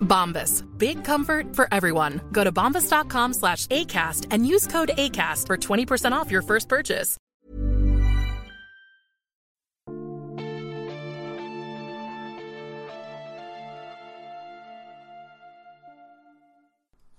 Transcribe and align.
Bombas. 0.00 0.64
Big 0.78 1.04
comfort 1.04 1.56
for 1.56 1.68
everyone. 1.72 2.20
Go 2.32 2.44
to 2.44 2.52
bombas.com 2.52 3.34
slash 3.34 3.66
ACAST 3.66 4.26
and 4.30 4.46
use 4.46 4.66
code 4.66 4.90
ACAST 4.96 5.46
for 5.46 5.56
20% 5.56 6.12
off 6.12 6.30
your 6.30 6.42
first 6.42 6.68
purchase. 6.68 7.16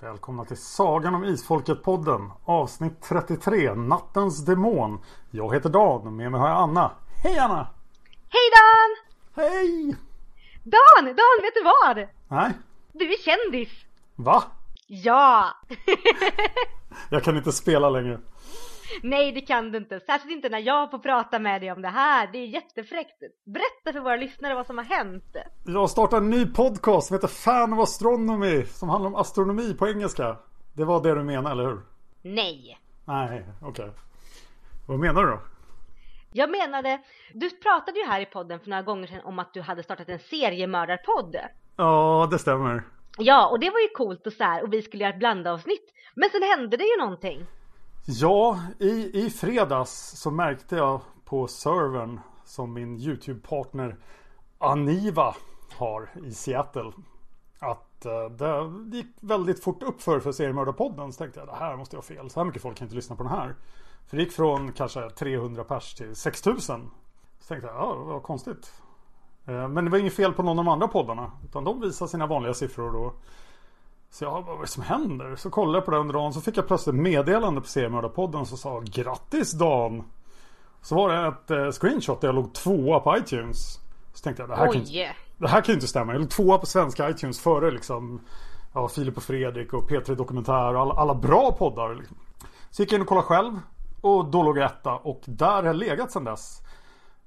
Välkomna 0.01 0.45
till 0.45 0.57
Sagan 0.57 1.15
om 1.15 1.23
Isfolket-podden 1.23 2.31
Avsnitt 2.45 3.01
33 3.01 3.73
Nattens 3.73 4.45
Demon 4.45 4.99
Jag 5.31 5.53
heter 5.53 5.69
Dan 5.69 6.07
och 6.07 6.13
med 6.13 6.31
mig 6.31 6.39
har 6.39 6.47
jag 6.47 6.57
Anna 6.57 6.91
Hej 7.23 7.37
Anna! 7.37 7.67
Hej 8.29 8.49
Dan! 8.55 8.95
Hej! 9.43 9.95
Dan! 10.63 11.05
Dan, 11.05 11.41
vet 11.41 11.53
du 11.53 11.63
vad? 11.63 12.07
Nej, 12.27 12.53
Du 12.93 13.13
är 13.13 13.17
kändis! 13.17 13.69
va? 14.15 14.43
Ja! 14.87 15.45
Jag 17.09 17.23
kan 17.23 17.37
inte 17.37 17.51
spela 17.51 17.89
längre 17.89 18.19
Nej, 19.03 19.31
det 19.31 19.41
kan 19.41 19.71
du 19.71 19.77
inte. 19.77 19.99
Särskilt 19.99 20.31
inte 20.31 20.49
när 20.49 20.59
jag 20.59 20.91
får 20.91 20.99
prata 20.99 21.39
med 21.39 21.61
dig 21.61 21.71
om 21.71 21.81
det 21.81 21.87
här. 21.87 22.29
Det 22.31 22.37
är 22.37 22.45
jättefräckt. 22.45 23.19
Berätta 23.45 23.93
för 23.93 23.99
våra 23.99 24.15
lyssnare 24.15 24.55
vad 24.55 24.65
som 24.65 24.77
har 24.77 24.85
hänt. 24.85 25.35
Jag 25.65 25.89
startar 25.89 26.17
en 26.17 26.29
ny 26.29 26.45
podcast 26.45 27.07
som 27.07 27.15
heter 27.15 27.27
Fan 27.27 27.73
of 27.73 27.79
Astronomy 27.79 28.65
Som 28.65 28.89
handlar 28.89 29.09
om 29.09 29.15
astronomi 29.15 29.73
på 29.73 29.87
engelska 29.87 30.37
Det 30.73 30.83
var 30.83 31.03
det 31.03 31.15
du 31.15 31.23
menade, 31.23 31.51
eller 31.51 31.69
hur? 31.69 31.81
Nej. 32.21 32.79
Nej, 33.05 33.45
okej 33.61 33.89
Vad 34.87 34.99
menar 34.99 35.23
du 35.23 35.29
då? 35.29 35.39
Jag 36.33 36.51
menade, 36.51 37.01
du 37.33 37.49
pratade 37.49 37.99
ju 37.99 38.05
här 38.05 38.21
i 38.21 38.25
podden 38.25 38.59
för 38.59 38.69
några 38.69 38.83
gånger 38.83 39.07
sedan 39.07 39.21
om 39.23 39.39
att 39.39 39.53
du 39.53 39.61
hade 39.61 39.83
startat 39.83 40.09
en 40.09 40.19
seriemördarpodd. 40.19 41.35
Ja, 41.81 42.27
det 42.31 42.39
stämmer 42.39 42.83
Ja, 43.17 43.47
och 43.47 43.59
det 43.59 43.69
var 43.69 43.79
ju 43.79 43.87
coolt 43.95 44.27
och 44.27 44.33
så 44.33 44.43
här, 44.43 44.63
och 44.63 44.73
vi 44.73 44.81
skulle 44.81 45.03
göra 45.03 45.13
ett 45.13 45.19
blandavsnitt. 45.19 45.93
Men 46.15 46.29
sen 46.29 46.41
hände 46.43 46.77
det 46.77 46.83
ju 46.83 46.97
någonting. 46.99 47.45
Ja, 48.05 48.59
i, 48.79 49.25
i 49.25 49.29
fredags 49.29 49.91
så 50.15 50.31
märkte 50.31 50.75
jag 50.75 51.01
på 51.25 51.47
servern 51.47 52.19
som 52.45 52.73
min 52.73 52.97
YouTube-partner 52.97 53.95
Aniva 54.57 55.35
har 55.77 56.09
i 56.25 56.31
Seattle 56.31 56.91
att 57.59 58.05
eh, 58.05 58.25
det 58.29 58.71
gick 58.97 59.15
väldigt 59.21 59.63
fort 59.63 59.83
upp 59.83 60.01
för 60.01 60.19
för 60.19 60.31
seriemördarpodden. 60.31 61.13
Så 61.13 61.17
tänkte 61.17 61.39
jag 61.39 61.47
det 61.47 61.55
här 61.55 61.77
måste 61.77 61.95
jag 61.95 62.01
ha 62.01 62.07
fel. 62.07 62.29
Så 62.29 62.39
här 62.39 62.45
mycket 62.45 62.61
folk 62.61 62.77
kan 62.77 62.85
inte 62.85 62.95
lyssna 62.95 63.15
på 63.15 63.23
den 63.23 63.31
här. 63.31 63.55
För 64.07 64.17
det 64.17 64.23
gick 64.23 64.33
från 64.33 64.73
kanske 64.73 65.09
300 65.09 65.63
pers 65.63 65.93
till 65.93 66.15
6000. 66.15 66.89
Så 67.39 67.47
tänkte 67.47 67.67
jag, 67.67 67.75
ja 67.75 67.93
vad 67.93 68.23
konstigt. 68.23 68.71
Eh, 69.45 69.67
Men 69.67 69.85
det 69.85 69.91
var 69.91 69.97
inget 69.97 70.13
fel 70.15 70.33
på 70.33 70.43
någon 70.43 70.59
av 70.59 70.65
de 70.65 70.71
andra 70.71 70.87
poddarna. 70.87 71.31
Utan 71.45 71.63
de 71.63 71.81
visar 71.81 72.07
sina 72.07 72.27
vanliga 72.27 72.53
siffror 72.53 72.95
och 72.95 73.21
så 74.09 74.23
jag, 74.23 74.41
vad 74.41 74.57
är 74.57 74.61
det 74.61 74.67
som 74.67 74.83
händer? 74.83 75.35
Så 75.35 75.49
kollade 75.49 75.77
jag 75.77 75.85
på 75.85 75.91
det 75.91 75.97
under 75.97 76.13
dagen 76.13 76.33
så 76.33 76.41
fick 76.41 76.57
jag 76.57 76.67
plötsligt 76.67 76.95
meddelande 76.95 77.61
på 77.61 77.67
seriemördarpodden 77.67 78.45
som 78.45 78.57
sa 78.57 78.79
Grattis 78.79 79.51
Dan! 79.51 80.03
Så 80.81 80.95
var 80.95 81.09
det 81.09 81.27
ett 81.27 81.51
eh, 81.51 81.71
screenshot 81.71 82.21
där 82.21 82.27
jag 82.27 82.35
låg 82.35 82.53
tvåa 82.53 82.99
på 82.99 83.17
iTunes. 83.17 83.79
Så 84.13 84.23
tänkte 84.23 84.41
jag 84.43 84.49
det 84.49 84.55
här, 84.55 84.65
kan, 84.65 84.75
inte- 84.75 84.91
Oj! 84.91 85.15
det 85.37 85.47
här 85.47 85.61
kan 85.61 85.67
ju 85.67 85.73
inte 85.73 85.87
stämma. 85.87 86.11
Jag 86.13 86.19
låg 86.21 86.29
tvåa 86.29 86.57
på 86.57 86.65
svenska 86.65 87.09
iTunes 87.09 87.39
före 87.39 87.71
liksom 87.71 88.21
ja, 88.73 88.87
Filip 88.87 89.17
och 89.17 89.23
Fredrik 89.23 89.73
och 89.73 89.89
P3 89.89 90.15
Dokumentär 90.15 90.73
och 90.75 90.81
alla, 90.81 90.93
alla 90.93 91.15
bra 91.15 91.51
poddar. 91.51 91.95
Liksom. 91.95 92.17
Så 92.69 92.81
gick 92.81 92.91
jag 92.91 92.97
in 92.97 93.01
och 93.01 93.07
kollade 93.07 93.27
själv 93.27 93.59
och 94.01 94.25
då 94.25 94.43
låg 94.43 94.57
jag 94.57 94.65
etta 94.65 94.93
och 94.95 95.21
där 95.25 95.51
har 95.55 95.63
jag 95.63 95.75
legat 95.75 96.11
sedan 96.11 96.23
dess. 96.23 96.61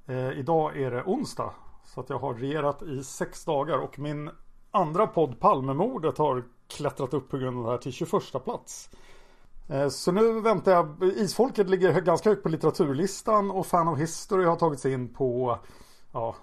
Eh, 0.07 0.31
idag 0.39 0.77
är 0.77 0.91
det 0.91 1.03
onsdag. 1.03 1.51
Så 1.95 2.01
att 2.01 2.11
jag 2.11 2.19
har 2.19 2.35
regerat 2.35 2.83
i 2.83 3.05
sex 3.05 3.45
dagar 3.45 3.79
och 3.79 3.99
min 3.99 4.31
andra 4.71 5.07
podd 5.07 5.41
Palmemordet 5.41 6.19
har 6.19 6.45
klättrat 6.69 7.15
upp 7.15 7.31
på 7.31 7.39
grund 7.39 7.59
av 7.59 7.65
det 7.65 7.71
här 7.71 7.79
till 7.79 7.93
21 7.93 8.45
plats. 8.45 8.91
Eh, 9.71 9.89
Så 9.89 10.13
nu 10.13 10.41
väntar 10.41 10.73
jag. 10.73 11.03
Isfolket 11.17 11.71
ligger 11.71 12.01
ganska 12.01 12.31
högt 12.31 12.43
på 12.43 12.49
litteraturlistan 12.49 13.51
och 13.51 13.67
Fan 13.67 13.89
of 13.89 13.99
History 13.99 14.45
har 14.45 14.57
tagit 14.57 14.81
sig 14.81 14.93
in 14.93 15.15
på 15.15 15.59
ja, 16.13 16.37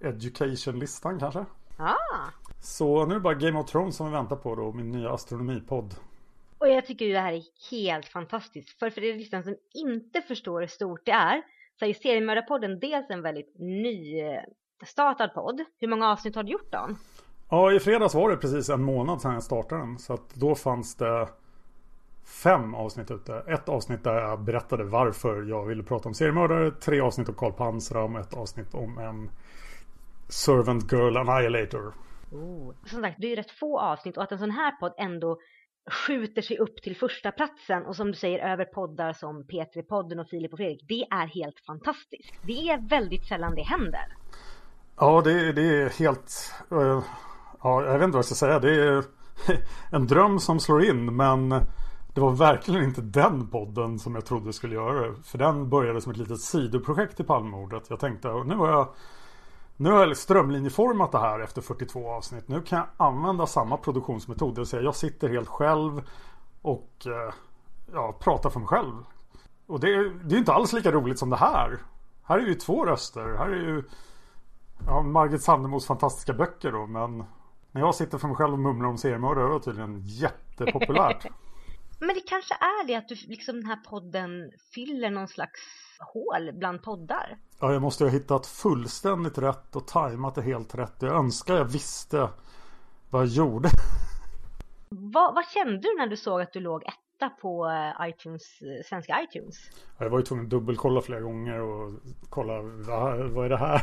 Education-listan 0.00 1.18
kanske. 1.18 1.44
Ah! 1.76 1.94
Så 2.60 3.06
nu 3.06 3.10
är 3.10 3.18
det 3.18 3.20
bara 3.20 3.34
Game 3.34 3.58
of 3.60 3.70
Thrones 3.70 3.96
som 3.96 4.06
vi 4.06 4.12
väntar 4.12 4.36
på 4.36 4.54
då, 4.54 4.72
min 4.72 4.90
nya 4.90 5.12
astronomipodd. 5.12 5.94
Och 6.58 6.68
jag 6.68 6.86
tycker 6.86 7.04
ju 7.04 7.12
det 7.12 7.20
här 7.20 7.32
är 7.32 7.42
helt 7.70 8.06
fantastiskt. 8.06 8.78
För 8.78 8.90
för 8.90 9.04
er 9.04 9.14
lyssnare 9.14 9.42
som 9.42 9.56
inte 9.74 10.22
förstår 10.22 10.60
hur 10.60 10.68
stort 10.68 11.00
det 11.04 11.12
är 11.12 11.42
så 11.82 11.86
är 11.86 11.94
Seriemördarpodden 11.94 12.78
dels 12.78 13.10
en 13.10 13.22
väldigt 13.22 13.54
nystartad 13.58 15.34
podd. 15.34 15.64
Hur 15.78 15.88
många 15.88 16.08
avsnitt 16.08 16.36
har 16.36 16.42
du 16.42 16.52
gjort 16.52 16.72
Dan? 16.72 16.96
Ja, 17.50 17.72
i 17.72 17.80
fredags 17.80 18.14
var 18.14 18.30
det 18.30 18.36
precis 18.36 18.68
en 18.68 18.82
månad 18.82 19.20
sedan 19.20 19.34
jag 19.34 19.42
startade 19.42 19.80
den. 19.80 19.98
Så 19.98 20.14
att 20.14 20.34
då 20.34 20.54
fanns 20.54 20.94
det 20.94 21.28
fem 22.42 22.74
avsnitt 22.74 23.10
ute. 23.10 23.44
Ett 23.48 23.68
avsnitt 23.68 24.04
där 24.04 24.14
jag 24.14 24.40
berättade 24.40 24.84
varför 24.84 25.42
jag 25.42 25.64
ville 25.64 25.82
prata 25.82 26.08
om 26.08 26.14
seriemördare. 26.14 26.70
Tre 26.70 27.00
avsnitt 27.00 27.28
om 27.28 27.34
Karl 27.34 27.52
Pansram 27.52 28.14
och 28.14 28.20
ett 28.20 28.34
avsnitt 28.34 28.74
om 28.74 28.98
en 28.98 29.30
Servant 30.28 30.92
Girl 30.92 31.16
Annihilator. 31.16 31.94
Som 32.86 33.02
sagt, 33.02 33.16
det 33.18 33.26
är 33.26 33.30
ju 33.30 33.36
rätt 33.36 33.50
få 33.50 33.80
avsnitt 33.80 34.16
och 34.16 34.22
att 34.22 34.32
en 34.32 34.38
sån 34.38 34.50
här 34.50 34.72
podd 34.80 34.94
ändå 34.98 35.38
skjuter 35.90 36.42
sig 36.42 36.58
upp 36.58 36.82
till 36.82 36.96
första 36.96 37.32
platsen 37.32 37.86
och 37.86 37.96
som 37.96 38.06
du 38.06 38.14
säger 38.14 38.52
över 38.52 38.64
poddar 38.64 39.12
som 39.12 39.44
P3-podden 39.44 40.20
och 40.20 40.28
Filip 40.28 40.52
och 40.52 40.58
Fredrik. 40.58 40.84
Det 40.88 41.02
är 41.10 41.26
helt 41.26 41.60
fantastiskt. 41.66 42.34
Det 42.42 42.68
är 42.68 42.88
väldigt 42.88 43.26
sällan 43.26 43.54
det 43.54 43.62
händer. 43.62 44.16
Ja, 44.96 45.20
det, 45.24 45.52
det 45.52 45.62
är 45.62 45.98
helt... 45.98 46.54
eh, 46.70 47.02
ja, 47.62 47.84
jag 47.84 47.98
vet 47.98 48.04
inte 48.04 48.14
vad 48.14 48.18
jag 48.18 48.24
ska 48.24 48.34
säga. 48.34 48.58
Det 48.58 48.74
är 48.74 49.04
en 49.96 50.06
dröm 50.06 50.38
som 50.38 50.60
slår 50.60 50.84
in. 50.84 51.16
Men 51.16 51.48
det 52.14 52.20
var 52.20 52.32
verkligen 52.32 52.84
inte 52.84 53.00
den 53.00 53.46
podden 53.46 53.98
som 53.98 54.14
jag 54.14 54.24
trodde 54.26 54.52
skulle 54.52 54.74
göra 54.74 55.08
det. 55.08 55.14
För 55.24 55.38
den 55.38 55.68
började 55.68 56.00
som 56.00 56.12
ett 56.12 56.18
litet 56.18 56.40
sidoprojekt 56.40 57.20
i 57.20 57.24
Palmemordet. 57.24 57.90
Jag 57.90 58.00
tänkte, 58.00 58.28
nu 58.28 58.54
har 58.54 58.68
jag 58.68 58.88
nu 59.82 59.90
har 59.90 60.06
jag 60.06 60.16
strömlinjeformat 60.16 61.12
det 61.12 61.18
här 61.18 61.40
efter 61.40 61.62
42 61.62 62.10
avsnitt. 62.10 62.48
Nu 62.48 62.62
kan 62.62 62.78
jag 62.78 62.88
använda 62.96 63.46
samma 63.46 63.76
produktionsmetod. 63.76 64.54
Det 64.54 64.60
vill 64.60 64.66
säga 64.66 64.82
jag 64.82 64.96
sitter 64.96 65.28
helt 65.28 65.48
själv 65.48 66.02
och 66.62 67.06
eh, 67.06 67.34
ja, 67.92 68.18
pratar 68.20 68.50
för 68.50 68.60
mig 68.60 68.68
själv. 68.68 68.92
Och 69.66 69.80
det, 69.80 69.94
är- 69.94 70.24
det 70.24 70.34
är 70.34 70.38
inte 70.38 70.52
alls 70.52 70.72
lika 70.72 70.92
roligt 70.92 71.18
som 71.18 71.30
det 71.30 71.36
här. 71.36 71.78
Här 72.22 72.38
är 72.38 72.46
ju 72.46 72.54
två 72.54 72.84
röster. 72.86 73.34
Här 73.38 73.48
är 73.48 73.56
ju 73.56 73.84
ja, 74.86 75.02
Margit 75.02 75.42
Sandemos 75.42 75.86
fantastiska 75.86 76.32
böcker 76.32 76.72
då. 76.72 76.86
Men 76.86 77.24
när 77.72 77.80
jag 77.80 77.94
sitter 77.94 78.18
för 78.18 78.28
mig 78.28 78.36
själv 78.36 78.52
och 78.52 78.58
mumlar 78.58 78.88
om 78.88 78.98
seriemördare 78.98 79.44
var 79.44 79.54
är 79.54 79.58
det 79.58 79.64
tydligen 79.64 80.00
jättepopulärt. 80.04 81.26
Men 82.00 82.08
det 82.08 82.20
kanske 82.28 82.54
är 82.54 82.86
det 82.86 82.94
att 82.94 83.08
du, 83.08 83.14
liksom 83.14 83.54
den 83.56 83.66
här 83.66 83.76
podden 83.90 84.30
fyller 84.74 85.10
någon 85.10 85.28
slags 85.28 85.60
hål 86.02 86.52
bland 86.52 86.82
poddar. 86.82 87.38
Ja, 87.60 87.72
jag 87.72 87.82
måste 87.82 88.04
ha 88.04 88.10
hittat 88.10 88.46
fullständigt 88.46 89.38
rätt 89.38 89.76
och 89.76 89.86
tajmat 89.86 90.34
det 90.34 90.42
helt 90.42 90.74
rätt. 90.74 90.94
Jag 90.98 91.12
önskar 91.12 91.56
jag 91.56 91.64
visste 91.64 92.28
vad 93.10 93.22
jag 93.22 93.28
gjorde. 93.28 93.68
Vad, 94.88 95.34
vad 95.34 95.44
kände 95.44 95.76
du 95.76 95.98
när 95.98 96.06
du 96.06 96.16
såg 96.16 96.40
att 96.40 96.52
du 96.52 96.60
låg 96.60 96.82
etta 96.82 97.28
på 97.28 97.68
eh, 97.68 98.08
iTunes, 98.08 98.62
eh, 98.62 98.84
svenska 98.84 99.22
iTunes? 99.22 99.56
Jag 99.98 100.10
var 100.10 100.18
ju 100.18 100.24
tvungen 100.24 100.44
att 100.44 100.50
dubbelkolla 100.50 101.00
flera 101.00 101.20
gånger 101.20 101.60
och 101.60 101.92
kolla 102.30 102.62
vad, 102.62 103.30
vad 103.30 103.44
är 103.44 103.48
det 103.48 103.56
här? 103.56 103.80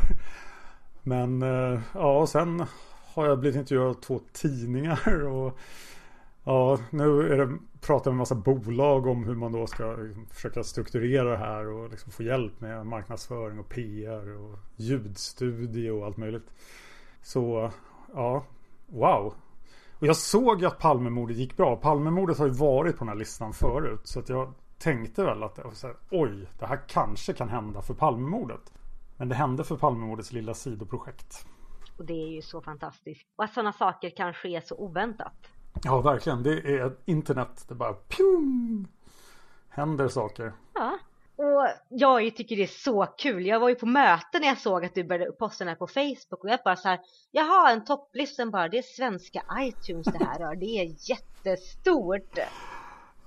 Men 1.02 1.42
eh, 1.42 1.80
ja, 1.94 2.26
sen 2.26 2.66
har 3.14 3.26
jag 3.26 3.38
blivit 3.40 3.58
intervjuad 3.58 3.88
av 3.88 3.94
två 3.94 4.20
tidningar 4.32 5.26
och 5.26 5.58
ja, 6.44 6.78
nu 6.90 7.32
är 7.32 7.38
det 7.38 7.58
pratar 7.80 8.10
med 8.10 8.14
en 8.14 8.18
massa 8.18 8.34
bolag 8.34 9.06
om 9.06 9.24
hur 9.24 9.34
man 9.34 9.52
då 9.52 9.66
ska 9.66 9.96
liksom, 9.96 10.26
försöka 10.26 10.62
strukturera 10.62 11.30
det 11.30 11.36
här 11.36 11.66
och 11.66 11.90
liksom 11.90 12.12
få 12.12 12.22
hjälp 12.22 12.60
med 12.60 12.86
marknadsföring 12.86 13.58
och 13.58 13.68
PR 13.68 14.36
och 14.36 14.58
ljudstudie 14.76 15.90
och 15.90 16.06
allt 16.06 16.16
möjligt. 16.16 16.50
Så 17.22 17.70
ja, 18.14 18.44
wow. 18.86 19.34
Och 19.98 20.06
jag 20.06 20.16
såg 20.16 20.60
ju 20.60 20.66
att 20.66 20.78
Palmemordet 20.78 21.36
gick 21.36 21.56
bra. 21.56 21.76
Palmemordet 21.76 22.38
har 22.38 22.46
ju 22.46 22.52
varit 22.52 22.96
på 22.96 23.04
den 23.04 23.08
här 23.08 23.16
listan 23.16 23.52
förut. 23.52 24.00
Så 24.04 24.20
att 24.20 24.28
jag 24.28 24.54
tänkte 24.78 25.24
väl 25.24 25.42
att 25.42 25.58
här, 25.82 25.96
oj, 26.10 26.48
det 26.58 26.66
här 26.66 26.80
kanske 26.88 27.32
kan 27.32 27.48
hända 27.48 27.82
för 27.82 27.94
Palmemordet. 27.94 28.72
Men 29.16 29.28
det 29.28 29.34
hände 29.34 29.64
för 29.64 29.76
Palmemordets 29.76 30.32
lilla 30.32 30.54
sidoprojekt. 30.54 31.46
Och 31.98 32.04
det 32.04 32.22
är 32.22 32.28
ju 32.28 32.42
så 32.42 32.60
fantastiskt. 32.60 33.26
Och 33.36 33.44
att 33.44 33.52
sådana 33.52 33.72
saker 33.72 34.10
kan 34.10 34.34
ske 34.34 34.60
så 34.60 34.76
oväntat. 34.76 35.50
Ja, 35.82 36.00
verkligen. 36.00 36.42
Det 36.42 36.78
är 36.78 36.92
internet. 37.04 37.64
Det 37.68 37.74
bara 37.74 37.92
pjong! 37.92 38.88
Händer 39.68 40.08
saker. 40.08 40.52
Ja. 40.74 40.98
Och 41.36 41.68
jag 41.88 42.36
tycker 42.36 42.56
det 42.56 42.62
är 42.62 42.66
så 42.66 43.06
kul. 43.06 43.46
Jag 43.46 43.60
var 43.60 43.68
ju 43.68 43.74
på 43.74 43.86
möte 43.86 44.38
när 44.40 44.46
jag 44.46 44.58
såg 44.58 44.84
att 44.84 44.94
du 44.94 45.04
började 45.04 45.32
posta 45.32 45.64
den 45.64 45.68
här 45.68 45.76
på 45.76 45.86
Facebook 45.86 46.44
och 46.44 46.50
jag 46.50 46.60
bara 46.64 46.76
så 46.76 46.88
här, 46.88 47.00
jaha 47.30 47.70
en 47.70 47.84
topplisten 47.84 48.50
bara, 48.50 48.68
det 48.68 48.78
är 48.78 48.82
svenska 48.82 49.42
iTunes 49.58 50.06
det 50.06 50.24
här 50.24 50.38
rör. 50.38 50.54
Det 50.54 50.66
är 50.66 51.10
jättestort. 51.10 52.38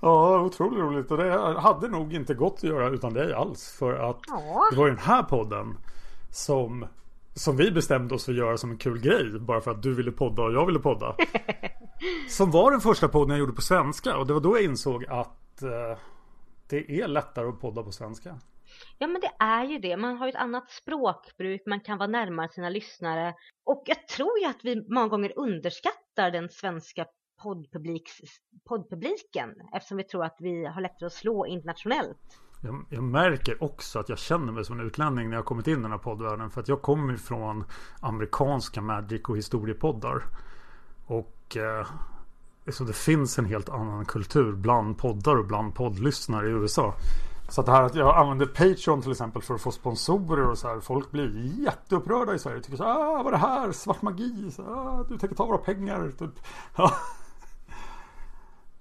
Ja, 0.00 0.40
otroligt 0.40 0.78
roligt. 0.78 1.10
Och 1.10 1.16
det 1.16 1.60
hade 1.60 1.88
nog 1.88 2.14
inte 2.14 2.34
gått 2.34 2.54
att 2.54 2.62
göra 2.62 2.88
utan 2.88 3.14
dig 3.14 3.32
alls. 3.32 3.76
För 3.78 3.94
att 4.10 4.20
ja. 4.26 4.68
det 4.70 4.76
var 4.76 4.86
ju 4.86 4.90
den 4.90 5.04
här 5.04 5.22
podden 5.22 5.78
som, 6.30 6.86
som 7.34 7.56
vi 7.56 7.70
bestämde 7.70 8.14
oss 8.14 8.24
för 8.24 8.32
att 8.32 8.38
göra 8.38 8.56
som 8.56 8.70
en 8.70 8.78
kul 8.78 9.00
grej. 9.00 9.40
Bara 9.40 9.60
för 9.60 9.70
att 9.70 9.82
du 9.82 9.94
ville 9.94 10.12
podda 10.12 10.42
och 10.42 10.52
jag 10.52 10.66
ville 10.66 10.78
podda. 10.78 11.16
som 12.28 12.50
var 12.50 12.70
den 12.70 12.80
första 12.80 13.08
podden 13.08 13.30
jag 13.30 13.38
gjorde 13.38 13.52
på 13.52 13.62
svenska. 13.62 14.16
Och 14.16 14.26
det 14.26 14.32
var 14.32 14.40
då 14.40 14.56
jag 14.56 14.64
insåg 14.64 15.04
att 15.04 15.62
eh, 15.62 15.98
det 16.68 17.00
är 17.00 17.08
lättare 17.08 17.48
att 17.48 17.60
podda 17.60 17.82
på 17.82 17.92
svenska. 17.92 18.38
Ja 18.98 19.06
men 19.06 19.20
det 19.20 19.30
är 19.38 19.64
ju 19.64 19.78
det. 19.78 19.96
Man 19.96 20.16
har 20.16 20.26
ju 20.26 20.30
ett 20.30 20.36
annat 20.36 20.70
språkbruk. 20.70 21.62
Man 21.66 21.80
kan 21.80 21.98
vara 21.98 22.08
närmare 22.08 22.48
sina 22.48 22.68
lyssnare. 22.68 23.34
Och 23.64 23.82
jag 23.86 24.08
tror 24.08 24.38
ju 24.38 24.46
att 24.46 24.60
vi 24.62 24.88
många 24.88 25.08
gånger 25.08 25.32
underskattar 25.36 26.30
den 26.30 26.48
svenska 26.48 27.06
poddpubliken 28.64 29.54
eftersom 29.72 29.96
vi 29.96 30.04
tror 30.04 30.24
att 30.24 30.36
vi 30.38 30.64
har 30.66 30.80
lättare 30.80 31.06
att 31.06 31.12
slå 31.12 31.46
internationellt. 31.46 32.38
Jag, 32.64 32.84
jag, 32.88 33.02
märker 33.02 33.62
också 33.62 33.98
att 33.98 34.08
jag 34.08 34.18
känner 34.18 34.52
mig 34.52 34.64
som 34.64 34.80
en 34.80 34.86
utlänning 34.86 35.28
när 35.30 35.36
jag 35.36 35.44
kommit 35.44 35.66
in 35.66 35.78
i 35.78 35.82
den 35.82 35.90
här 35.90 35.98
poddvärlden. 35.98 36.50
För 36.50 36.60
att 36.60 36.68
jag 36.68 36.82
kommer 36.82 37.16
från 37.16 37.64
amerikanska 38.00 38.80
Magic 38.80 39.22
och 39.22 39.36
historiepoddar. 39.36 40.24
Och 41.06 41.56
eh, 41.56 41.86
så 42.68 42.84
det 42.84 42.92
finns 42.92 43.38
en 43.38 43.44
helt 43.44 43.68
annan 43.68 44.04
kultur 44.04 44.52
bland 44.52 44.98
poddar 44.98 45.36
och 45.36 45.44
bland 45.44 45.74
poddlyssnare 45.74 46.48
i 46.48 46.50
USA. 46.50 46.94
Så 47.48 47.60
att 47.60 47.66
det 47.66 47.72
här 47.72 47.82
att 47.82 47.94
jag 47.94 48.16
använder 48.16 48.46
Patreon 48.46 49.02
till 49.02 49.10
exempel 49.10 49.42
för 49.42 49.54
att 49.54 49.60
få 49.60 49.70
sponsorer 49.70 50.50
och 50.50 50.58
så 50.58 50.68
här. 50.68 50.80
Folk 50.80 51.10
blir 51.10 51.60
jätteupprörda 51.64 52.34
i 52.34 52.38
Sverige. 52.38 52.60
Tycker 52.60 52.76
så 52.76 52.84
ah, 52.84 53.22
vad 53.22 53.26
är 53.26 53.30
det 53.30 53.46
här? 53.46 53.72
Svart 53.72 54.02
magi? 54.02 54.50
Så, 54.50 54.62
ah, 54.62 55.04
du 55.08 55.18
tänker 55.18 55.36
ta 55.36 55.46
våra 55.46 55.58
pengar. 55.58 56.12
Typ. 56.18 56.30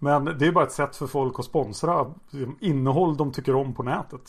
Men 0.04 0.26
det 0.26 0.48
är 0.48 0.52
bara 0.52 0.64
ett 0.64 0.72
sätt 0.72 0.96
för 0.96 1.08
folk 1.08 1.40
att 1.40 1.46
sponsra 1.46 2.14
innehåll 2.62 3.18
de 3.18 3.32
tycker 3.32 3.56
om 3.56 3.76
på 3.76 3.84
nätet. 3.84 4.22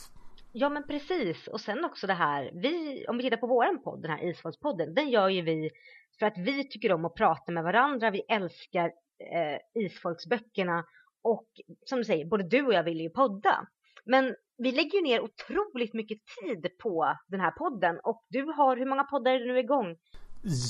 Ja 0.52 0.68
men 0.68 0.86
precis 0.86 1.48
och 1.48 1.60
sen 1.60 1.84
också 1.84 2.06
det 2.06 2.14
här, 2.14 2.50
vi, 2.54 3.04
om 3.08 3.16
vi 3.16 3.22
tittar 3.22 3.36
på 3.36 3.46
våran 3.46 3.82
podd, 3.82 4.02
den 4.02 4.10
här 4.10 4.30
Isfolkspodden, 4.30 4.94
den 4.94 5.10
gör 5.10 5.28
ju 5.28 5.42
vi 5.42 5.70
för 6.18 6.26
att 6.26 6.38
vi 6.38 6.68
tycker 6.68 6.92
om 6.92 7.04
att 7.04 7.14
prata 7.14 7.52
med 7.52 7.64
varandra, 7.64 8.10
vi 8.10 8.20
älskar 8.20 8.86
eh, 9.32 9.82
Isfolksböckerna 9.84 10.84
och 11.22 11.46
som 11.84 11.98
du 11.98 12.04
säger, 12.04 12.24
både 12.24 12.48
du 12.48 12.66
och 12.66 12.74
jag 12.74 12.84
vill 12.84 13.00
ju 13.00 13.10
podda. 13.10 13.66
Men 14.04 14.34
vi 14.58 14.72
lägger 14.72 14.98
ju 14.98 15.02
ner 15.02 15.20
otroligt 15.20 15.94
mycket 15.94 16.18
tid 16.42 16.66
på 16.82 17.16
den 17.26 17.40
här 17.40 17.50
podden 17.50 18.00
och 18.04 18.24
du 18.28 18.44
har, 18.44 18.76
hur 18.76 18.86
många 18.86 19.04
poddar 19.04 19.32
är 19.32 19.38
det 19.38 19.52
nu 19.52 19.58
igång? 19.58 19.96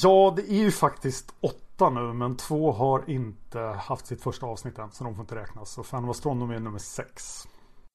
Ja, 0.03 0.33
det 0.37 0.43
är 0.43 0.63
ju 0.65 0.71
faktiskt 0.71 1.35
åtta 1.41 1.91
nu, 1.91 2.13
men 2.13 2.37
två 2.37 2.73
har 2.73 3.11
inte 3.11 3.59
haft 3.59 4.07
sitt 4.07 4.23
första 4.23 4.47
avsnitt 4.47 4.79
än, 4.79 4.91
så 4.91 5.05
de 5.05 5.15
får 5.15 5.23
inte 5.23 5.35
räknas. 5.35 5.75
Så 5.75 5.83
Fan 5.83 6.05
of 6.05 6.11
Astronomy 6.11 6.55
är 6.55 6.61
nummer 6.61 6.79
sex. 6.79 7.45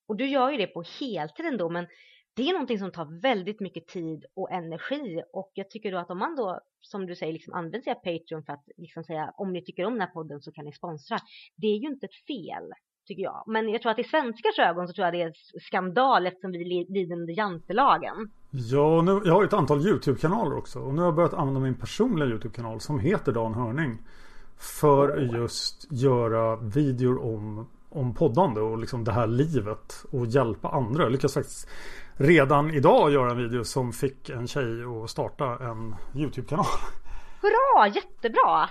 Och 0.08 0.16
du 0.16 0.28
gör 0.28 0.52
ju 0.52 0.58
det 0.58 0.68
på 0.68 0.84
heltid 1.00 1.46
ändå, 1.46 1.70
men 1.70 1.88
det 2.36 2.50
är 2.50 2.54
någonting 2.54 2.80
som 2.80 2.92
tar 2.92 3.22
väldigt 3.22 3.60
mycket 3.60 3.88
tid 3.88 4.26
och 4.36 4.52
energi 4.52 5.22
och 5.34 5.52
jag 5.54 5.70
tycker 5.70 5.92
då 5.92 5.98
att 5.98 6.10
om 6.10 6.20
man 6.20 6.36
då 6.36 6.60
som 6.81 7.06
du 7.06 7.16
säger 7.16 7.34
liksom 7.34 7.54
använder 7.54 7.81
sig 7.81 7.92
av 7.92 7.96
Patreon 7.96 8.44
för 8.44 8.54
att 8.54 8.66
liksom 8.78 9.04
säga 9.04 9.34
om 9.38 9.54
ni 9.54 9.66
tycker 9.66 9.86
om 9.86 9.94
den 9.94 10.02
här 10.02 10.14
podden 10.14 10.42
så 10.42 10.52
kan 10.52 10.66
ni 10.66 10.74
sponsra. 10.74 11.18
Det 11.56 11.68
är 11.68 11.78
ju 11.78 11.88
inte 11.88 12.06
ett 12.06 12.28
fel 12.28 12.74
tycker 13.09 13.23
jag. 13.23 13.44
Men 13.47 13.69
jag 13.69 13.81
tror 13.81 13.91
att 13.91 14.00
i 14.00 14.03
svenskars 14.03 14.59
ögon 14.59 14.88
så 14.88 14.94
tror 14.94 15.06
jag 15.06 15.13
det 15.13 15.21
är 15.21 15.33
skandal 15.59 16.27
eftersom 16.27 16.51
vi 16.51 16.85
lider 16.89 17.15
under 17.15 17.33
jantelagen. 17.33 18.31
Ja, 18.51 19.01
nu, 19.01 19.21
jag 19.25 19.33
har 19.33 19.44
ett 19.44 19.53
antal 19.53 19.88
YouTube-kanaler 19.88 20.57
också. 20.57 20.79
Och 20.79 20.94
nu 20.94 21.01
har 21.01 21.07
jag 21.07 21.15
börjat 21.15 21.33
använda 21.33 21.59
min 21.59 21.75
personliga 21.75 22.29
YouTube-kanal 22.29 22.79
som 22.79 23.00
heter 23.00 23.31
Dan 23.31 23.53
Hörning. 23.53 23.97
För 24.57 25.09
oh. 25.09 25.39
just 25.39 25.91
göra 25.91 26.56
videor 26.56 27.23
om, 27.23 27.67
om 27.89 28.13
poddande 28.13 28.61
och 28.61 28.77
liksom 28.77 29.03
det 29.03 29.11
här 29.11 29.27
livet. 29.27 30.06
Och 30.11 30.25
hjälpa 30.25 30.69
andra. 30.69 31.03
Jag 31.03 31.11
lyckas 31.11 31.33
faktiskt 31.33 31.69
redan 32.13 32.73
idag 32.73 33.11
göra 33.11 33.31
en 33.31 33.38
video 33.38 33.63
som 33.63 33.94
fick 33.94 34.29
en 34.29 34.47
tjej 34.47 34.83
att 35.03 35.09
starta 35.09 35.45
en 35.45 35.95
YouTube-kanal. 36.15 36.65
Hurra, 37.41 37.88
jättebra! 37.88 38.69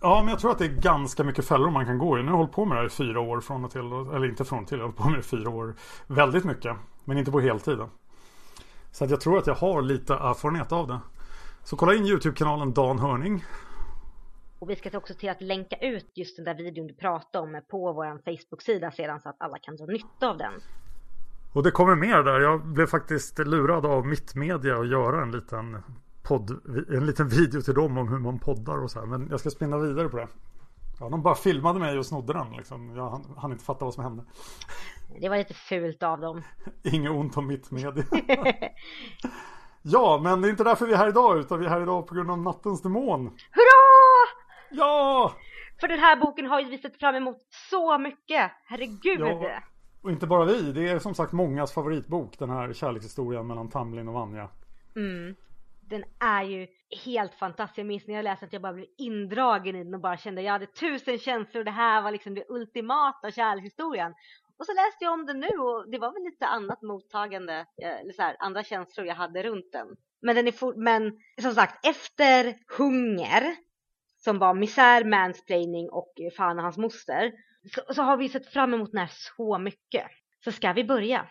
Ja, 0.00 0.22
men 0.22 0.28
jag 0.28 0.38
tror 0.38 0.50
att 0.50 0.58
det 0.58 0.64
är 0.64 0.80
ganska 0.80 1.24
mycket 1.24 1.44
fällor 1.44 1.70
man 1.70 1.86
kan 1.86 1.98
gå 1.98 2.18
i. 2.18 2.22
Nu 2.22 2.26
har 2.26 2.32
jag 2.32 2.36
hållit 2.36 2.52
på 2.52 2.64
med 2.64 2.76
det 2.76 2.80
här 2.80 2.86
i 2.86 2.90
fyra 2.90 3.20
år 3.20 3.40
från 3.40 3.64
och 3.64 3.70
till. 3.70 3.80
Eller 3.80 4.28
inte 4.28 4.44
från 4.44 4.62
och 4.62 4.68
till, 4.68 4.78
jag 4.78 4.84
har 4.84 4.88
hållit 4.88 4.98
på 4.98 5.08
med 5.08 5.14
det 5.14 5.20
i 5.20 5.22
fyra 5.22 5.50
år. 5.50 5.74
Väldigt 6.06 6.44
mycket. 6.44 6.76
Men 7.04 7.18
inte 7.18 7.30
på 7.30 7.40
heltid. 7.40 7.78
Så 8.90 9.04
att 9.04 9.10
jag 9.10 9.20
tror 9.20 9.38
att 9.38 9.46
jag 9.46 9.54
har 9.54 9.82
lite 9.82 10.14
erfarenhet 10.14 10.72
av 10.72 10.88
det. 10.88 11.00
Så 11.64 11.76
kolla 11.76 11.94
in 11.94 12.06
YouTube-kanalen 12.06 12.72
Dan 12.72 12.98
Hörning. 12.98 13.44
Och 14.58 14.70
vi 14.70 14.76
ska 14.76 14.98
också 14.98 15.14
till 15.14 15.30
att 15.30 15.40
länka 15.40 15.76
ut 15.76 16.10
just 16.14 16.36
den 16.36 16.44
där 16.44 16.54
videon 16.54 16.86
du 16.86 16.94
pratade 16.94 17.44
om 17.44 17.60
på 17.70 17.92
vår 17.92 18.18
Facebook-sida 18.24 18.90
sedan 18.90 19.20
så 19.20 19.28
att 19.28 19.36
alla 19.38 19.58
kan 19.58 19.76
dra 19.76 19.86
nytta 19.86 20.28
av 20.30 20.38
den. 20.38 20.52
Och 21.52 21.62
det 21.62 21.70
kommer 21.70 21.94
mer 21.96 22.22
där. 22.22 22.40
Jag 22.40 22.66
blev 22.66 22.86
faktiskt 22.86 23.38
lurad 23.38 23.86
av 23.86 24.06
Mittmedia 24.06 24.76
att 24.78 24.88
göra 24.88 25.22
en 25.22 25.30
liten 25.30 25.82
podd, 26.28 26.50
en 26.88 27.06
liten 27.06 27.28
video 27.28 27.60
till 27.60 27.74
dem 27.74 27.98
om 27.98 28.08
hur 28.08 28.18
man 28.18 28.38
poddar 28.38 28.82
och 28.82 28.90
så 28.90 29.00
här. 29.00 29.06
Men 29.06 29.28
jag 29.30 29.40
ska 29.40 29.50
spinna 29.50 29.78
vidare 29.78 30.08
på 30.08 30.16
det. 30.16 30.28
Ja, 31.00 31.08
de 31.08 31.22
bara 31.22 31.34
filmade 31.34 31.78
mig 31.78 31.98
och 31.98 32.06
snodde 32.06 32.32
den 32.32 32.52
liksom. 32.56 32.96
Jag 32.96 33.10
hann, 33.10 33.34
hann 33.36 33.52
inte 33.52 33.64
fatta 33.64 33.84
vad 33.84 33.94
som 33.94 34.04
hände. 34.04 34.24
Det 35.20 35.28
var 35.28 35.36
lite 35.36 35.54
fult 35.54 36.02
av 36.02 36.20
dem. 36.20 36.42
Inget 36.82 37.10
ont 37.10 37.36
om 37.36 37.46
mitt 37.46 37.70
media. 37.70 38.04
ja, 39.82 40.20
men 40.22 40.42
det 40.42 40.48
är 40.48 40.50
inte 40.50 40.64
därför 40.64 40.86
vi 40.86 40.92
är 40.92 40.96
här 40.96 41.08
idag 41.08 41.38
utan 41.38 41.58
vi 41.58 41.66
är 41.66 41.70
här 41.70 41.82
idag 41.82 42.06
på 42.06 42.14
grund 42.14 42.30
av 42.30 42.38
Nattens 42.38 42.82
Demon. 42.82 43.26
Hurra! 43.26 44.26
Ja! 44.70 45.32
För 45.80 45.88
den 45.88 45.98
här 45.98 46.16
boken 46.16 46.46
har 46.46 46.60
ju 46.60 46.68
vi 46.68 46.78
sett 46.78 46.98
fram 46.98 47.14
emot 47.14 47.38
så 47.70 47.98
mycket. 47.98 48.52
Herregud. 48.66 49.20
Ja, 49.20 49.62
och 50.02 50.10
inte 50.10 50.26
bara 50.26 50.44
vi. 50.44 50.72
Det 50.72 50.88
är 50.88 50.98
som 50.98 51.14
sagt 51.14 51.32
mångas 51.32 51.72
favoritbok. 51.72 52.38
Den 52.38 52.50
här 52.50 52.72
kärlekshistorien 52.72 53.46
mellan 53.46 53.68
Tamlin 53.68 54.08
och 54.08 54.14
Vanja. 54.14 54.48
Mm 54.96 55.34
den 55.88 56.04
är 56.20 56.42
ju 56.42 56.66
helt 57.04 57.34
fantastisk. 57.34 57.78
Jag 57.78 57.86
minns 57.86 58.06
när 58.06 58.14
jag 58.14 58.24
läste 58.24 58.46
att 58.46 58.52
jag 58.52 58.62
bara 58.62 58.72
blev 58.72 58.86
indragen 58.98 59.76
i 59.76 59.84
den 59.84 59.94
och 59.94 60.00
bara 60.00 60.16
kände 60.16 60.40
att 60.40 60.44
jag 60.44 60.52
hade 60.52 60.66
tusen 60.66 61.18
känslor. 61.18 61.64
Det 61.64 61.70
här 61.70 62.02
var 62.02 62.10
liksom 62.10 62.34
det 62.34 62.44
ultimata 62.48 63.30
kärlekshistorien. 63.30 64.14
Och 64.58 64.66
så 64.66 64.72
läste 64.72 65.04
jag 65.04 65.12
om 65.12 65.26
den 65.26 65.40
nu 65.40 65.58
och 65.58 65.90
det 65.90 65.98
var 65.98 66.12
väl 66.12 66.22
lite 66.22 66.46
annat 66.46 66.82
mottagande, 66.82 67.66
eh, 67.82 68.00
eller 68.00 68.12
så 68.12 68.22
här, 68.22 68.36
andra 68.38 68.64
känslor 68.64 69.06
jag 69.06 69.14
hade 69.14 69.42
runt 69.42 69.72
den. 69.72 69.86
Men 70.22 70.34
den 70.36 70.48
är 70.48 70.52
for, 70.52 70.74
men 70.74 71.18
som 71.42 71.54
sagt, 71.54 71.86
efter 71.86 72.54
Hunger, 72.78 73.56
som 74.18 74.38
var 74.38 74.54
misär, 74.54 75.04
mansplaining 75.04 75.90
och 75.90 76.12
fan 76.36 76.58
och 76.58 76.62
hans 76.62 76.76
moster, 76.76 77.32
så, 77.74 77.94
så 77.94 78.02
har 78.02 78.16
vi 78.16 78.28
sett 78.28 78.46
fram 78.46 78.74
emot 78.74 78.92
den 78.92 79.00
här 79.00 79.10
så 79.36 79.58
mycket. 79.58 80.06
Så 80.44 80.52
ska 80.52 80.72
vi 80.72 80.84
börja? 80.84 81.26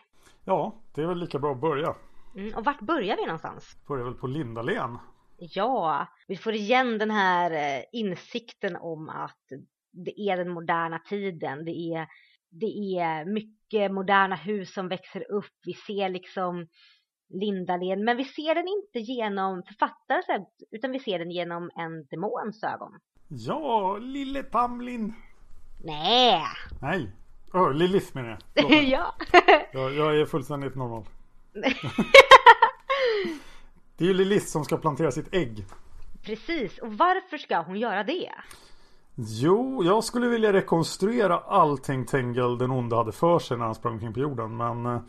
Ja, 0.46 0.76
det 0.96 1.02
är 1.02 1.06
väl 1.06 1.20
lika 1.20 1.40
bra 1.40 1.52
att 1.52 1.62
börja. 1.62 1.96
Mm, 2.36 2.56
och 2.56 2.66
vart 2.66 2.82
börjar 2.82 3.18
vi 3.18 3.26
någonstans? 3.26 3.78
Börjar 3.88 4.06
väl 4.06 4.14
på 4.14 4.28
Lindalen. 4.28 4.98
Ja, 5.38 6.08
vi 6.28 6.38
får 6.38 6.54
igen 6.54 6.98
den 6.98 7.12
här 7.12 7.52
eh, 7.52 7.84
insikten 7.92 8.76
om 8.76 9.10
att 9.10 9.44
det 9.92 10.20
är 10.20 10.38
den 10.38 10.50
moderna 10.50 11.00
tiden. 11.00 11.66
Det 11.66 11.72
är 11.72 12.08
Det 12.50 12.98
är 13.00 13.26
mycket 13.26 13.92
moderna 13.92 14.36
hus 14.36 14.74
som 14.74 14.88
växer 14.88 15.32
upp. 15.32 15.54
Vi 15.66 15.74
ser 15.74 16.10
liksom 16.10 16.68
Lindalen, 17.30 18.06
men 18.06 18.18
vi 18.18 18.24
ser 18.24 18.56
den 18.56 18.68
inte 18.68 19.12
genom 19.12 19.64
författarens 19.64 20.48
utan 20.72 20.92
vi 20.92 21.00
ser 21.00 21.20
den 21.20 21.32
genom 21.32 21.70
en 21.76 22.06
demons 22.06 22.64
ögon. 22.64 23.00
Ja, 23.30 23.98
lille 23.98 24.44
Tamlin. 24.44 25.14
Nej. 25.84 26.42
Nej. 26.82 27.12
Oh, 27.54 27.74
Lilith 27.74 28.16
menar 28.16 28.30
jag. 28.30 28.72
Ja. 28.84 29.14
jag. 29.74 29.94
Jag 29.94 30.20
är 30.22 30.26
fullständigt 30.26 30.76
normal. 30.76 31.06
Det 33.98 34.04
är 34.04 34.08
ju 34.08 34.14
Lilith 34.14 34.46
som 34.46 34.66
ska 34.66 34.78
plantera 34.78 35.12
sitt 35.12 35.34
ägg. 35.34 35.66
Precis, 36.24 36.78
och 36.78 36.94
varför 36.94 37.38
ska 37.38 37.62
hon 37.62 37.80
göra 37.80 38.04
det? 38.04 38.32
Jo, 39.16 39.84
jag 39.84 40.04
skulle 40.04 40.28
vilja 40.28 40.54
rekonstruera 40.54 41.38
allting 41.38 42.06
Tengel 42.06 42.58
den 42.58 42.72
onde 42.72 42.96
hade 42.96 43.12
för 43.12 43.40
sig 43.40 43.58
när 43.58 43.66
han 43.66 43.76
sprang 43.76 43.94
omkring 43.94 44.14
på 44.14 44.20
jorden. 44.20 44.58
Men 44.58 44.86
eh, 44.86 45.02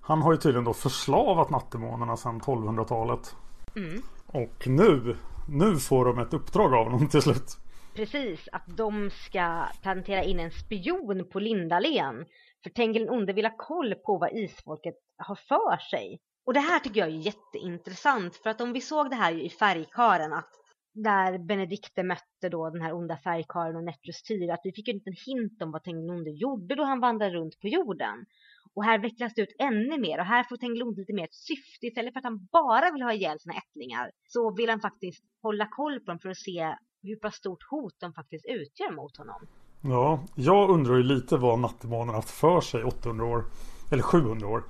han 0.00 0.22
har 0.22 0.32
ju 0.32 0.38
tydligen 0.38 0.64
då 0.64 0.72
förslavat 0.72 1.50
nattdemonerna 1.50 2.16
sedan 2.16 2.40
1200-talet. 2.40 3.36
Mm. 3.76 4.02
Och 4.26 4.66
nu, 4.66 5.16
nu 5.48 5.76
får 5.76 6.04
de 6.04 6.18
ett 6.18 6.34
uppdrag 6.34 6.74
av 6.74 6.84
honom 6.84 7.08
till 7.08 7.22
slut. 7.22 7.56
Precis, 7.94 8.48
att 8.52 8.66
de 8.66 9.10
ska 9.10 9.64
plantera 9.82 10.22
in 10.22 10.40
en 10.40 10.50
spion 10.50 11.28
på 11.32 11.40
Lindalen. 11.40 12.24
För 12.62 12.70
Tengil 12.70 13.02
den 13.02 13.10
onde 13.10 13.32
vill 13.32 13.44
ha 13.44 13.54
koll 13.56 13.94
på 13.94 14.18
vad 14.18 14.36
isfolket 14.36 14.94
har 15.20 15.34
för 15.34 15.76
sig. 15.90 16.20
Och 16.46 16.54
det 16.54 16.60
här 16.60 16.78
tycker 16.78 17.00
jag 17.00 17.08
är 17.08 17.12
jätteintressant 17.12 18.36
för 18.36 18.50
att 18.50 18.60
om 18.60 18.72
vi 18.72 18.80
såg 18.80 19.10
det 19.10 19.16
här 19.16 19.32
i 19.32 19.50
färgkaren 19.50 20.32
att 20.32 20.50
där 20.94 21.38
Benedikte 21.38 22.02
mötte 22.02 22.48
då 22.50 22.70
den 22.70 22.82
här 22.82 22.92
onda 22.92 23.16
färgkaren 23.16 23.76
och 23.76 23.84
Netrus 23.84 24.22
Tyr 24.22 24.50
att 24.50 24.60
vi 24.64 24.72
fick 24.72 24.88
ju 24.88 24.94
inte 24.94 25.10
en 25.10 25.16
hint 25.26 25.62
om 25.62 25.70
vad 25.70 25.82
Tengilonde 25.84 26.30
gjorde 26.30 26.74
då 26.74 26.84
han 26.84 27.00
vandrade 27.00 27.34
runt 27.34 27.60
på 27.60 27.68
jorden. 27.68 28.26
Och 28.74 28.84
här 28.84 28.98
vecklas 28.98 29.34
det 29.34 29.42
ut 29.42 29.56
ännu 29.58 29.98
mer 29.98 30.18
och 30.18 30.24
här 30.24 30.44
får 30.44 30.56
Tengilonde 30.56 31.00
lite 31.00 31.12
mer 31.12 31.24
ett 31.24 31.34
syfte. 31.34 31.86
Istället 31.86 32.12
för 32.12 32.18
att 32.18 32.24
han 32.24 32.48
bara 32.52 32.90
vill 32.92 33.02
ha 33.02 33.12
ihjäl 33.12 33.40
sina 33.40 33.54
ättlingar 33.54 34.10
så 34.28 34.54
vill 34.54 34.70
han 34.70 34.80
faktiskt 34.80 35.24
hålla 35.42 35.66
koll 35.70 36.00
på 36.00 36.10
dem 36.10 36.18
för 36.18 36.28
att 36.28 36.36
se 36.36 36.74
hur 37.02 37.16
pass 37.16 37.34
stort 37.34 37.62
hot 37.70 37.94
de 38.00 38.12
faktiskt 38.12 38.46
utgör 38.46 38.92
mot 38.92 39.16
honom. 39.16 39.46
Ja, 39.82 40.24
jag 40.34 40.70
undrar 40.70 40.96
ju 40.96 41.02
lite 41.02 41.36
vad 41.36 41.58
nattdemonerna 41.58 42.12
haft 42.12 42.30
för 42.30 42.60
sig 42.60 42.84
800 42.84 43.24
år. 43.24 43.44
Eller 43.92 44.02
700 44.02 44.48
år. 44.48 44.64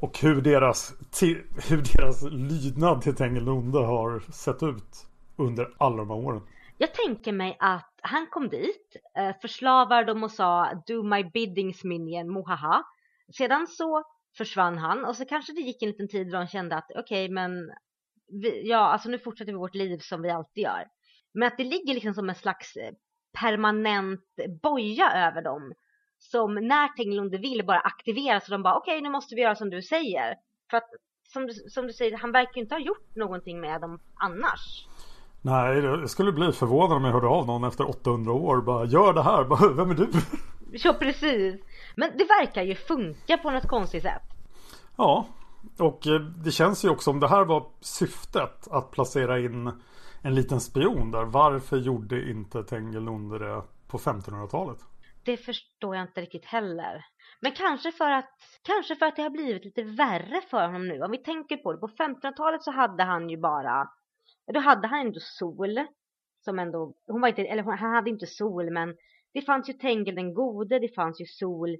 Och 0.00 0.18
hur 0.18 0.40
deras, 0.40 0.94
hur 1.68 1.96
deras 1.96 2.22
lydnad 2.22 3.02
till 3.02 3.14
Tengilunde 3.14 3.78
har 3.78 4.20
sett 4.20 4.62
ut 4.62 5.06
under 5.36 5.74
alla 5.78 5.96
de 5.96 6.10
här 6.10 6.16
åren. 6.16 6.42
Jag 6.78 6.94
tänker 6.94 7.32
mig 7.32 7.56
att 7.60 7.94
han 8.02 8.26
kom 8.26 8.48
dit, 8.48 8.96
eh, 9.16 9.36
förslavade 9.40 10.04
dem 10.04 10.24
och 10.24 10.30
sa 10.30 10.82
Do 10.86 11.02
my 11.02 11.24
biddings 11.24 11.84
minion, 11.84 12.30
mohaha. 12.30 12.84
Sedan 13.36 13.66
så 13.66 14.04
försvann 14.36 14.78
han 14.78 15.04
och 15.04 15.16
så 15.16 15.24
kanske 15.24 15.52
det 15.52 15.60
gick 15.60 15.82
en 15.82 15.88
liten 15.88 16.08
tid 16.08 16.30
då 16.30 16.38
de 16.38 16.46
kände 16.46 16.76
att 16.76 16.90
okej 16.90 17.24
okay, 17.24 17.34
men 17.34 17.70
vi, 18.42 18.68
ja 18.68 18.78
alltså 18.78 19.08
nu 19.08 19.18
fortsätter 19.18 19.52
vi 19.52 19.58
vårt 19.58 19.74
liv 19.74 19.98
som 19.98 20.22
vi 20.22 20.30
alltid 20.30 20.62
gör. 20.62 20.84
Men 21.34 21.48
att 21.48 21.56
det 21.56 21.64
ligger 21.64 21.94
liksom 21.94 22.14
som 22.14 22.28
en 22.28 22.34
slags 22.34 22.76
eh, 22.76 22.92
permanent 23.40 24.24
boja 24.62 25.10
över 25.10 25.42
dem. 25.42 25.72
Som 26.18 26.54
när 26.54 26.88
Tenglunde 26.88 27.38
vill 27.38 27.66
bara 27.66 27.80
aktiveras 27.80 28.44
och 28.44 28.50
de 28.50 28.62
bara 28.62 28.76
okej 28.76 28.92
okay, 28.92 29.02
nu 29.02 29.10
måste 29.10 29.34
vi 29.34 29.40
göra 29.40 29.54
som 29.54 29.70
du 29.70 29.82
säger. 29.82 30.34
För 30.70 30.76
att 30.76 30.88
som 31.32 31.46
du, 31.46 31.52
som 31.52 31.86
du 31.86 31.92
säger, 31.92 32.18
han 32.18 32.32
verkar 32.32 32.54
ju 32.54 32.60
inte 32.60 32.74
ha 32.74 32.80
gjort 32.80 33.16
någonting 33.16 33.60
med 33.60 33.80
dem 33.80 34.00
annars. 34.14 34.86
Nej, 35.42 35.78
jag 35.78 36.10
skulle 36.10 36.32
bli 36.32 36.52
förvånad 36.52 36.96
om 36.96 37.04
jag 37.04 37.12
hörde 37.12 37.26
av 37.26 37.46
någon 37.46 37.64
efter 37.64 37.88
800 37.88 38.32
år. 38.32 38.60
Bara 38.60 38.84
gör 38.84 39.12
det 39.12 39.22
här. 39.22 39.44
Bara, 39.48 39.72
Vem 39.72 39.90
är 39.90 39.94
du? 39.94 40.08
Ja, 40.72 40.92
precis. 40.92 41.60
Men 41.96 42.10
det 42.18 42.24
verkar 42.24 42.62
ju 42.62 42.74
funka 42.74 43.38
på 43.38 43.50
något 43.50 43.68
konstigt 43.68 44.02
sätt. 44.02 44.22
Ja, 44.96 45.26
och 45.78 46.06
eh, 46.06 46.20
det 46.20 46.50
känns 46.50 46.84
ju 46.84 46.88
också 46.88 47.10
om 47.10 47.20
det 47.20 47.28
här 47.28 47.44
var 47.44 47.66
syftet 47.80 48.68
att 48.70 48.90
placera 48.90 49.38
in 49.38 49.72
en 50.22 50.34
liten 50.34 50.60
spion 50.60 51.10
där. 51.10 51.24
Varför 51.24 51.76
gjorde 51.76 52.30
inte 52.30 52.62
Tengel 52.62 53.04
det 53.38 53.62
på 53.88 53.98
1500-talet? 53.98 54.78
Det 55.28 55.36
förstår 55.36 55.96
jag 55.96 56.04
inte 56.04 56.20
riktigt 56.20 56.44
heller. 56.44 57.04
Men 57.40 57.52
kanske 57.52 57.92
för 57.92 58.10
att 58.10 58.30
kanske 58.62 58.96
för 58.96 59.06
att 59.06 59.16
det 59.16 59.22
har 59.22 59.30
blivit 59.30 59.64
lite 59.64 59.82
värre 59.82 60.40
för 60.50 60.66
honom 60.66 60.88
nu. 60.88 61.02
Om 61.02 61.10
vi 61.10 61.18
tänker 61.18 61.56
på 61.56 61.72
det. 61.72 61.78
På 61.78 61.88
1500-talet 61.88 62.62
så 62.62 62.70
hade 62.70 63.02
han 63.02 63.30
ju 63.30 63.36
bara 63.36 63.88
då 64.52 64.60
hade 64.60 64.88
han 64.88 65.06
ändå 65.06 65.20
sol. 65.20 65.86
Som 66.44 66.58
ändå, 66.58 66.94
hon 67.06 67.20
var 67.20 67.28
inte, 67.28 67.42
eller 67.42 67.62
han 67.62 67.94
hade 67.94 68.10
inte 68.10 68.26
sol 68.26 68.70
men 68.70 68.96
det 69.34 69.42
fanns 69.42 69.68
ju 69.68 69.72
Tengil 69.72 70.14
den 70.14 70.34
gode, 70.34 70.78
det 70.78 70.94
fanns 70.94 71.20
ju 71.20 71.24
sol. 71.26 71.76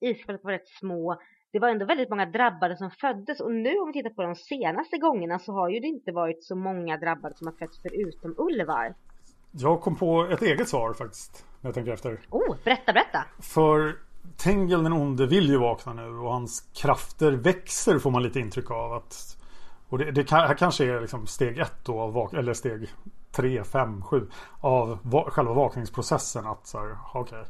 Isfältet 0.00 0.44
var 0.44 0.52
rätt 0.52 0.68
små. 0.68 1.20
Det 1.52 1.58
var 1.58 1.68
ändå 1.68 1.86
väldigt 1.86 2.10
många 2.10 2.26
drabbade 2.26 2.76
som 2.76 2.90
föddes 2.90 3.40
och 3.40 3.52
nu 3.52 3.78
om 3.78 3.86
vi 3.86 3.92
tittar 3.92 4.14
på 4.14 4.22
de 4.22 4.34
senaste 4.34 4.98
gångerna 4.98 5.38
så 5.38 5.52
har 5.52 5.68
ju 5.68 5.80
det 5.80 5.86
inte 5.86 6.12
varit 6.12 6.44
så 6.44 6.56
många 6.56 6.96
drabbade 6.96 7.34
som 7.36 7.46
har 7.46 7.54
fötts 7.54 7.82
förutom 7.82 8.34
Ulvar. 8.38 8.94
Jag 9.58 9.80
kom 9.80 9.96
på 9.96 10.24
ett 10.24 10.42
eget 10.42 10.68
svar 10.68 10.92
faktiskt. 10.92 11.44
När 11.60 11.68
jag 11.68 11.74
tänker 11.74 11.92
efter. 11.92 12.20
Oh, 12.30 12.56
berätta, 12.64 12.92
berätta. 12.92 13.24
För 13.38 13.96
Tengel 14.36 14.82
den 14.82 14.92
onde 14.92 15.26
vill 15.26 15.48
ju 15.48 15.58
vakna 15.58 15.92
nu 15.92 16.18
och 16.18 16.32
hans 16.32 16.60
krafter 16.74 17.32
växer 17.32 17.98
får 17.98 18.10
man 18.10 18.22
lite 18.22 18.40
intryck 18.40 18.70
av. 18.70 18.92
att 18.92 19.36
och 19.88 19.98
det, 19.98 20.10
det 20.10 20.30
här 20.30 20.54
kanske 20.54 20.84
är 20.84 21.00
liksom 21.00 21.26
steg 21.26 21.58
ett 21.58 21.84
då, 21.84 22.00
av 22.00 22.34
eller 22.34 22.52
steg 22.54 22.88
tre, 23.32 23.64
fem, 23.64 24.02
sju 24.02 24.30
av 24.60 24.98
va 25.02 25.24
själva 25.30 25.52
vakningsprocessen. 25.52 26.46
Att 26.46 26.66
så 26.66 26.78
här, 26.78 26.96
okay, 27.14 27.44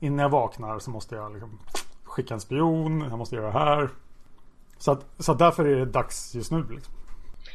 innan 0.00 0.18
jag 0.18 0.30
vaknar 0.30 0.78
så 0.78 0.90
måste 0.90 1.14
jag 1.14 1.32
liksom 1.32 1.58
skicka 2.04 2.34
en 2.34 2.40
spion, 2.40 3.00
jag 3.00 3.18
måste 3.18 3.36
göra 3.36 3.46
det 3.46 3.58
här. 3.58 3.90
Så, 4.78 4.90
att, 4.92 5.06
så 5.18 5.32
att 5.32 5.38
därför 5.38 5.64
är 5.64 5.76
det 5.76 5.86
dags 5.86 6.34
just 6.34 6.52
nu. 6.52 6.66
Liksom. 6.70 6.94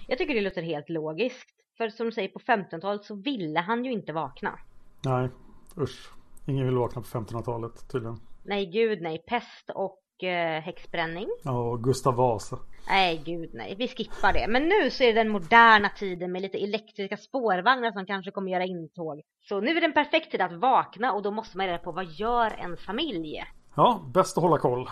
Jag 0.08 0.18
tycker 0.18 0.34
det 0.34 0.42
låter 0.42 0.62
helt 0.62 0.89
logiskt. 0.89 1.56
För 1.77 1.89
som 1.89 2.05
du 2.05 2.12
säger 2.12 2.29
på 2.29 2.39
1500-talet 2.39 3.03
så 3.03 3.15
ville 3.15 3.60
han 3.60 3.86
ju 3.86 3.91
inte 3.91 4.13
vakna. 4.13 4.60
Nej, 5.05 5.29
usch. 5.77 6.12
Ingen 6.48 6.65
vill 6.65 6.75
vakna 6.75 7.01
på 7.01 7.07
1500-talet 7.07 7.89
tydligen. 7.91 8.19
Nej, 8.43 8.65
gud 8.65 9.01
nej. 9.01 9.24
Pest 9.27 9.69
och 9.75 10.24
eh, 10.24 10.62
häxbränning. 10.62 11.27
Ja, 11.43 11.60
och 11.60 11.84
Gustav 11.84 12.15
Vasa. 12.15 12.60
Nej, 12.88 13.22
gud 13.25 13.50
nej. 13.53 13.75
Vi 13.77 13.88
skippar 13.88 14.34
det. 14.34 14.46
Men 14.50 14.63
nu 14.63 14.89
så 14.89 15.03
är 15.03 15.07
det 15.07 15.24
den 15.24 15.29
moderna 15.29 15.89
tiden 15.89 16.31
med 16.31 16.41
lite 16.41 16.57
elektriska 16.57 17.17
spårvagnar 17.17 17.91
som 17.91 18.05
kanske 18.05 18.31
kommer 18.31 18.51
göra 18.51 18.65
intåg. 18.65 19.22
Så 19.41 19.62
nu 19.62 19.72
är 19.72 19.81
det 19.81 19.88
en 19.88 19.93
perfekt 19.93 20.31
tid 20.31 20.41
att 20.41 20.53
vakna 20.53 21.13
och 21.13 21.22
då 21.22 21.31
måste 21.31 21.57
man 21.57 21.67
reda 21.67 21.77
på 21.77 21.91
vad 21.91 22.05
gör 22.05 22.51
en 22.51 22.77
familj? 22.77 23.43
Ja, 23.75 24.12
bäst 24.13 24.38
att 24.38 24.43
hålla 24.43 24.57
koll. 24.57 24.89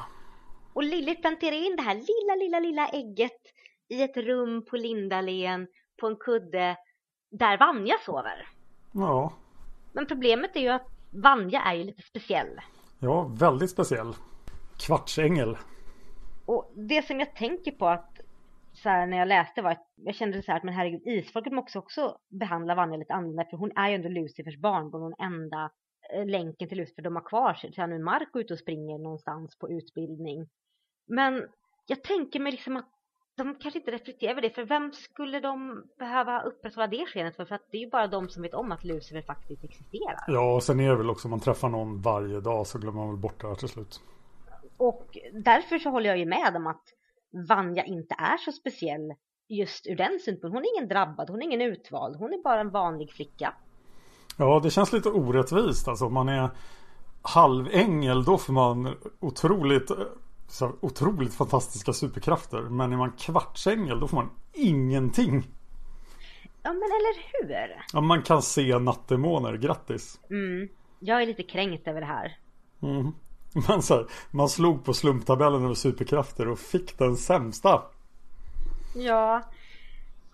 Och 0.73 0.83
Lilith 0.83 1.21
planterar 1.21 1.67
in 1.67 1.75
det 1.75 1.83
här 1.83 1.95
lilla, 1.95 2.35
lilla, 2.35 2.59
lilla 2.59 2.87
ägget 2.87 3.41
i 3.89 4.01
ett 4.01 4.17
rum 4.17 4.65
på 4.65 4.75
Lindalen 4.75 5.67
på 5.97 6.07
en 6.07 6.15
kudde 6.15 6.77
där 7.31 7.57
Vanja 7.57 7.95
sover. 8.05 8.47
Ja. 8.91 9.33
Men 9.93 10.05
problemet 10.05 10.55
är 10.55 10.59
ju 10.59 10.69
att 10.69 10.87
Vanja 11.11 11.61
är 11.61 11.73
ju 11.73 11.83
lite 11.83 12.01
speciell. 12.01 12.61
Ja, 12.99 13.23
väldigt 13.23 13.69
speciell 13.69 14.13
kvartsängel. 14.77 15.57
Och 16.45 16.71
det 16.75 17.05
som 17.05 17.19
jag 17.19 17.35
tänker 17.35 17.71
på 17.71 17.87
att 17.87 18.19
så 18.73 18.89
här, 18.89 19.07
när 19.07 19.17
jag 19.17 19.27
läste 19.27 19.61
var 19.61 19.71
att 19.71 19.87
jag 19.95 20.15
kände 20.15 20.41
så 20.41 20.51
här 20.51 20.57
att 20.57 20.63
men 20.63 20.73
herregud 20.73 21.01
isfolket 21.05 21.53
måste 21.53 21.79
också 21.79 22.17
behandla 22.29 22.75
Vanja 22.75 22.97
lite 22.97 23.13
annorlunda 23.13 23.45
för 23.45 23.57
hon 23.57 23.71
är 23.75 23.89
ju 23.89 23.95
ändå 23.95 24.09
Lucifers 24.09 24.57
barnbarn 24.57 25.01
den 25.01 25.33
enda 25.33 25.71
eh, 26.13 26.25
länken 26.25 26.69
till 26.69 26.77
Lucifer 26.77 27.01
de 27.01 27.15
har 27.15 27.23
kvar. 27.23 27.53
Så 27.75 27.87
nu 27.87 27.99
Marco 27.99 28.39
ute 28.39 28.53
och 28.53 28.59
springer 28.59 28.97
någonstans 28.97 29.57
på 29.59 29.69
utbildning. 29.69 30.49
Men 31.07 31.47
jag 31.87 32.03
tänker 32.03 32.39
mig 32.39 32.51
liksom 32.51 32.77
att 32.77 32.89
de 33.37 33.55
kanske 33.55 33.79
inte 33.79 33.91
reflekterar 33.91 34.31
över 34.31 34.41
det 34.41 34.49
för 34.49 34.65
vem 34.65 34.93
skulle 34.93 35.39
de 35.39 35.83
behöva 35.99 36.41
upprätthålla 36.41 36.87
det 36.87 37.05
skenet 37.05 37.35
för? 37.35 37.45
För 37.45 37.55
att 37.55 37.67
det 37.71 37.77
är 37.77 37.81
ju 37.81 37.89
bara 37.89 38.07
de 38.07 38.29
som 38.29 38.43
vet 38.43 38.53
om 38.53 38.71
att 38.71 38.83
Lucifer 38.83 39.21
faktiskt 39.21 39.63
existerar. 39.63 40.19
Ja, 40.27 40.55
och 40.55 40.63
sen 40.63 40.79
är 40.79 40.89
det 40.89 40.95
väl 40.95 41.09
också 41.09 41.27
man 41.27 41.39
träffar 41.39 41.69
någon 41.69 42.01
varje 42.01 42.39
dag 42.39 42.67
så 42.67 42.79
glömmer 42.79 42.99
man 42.99 43.09
väl 43.09 43.17
bort 43.17 43.41
det 43.41 43.47
här 43.47 43.55
till 43.55 43.69
slut. 43.69 44.01
Och 44.77 45.17
därför 45.33 45.79
så 45.79 45.89
håller 45.89 46.09
jag 46.09 46.17
ju 46.17 46.25
med 46.25 46.55
om 46.55 46.67
att 46.67 46.83
Vanja 47.47 47.83
inte 47.83 48.15
är 48.17 48.37
så 48.37 48.51
speciell 48.51 49.13
just 49.49 49.87
ur 49.87 49.95
den 49.95 50.19
synpunkten. 50.19 50.51
Hon 50.51 50.63
är 50.63 50.77
ingen 50.77 50.89
drabbad, 50.89 51.29
hon 51.29 51.41
är 51.41 51.45
ingen 51.45 51.61
utvald, 51.61 52.15
hon 52.15 52.33
är 52.33 52.43
bara 52.43 52.59
en 52.59 52.69
vanlig 52.69 53.11
flicka. 53.11 53.53
Ja, 54.37 54.59
det 54.63 54.69
känns 54.69 54.93
lite 54.93 55.09
orättvist. 55.09 55.87
Alltså 55.87 56.05
om 56.05 56.13
man 56.13 56.29
är 56.29 56.49
halvängel 57.21 58.23
då 58.23 58.37
får 58.37 58.53
man 58.53 58.95
otroligt, 59.19 59.91
så 60.47 60.75
otroligt 60.81 61.33
fantastiska 61.33 61.93
superkrafter. 61.93 62.61
Men 62.61 62.93
är 62.93 62.97
man 62.97 63.11
kvartsängel 63.11 63.99
då 63.99 64.07
får 64.07 64.17
man 64.17 64.29
ingenting. 64.53 65.43
Ja, 66.63 66.73
men 66.73 66.83
eller 66.83 67.15
hur? 67.31 67.85
Ja, 67.93 68.01
man 68.01 68.21
kan 68.23 68.41
se 68.41 68.79
nattdemoner, 68.79 69.57
grattis. 69.57 70.19
Mm. 70.29 70.69
Jag 70.99 71.21
är 71.21 71.25
lite 71.25 71.43
kränkt 71.43 71.87
över 71.87 72.01
det 72.01 72.07
här. 72.07 72.37
Mm. 72.81 73.11
Man, 73.67 73.81
så 73.81 73.93
här, 73.93 74.05
man 74.31 74.49
slog 74.49 74.85
på 74.85 74.93
slumptabellen 74.93 75.63
över 75.63 75.73
superkrafter 75.73 76.47
och 76.47 76.59
fick 76.59 76.97
den 76.97 77.17
sämsta. 77.17 77.81
Ja. 78.95 79.41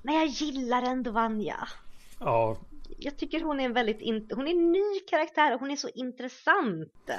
Men 0.02 0.16
jag 0.16 0.26
gillar 0.26 0.82
ändå 0.82 1.12
Vanja. 1.12 1.68
Ja. 2.20 2.58
Jag 2.98 3.18
tycker 3.18 3.42
hon 3.42 3.60
är 3.60 3.66
en 3.66 3.74
väldigt, 3.74 4.32
hon 4.36 4.48
är 4.48 4.52
en 4.52 4.72
ny 4.72 5.00
karaktär 5.10 5.54
och 5.54 5.60
hon 5.60 5.72
är 5.72 5.76
så 5.76 5.90
intressant. 5.96 7.10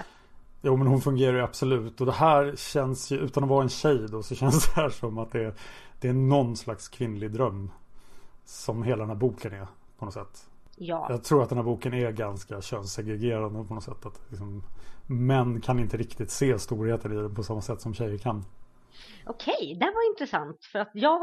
Jo 0.63 0.77
men 0.77 0.87
hon 0.87 1.01
fungerar 1.01 1.37
ju 1.37 1.43
absolut 1.43 2.01
och 2.01 2.07
det 2.07 2.13
här 2.13 2.55
känns 2.57 3.11
ju 3.11 3.17
utan 3.17 3.45
att 3.45 3.51
vara 3.51 3.63
en 3.63 3.69
tjej 3.69 4.07
då 4.11 4.23
så 4.23 4.35
känns 4.35 4.67
det 4.67 4.81
här 4.81 4.89
som 4.89 5.19
att 5.19 5.33
det 5.33 5.45
är, 5.45 5.55
det 6.01 6.09
är 6.09 6.13
någon 6.13 6.57
slags 6.57 6.89
kvinnlig 6.89 7.31
dröm. 7.31 7.71
Som 8.45 8.83
hela 8.83 8.99
den 8.99 9.09
här 9.09 9.17
boken 9.17 9.53
är 9.53 9.67
på 9.99 10.05
något 10.05 10.15
sätt. 10.15 10.47
Ja. 10.77 11.07
Jag 11.11 11.25
tror 11.25 11.43
att 11.43 11.49
den 11.49 11.59
här 11.59 11.65
boken 11.65 11.95
är 11.95 12.11
ganska 12.11 12.61
könssegregerande 12.61 13.65
på 13.65 13.75
något 13.75 13.85
sätt. 13.85 14.07
Att 14.07 14.21
liksom, 14.29 14.63
män 15.07 15.61
kan 15.61 15.79
inte 15.79 15.97
riktigt 15.97 16.31
se 16.31 16.59
storheter 16.59 17.13
i 17.13 17.17
den 17.17 17.35
på 17.35 17.43
samma 17.43 17.61
sätt 17.61 17.81
som 17.81 17.95
tjejer 17.95 18.19
kan. 18.19 18.45
Okej, 19.27 19.77
det 19.81 19.87
var 19.87 20.11
intressant. 20.11 20.65
För 20.73 20.79
att 20.79 20.91
jag, 20.95 21.21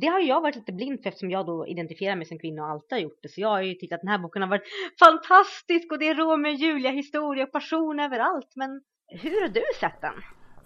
det 0.00 0.06
har 0.06 0.20
jag 0.20 0.40
varit 0.40 0.56
lite 0.56 0.72
blind 0.72 1.02
för 1.02 1.08
eftersom 1.08 1.30
jag 1.30 1.46
då 1.46 1.66
identifierar 1.66 2.16
mig 2.16 2.26
som 2.26 2.38
kvinna 2.38 2.62
och 2.62 2.68
alltid 2.68 2.92
har 2.92 2.98
gjort 2.98 3.18
det. 3.22 3.28
Så 3.28 3.40
jag 3.40 3.48
har 3.48 3.62
ju 3.62 3.74
tyckt 3.74 3.92
att 3.92 4.00
den 4.00 4.10
här 4.10 4.18
boken 4.18 4.42
har 4.42 4.48
varit 4.48 4.68
fantastisk 4.98 5.92
och 5.92 5.98
det 5.98 6.08
är 6.08 6.14
Romeo 6.14 6.52
och 6.52 6.58
Julia 6.58 6.90
historia 6.90 7.44
och 7.44 7.52
passion 7.52 8.00
överallt. 8.00 8.52
Men 8.56 8.80
hur 9.08 9.40
har 9.40 9.48
du 9.48 9.62
sett 9.80 10.00
den? 10.00 10.14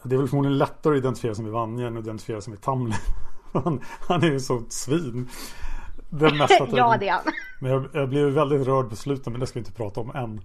Det 0.03 0.15
är 0.15 0.19
väl 0.19 0.29
förmodligen 0.29 0.59
lättare 0.59 0.95
att 0.95 0.99
identifiera 0.99 1.35
sig 1.35 1.45
med 1.45 1.53
Vanja 1.53 1.87
än 1.87 1.97
att 1.97 2.05
identifiera 2.05 2.41
sig 2.41 2.51
med 2.51 2.63
Tamlin. 2.63 2.95
Han, 3.53 3.81
han 4.09 4.23
är 4.23 4.31
ju 4.31 4.41
så 4.41 4.63
svin. 4.69 5.29
Den 6.11 6.39
mesta 6.39 6.67
tiden. 6.67 6.77
ja, 6.77 6.97
det 7.01 7.09
är 7.09 7.13
han. 7.13 7.23
Men 7.61 7.71
jag, 7.71 7.89
jag 7.93 8.09
blev 8.09 8.29
väldigt 8.29 8.67
rörd 8.67 8.91
på 8.91 8.97
slutet 8.97 9.27
men 9.27 9.41
det 9.41 9.47
ska 9.47 9.59
vi 9.59 9.61
inte 9.61 9.77
prata 9.77 10.01
om 10.01 10.11
än. 10.11 10.41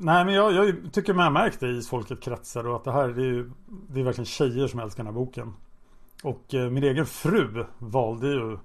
Nej 0.00 0.24
men 0.24 0.34
jag, 0.34 0.52
jag 0.52 0.92
tycker 0.92 1.14
man 1.14 1.24
har 1.24 1.30
märkt 1.30 1.60
det 1.60 1.68
i 1.68 1.76
Isfolket 1.76 2.20
kretsar 2.20 2.66
och 2.66 2.76
att 2.76 2.84
det 2.84 2.92
här 2.92 3.08
det 3.08 3.22
är 3.22 3.26
ju 3.26 3.50
Det 3.88 4.00
är 4.00 4.04
verkligen 4.04 4.26
tjejer 4.26 4.66
som 4.66 4.80
älskar 4.80 5.04
den 5.04 5.14
här 5.14 5.20
boken. 5.20 5.54
Och 6.22 6.54
eh, 6.54 6.70
min 6.70 6.84
egen 6.84 7.06
fru 7.06 7.64
valde 7.78 8.28
ju 8.28 8.58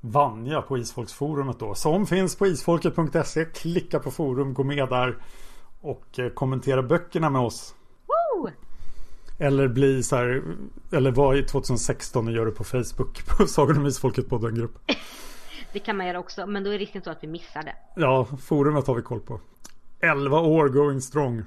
Vanja 0.00 0.62
på 0.62 0.78
Isfolksforumet 0.78 1.58
då. 1.58 1.74
Som 1.74 2.06
finns 2.06 2.36
på 2.36 2.46
isfolket.se. 2.46 3.44
Klicka 3.44 3.98
på 3.98 4.10
forum, 4.10 4.54
gå 4.54 4.64
med 4.64 4.88
där. 4.88 5.16
Och 5.80 6.18
eh, 6.18 6.28
kommentera 6.28 6.82
böckerna 6.82 7.30
med 7.30 7.42
oss. 7.42 7.74
Woo! 8.06 8.50
Eller 9.38 9.68
bli 9.68 10.02
så 10.02 10.16
här 10.16 10.42
Eller 10.92 11.10
var 11.10 11.34
i 11.34 11.42
2016 11.42 12.26
och 12.28 12.32
gör 12.32 12.46
det 12.46 12.52
på 12.52 12.64
Facebook. 12.64 13.26
På 13.26 13.46
Sagan 13.46 13.76
om 13.76 13.86
Isfolket 13.86 14.28
på 14.28 14.38
den 14.38 14.54
grupp. 14.54 14.78
Det 15.72 15.78
kan 15.78 15.96
man 15.96 16.06
göra 16.06 16.18
också, 16.18 16.46
men 16.46 16.64
då 16.64 16.70
är 16.70 16.78
risken 16.78 17.02
så 17.02 17.10
att 17.10 17.18
vi 17.22 17.26
missar 17.28 17.62
det. 17.62 17.74
Ja, 17.96 18.24
forumet 18.24 18.86
har 18.86 18.94
vi 18.94 19.02
koll 19.02 19.20
på. 19.20 19.40
11 20.00 20.40
år 20.40 20.68
going 20.68 21.00
strong. 21.00 21.42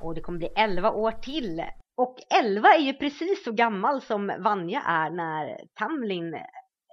Och 0.00 0.14
det 0.14 0.20
kommer 0.20 0.38
bli 0.38 0.48
11 0.56 0.90
år 0.90 1.10
till. 1.10 1.62
Och 1.96 2.16
11 2.44 2.68
är 2.68 2.80
ju 2.80 2.92
precis 2.92 3.44
så 3.44 3.52
gammal 3.52 4.00
som 4.00 4.32
Vanja 4.38 4.80
är 4.80 5.10
när 5.10 5.60
Tamlin 5.74 6.36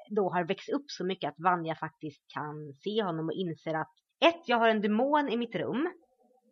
då 0.10 0.30
har 0.30 0.44
växt 0.44 0.70
upp 0.70 0.86
så 0.88 1.06
mycket 1.06 1.30
att 1.30 1.40
Vanja 1.40 1.76
faktiskt 1.76 2.22
kan 2.28 2.74
se 2.84 3.04
honom 3.04 3.26
och 3.26 3.34
inser 3.34 3.74
att 3.74 3.92
ett, 4.26 4.42
jag 4.46 4.58
har 4.58 4.70
en 4.70 4.82
demon 4.82 5.30
i 5.30 5.38
mitt 5.38 5.56
rum. 5.56 5.90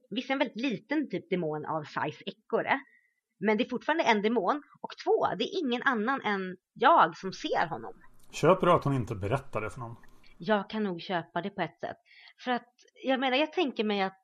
Visst 0.09 0.29
en 0.29 0.39
väldigt 0.39 0.61
liten 0.61 1.09
typ 1.09 1.29
demon 1.29 1.65
av 1.65 1.83
size 1.83 2.23
ekorre. 2.25 2.79
Men 3.39 3.57
det 3.57 3.63
är 3.63 3.69
fortfarande 3.69 4.03
en 4.03 4.21
demon. 4.21 4.61
Och 4.81 4.91
två, 5.03 5.27
det 5.37 5.43
är 5.43 5.59
ingen 5.65 5.83
annan 5.83 6.21
än 6.21 6.57
jag 6.73 7.17
som 7.17 7.33
ser 7.33 7.67
honom. 7.67 7.93
Köper 8.31 8.67
du 8.67 8.73
att 8.73 8.83
hon 8.83 8.93
inte 8.93 9.15
berättar 9.15 9.61
det 9.61 9.69
för 9.69 9.79
någon? 9.79 9.95
Jag 10.37 10.69
kan 10.69 10.83
nog 10.83 11.01
köpa 11.01 11.41
det 11.41 11.49
på 11.49 11.61
ett 11.61 11.79
sätt. 11.79 11.97
För 12.43 12.51
att 12.51 12.73
jag 13.03 13.19
menar, 13.19 13.37
jag 13.37 13.53
tänker 13.53 13.83
mig 13.83 14.01
att 14.01 14.23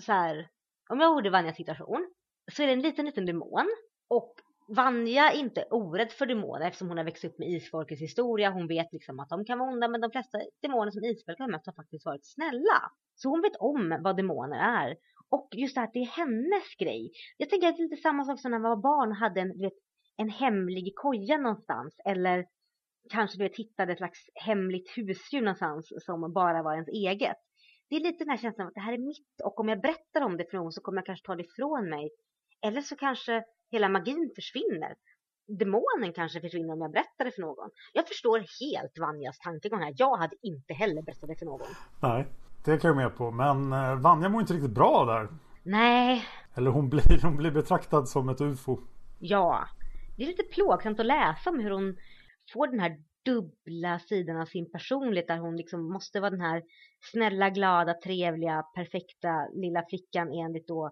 så 0.00 0.12
här, 0.12 0.48
om 0.88 1.00
jag 1.00 1.14
vore 1.14 1.30
Vanjas 1.30 1.56
situation 1.56 2.14
så 2.52 2.62
är 2.62 2.66
det 2.66 2.72
en 2.72 2.82
liten, 2.82 3.04
liten 3.04 3.26
demon 3.26 3.66
och 4.08 4.34
Vanja 4.68 5.32
är 5.32 5.38
inte 5.38 5.64
orädd 5.70 6.12
för 6.12 6.26
demoner 6.26 6.66
eftersom 6.66 6.88
hon 6.88 6.96
har 6.98 7.04
växt 7.04 7.24
upp 7.24 7.38
med 7.38 7.48
isfolkets 7.48 8.02
historia. 8.02 8.50
Hon 8.50 8.68
vet 8.68 8.92
liksom 8.92 9.20
att 9.20 9.28
de 9.28 9.44
kan 9.44 9.58
vara 9.58 9.72
onda 9.72 9.88
men 9.88 10.00
de 10.00 10.10
flesta 10.10 10.38
demoner 10.62 10.90
som 10.90 11.04
isfolk 11.04 11.38
har 11.38 11.50
mött 11.50 11.66
har 11.66 11.72
faktiskt 11.72 12.04
varit 12.06 12.26
snälla. 12.26 12.92
Så 13.14 13.28
hon 13.28 13.42
vet 13.42 13.56
om 13.56 13.98
vad 14.02 14.16
demoner 14.16 14.58
är. 14.58 14.96
Och 15.30 15.48
just 15.52 15.74
det 15.74 15.80
här 15.80 15.86
att 15.86 15.92
det 15.92 15.98
är 15.98 16.06
hennes 16.06 16.76
grej. 16.78 17.10
Jag 17.36 17.50
tänker 17.50 17.68
att 17.68 17.76
det 17.76 17.82
är 17.82 17.88
lite 17.88 18.02
samma 18.02 18.24
sak 18.24 18.40
som 18.40 18.50
när 18.50 18.58
man 18.58 18.70
var 18.70 18.82
barn 18.82 19.10
och 19.10 19.16
hade 19.16 19.40
en, 19.40 19.58
vet, 19.60 19.72
en 20.16 20.30
hemlig 20.30 20.92
koja 20.94 21.36
någonstans. 21.36 21.94
Eller 22.04 22.46
kanske 23.10 23.38
du 23.38 23.44
vet, 23.44 23.56
hittade 23.56 23.92
ett 23.92 23.98
slags 23.98 24.18
hemligt 24.34 24.90
husdjur 24.96 25.40
någonstans 25.40 25.92
som 26.00 26.32
bara 26.32 26.62
var 26.62 26.72
ens 26.72 26.88
eget. 26.88 27.36
Det 27.88 27.96
är 27.96 28.00
lite 28.00 28.24
den 28.24 28.30
här 28.30 28.36
känslan 28.36 28.64
av 28.64 28.68
att 28.68 28.74
det 28.74 28.80
här 28.80 28.92
är 28.92 28.98
mitt 28.98 29.40
och 29.44 29.60
om 29.60 29.68
jag 29.68 29.80
berättar 29.80 30.20
om 30.20 30.36
det 30.36 30.50
för 30.50 30.56
någon 30.58 30.72
så 30.72 30.80
kommer 30.80 30.98
jag 30.98 31.06
kanske 31.06 31.26
ta 31.26 31.34
det 31.34 31.42
ifrån 31.44 31.90
mig. 31.90 32.10
Eller 32.66 32.80
så 32.80 32.96
kanske 32.96 33.44
hela 33.70 33.88
magin 33.88 34.32
försvinner. 34.34 34.94
Demonen 35.48 36.12
kanske 36.14 36.40
försvinner 36.40 36.72
om 36.72 36.80
jag 36.80 36.92
berättar 36.92 37.24
det 37.24 37.30
för 37.30 37.42
någon. 37.42 37.70
Jag 37.92 38.08
förstår 38.08 38.38
helt 38.38 38.98
Vanjas 38.98 39.38
tankegång 39.38 39.80
här. 39.80 39.94
Jag 39.96 40.16
hade 40.16 40.36
inte 40.42 40.74
heller 40.74 41.02
berättat 41.02 41.28
det 41.28 41.36
för 41.36 41.46
någon. 41.46 41.68
Nej, 42.02 42.26
det 42.64 42.78
kan 42.78 42.88
jag 42.88 42.96
med 42.96 43.16
på. 43.16 43.30
Men 43.30 43.72
eh, 43.72 44.00
Vanja 44.00 44.28
mår 44.28 44.40
inte 44.40 44.54
riktigt 44.54 44.74
bra 44.74 45.04
där. 45.04 45.28
Nej. 45.62 46.24
Eller 46.54 46.70
hon 46.70 46.88
blir, 46.88 47.22
hon 47.22 47.36
blir 47.36 47.50
betraktad 47.50 48.08
som 48.08 48.28
ett 48.28 48.40
ufo. 48.40 48.78
Ja. 49.18 49.68
Det 50.16 50.22
är 50.22 50.26
lite 50.26 50.42
plågsamt 50.42 51.00
att 51.00 51.06
läsa 51.06 51.50
om 51.50 51.58
hur 51.58 51.70
hon 51.70 51.96
får 52.52 52.66
den 52.66 52.80
här 52.80 52.96
dubbla 53.26 53.98
sidan 53.98 54.40
av 54.40 54.46
sin 54.46 54.70
personlighet 54.70 55.28
där 55.28 55.38
hon 55.38 55.56
liksom 55.56 55.92
måste 55.92 56.20
vara 56.20 56.30
den 56.30 56.40
här 56.40 56.62
snälla, 57.12 57.50
glada, 57.50 57.94
trevliga, 58.04 58.62
perfekta 58.74 59.48
lilla 59.54 59.82
flickan 59.88 60.32
enligt 60.32 60.68
då 60.68 60.90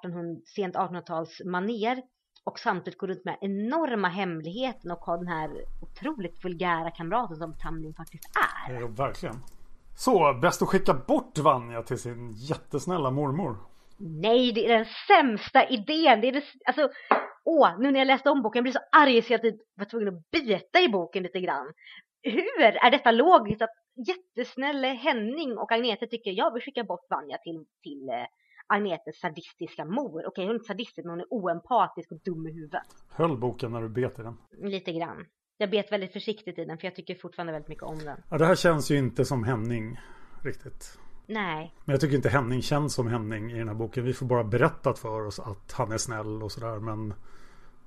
1800, 0.00 0.40
sent 0.56 0.74
1800-tals 0.74 1.42
maner 1.44 2.02
och 2.44 2.58
samtidigt 2.58 2.98
gå 2.98 3.06
runt 3.06 3.24
med 3.24 3.38
enorma 3.40 4.08
hemligheten 4.08 4.90
och 4.90 4.98
ha 4.98 5.16
den 5.16 5.28
här 5.28 5.50
otroligt 5.82 6.44
vulgära 6.44 6.90
kamraten 6.90 7.36
som 7.36 7.54
Tamlin 7.58 7.94
faktiskt 7.94 8.24
är. 8.68 8.80
Ja, 8.80 8.86
verkligen. 8.86 9.34
Så, 9.96 10.38
bäst 10.42 10.62
att 10.62 10.68
skicka 10.68 10.94
bort 10.94 11.38
Vanja 11.38 11.82
till 11.82 11.98
sin 11.98 12.32
jättesnälla 12.32 13.10
mormor. 13.10 13.56
Nej, 13.98 14.52
det 14.52 14.66
är 14.66 14.76
den 14.76 14.86
sämsta 15.08 15.68
idén. 15.68 16.20
Det 16.20 16.28
är 16.28 16.32
det, 16.32 16.42
alltså, 16.66 16.88
åh, 17.46 17.78
nu 17.78 17.90
när 17.90 17.98
jag 17.98 18.06
läste 18.06 18.30
om 18.30 18.42
boken, 18.42 18.58
jag 18.58 18.64
blev 18.64 18.72
så 18.72 18.78
arg 18.92 19.22
så 19.22 19.32
jag 19.32 19.42
typ 19.42 19.56
var 19.74 19.84
tvungen 19.84 20.08
att 20.08 20.30
bita 20.30 20.80
i 20.80 20.88
boken 20.88 21.22
lite 21.22 21.40
grann. 21.40 21.72
Hur 22.22 22.60
är 22.60 22.90
detta 22.90 23.10
logiskt 23.10 23.62
att 23.62 23.70
jättesnälle 24.08 24.86
Henning 24.86 25.58
och 25.58 25.72
Agnete 25.72 26.06
tycker 26.06 26.30
jag 26.30 26.52
vill 26.52 26.62
skicka 26.62 26.84
bort 26.84 27.06
Vanja 27.10 27.38
till, 27.38 27.64
till 27.82 28.08
eh, 28.08 28.26
Agnetes 28.66 29.20
sadistiska 29.20 29.84
mor. 29.84 30.26
Okej, 30.26 30.44
hon 30.44 30.50
är 30.50 30.54
inte 30.54 30.66
sadistisk 30.66 31.04
men 31.04 31.10
hon 31.10 31.20
är 31.20 31.26
oempatisk 31.30 32.12
och 32.12 32.20
dum 32.24 32.46
i 32.46 32.52
huvudet. 32.52 32.82
Höll 33.10 33.38
boken 33.38 33.72
när 33.72 33.82
du 33.82 33.88
bet 33.88 34.18
i 34.18 34.22
den? 34.22 34.36
Lite 34.70 34.92
grann. 34.92 35.26
Jag 35.58 35.70
bet 35.70 35.92
väldigt 35.92 36.12
försiktigt 36.12 36.58
i 36.58 36.64
den 36.64 36.78
för 36.78 36.86
jag 36.86 36.94
tycker 36.94 37.14
fortfarande 37.14 37.52
väldigt 37.52 37.68
mycket 37.68 37.84
om 37.84 37.98
den. 37.98 38.22
Ja, 38.30 38.38
det 38.38 38.46
här 38.46 38.54
känns 38.56 38.90
ju 38.90 38.98
inte 38.98 39.24
som 39.24 39.44
Henning 39.44 39.98
riktigt. 40.44 40.98
Nej. 41.26 41.74
Men 41.84 41.92
jag 41.92 42.00
tycker 42.00 42.16
inte 42.16 42.28
Henning 42.28 42.62
känns 42.62 42.94
som 42.94 43.06
Henning 43.06 43.52
i 43.52 43.58
den 43.58 43.68
här 43.68 43.74
boken. 43.74 44.04
Vi 44.04 44.12
får 44.12 44.26
bara 44.26 44.44
berättat 44.44 44.98
för 44.98 45.26
oss 45.26 45.40
att 45.40 45.72
han 45.72 45.92
är 45.92 45.98
snäll 45.98 46.42
och 46.42 46.52
sådär. 46.52 46.78
Men 46.78 47.14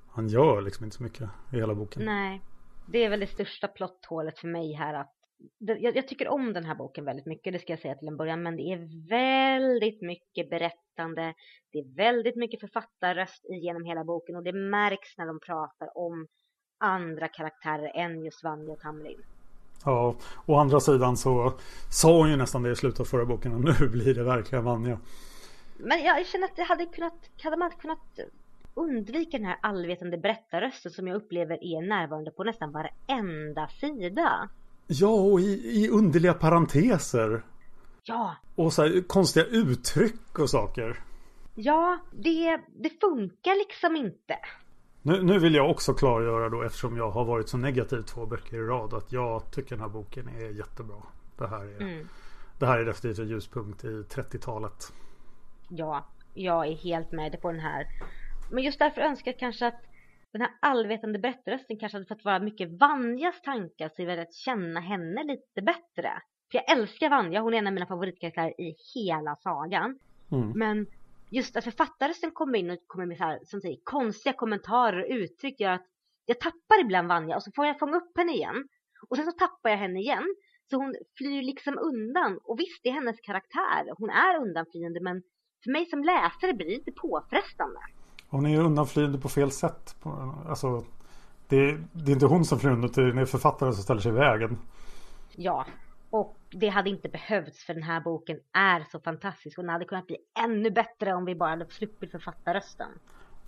han 0.08 0.28
gör 0.28 0.60
liksom 0.60 0.84
inte 0.84 0.96
så 0.96 1.02
mycket 1.02 1.28
i 1.52 1.56
hela 1.56 1.74
boken. 1.74 2.04
Nej. 2.04 2.40
Det 2.86 3.04
är 3.04 3.10
väl 3.10 3.20
det 3.20 3.26
största 3.26 3.68
plotthålet 3.68 4.38
för 4.38 4.48
mig 4.48 4.72
här 4.72 4.94
att 4.94 5.14
jag, 5.58 5.96
jag, 5.96 6.08
tycker 6.08 6.28
om 6.28 6.52
den 6.52 6.64
här 6.64 6.74
boken 6.74 7.04
väldigt 7.04 7.26
mycket, 7.26 7.52
det 7.52 7.58
ska 7.58 7.72
jag 7.72 7.80
säga 7.80 7.94
till 7.94 8.08
en 8.08 8.16
början, 8.16 8.42
men 8.42 8.56
det 8.56 8.62
är 8.62 9.08
väldigt 9.08 10.02
mycket 10.02 10.50
berättande. 10.50 11.34
Det 11.72 11.78
är 11.78 11.96
väldigt 11.96 12.36
mycket 12.36 12.60
författarröst 12.60 13.44
genom 13.62 13.84
hela 13.84 14.04
boken 14.04 14.36
och 14.36 14.42
det 14.42 14.52
märks 14.52 15.18
när 15.18 15.26
de 15.26 15.40
pratar 15.40 15.98
om 15.98 16.26
andra 16.78 17.28
karaktärer 17.28 17.92
än 17.94 18.24
just 18.24 18.44
Vanja 18.44 18.72
och 18.72 18.80
Tamlin. 18.80 19.22
Ja, 19.84 20.14
å 20.46 20.56
andra 20.56 20.80
sidan 20.80 21.16
så 21.16 21.52
sa 21.90 22.18
hon 22.18 22.30
ju 22.30 22.36
nästan 22.36 22.62
det 22.62 22.70
i 22.70 22.76
slutet 22.76 23.00
av 23.00 23.04
förra 23.04 23.24
boken 23.24 23.54
och 23.54 23.60
nu 23.60 23.88
blir 23.88 24.14
det 24.14 24.22
verkligen 24.22 24.64
Vanja. 24.64 24.98
Men 25.78 26.04
jag 26.04 26.26
känner 26.26 26.44
att 26.44 26.56
det 26.56 26.62
hade 26.62 26.86
kunnat, 26.86 27.14
hade 27.42 27.56
man 27.56 27.70
kunnat 27.70 28.18
undvika 28.74 29.38
den 29.38 29.46
här 29.46 29.58
allvetande 29.62 30.18
berättarrösten 30.18 30.92
som 30.92 31.06
jag 31.06 31.16
upplever 31.16 31.64
är 31.64 31.82
närvarande 31.82 32.30
på 32.30 32.44
nästan 32.44 32.72
varenda 32.72 33.68
sida. 33.68 34.48
Ja, 34.86 35.08
och 35.08 35.40
i, 35.40 35.84
i 35.84 35.88
underliga 35.88 36.34
parenteser. 36.34 37.42
Ja. 38.02 38.36
Och 38.54 38.72
så 38.72 38.82
här, 38.82 39.02
konstiga 39.06 39.46
uttryck 39.46 40.38
och 40.38 40.50
saker. 40.50 41.00
Ja, 41.54 41.98
det, 42.12 42.60
det 42.76 43.00
funkar 43.00 43.58
liksom 43.58 43.96
inte. 43.96 44.36
Nu, 45.02 45.22
nu 45.22 45.38
vill 45.38 45.54
jag 45.54 45.70
också 45.70 45.94
klargöra 45.94 46.48
då 46.48 46.62
eftersom 46.62 46.96
jag 46.96 47.10
har 47.10 47.24
varit 47.24 47.48
så 47.48 47.56
negativ 47.56 48.02
två 48.02 48.26
böcker 48.26 48.56
i 48.56 48.60
rad 48.60 48.94
att 48.94 49.12
jag 49.12 49.50
tycker 49.52 49.70
den 49.70 49.80
här 49.80 49.88
boken 49.88 50.28
är 50.28 50.58
jättebra. 50.58 51.02
Det 51.38 51.46
här 51.46 51.64
är, 51.64 51.80
mm. 51.80 52.08
det 52.58 52.66
här 52.66 52.78
är 52.78 52.84
definitivt 52.84 53.18
en 53.18 53.28
ljuspunkt 53.28 53.84
i 53.84 53.88
30-talet. 53.88 54.92
Ja, 55.68 56.06
jag 56.34 56.66
är 56.66 56.76
helt 56.76 57.12
med 57.12 57.40
på 57.42 57.52
den 57.52 57.60
här. 57.60 57.86
Men 58.50 58.64
just 58.64 58.78
därför 58.78 59.00
önskar 59.00 59.30
jag 59.30 59.38
kanske 59.38 59.66
att 59.66 59.82
den 60.32 60.40
här 60.40 60.50
allvetande 60.60 61.18
berättarrösten 61.18 61.78
kanske 61.78 61.96
hade 61.98 62.06
fått 62.06 62.24
vara 62.24 62.38
mycket 62.38 62.80
Vanjas 62.80 63.42
tankar 63.42 63.90
så 63.96 64.02
jag 64.02 64.18
att 64.18 64.34
känna 64.34 64.80
henne 64.80 65.24
lite 65.24 65.62
bättre. 65.62 66.22
För 66.50 66.58
jag 66.58 66.78
älskar 66.78 67.10
Vanja, 67.10 67.40
hon 67.40 67.54
är 67.54 67.58
en 67.58 67.66
av 67.66 67.72
mina 67.72 67.86
favoritkaraktärer 67.86 68.60
i 68.60 68.74
hela 68.94 69.36
sagan. 69.36 69.98
Mm. 70.32 70.52
Men 70.54 70.86
just 71.30 71.56
att 71.56 71.64
författarrösten 71.64 72.30
kommer 72.30 72.58
in 72.58 72.70
och 72.70 72.78
kommer 72.86 73.06
med 73.06 73.16
så 73.16 73.24
här, 73.24 73.38
som 73.44 73.60
säger, 73.60 73.78
konstiga 73.84 74.32
kommentarer 74.32 75.02
och 75.02 75.10
uttryck 75.10 75.60
gör 75.60 75.72
att 75.72 75.86
jag 76.26 76.40
tappar 76.40 76.80
ibland 76.80 77.08
Vanja 77.08 77.36
och 77.36 77.42
så 77.42 77.50
får 77.56 77.66
jag 77.66 77.78
fånga 77.78 77.96
upp 77.96 78.16
henne 78.16 78.32
igen. 78.32 78.68
Och 79.08 79.16
sen 79.16 79.26
så 79.26 79.32
tappar 79.32 79.70
jag 79.70 79.76
henne 79.76 80.00
igen. 80.00 80.34
Så 80.70 80.76
hon 80.76 80.94
flyr 81.18 81.42
liksom 81.42 81.78
undan. 81.78 82.38
Och 82.44 82.58
visst, 82.60 82.80
det 82.82 82.88
är 82.88 82.92
hennes 82.92 83.20
karaktär. 83.20 83.82
Hon 83.98 84.10
är 84.10 84.40
undanflyende 84.42 85.00
men 85.00 85.22
för 85.64 85.70
mig 85.70 85.86
som 85.86 86.04
läsare 86.04 86.54
blir 86.54 86.66
det 86.66 86.74
inte 86.74 86.92
påfrestande. 86.92 87.80
Hon 88.28 88.46
är 88.46 88.50
ju 88.50 88.58
undanflyende 88.58 89.18
på 89.18 89.28
fel 89.28 89.50
sätt. 89.50 89.96
Alltså, 90.48 90.84
det, 91.48 91.78
det 91.92 92.12
är 92.12 92.14
inte 92.14 92.26
hon 92.26 92.44
som 92.44 92.58
flyr 92.58 92.70
undan, 92.70 92.90
det 92.94 93.20
är 93.20 93.24
författaren 93.24 93.72
som 93.72 93.82
ställer 93.82 94.00
sig 94.00 94.12
i 94.12 94.14
vägen. 94.14 94.58
Ja, 95.36 95.66
och 96.10 96.36
det 96.50 96.68
hade 96.68 96.90
inte 96.90 97.08
behövts 97.08 97.64
för 97.64 97.74
den 97.74 97.82
här 97.82 98.00
boken 98.00 98.36
är 98.52 98.84
så 98.92 99.00
fantastisk 99.00 99.58
och 99.58 99.64
den 99.64 99.72
hade 99.72 99.84
kunnat 99.84 100.06
bli 100.06 100.16
ännu 100.44 100.70
bättre 100.70 101.14
om 101.14 101.24
vi 101.24 101.34
bara 101.34 101.50
hade 101.50 101.66
sluppit 101.70 102.10
författarrösten. 102.10 102.88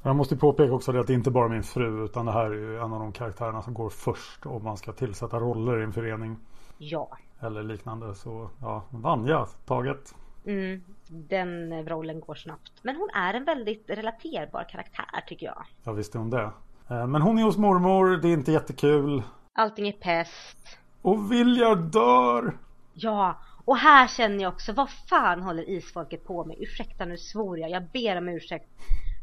Jag 0.03 0.17
måste 0.17 0.37
påpeka 0.37 0.73
också 0.73 0.99
att 0.99 1.07
det 1.07 1.15
inte 1.15 1.31
bara 1.31 1.45
är 1.45 1.49
min 1.49 1.63
fru 1.63 2.05
utan 2.05 2.27
det 2.27 2.33
här 2.33 2.51
är 2.51 2.55
ju 2.55 2.77
en 2.77 2.93
av 2.93 3.01
de 3.01 3.13
karaktärerna 3.13 3.63
som 3.63 3.75
går 3.75 3.91
först 3.91 4.47
om 4.47 4.65
man 4.65 4.77
ska 4.77 4.93
tillsätta 4.93 5.39
roller 5.39 5.81
i 5.81 5.85
en 5.85 5.93
förening. 5.93 6.39
Ja. 6.79 7.19
Eller 7.41 7.63
liknande 7.63 8.15
så 8.15 8.51
ja, 8.61 8.85
Vanja 8.91 9.47
taget. 9.67 10.15
Mm, 10.47 10.85
den 11.09 11.89
rollen 11.89 12.21
går 12.21 12.35
snabbt. 12.35 12.73
Men 12.83 12.97
hon 12.97 13.09
är 13.15 13.35
en 13.35 13.45
väldigt 13.45 13.91
relaterbar 13.91 14.69
karaktär 14.69 15.25
tycker 15.27 15.47
jag. 15.47 15.65
Ja 15.85 15.93
visst 15.93 16.15
är 16.15 16.19
hon 16.19 16.31
det. 16.31 16.51
Eh, 16.91 17.07
men 17.07 17.23
hon 17.23 17.39
är 17.39 17.43
hos 17.43 17.57
mormor, 17.57 18.17
det 18.17 18.29
är 18.29 18.33
inte 18.33 18.53
jättekul. 18.53 19.23
Allting 19.53 19.89
är 19.89 19.93
pest. 19.93 20.79
Och 21.03 21.33
Viljar 21.33 21.77
dör! 21.77 22.59
Ja, 22.95 23.43
och 23.65 23.77
här 23.77 24.09
känner 24.09 24.43
jag 24.43 24.53
också, 24.53 24.73
vad 24.73 24.91
fan 24.91 25.43
håller 25.43 25.71
isfolket 25.71 26.25
på 26.25 26.45
med? 26.45 26.57
Ursäkta 26.61 27.05
nu 27.05 27.17
svor 27.17 27.59
jag, 27.59 27.71
jag 27.71 27.91
ber 27.93 28.19
om 28.19 28.29
ursäkt. 28.29 28.69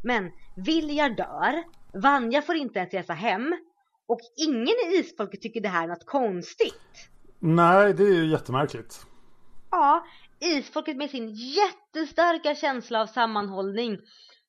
Men 0.04 0.30
Viljar 0.56 1.10
dör, 1.10 1.62
Vanja 2.00 2.42
får 2.42 2.56
inte 2.56 2.78
ens 2.78 2.94
resa 2.94 3.12
hem 3.12 3.56
och 4.08 4.20
ingen 4.48 4.74
i 4.86 4.96
isfolket 4.98 5.42
tycker 5.42 5.60
det 5.60 5.68
här 5.68 5.84
är 5.84 5.88
något 5.88 6.06
konstigt. 6.06 7.10
Nej, 7.38 7.94
det 7.94 8.02
är 8.02 8.14
ju 8.14 8.30
jättemärkligt. 8.30 9.06
Ja, 9.70 10.06
isfolket 10.40 10.96
med 10.96 11.10
sin 11.10 11.28
jättestarka 11.34 12.54
känsla 12.54 13.00
av 13.00 13.06
sammanhållning 13.06 13.98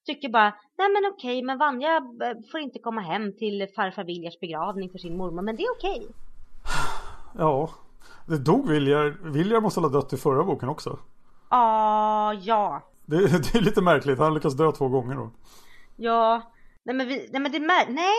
tycker 0.06 0.30
bara, 0.30 0.54
nej 0.78 0.90
men 0.90 1.12
okej, 1.14 1.44
men 1.44 1.58
Vanja 1.58 1.98
eh, 1.98 2.52
får 2.52 2.60
inte 2.60 2.80
komma 2.80 3.02
hem 3.02 3.38
till 3.38 3.68
farfar 3.76 4.04
Viljars 4.04 4.40
begravning 4.40 4.90
för 4.90 4.98
sin 4.98 5.18
mormor, 5.18 5.42
men 5.42 5.56
det 5.56 5.64
är 5.64 5.72
okej. 5.72 6.08
Ja, 7.38 7.70
det 8.26 8.38
dog 8.38 8.68
Viljar. 8.70 9.18
Viljar 9.22 9.62
måste 9.62 9.80
ha 9.80 9.90
dött 9.90 10.14
i 10.14 10.18
förra 10.18 10.44
boken 10.44 10.70
också. 10.70 11.00
Ah, 11.50 12.34
ja. 12.34 12.82
Det, 13.06 13.18
det 13.54 13.56
är 13.56 13.62
lite 13.62 13.82
märkligt, 13.82 14.20
han 14.20 14.34
lyckas 14.34 14.58
dö 14.58 14.72
två 14.72 14.88
gånger 14.88 15.16
då. 15.16 15.32
Ja, 15.96 16.42
nej 16.84 16.96
men, 16.96 17.08
vi, 17.08 17.30
nej 17.32 17.42
men 17.42 17.52
det 17.52 17.60
nej, 17.90 18.16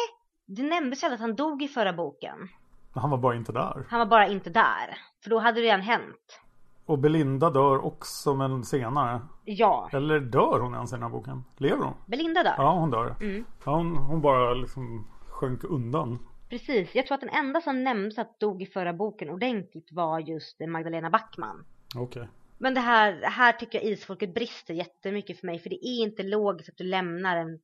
det 0.47 0.63
nämndes 0.63 1.05
aldrig 1.05 1.15
att 1.15 1.21
han 1.21 1.35
dog 1.35 1.63
i 1.63 1.69
förra 1.69 1.93
boken. 1.93 2.49
Han 2.95 3.11
var 3.11 3.19
bara 3.19 3.35
inte 3.35 3.53
där. 3.53 3.87
Han 3.89 3.99
var 3.99 4.07
bara 4.07 4.27
inte 4.27 4.51
där, 4.51 4.99
för 5.23 5.31
då 5.31 5.39
hade 5.39 5.61
det 5.61 5.67
redan 5.67 5.81
hänt. 5.81 6.41
Och 6.87 6.99
Belinda 6.99 7.51
dör 7.51 7.85
också 7.85 8.35
men 8.35 8.65
senare. 8.65 9.21
Ja. 9.45 9.89
Eller 9.93 10.21
dör 10.21 10.61
hon 10.61 10.75
ens 10.75 10.93
i 10.93 10.95
den 10.95 11.03
här 11.03 11.11
boken? 11.11 11.45
Lever 11.57 11.85
hon? 11.85 11.95
Belinda 12.07 12.43
dör. 12.43 12.55
Ja 12.59 12.73
hon 12.73 12.91
dör. 12.91 13.17
Mm. 13.21 13.45
Ja, 13.65 13.77
hon, 13.77 13.97
hon 13.97 14.21
bara 14.21 14.55
liksom 14.55 15.07
sjönk 15.29 15.65
undan. 15.65 16.19
Precis, 16.53 16.95
jag 16.95 17.07
tror 17.07 17.15
att 17.15 17.21
den 17.21 17.47
enda 17.47 17.61
som 17.61 17.85
nämndes 17.85 18.19
att 18.19 18.41
dog 18.41 18.63
i 18.63 18.67
förra 18.67 18.93
boken 18.93 19.31
ordentligt 19.31 19.93
var 19.93 20.21
just 20.21 20.61
Magdalena 20.61 21.11
Backman. 21.11 21.65
Okej. 21.95 22.23
Okay. 22.23 22.33
Men 22.59 22.75
det 22.75 22.81
här, 22.81 23.23
här 23.23 23.53
tycker 23.53 23.79
jag 23.79 23.89
isfolket 23.89 24.35
brister 24.35 24.75
jättemycket 24.75 25.41
för 25.41 25.47
mig 25.47 25.59
för 25.59 25.71
det 25.71 25.87
är 25.87 26.03
inte 26.03 26.23
logiskt 26.23 26.69
att 26.69 26.77
du 26.77 26.85
lämnar 26.85 27.37
en 27.37 27.59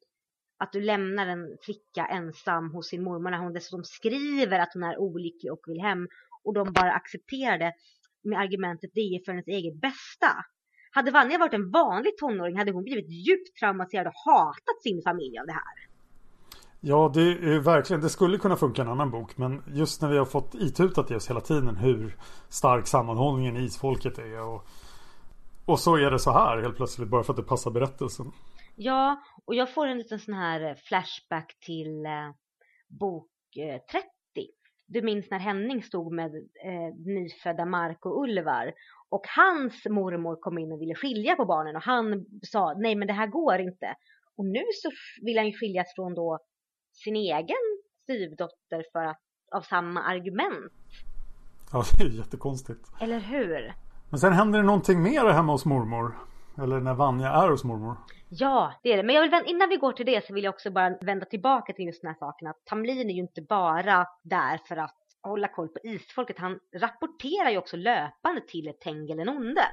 att 0.58 0.72
du 0.72 0.80
lämnar 0.80 1.26
en 1.26 1.56
flicka 1.62 2.06
ensam 2.06 2.70
hos 2.70 2.88
sin 2.88 3.02
mormor 3.02 3.30
när 3.30 3.38
hon 3.38 3.52
dessutom 3.52 3.84
skriver 3.84 4.58
att 4.58 4.74
hon 4.74 4.82
är 4.82 4.98
olycklig 4.98 5.52
och 5.52 5.64
vill 5.66 5.80
hem 5.80 6.08
och 6.44 6.54
de 6.54 6.72
bara 6.72 6.92
accepterar 6.92 7.58
det 7.58 7.72
med 8.22 8.38
argumentet 8.38 8.90
det 8.94 9.00
är 9.00 9.24
för 9.24 9.32
hennes 9.32 9.48
eget 9.48 9.80
bästa. 9.80 10.44
Hade 10.90 11.10
Vanja 11.10 11.38
varit 11.38 11.54
en 11.54 11.70
vanlig 11.70 12.16
tonåring 12.16 12.58
hade 12.58 12.72
hon 12.72 12.84
blivit 12.84 13.10
djupt 13.10 13.56
traumatiserad 13.60 14.06
och 14.06 14.32
hatat 14.32 14.82
sin 14.82 15.02
familj 15.02 15.38
av 15.38 15.46
det 15.46 15.52
här. 15.52 15.97
Ja, 16.80 17.10
det 17.14 17.20
är 17.20 17.60
verkligen. 17.60 18.00
Det 18.00 18.08
skulle 18.08 18.38
kunna 18.38 18.56
funka 18.56 18.82
en 18.82 18.88
annan 18.88 19.10
bok. 19.10 19.36
Men 19.36 19.62
just 19.66 20.02
när 20.02 20.08
vi 20.08 20.18
har 20.18 20.24
fått 20.24 20.54
itutat 20.54 21.10
i 21.10 21.14
oss 21.14 21.30
hela 21.30 21.40
tiden 21.40 21.76
hur 21.76 22.16
stark 22.48 22.86
sammanhållningen 22.86 23.56
i 23.56 23.60
isfolket 23.60 24.18
är. 24.18 24.42
Och, 24.42 24.66
och 25.64 25.80
så 25.80 25.96
är 25.96 26.10
det 26.10 26.18
så 26.18 26.30
här 26.30 26.62
helt 26.62 26.76
plötsligt 26.76 27.08
bara 27.08 27.22
för 27.22 27.32
att 27.32 27.36
det 27.36 27.42
passar 27.42 27.70
berättelsen. 27.70 28.32
Ja, 28.76 29.22
och 29.44 29.54
jag 29.54 29.74
får 29.74 29.86
en 29.86 29.98
liten 29.98 30.18
sån 30.18 30.34
här 30.34 30.60
eh, 30.70 30.74
flashback 30.88 31.56
till 31.66 32.06
eh, 32.06 32.30
bok 32.88 33.30
eh, 33.56 33.80
30 33.92 34.08
du 34.88 35.02
minns 35.02 35.30
när 35.30 35.38
Henning 35.38 35.82
stod 35.82 36.12
med 36.12 36.34
eh, 36.64 36.94
nyfödda 37.06 37.64
Mark 37.64 38.06
och 38.06 38.22
Ulvar 38.22 38.72
och 39.08 39.22
hans 39.36 39.84
mormor 39.90 40.36
kom 40.40 40.58
in 40.58 40.72
och 40.72 40.80
ville 40.80 40.94
skilja 40.94 41.36
på 41.36 41.44
barnen 41.44 41.76
och 41.76 41.82
han 41.82 42.26
sa 42.42 42.74
nej 42.78 42.94
men 42.94 43.06
det 43.06 43.12
här 43.12 43.26
går 43.26 43.60
inte. 43.60 43.94
Och 44.36 44.44
nu 44.44 44.62
så 44.82 44.90
vill 45.24 45.36
han 45.38 45.46
ju 45.46 45.52
skiljas 45.52 45.92
från 45.96 46.14
då 46.14 46.38
sin 46.98 47.16
egen 47.16 47.56
styvdotter 48.02 48.84
för 48.92 49.04
att, 49.04 49.20
av 49.52 49.60
samma 49.60 50.02
argument. 50.02 50.72
Ja, 51.72 51.84
det 51.98 52.04
är 52.04 52.08
jättekonstigt. 52.08 52.80
Eller 53.00 53.18
hur? 53.18 53.74
Men 54.10 54.20
sen 54.20 54.32
händer 54.32 54.58
det 54.58 54.64
någonting 54.64 55.02
mer 55.02 55.24
hemma 55.24 55.52
hos 55.52 55.64
mormor. 55.64 56.18
Eller 56.62 56.80
när 56.80 56.94
Vanja 56.94 57.28
är 57.28 57.48
hos 57.50 57.64
mormor. 57.64 57.96
Ja, 58.28 58.72
det 58.82 58.92
är 58.92 58.96
det. 58.96 59.02
Men 59.02 59.14
jag 59.14 59.22
vill, 59.22 59.42
innan 59.46 59.68
vi 59.68 59.76
går 59.76 59.92
till 59.92 60.06
det 60.06 60.26
så 60.26 60.34
vill 60.34 60.44
jag 60.44 60.54
också 60.54 60.70
bara 60.70 60.96
vända 61.00 61.26
tillbaka 61.26 61.72
till 61.72 61.84
just 61.84 62.02
den 62.02 62.08
här 62.08 62.18
saken 62.18 62.48
att 62.48 62.64
Tamlin 62.64 63.10
är 63.10 63.14
ju 63.14 63.20
inte 63.20 63.42
bara 63.42 64.06
där 64.22 64.60
för 64.68 64.76
att 64.76 64.96
hålla 65.22 65.48
koll 65.48 65.68
på 65.68 65.78
isfolket. 65.82 66.38
Han 66.38 66.58
rapporterar 66.74 67.50
ju 67.50 67.58
också 67.58 67.76
löpande 67.76 68.40
till 68.48 68.72
Tengil 68.80 69.16
den 69.16 69.28
onde. 69.28 69.64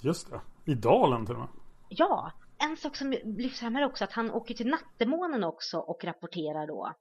Just 0.00 0.30
det. 0.30 0.40
I 0.64 0.74
dalen 0.74 1.26
till 1.26 1.34
och 1.34 1.40
med. 1.40 1.48
Ja, 1.88 2.32
en 2.60 2.76
sak 2.76 2.96
som 2.96 3.14
lyfts 3.24 3.60
fram 3.60 3.74
här 3.74 3.86
också 3.86 4.04
att 4.04 4.12
han 4.12 4.30
åker 4.30 4.54
till 4.54 4.70
Nattemånen 4.70 5.44
också 5.44 5.78
och 5.78 6.04
rapporterar 6.04 6.66
då. 6.66 6.92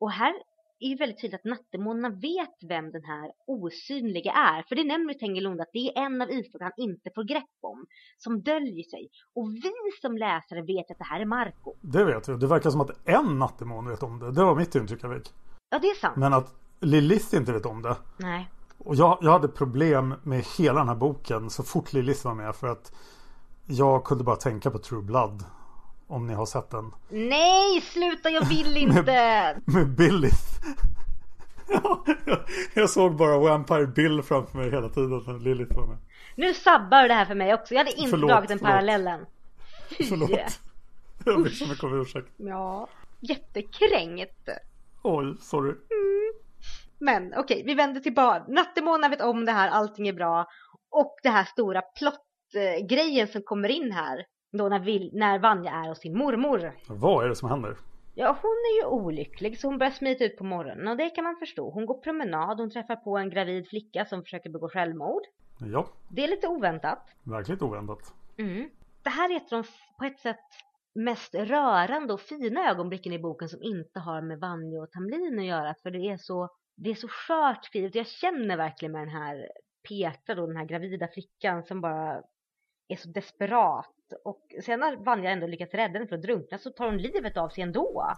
Och 0.00 0.10
här 0.10 0.34
är 0.80 0.88
ju 0.88 0.96
väldigt 0.96 1.20
tydligt 1.20 1.40
att 1.40 1.44
Nattemånarna 1.44 2.08
vet 2.08 2.56
vem 2.68 2.90
den 2.90 3.04
här 3.04 3.32
osynliga 3.46 4.32
är. 4.32 4.62
För 4.68 4.74
det 4.74 4.84
nämner 4.84 5.14
Tengelund 5.14 5.60
att 5.60 5.70
det 5.72 5.78
är 5.78 6.04
en 6.06 6.22
av 6.22 6.30
isfolk 6.30 6.62
han 6.62 6.72
inte 6.76 7.10
får 7.14 7.24
grepp 7.24 7.58
om. 7.60 7.86
Som 8.18 8.42
döljer 8.42 8.84
sig. 8.84 9.08
Och 9.34 9.50
vi 9.50 9.72
som 10.00 10.16
läsare 10.16 10.62
vet 10.62 10.90
att 10.90 10.98
det 10.98 11.04
här 11.04 11.20
är 11.20 11.24
Marco. 11.24 11.74
Det 11.80 12.04
vet 12.04 12.28
vi. 12.28 12.36
Det 12.36 12.46
verkar 12.46 12.70
som 12.70 12.80
att 12.80 13.08
en 13.08 13.38
Nattemån 13.38 13.88
vet 13.88 14.02
om 14.02 14.18
det. 14.18 14.32
Det 14.32 14.44
var 14.44 14.54
mitt 14.54 14.74
intryck 14.74 15.04
jag 15.04 15.16
fick. 15.16 15.32
Ja, 15.70 15.78
det 15.78 15.86
är 15.86 15.94
sant. 15.94 16.16
Men 16.16 16.32
att 16.32 16.54
Lilith 16.80 17.34
inte 17.34 17.52
vet 17.52 17.66
om 17.66 17.82
det. 17.82 17.96
Nej. 18.16 18.50
Och 18.78 18.94
jag, 18.94 19.18
jag 19.20 19.30
hade 19.30 19.48
problem 19.48 20.14
med 20.22 20.44
hela 20.58 20.78
den 20.78 20.88
här 20.88 20.96
boken 20.96 21.50
så 21.50 21.62
fort 21.62 21.92
Lilith 21.92 22.24
var 22.24 22.34
med. 22.34 22.56
För 22.56 22.66
att 22.66 22.92
jag 23.70 24.04
kunde 24.04 24.24
bara 24.24 24.36
tänka 24.36 24.70
på 24.70 24.78
True 24.78 25.02
Blood. 25.02 25.44
Om 26.06 26.26
ni 26.26 26.34
har 26.34 26.46
sett 26.46 26.70
den. 26.70 26.92
Nej, 27.08 27.80
sluta, 27.80 28.30
jag 28.30 28.44
vill 28.44 28.76
inte! 28.82 29.02
med, 29.02 29.62
med 29.64 29.88
Billith. 29.88 30.60
jag 32.74 32.90
såg 32.90 33.16
bara 33.16 33.38
Vampire 33.38 33.86
Bill 33.86 34.22
framför 34.22 34.58
mig 34.58 34.70
hela 34.70 34.88
tiden 34.88 35.38
Lilith 35.38 35.76
var 35.76 35.86
med. 35.86 35.96
Nu 36.34 36.54
sabbar 36.54 37.02
du 37.02 37.08
det 37.08 37.14
här 37.14 37.24
för 37.24 37.34
mig 37.34 37.54
också. 37.54 37.74
Jag 37.74 37.78
hade 37.78 37.92
inte 37.92 38.10
förlåt, 38.10 38.30
dragit 38.30 38.48
den 38.48 38.58
förlåt. 38.58 38.70
parallellen. 38.72 39.26
Fy. 39.98 40.04
Förlåt. 40.04 40.30
Jag 41.24 41.42
ber 41.42 41.50
så 41.50 41.66
mycket 41.68 41.84
om 41.84 42.00
ursäkt. 42.00 42.28
Ja, 42.36 42.88
jättekränkt. 43.20 44.48
Oj, 45.02 45.36
sorry. 45.40 45.74
Men 46.98 47.26
okej, 47.26 47.40
okay, 47.40 47.62
vi 47.64 47.74
vänder 47.74 48.00
tillbaka. 48.00 48.44
Nattemona 48.48 49.08
vet 49.08 49.20
om 49.20 49.44
det 49.44 49.52
här, 49.52 49.68
allting 49.68 50.08
är 50.08 50.12
bra. 50.12 50.46
Och 50.90 51.16
det 51.22 51.28
här 51.28 51.44
stora 51.44 51.82
plottgrejen 52.50 53.28
som 53.28 53.42
kommer 53.42 53.68
in 53.68 53.92
här. 53.92 54.26
Då 54.52 54.68
när, 54.68 54.80
vi, 54.80 55.10
när 55.12 55.38
Vanja 55.38 55.70
är 55.70 55.88
hos 55.88 55.98
sin 55.98 56.18
mormor. 56.18 56.72
Vad 56.88 57.24
är 57.24 57.28
det 57.28 57.36
som 57.36 57.48
händer? 57.48 57.76
Ja, 58.14 58.38
hon 58.42 58.50
är 58.50 58.80
ju 58.80 58.86
olycklig 58.86 59.58
så 59.58 59.66
hon 59.66 59.78
börjar 59.78 59.90
smita 59.90 60.24
ut 60.24 60.36
på 60.36 60.44
morgonen 60.44 60.88
och 60.88 60.96
det 60.96 61.10
kan 61.10 61.24
man 61.24 61.36
förstå. 61.36 61.70
Hon 61.70 61.86
går 61.86 62.00
promenad, 62.00 62.60
hon 62.60 62.70
träffar 62.70 62.96
på 62.96 63.18
en 63.18 63.30
gravid 63.30 63.68
flicka 63.68 64.04
som 64.04 64.22
försöker 64.22 64.50
begå 64.50 64.68
självmord. 64.68 65.22
Ja. 65.72 65.86
Det 66.08 66.24
är 66.24 66.28
lite 66.28 66.48
oväntat. 66.48 67.08
Verkligt 67.22 67.62
oväntat. 67.62 68.14
Mm. 68.38 68.70
Det 69.02 69.10
här 69.10 69.32
är 69.32 69.36
ett 69.36 69.52
av 69.52 69.62
de 69.62 69.68
på 69.98 70.04
ett 70.04 70.20
sätt 70.20 70.46
mest 70.94 71.34
rörande 71.34 72.12
och 72.12 72.20
fina 72.20 72.70
ögonblicken 72.70 73.12
i 73.12 73.18
boken 73.18 73.48
som 73.48 73.62
inte 73.62 74.00
har 74.00 74.22
med 74.22 74.40
Vanja 74.40 74.82
och 74.82 74.90
Tamlin 74.90 75.38
att 75.38 75.44
göra. 75.44 75.74
För 75.82 75.90
det 75.90 76.08
är 76.08 76.16
så, 76.16 76.48
det 76.76 76.90
är 76.90 76.94
så 76.94 77.08
skört 77.08 77.64
skrivet. 77.64 77.94
Jag 77.94 78.06
känner 78.06 78.56
verkligen 78.56 78.92
med 78.92 79.00
den 79.00 79.14
här 79.14 79.48
Petra 79.88 80.34
då, 80.34 80.46
den 80.46 80.56
här 80.56 80.64
gravida 80.64 81.08
flickan 81.08 81.62
som 81.62 81.80
bara 81.80 82.22
är 82.92 82.96
så 82.96 83.08
desperat. 83.08 83.94
Och 84.24 84.54
sen 84.64 84.80
när 84.80 84.96
Vanja 84.96 85.30
ändå 85.30 85.46
lyckats 85.46 85.74
rädda 85.74 85.92
henne 85.92 86.06
från 86.06 86.18
att 86.18 86.24
drunkna 86.24 86.58
så 86.58 86.70
tar 86.70 86.86
hon 86.86 86.98
livet 86.98 87.36
av 87.36 87.48
sig 87.48 87.62
ändå. 87.62 88.14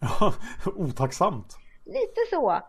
Ja, 0.00 0.34
otacksamt. 0.76 1.56
Lite 1.84 2.20
så. 2.30 2.62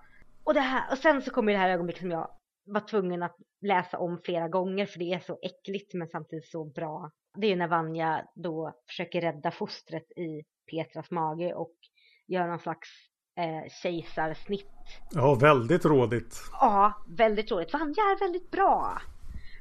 Och, 0.43 0.53
det 0.53 0.59
här, 0.59 0.91
och 0.91 0.97
sen 0.97 1.21
så 1.21 1.31
kommer 1.31 1.51
det 1.51 1.59
här 1.59 1.69
ögonblicket 1.69 2.01
som 2.01 2.11
jag 2.11 2.29
var 2.65 2.81
tvungen 2.81 3.23
att 3.23 3.35
läsa 3.61 3.97
om 3.99 4.19
flera 4.23 4.47
gånger 4.47 4.85
för 4.85 4.99
det 4.99 5.13
är 5.13 5.19
så 5.19 5.39
äckligt 5.41 5.93
men 5.93 6.07
samtidigt 6.07 6.45
så 6.45 6.65
bra. 6.65 7.11
Det 7.37 7.51
är 7.51 7.55
när 7.55 7.67
Vanja 7.67 8.25
då 8.35 8.73
försöker 8.87 9.21
rädda 9.21 9.51
fostret 9.51 10.11
i 10.11 10.43
Petras 10.71 11.11
mage 11.11 11.53
och 11.53 11.75
gör 12.27 12.47
någon 12.47 12.59
slags 12.59 12.89
eh, 13.37 13.71
kejsarsnitt. 13.83 14.67
Ja, 15.11 15.35
väldigt 15.35 15.85
rådigt. 15.85 16.35
Ja, 16.51 16.93
väldigt 17.17 17.51
rådigt. 17.51 17.73
Vanja 17.73 18.03
är 18.03 18.19
väldigt 18.19 18.51
bra. 18.51 19.01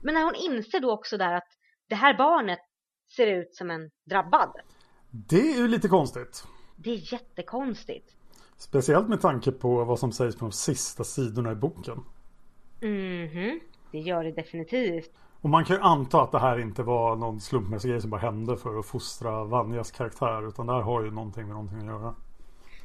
Men 0.06 0.14
när 0.14 0.24
hon 0.24 0.34
inser 0.34 0.80
då 0.80 0.92
också 0.92 1.16
där 1.16 1.32
att 1.32 1.48
det 1.88 1.94
här 1.94 2.18
barnet 2.18 2.58
ser 3.16 3.26
ut 3.26 3.54
som 3.54 3.70
en 3.70 3.90
drabbad. 4.10 4.52
Det 5.10 5.40
är 5.40 5.56
ju 5.56 5.68
lite 5.68 5.88
konstigt. 5.88 6.44
Det 6.76 6.90
är 6.90 7.12
jättekonstigt. 7.12 8.14
Speciellt 8.56 9.08
med 9.08 9.20
tanke 9.20 9.52
på 9.52 9.84
vad 9.84 9.98
som 9.98 10.12
sägs 10.12 10.36
på 10.36 10.44
de 10.44 10.52
sista 10.52 11.04
sidorna 11.04 11.52
i 11.52 11.54
boken. 11.54 12.04
Mhm, 12.80 13.60
det 13.92 13.98
gör 13.98 14.24
det 14.24 14.32
definitivt. 14.32 15.10
Och 15.40 15.50
man 15.50 15.64
kan 15.64 15.76
ju 15.76 15.82
anta 15.82 16.22
att 16.22 16.32
det 16.32 16.38
här 16.38 16.58
inte 16.58 16.82
var 16.82 17.16
någon 17.16 17.40
slumpmässig 17.40 17.90
grej 17.90 18.00
som 18.00 18.10
bara 18.10 18.20
hände 18.20 18.56
för 18.56 18.78
att 18.78 18.86
fostra 18.86 19.44
Vanjas 19.44 19.90
karaktär. 19.90 20.48
Utan 20.48 20.66
det 20.66 20.72
här 20.72 20.82
har 20.82 21.02
ju 21.02 21.10
någonting 21.10 21.46
med 21.46 21.52
någonting 21.52 21.78
att 21.78 21.86
göra. 21.86 22.14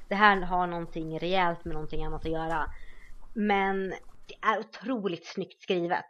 Det 0.07 0.15
här 0.15 0.41
har 0.41 0.67
någonting 0.67 1.19
rejält 1.19 1.65
med 1.65 1.73
någonting 1.73 2.03
annat 2.03 2.25
att 2.25 2.31
göra. 2.31 2.71
Men 3.33 3.89
det 4.27 4.35
är 4.41 4.59
otroligt 4.59 5.25
snyggt 5.25 5.61
skrivet. 5.61 6.05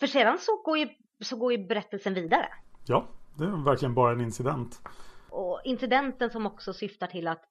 För 0.00 0.06
sedan 0.06 0.38
så 0.40 0.62
går 0.64 0.78
ju, 0.78 0.88
så 1.20 1.36
går 1.36 1.52
ju 1.52 1.66
berättelsen 1.66 2.14
vidare. 2.14 2.48
Ja, 2.86 3.06
det 3.38 3.44
är 3.44 3.64
verkligen 3.64 3.94
bara 3.94 4.12
en 4.12 4.20
incident. 4.20 4.80
Och 5.30 5.60
incidenten 5.64 6.30
som 6.30 6.46
också 6.46 6.72
syftar 6.72 7.06
till 7.06 7.28
att 7.28 7.42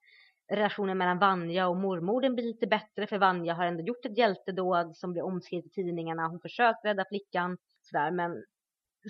relationen 0.52 0.98
mellan 0.98 1.18
Vanja 1.18 1.68
och 1.68 1.76
mormodern 1.76 2.34
blir 2.34 2.44
lite 2.44 2.66
bättre 2.66 3.06
för 3.06 3.18
Vanja 3.18 3.54
har 3.54 3.64
ändå 3.64 3.82
gjort 3.82 4.04
ett 4.04 4.18
hjältedåd 4.18 4.96
som 4.96 5.12
blir 5.12 5.22
omskrivet 5.24 5.66
i 5.66 5.70
tidningarna. 5.70 6.28
Hon 6.28 6.40
försökt 6.40 6.84
rädda 6.84 7.04
flickan. 7.08 7.56
Sådär, 7.82 8.10
men, 8.10 8.44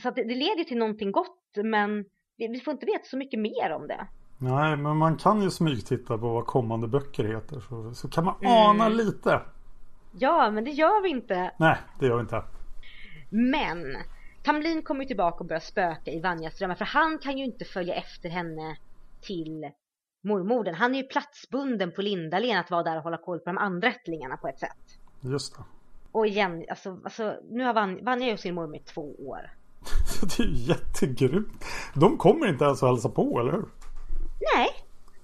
så 0.02 0.10
det, 0.10 0.24
det 0.24 0.34
leder 0.34 0.64
till 0.64 0.78
någonting 0.78 1.12
gott 1.12 1.40
men 1.56 2.04
vi, 2.36 2.48
vi 2.48 2.60
får 2.60 2.72
inte 2.72 2.86
veta 2.86 3.04
så 3.04 3.16
mycket 3.16 3.40
mer 3.40 3.72
om 3.72 3.86
det. 3.88 4.06
Nej, 4.38 4.76
men 4.76 4.96
man 4.96 5.16
kan 5.16 5.42
ju 5.42 5.50
smygtitta 5.50 6.18
på 6.18 6.28
vad 6.28 6.46
kommande 6.46 6.88
böcker 6.88 7.24
heter. 7.24 7.60
Så, 7.60 7.94
så 7.94 8.08
kan 8.08 8.24
man 8.24 8.34
ana 8.46 8.86
Mm. 8.86 8.98
lite. 8.98 9.40
Ja, 10.18 10.50
men 10.50 10.64
det 10.64 10.70
gör 10.70 11.02
vi 11.02 11.08
inte. 11.08 11.50
Nej, 11.58 11.76
det 12.00 12.06
gör 12.06 12.14
vi 12.16 12.20
inte. 12.20 12.42
Men 13.36 13.96
Tamlin 14.42 14.82
kommer 14.82 15.00
ju 15.00 15.06
tillbaka 15.06 15.38
och 15.38 15.46
börjar 15.46 15.60
spöka 15.60 16.10
i 16.10 16.20
Vanjas 16.20 16.58
drömmar 16.58 16.74
för 16.74 16.84
han 16.84 17.18
kan 17.18 17.38
ju 17.38 17.44
inte 17.44 17.64
följa 17.64 17.94
efter 17.94 18.28
henne 18.28 18.76
till 19.20 19.70
mormodern. 20.22 20.74
Han 20.74 20.94
är 20.94 20.98
ju 20.98 21.08
platsbunden 21.08 21.92
på 21.92 22.02
Lindalen 22.02 22.58
att 22.58 22.70
vara 22.70 22.82
där 22.82 22.96
och 22.96 23.02
hålla 23.02 23.18
koll 23.18 23.38
på 23.38 23.44
de 23.50 23.58
andra 23.58 23.88
ättlingarna 23.88 24.36
på 24.36 24.48
ett 24.48 24.58
sätt. 24.58 24.98
Just 25.20 25.56
det. 25.56 25.62
Och 26.12 26.26
igen, 26.26 26.64
alltså, 26.70 27.00
alltså 27.04 27.36
nu 27.50 27.64
har 27.64 27.74
Van, 27.74 28.04
Vanja 28.04 28.28
ju 28.28 28.36
sin 28.36 28.54
mormor 28.54 28.76
i 28.76 28.78
två 28.78 29.14
år. 29.28 29.50
Det 30.20 30.42
är 30.42 30.46
ju 30.46 30.54
jättegrymt. 30.54 31.64
De 31.94 32.18
kommer 32.18 32.46
inte 32.46 32.64
ens 32.64 32.82
att 32.82 32.88
hälsa 32.88 33.08
på, 33.08 33.40
eller 33.40 33.52
hur? 33.52 33.68
Nej, 34.56 34.68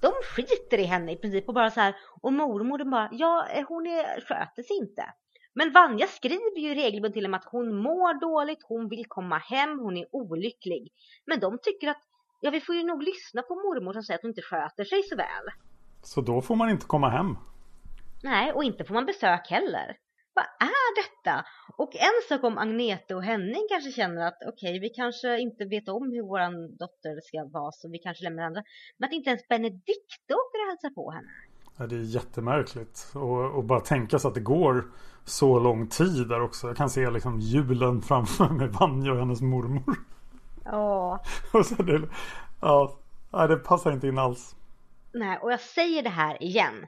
de 0.01 0.13
skiter 0.35 0.79
i 0.79 0.85
henne 0.85 1.13
i 1.13 1.17
princip 1.17 1.49
och 1.49 1.55
bara 1.55 1.71
så 1.71 1.81
här. 1.81 1.95
Och 2.21 2.33
mormodern 2.33 2.91
bara, 2.91 3.09
ja 3.13 3.47
hon 3.69 3.87
är, 3.87 4.21
sköter 4.21 4.63
sig 4.63 4.77
inte. 4.77 5.05
Men 5.61 5.73
Vanja 5.73 6.07
skriver 6.07 6.59
ju 6.59 6.75
regelbundet 6.75 7.15
till 7.15 7.23
dem 7.23 7.35
att 7.35 7.45
hon 7.45 7.77
mår 7.77 8.21
dåligt, 8.21 8.63
hon 8.63 8.89
vill 8.89 9.05
komma 9.09 9.39
hem, 9.39 9.79
hon 9.79 9.97
är 9.97 10.07
olycklig. 10.13 10.93
Men 11.27 11.41
de 11.41 11.59
tycker 11.63 11.89
att, 11.89 12.03
ja 12.41 12.51
vi 12.51 12.61
får 12.61 12.75
ju 12.75 12.85
nog 12.85 13.03
lyssna 13.03 13.43
på 13.43 13.55
mormor 13.55 13.93
som 13.93 14.03
säger 14.03 14.19
att 14.19 14.23
hon 14.23 14.31
inte 14.31 14.43
sköter 14.43 14.85
sig 14.85 15.03
så 15.03 15.17
väl. 15.17 15.47
Så 16.03 16.21
då 16.21 16.43
får 16.43 16.57
man 16.57 16.71
inte 16.71 16.87
komma 16.87 17.09
hem. 17.09 17.37
Nej, 18.23 18.53
och 18.53 18.65
inte 18.65 18.85
får 18.85 18.95
man 18.95 19.07
besök 19.07 19.51
heller. 19.51 19.97
Vad 20.35 20.45
är 20.45 20.91
detta? 21.03 21.45
Och 21.77 21.97
en 21.97 22.21
sak 22.29 22.45
om 22.45 22.59
Agnete 22.59 23.15
och 23.15 23.23
Henning 23.23 23.67
kanske 23.71 23.91
känner 23.91 24.27
att 24.27 24.39
okej, 24.47 24.79
vi 24.79 24.89
kanske 24.89 25.41
inte 25.41 25.65
vet 25.65 25.89
om 25.89 26.13
hur 26.13 26.23
våran 26.23 26.77
dotter 26.77 27.21
ska 27.21 27.45
vara 27.45 27.73
så 27.73 27.89
vi 27.89 27.99
kanske 27.99 28.25
lämnar 28.25 28.43
andra. 28.43 28.63
Men 28.97 29.09
att 29.09 29.13
inte 29.13 29.31
ens 29.31 29.49
Benedikte 29.49 30.31
åker 30.41 30.59
och 30.63 30.69
hälsar 30.71 30.91
på 30.91 31.11
henne. 31.11 31.50
Ja, 31.81 31.87
det 31.87 31.97
är 31.97 32.01
jättemärkligt. 32.01 33.13
Och, 33.15 33.55
och 33.55 33.65
bara 33.65 33.81
tänka 33.81 34.19
sig 34.19 34.29
att 34.29 34.35
det 34.35 34.41
går 34.41 34.85
så 35.25 35.59
lång 35.59 35.87
tid 35.87 36.29
där 36.29 36.41
också. 36.41 36.67
Jag 36.67 36.77
kan 36.77 36.91
se 36.91 37.11
liksom 37.11 37.41
julen 37.41 38.03
framför 38.03 38.49
mig, 38.49 38.69
Vanja 38.69 39.13
och 39.13 39.19
hennes 39.19 39.41
mormor. 39.41 39.97
Ja. 40.65 41.23
Och 41.53 41.67
så 41.67 41.83
det, 41.83 42.09
ja, 42.61 42.99
det 43.47 43.57
passar 43.57 43.93
inte 43.93 44.09
in 44.09 44.19
alls. 44.19 44.57
Nej, 45.13 45.39
och 45.39 45.53
jag 45.53 45.61
säger 45.61 46.03
det 46.03 46.09
här 46.09 46.43
igen. 46.43 46.87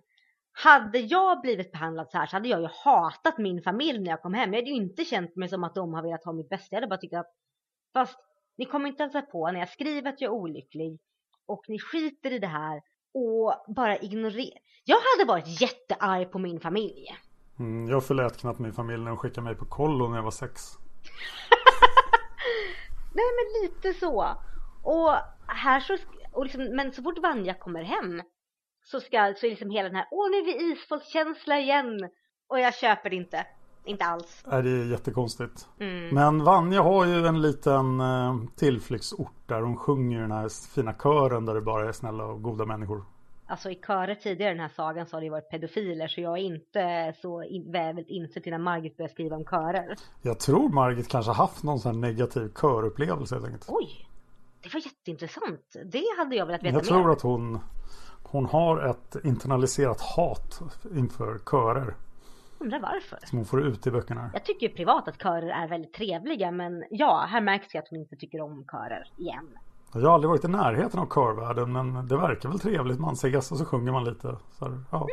Hade 0.52 0.98
jag 0.98 1.40
blivit 1.40 1.72
behandlad 1.72 2.10
så 2.10 2.18
här 2.18 2.26
så 2.26 2.36
hade 2.36 2.48
jag 2.48 2.60
ju 2.60 2.68
hatat 2.84 3.38
min 3.38 3.62
familj 3.62 3.98
när 3.98 4.10
jag 4.10 4.22
kom 4.22 4.34
hem. 4.34 4.52
Jag 4.52 4.60
hade 4.60 4.70
ju 4.70 4.76
inte 4.76 5.04
känt 5.04 5.36
mig 5.36 5.48
som 5.48 5.64
att 5.64 5.74
de 5.74 5.94
har 5.94 6.02
velat 6.02 6.24
ha 6.24 6.32
mitt 6.32 6.48
bästa. 6.48 6.76
Jag 6.76 6.76
hade 6.76 6.90
bara 6.90 7.00
tyckt 7.00 7.14
att 7.14 7.32
fast 7.92 8.18
ni 8.58 8.64
kommer 8.64 8.88
inte 8.88 9.02
hälsa 9.02 9.22
på 9.22 9.50
när 9.50 9.60
jag 9.60 9.68
skriver 9.68 10.08
att 10.08 10.20
jag 10.20 10.28
är 10.28 10.34
olycklig 10.34 10.98
och 11.46 11.64
ni 11.68 11.78
skiter 11.78 12.30
i 12.30 12.38
det 12.38 12.46
här 12.46 12.80
och 13.14 13.74
bara 13.74 13.96
ignorerar. 13.96 14.58
Jag 14.84 14.96
hade 14.96 15.28
varit 15.28 15.60
jättearg 15.60 16.30
på 16.30 16.38
min 16.38 16.60
familj. 16.60 17.16
Mm, 17.58 17.88
jag 17.88 18.04
förlät 18.04 18.38
knappt 18.38 18.58
min 18.58 18.72
familj 18.72 18.98
när 18.98 19.10
de 19.10 19.16
skickade 19.16 19.44
mig 19.44 19.54
på 19.54 19.64
kollo 19.64 20.08
när 20.08 20.16
jag 20.16 20.22
var 20.22 20.30
sex. 20.30 20.62
Nej 23.14 23.24
men 23.36 23.62
lite 23.62 24.00
så. 24.00 24.36
Och 24.82 25.14
här 25.46 25.80
så, 25.80 25.96
och 26.32 26.44
liksom, 26.44 26.64
men 26.76 26.92
så 26.92 27.02
fort 27.02 27.18
Vanja 27.18 27.54
kommer 27.54 27.82
hem 27.82 28.22
så 28.84 29.00
ska, 29.00 29.34
så 29.36 29.46
liksom 29.46 29.70
hela 29.70 29.88
den 29.88 29.96
här, 29.96 30.08
åh 30.10 30.30
nu 30.30 30.36
är 30.36 30.44
vi 30.44 30.72
isfolkskänsla 30.72 31.58
igen. 31.58 32.10
Och 32.48 32.60
jag 32.60 32.74
köper 32.74 33.10
det 33.10 33.16
inte. 33.16 33.46
Inte 33.84 34.04
alls. 34.04 34.44
Nej, 34.46 34.62
det 34.62 34.70
är 34.70 34.84
jättekonstigt. 34.84 35.68
Mm. 35.80 36.14
Men 36.14 36.44
Vanja 36.44 36.82
har 36.82 37.06
ju 37.06 37.26
en 37.26 37.40
liten 37.42 38.00
eh, 38.00 38.36
tillflyktsort 38.56 39.32
där 39.46 39.60
hon 39.60 39.76
sjunger 39.76 40.20
den 40.20 40.32
här 40.32 40.48
fina 40.74 40.94
kören 40.94 41.46
där 41.46 41.54
det 41.54 41.60
bara 41.60 41.88
är 41.88 41.92
snälla 41.92 42.24
och 42.24 42.42
goda 42.42 42.64
människor. 42.64 43.04
Alltså 43.46 43.70
i 43.70 43.74
körer 43.86 44.14
tidigare 44.14 44.50
i 44.52 44.54
den 44.54 44.60
här 44.62 44.72
sagan 44.76 45.06
så 45.06 45.16
har 45.16 45.20
det 45.20 45.30
varit 45.30 45.50
pedofiler 45.50 46.08
så 46.08 46.20
jag 46.20 46.38
är 46.38 46.42
inte 46.42 47.14
så 47.22 47.42
in, 47.42 47.72
väl 47.72 48.04
insett 48.08 48.46
innan 48.46 48.62
Margit 48.62 48.96
började 48.96 49.12
skriva 49.14 49.36
om 49.36 49.44
körer. 49.44 49.96
Jag 50.22 50.40
tror 50.40 50.68
Margit 50.68 51.08
kanske 51.08 51.32
haft 51.32 51.62
någon 51.62 51.78
sån 51.78 51.94
här 51.94 52.00
negativ 52.00 52.48
körupplevelse 52.54 53.34
helt 53.34 53.46
enkelt. 53.46 53.64
Oj, 53.68 54.08
det 54.62 54.74
var 54.74 54.80
jätteintressant. 54.80 55.76
Det 55.84 56.04
hade 56.18 56.36
jag 56.36 56.46
velat 56.46 56.62
veta 56.62 56.76
Jag 56.76 56.84
tror 56.84 57.04
mer. 57.04 57.12
att 57.12 57.22
hon, 57.22 57.58
hon 58.22 58.46
har 58.46 58.90
ett 58.90 59.16
internaliserat 59.24 60.00
hat 60.00 60.60
inför 60.96 61.38
körer. 61.50 61.94
Undrar 62.62 62.80
varför. 62.80 63.18
Som 63.24 63.38
hon 63.38 63.46
får 63.46 63.66
ut 63.66 63.86
i 63.86 63.90
böckerna. 63.90 64.30
Jag 64.32 64.44
tycker 64.44 64.68
privat 64.68 65.08
att 65.08 65.22
körer 65.22 65.48
är 65.62 65.68
väldigt 65.68 65.92
trevliga 65.92 66.50
men 66.50 66.84
ja, 66.90 67.26
här 67.28 67.40
märks 67.40 67.68
det 67.72 67.78
att 67.78 67.88
hon 67.88 67.98
inte 67.98 68.16
tycker 68.16 68.40
om 68.40 68.64
körer 68.72 69.04
igen. 69.18 69.48
Jag 69.94 70.00
har 70.00 70.14
aldrig 70.14 70.28
varit 70.28 70.44
i 70.44 70.48
närheten 70.48 71.00
av 71.00 71.06
körvärlden 71.06 71.72
men 71.72 72.08
det 72.08 72.16
verkar 72.16 72.48
väl 72.48 72.58
trevligt. 72.58 73.00
Man 73.00 73.12
ses 73.12 73.52
och 73.52 73.58
så 73.58 73.64
sjunger 73.64 73.92
man 73.92 74.04
lite. 74.04 74.36
Så 74.58 74.64
här, 74.64 74.84
ja. 74.92 75.06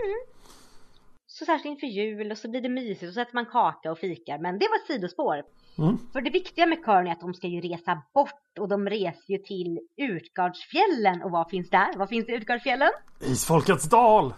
Så 1.27 1.45
särskilt 1.45 1.71
inför 1.71 1.87
jul 1.87 2.31
och 2.31 2.37
så 2.37 2.49
blir 2.49 2.61
det 2.61 2.69
mysigt 2.69 3.07
och 3.07 3.13
så 3.13 3.21
äter 3.21 3.35
man 3.35 3.45
kaka 3.45 3.91
och 3.91 3.97
fikar. 3.97 4.39
Men 4.39 4.59
det 4.59 4.67
var 4.67 4.75
ett 4.75 4.87
sidospår. 4.87 5.43
Mm. 5.77 5.97
För 6.13 6.21
det 6.21 6.29
viktiga 6.29 6.65
med 6.65 6.77
kören 6.85 7.07
är 7.07 7.11
att 7.11 7.19
de 7.19 7.33
ska 7.33 7.47
ju 7.47 7.61
resa 7.61 8.01
bort 8.13 8.59
och 8.59 8.69
de 8.69 8.89
reser 8.89 9.31
ju 9.33 9.37
till 9.37 9.79
Utgardsfjällen. 9.97 11.23
Och 11.23 11.31
vad 11.31 11.49
finns 11.49 11.69
där? 11.69 11.97
Vad 11.97 12.09
finns 12.09 12.29
i 12.29 12.31
Utgardsfjällen? 12.31 12.89
Isfolkets 13.21 13.89
dal! 13.89 14.33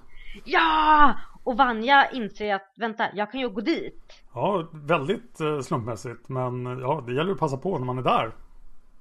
Ja! 0.46 1.16
Och 1.44 1.58
Vanja 1.58 2.10
inser 2.12 2.56
att 2.56 2.74
vänta, 2.78 3.06
jag 3.14 3.32
kan 3.32 3.40
ju 3.40 3.50
gå 3.50 3.62
dit. 3.62 4.24
Ja, 4.34 4.70
väldigt 4.74 5.40
eh, 5.40 5.60
slumpmässigt. 5.60 6.30
Men 6.30 6.66
ja, 6.66 7.04
det 7.08 7.14
gäller 7.14 7.32
att 7.32 7.40
passa 7.40 7.58
på 7.58 7.78
när 7.78 7.86
man 7.86 7.98
är 7.98 8.04
där. 8.04 8.36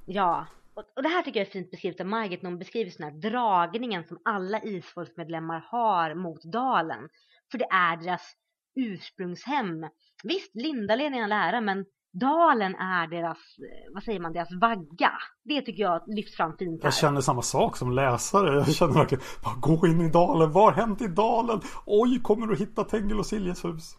Ja. 0.07 0.47
Och, 0.75 0.85
och 0.97 1.03
det 1.03 1.09
här 1.09 1.23
tycker 1.23 1.41
jag 1.41 1.47
är 1.47 1.51
fint 1.51 1.71
beskrivet 1.71 2.01
av 2.01 2.07
Margit 2.07 2.43
när 2.43 2.51
hon 2.51 2.59
beskriver 2.59 2.93
den 2.99 3.13
här 3.13 3.31
dragningen 3.31 4.05
som 4.05 4.19
alla 4.25 4.63
isfolksmedlemmar 4.63 5.67
har 5.69 6.15
mot 6.15 6.43
dalen. 6.45 7.09
För 7.51 7.59
det 7.59 7.69
är 7.71 7.97
deras 7.97 8.35
ursprungshem. 8.75 9.87
Visst, 10.25 10.55
Lindalen 10.55 11.15
är 11.15 11.23
en 11.23 11.29
lära 11.29 11.61
men 11.61 11.85
dalen 12.13 12.75
är 12.75 13.07
deras, 13.07 13.39
eh, 13.59 13.93
vad 13.95 14.03
säger 14.03 14.21
man, 14.21 14.33
deras 14.33 14.53
vagga. 14.61 15.13
Det 15.45 15.63
tycker 15.63 15.83
jag 15.83 16.03
lyfts 16.07 16.37
fram 16.37 16.57
fint 16.57 16.83
här. 16.83 16.87
Jag 16.87 16.95
känner 16.95 17.21
samma 17.21 17.43
sak 17.43 17.77
som 17.77 17.93
läsare. 17.93 18.55
Jag 18.55 18.75
känner 18.75 18.95
verkligen, 18.95 19.25
bara 19.45 19.55
gå 19.55 19.87
in 19.87 20.01
i 20.01 20.11
dalen. 20.11 20.53
Vad 20.53 20.65
har 20.65 20.73
hänt 20.73 21.03
i 21.03 21.07
dalen? 21.07 21.61
Oj, 21.87 22.21
kommer 22.23 22.47
du 22.47 22.57
hitta 22.57 22.85
Tengil 22.85 23.19
och 23.19 23.27
Siljes 23.27 23.65
hus? 23.65 23.97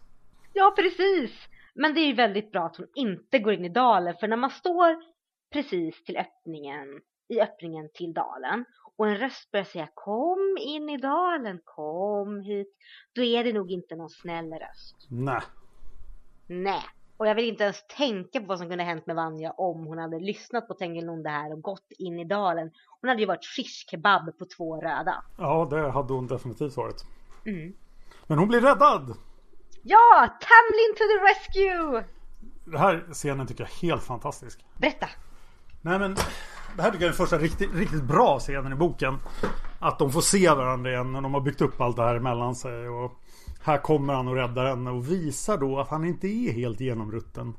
Ja, 0.52 0.74
precis. 0.76 1.48
Men 1.74 1.94
det 1.94 2.00
är 2.00 2.06
ju 2.06 2.14
väldigt 2.14 2.52
bra 2.52 2.66
att 2.66 2.76
hon 2.76 2.86
inte 2.94 3.38
går 3.38 3.52
in 3.52 3.64
i 3.64 3.68
dalen. 3.68 4.14
För 4.20 4.28
när 4.28 4.36
man 4.36 4.50
står 4.50 4.96
precis 5.52 6.04
till 6.04 6.16
öppningen, 6.16 7.00
i 7.28 7.40
öppningen 7.40 7.88
till 7.94 8.12
dalen 8.12 8.64
och 8.96 9.08
en 9.08 9.18
röst 9.18 9.50
börjar 9.50 9.64
säga 9.64 9.88
kom 9.94 10.56
in 10.60 10.88
i 10.88 10.96
dalen, 10.96 11.60
kom 11.64 12.40
hit. 12.40 12.76
Då 13.14 13.22
är 13.22 13.44
det 13.44 13.52
nog 13.52 13.70
inte 13.70 13.96
någon 13.96 14.10
snäll 14.10 14.52
röst. 14.52 14.96
Nej. 15.10 15.40
Nej. 16.46 16.82
Och 17.16 17.26
jag 17.26 17.34
vill 17.34 17.48
inte 17.48 17.64
ens 17.64 17.86
tänka 17.96 18.40
på 18.40 18.46
vad 18.46 18.58
som 18.58 18.68
kunde 18.68 18.84
hänt 18.84 19.06
med 19.06 19.16
Vanja 19.16 19.50
om 19.50 19.86
hon 19.86 19.98
hade 19.98 20.18
lyssnat 20.18 20.68
på 20.68 20.74
Tengilnonde 20.74 21.30
här 21.30 21.52
och 21.52 21.62
gått 21.62 21.86
in 21.98 22.18
i 22.18 22.24
dalen. 22.24 22.70
Hon 23.00 23.08
hade 23.08 23.20
ju 23.20 23.26
varit 23.26 23.44
shish 23.44 23.86
kebab 23.90 24.38
på 24.38 24.44
två 24.56 24.80
röda. 24.80 25.24
Ja, 25.38 25.66
det 25.70 25.90
hade 25.90 26.12
hon 26.12 26.26
definitivt 26.26 26.76
varit. 26.76 27.04
Mm. 27.46 27.72
Men 28.26 28.38
hon 28.38 28.48
blir 28.48 28.60
räddad! 28.60 29.14
Ja! 29.82 30.28
Tamlin 30.40 30.94
to 30.96 31.04
the 31.04 31.18
rescue! 31.30 32.04
Den 32.64 32.80
här 32.80 33.06
scenen 33.12 33.46
tycker 33.46 33.64
jag 33.64 33.70
är 33.70 33.88
helt 33.88 34.02
fantastisk. 34.02 34.64
Berätta. 34.78 35.08
Nej 35.80 35.98
men 35.98 36.16
Det 36.76 36.82
här 36.82 36.90
tycker 36.90 37.04
jag 37.04 37.14
är 37.14 37.18
den 37.18 37.26
första 37.26 37.38
riktigt, 37.38 37.74
riktigt 37.74 38.02
bra 38.02 38.38
scenen 38.38 38.72
i 38.72 38.76
boken. 38.76 39.18
Att 39.80 39.98
de 39.98 40.12
får 40.12 40.20
se 40.20 40.48
varandra 40.48 40.90
igen 40.90 41.12
när 41.12 41.20
de 41.20 41.34
har 41.34 41.40
byggt 41.40 41.60
upp 41.60 41.80
allt 41.80 41.96
det 41.96 42.02
här 42.02 42.18
mellan 42.18 42.54
sig. 42.54 42.88
Och 42.88 43.12
här 43.62 43.78
kommer 43.78 44.14
han 44.14 44.28
och 44.28 44.36
räddar 44.36 44.66
henne 44.66 44.90
och 44.90 45.10
visar 45.10 45.58
då 45.58 45.78
att 45.78 45.88
han 45.88 46.04
inte 46.04 46.26
är 46.26 46.52
helt 46.52 46.80
genomrutten. 46.80 47.54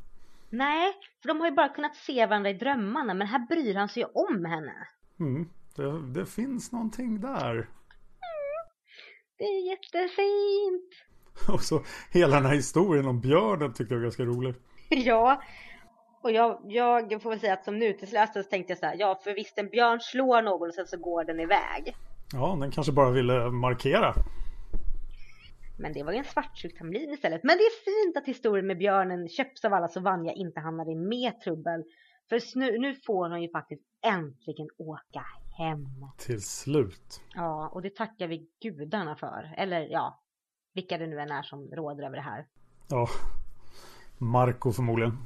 Nej, 0.49 0.93
för 1.21 1.27
de 1.27 1.39
har 1.39 1.47
ju 1.47 1.55
bara 1.55 1.69
kunnat 1.69 1.95
se 1.95 2.25
varandra 2.25 2.49
i 2.49 2.53
drömmarna 2.53 3.13
men 3.13 3.27
här 3.27 3.47
bryr 3.47 3.75
han 3.75 3.89
sig 3.89 4.03
ju 4.03 4.07
om 4.13 4.45
henne. 4.45 4.87
Mm. 5.19 5.49
Det, 5.75 6.13
det 6.19 6.25
finns 6.25 6.71
någonting 6.71 7.21
där. 7.21 7.69
Det 9.37 9.43
är 9.43 9.69
jättefint. 9.69 10.89
Och 11.53 11.61
så 11.61 11.83
hela 12.11 12.35
den 12.35 12.45
här 12.45 12.55
historien 12.55 13.07
om 13.07 13.21
björnen 13.21 13.73
tyckte 13.73 13.93
jag 13.93 13.99
var 13.99 14.03
ganska 14.03 14.23
rolig. 14.23 14.55
Ja, 14.89 15.41
och 16.23 16.31
jag, 16.31 16.59
jag 16.65 17.21
får 17.21 17.29
väl 17.29 17.39
säga 17.39 17.53
att 17.53 17.65
som 17.65 17.79
nutidsläsare 17.79 18.43
så 18.43 18.49
tänkte 18.49 18.71
jag 18.71 18.79
så 18.79 18.85
här, 18.85 18.95
ja 18.99 19.19
för 19.23 19.35
visst 19.35 19.57
en 19.57 19.69
björn 19.69 19.99
slår 19.99 20.41
någon 20.41 20.69
och 20.69 20.73
sen 20.73 20.87
så 20.87 20.97
går 20.97 21.23
den 21.23 21.39
iväg. 21.39 21.95
Ja, 22.33 22.57
den 22.59 22.71
kanske 22.71 22.91
bara 22.91 23.11
ville 23.11 23.49
markera. 23.49 24.13
Men 25.77 25.93
det 25.93 26.03
var 26.03 26.11
ju 26.11 26.17
en 26.17 26.23
svartsjuk 26.23 26.77
tamlin 26.77 27.09
istället. 27.13 27.43
Men 27.43 27.57
det 27.57 27.63
är 27.63 27.83
fint 28.05 28.17
att 28.17 28.25
historien 28.27 28.67
med 28.67 28.77
björnen 28.77 29.27
köps 29.29 29.65
av 29.65 29.73
alla 29.73 29.87
så 29.87 29.99
Vanja 29.99 30.33
inte 30.33 30.59
hamnar 30.59 30.91
i 30.91 30.95
mer 30.95 31.31
trubbel. 31.31 31.83
För 32.29 32.57
nu, 32.59 32.77
nu 32.79 32.95
får 32.95 33.29
hon 33.29 33.41
ju 33.41 33.49
faktiskt 33.49 33.83
äntligen 34.01 34.67
åka 34.77 35.25
hem. 35.57 35.85
Till 36.17 36.41
slut. 36.41 37.21
Ja, 37.35 37.69
och 37.73 37.81
det 37.81 37.95
tackar 37.95 38.27
vi 38.27 38.47
gudarna 38.61 39.15
för. 39.15 39.53
Eller 39.57 39.87
ja, 39.91 40.19
vilka 40.73 40.97
det 40.97 41.07
nu 41.07 41.19
än 41.19 41.31
är 41.31 41.43
som 41.43 41.67
råder 41.71 42.03
över 42.05 42.15
det 42.15 42.21
här. 42.21 42.45
Ja, 42.89 43.07
Marco 44.17 44.71
förmodligen. 44.71 45.17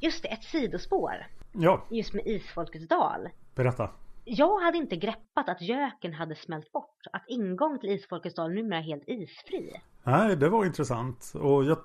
Just 0.00 0.22
det, 0.22 0.28
ett 0.28 0.44
sidospår. 0.44 1.26
Ja, 1.52 1.86
Just 1.90 2.14
med 2.14 2.26
Isfolkets 2.26 2.88
dal. 2.88 3.28
berätta. 3.54 3.90
Jag 4.32 4.58
hade 4.58 4.78
inte 4.78 4.96
greppat 4.96 5.48
att 5.48 5.62
göken 5.62 6.14
hade 6.14 6.34
smält 6.34 6.72
bort. 6.72 7.00
Att 7.12 7.24
ingång 7.28 7.78
till 7.78 7.90
Isfolkets 7.90 8.34
dal 8.34 8.52
numera 8.52 8.78
är 8.78 8.82
helt 8.82 9.08
isfri. 9.08 9.72
Nej, 10.02 10.36
det 10.36 10.48
var 10.48 10.64
intressant. 10.64 11.32
Och 11.34 11.64
jag 11.64 11.78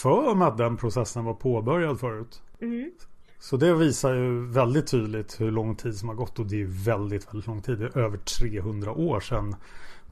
för 0.00 0.34
mig 0.34 0.48
att 0.48 0.58
den 0.58 0.76
processen 0.76 1.24
var 1.24 1.34
påbörjad 1.34 2.00
förut. 2.00 2.42
Mm. 2.60 2.92
Så 3.38 3.56
det 3.56 3.74
visar 3.74 4.14
ju 4.14 4.46
väldigt 4.52 4.90
tydligt 4.90 5.40
hur 5.40 5.50
lång 5.50 5.76
tid 5.76 5.94
som 5.94 6.08
har 6.08 6.16
gått. 6.16 6.38
Och 6.38 6.46
det 6.46 6.62
är 6.62 6.84
väldigt, 6.84 7.28
väldigt 7.28 7.46
lång 7.46 7.62
tid. 7.62 7.78
Det 7.78 7.84
är 7.84 7.98
över 7.98 8.18
300 8.18 8.92
år 8.92 9.20
sedan 9.20 9.56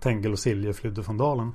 Tengel 0.00 0.32
och 0.32 0.38
Silje 0.38 0.72
flydde 0.72 1.02
från 1.02 1.18
dalen. 1.18 1.52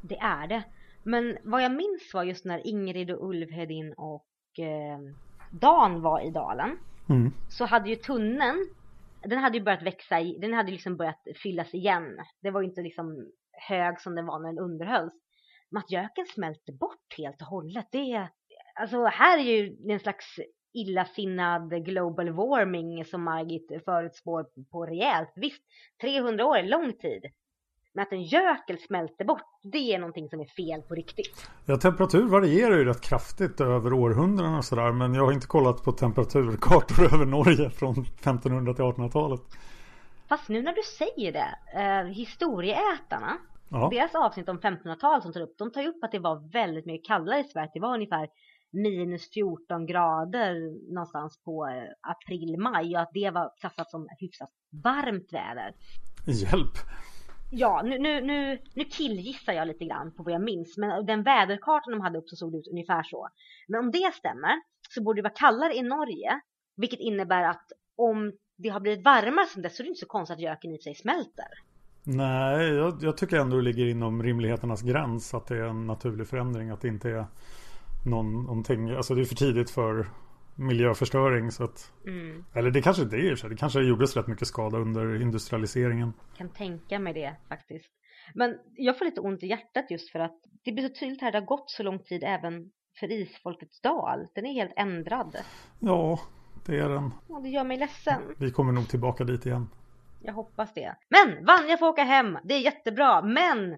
Det 0.00 0.18
är 0.18 0.46
det. 0.46 0.62
Men 1.02 1.36
vad 1.44 1.62
jag 1.62 1.72
minns 1.72 2.10
var 2.14 2.24
just 2.24 2.44
när 2.44 2.66
Ingrid 2.66 3.10
och 3.10 3.28
Ulvhedin 3.28 3.94
och 3.96 4.58
eh, 4.58 4.98
Dan 5.50 6.02
var 6.02 6.20
i 6.20 6.30
dalen. 6.30 6.76
Mm. 7.08 7.32
Så 7.48 7.64
hade 7.64 7.88
ju 7.88 7.96
tunneln, 7.96 8.68
den 9.22 9.38
hade 9.38 9.58
ju 9.58 9.64
börjat 9.64 9.82
växa, 9.82 10.20
i, 10.20 10.38
den 10.38 10.54
hade 10.54 10.72
liksom 10.72 10.96
börjat 10.96 11.22
fyllas 11.42 11.74
igen. 11.74 12.18
Det 12.42 12.50
var 12.50 12.60
ju 12.60 12.68
inte 12.68 12.82
liksom 12.82 13.32
hög 13.68 14.00
som 14.00 14.14
den 14.14 14.26
var 14.26 14.38
när 14.38 14.48
den 14.48 14.58
underhölls. 14.58 15.14
Men 15.70 15.82
att 15.82 15.90
göken 15.90 16.26
smälte 16.26 16.72
bort 16.72 17.14
helt 17.18 17.40
och 17.40 17.46
hållet, 17.46 17.88
det 17.92 18.12
är, 18.12 18.28
alltså 18.74 19.04
här 19.04 19.38
är 19.38 19.42
ju 19.42 19.76
en 19.92 20.00
slags 20.00 20.40
illasinnad 20.72 21.84
global 21.84 22.30
warming 22.30 23.04
som 23.04 23.24
Margit 23.24 23.84
förutspår 23.84 24.46
på 24.70 24.86
rejält. 24.86 25.32
Visst, 25.36 25.62
300 26.00 26.46
år 26.46 26.56
är 26.56 26.62
lång 26.62 26.92
tid. 26.92 27.22
Men 27.92 28.02
att 28.02 28.12
en 28.12 28.22
gökel 28.22 28.78
smälter 28.78 29.24
bort, 29.24 29.42
det 29.62 29.94
är 29.94 29.98
någonting 29.98 30.28
som 30.28 30.40
är 30.40 30.44
fel 30.44 30.82
på 30.82 30.94
riktigt. 30.94 31.50
Ja, 31.66 31.76
temperatur 31.76 32.28
varierar 32.28 32.78
ju 32.78 32.84
rätt 32.84 33.00
kraftigt 33.00 33.60
över 33.60 33.92
århundraden 33.92 34.54
och 34.54 34.64
sådär. 34.64 34.92
Men 34.92 35.14
jag 35.14 35.24
har 35.24 35.32
inte 35.32 35.46
kollat 35.46 35.82
på 35.84 35.92
temperaturkartor 35.92 37.04
över 37.14 37.26
Norge 37.26 37.70
från 37.70 37.92
1500 37.92 38.74
till 38.74 38.84
1800-talet. 38.84 39.40
Fast 40.28 40.48
nu 40.48 40.62
när 40.62 40.72
du 40.72 40.82
säger 40.82 41.32
det, 41.32 41.80
eh, 41.80 42.06
historieätarna, 42.06 43.38
Ja, 43.72 43.88
deras 43.92 44.14
avsnitt 44.14 44.48
om 44.48 44.60
1500-talet 44.60 45.22
som 45.22 45.32
tar 45.32 45.40
upp, 45.40 45.58
de 45.58 45.72
tar 45.72 45.80
ju 45.80 45.88
upp 45.88 46.04
att 46.04 46.12
det 46.12 46.18
var 46.18 46.52
väldigt 46.52 46.86
mycket 46.86 47.06
kallare 47.06 47.40
i 47.40 47.44
Sverige. 47.44 47.70
Det 47.74 47.80
var 47.80 47.94
ungefär 47.94 48.28
minus 48.72 49.30
14 49.30 49.86
grader 49.86 50.54
någonstans 50.94 51.40
på 51.44 51.66
eh, 51.66 52.10
april-maj 52.12 52.96
och 52.96 53.02
att 53.02 53.10
det 53.12 53.30
var 53.30 53.52
klassat 53.60 53.90
som 53.90 54.08
hyfsat 54.18 54.50
varmt 54.84 55.32
väder. 55.32 55.72
hjälp. 56.26 56.74
Ja, 57.50 57.82
nu, 57.84 57.98
nu, 57.98 58.20
nu, 58.20 58.58
nu 58.74 58.84
killgissar 58.84 59.52
jag 59.52 59.68
lite 59.68 59.84
grann 59.84 60.12
på 60.16 60.22
vad 60.22 60.32
jag 60.32 60.42
minns, 60.42 60.76
men 60.76 61.06
den 61.06 61.22
väderkartan 61.22 61.92
de 61.92 62.00
hade 62.00 62.18
upp 62.18 62.28
så 62.28 62.36
såg 62.36 62.52
det 62.52 62.58
ut 62.58 62.68
ungefär 62.70 63.02
så. 63.02 63.28
Men 63.68 63.80
om 63.80 63.90
det 63.90 64.14
stämmer 64.14 64.60
så 64.88 65.02
borde 65.02 65.18
det 65.18 65.22
vara 65.22 65.32
kallare 65.32 65.74
i 65.74 65.82
Norge, 65.82 66.40
vilket 66.76 67.00
innebär 67.00 67.42
att 67.42 67.66
om 67.96 68.32
det 68.58 68.68
har 68.68 68.80
blivit 68.80 69.04
varmare 69.04 69.46
sen 69.46 69.62
dess 69.62 69.76
så 69.76 69.82
är 69.82 69.84
det 69.84 69.88
inte 69.88 70.00
så 70.00 70.06
konstigt 70.06 70.34
att 70.34 70.42
göken 70.42 70.74
i 70.74 70.78
sig 70.78 70.94
smälter. 70.94 71.46
Nej, 72.04 72.68
jag, 72.68 72.98
jag 73.02 73.16
tycker 73.16 73.36
ändå 73.36 73.56
det 73.56 73.62
ligger 73.62 73.86
inom 73.86 74.22
rimligheternas 74.22 74.82
gräns 74.82 75.34
att 75.34 75.46
det 75.46 75.56
är 75.56 75.64
en 75.64 75.86
naturlig 75.86 76.28
förändring. 76.28 76.70
Att 76.70 76.80
det 76.80 76.88
inte 76.88 77.10
är 77.10 77.26
någon, 78.06 78.42
någonting, 78.42 78.90
alltså 78.90 79.14
det 79.14 79.20
är 79.20 79.24
för 79.24 79.34
tidigt 79.34 79.70
för 79.70 80.06
miljöförstöring. 80.54 81.50
Så 81.50 81.64
att, 81.64 81.92
Mm. 82.06 82.44
eller 82.54 82.70
det 82.70 82.82
kanske 82.82 83.02
inte 83.02 83.16
är 83.16 83.36
sig. 83.36 83.50
Det 83.50 83.56
kanske 83.56 83.80
gjordes 83.80 84.16
rätt 84.16 84.26
mycket 84.26 84.48
skada 84.48 84.78
under 84.78 85.22
industrialiseringen. 85.22 86.12
kan 86.36 86.48
tänka 86.48 86.98
mig 86.98 87.12
det 87.14 87.36
faktiskt. 87.48 87.90
Men 88.34 88.58
jag 88.76 88.98
får 88.98 89.04
lite 89.04 89.20
ont 89.20 89.42
i 89.42 89.46
hjärtat 89.46 89.90
just 89.90 90.10
för 90.12 90.18
att 90.18 90.36
det 90.64 90.72
blir 90.72 90.88
så 90.88 90.94
tydligt 91.00 91.20
här, 91.20 91.32
det 91.32 91.38
har 91.38 91.46
gått 91.46 91.70
så 91.70 91.82
lång 91.82 91.98
tid 91.98 92.22
även 92.26 92.70
för 93.00 93.12
Isfolkets 93.12 93.80
dal. 93.80 94.26
Den 94.34 94.46
är 94.46 94.52
helt 94.52 94.72
ändrad. 94.76 95.36
Ja, 95.80 96.20
det 96.66 96.78
är 96.78 96.88
den. 96.88 97.10
Och 97.28 97.42
det 97.42 97.48
gör 97.48 97.64
mig 97.64 97.78
ledsen. 97.78 98.22
Vi 98.38 98.50
kommer 98.50 98.72
nog 98.72 98.88
tillbaka 98.88 99.24
dit 99.24 99.46
igen. 99.46 99.68
Jag 100.22 100.32
hoppas 100.32 100.74
det. 100.74 100.94
Men 101.08 101.44
Vanja 101.44 101.76
får 101.76 101.88
åka 101.88 102.02
hem, 102.04 102.38
det 102.44 102.54
är 102.54 102.60
jättebra. 102.60 103.22
Men 103.22 103.76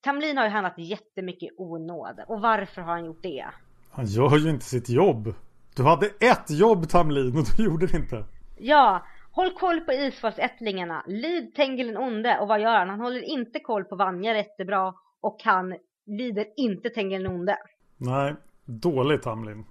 Tamlin 0.00 0.36
har 0.36 0.44
ju 0.44 0.50
handlat 0.50 0.78
jättemycket 0.78 1.50
onåd. 1.56 2.20
Och 2.28 2.40
varför 2.40 2.82
har 2.82 2.92
han 2.92 3.04
gjort 3.04 3.22
det? 3.22 3.46
Han 3.90 4.06
gör 4.06 4.38
ju 4.38 4.50
inte 4.50 4.64
sitt 4.64 4.88
jobb. 4.88 5.34
Du 5.76 5.82
hade 5.82 6.06
ett 6.06 6.50
jobb 6.50 6.88
Tamlin 6.88 7.38
och 7.38 7.44
du 7.56 7.64
gjorde 7.64 7.86
det 7.86 7.96
inte. 7.96 8.24
Ja, 8.58 9.06
håll 9.30 9.50
koll 9.50 9.80
på 9.80 9.92
Isfolksättlingarna. 9.92 11.04
Lyd 11.06 11.54
Tengil 11.54 11.86
den 11.86 11.96
onde. 11.96 12.38
Och 12.38 12.48
vad 12.48 12.60
gör 12.60 12.78
han? 12.78 12.88
Han 12.88 13.00
håller 13.00 13.22
inte 13.22 13.60
koll 13.60 13.84
på 13.84 13.96
Vanja 13.96 14.36
jättebra. 14.36 14.94
Och 15.20 15.36
han 15.44 15.74
lyder 16.06 16.46
inte 16.56 16.90
Tengil 16.90 17.22
den 17.22 17.32
onde. 17.32 17.58
Nej, 17.96 18.34
dåligt 18.64 19.22
Tamlin. 19.22 19.64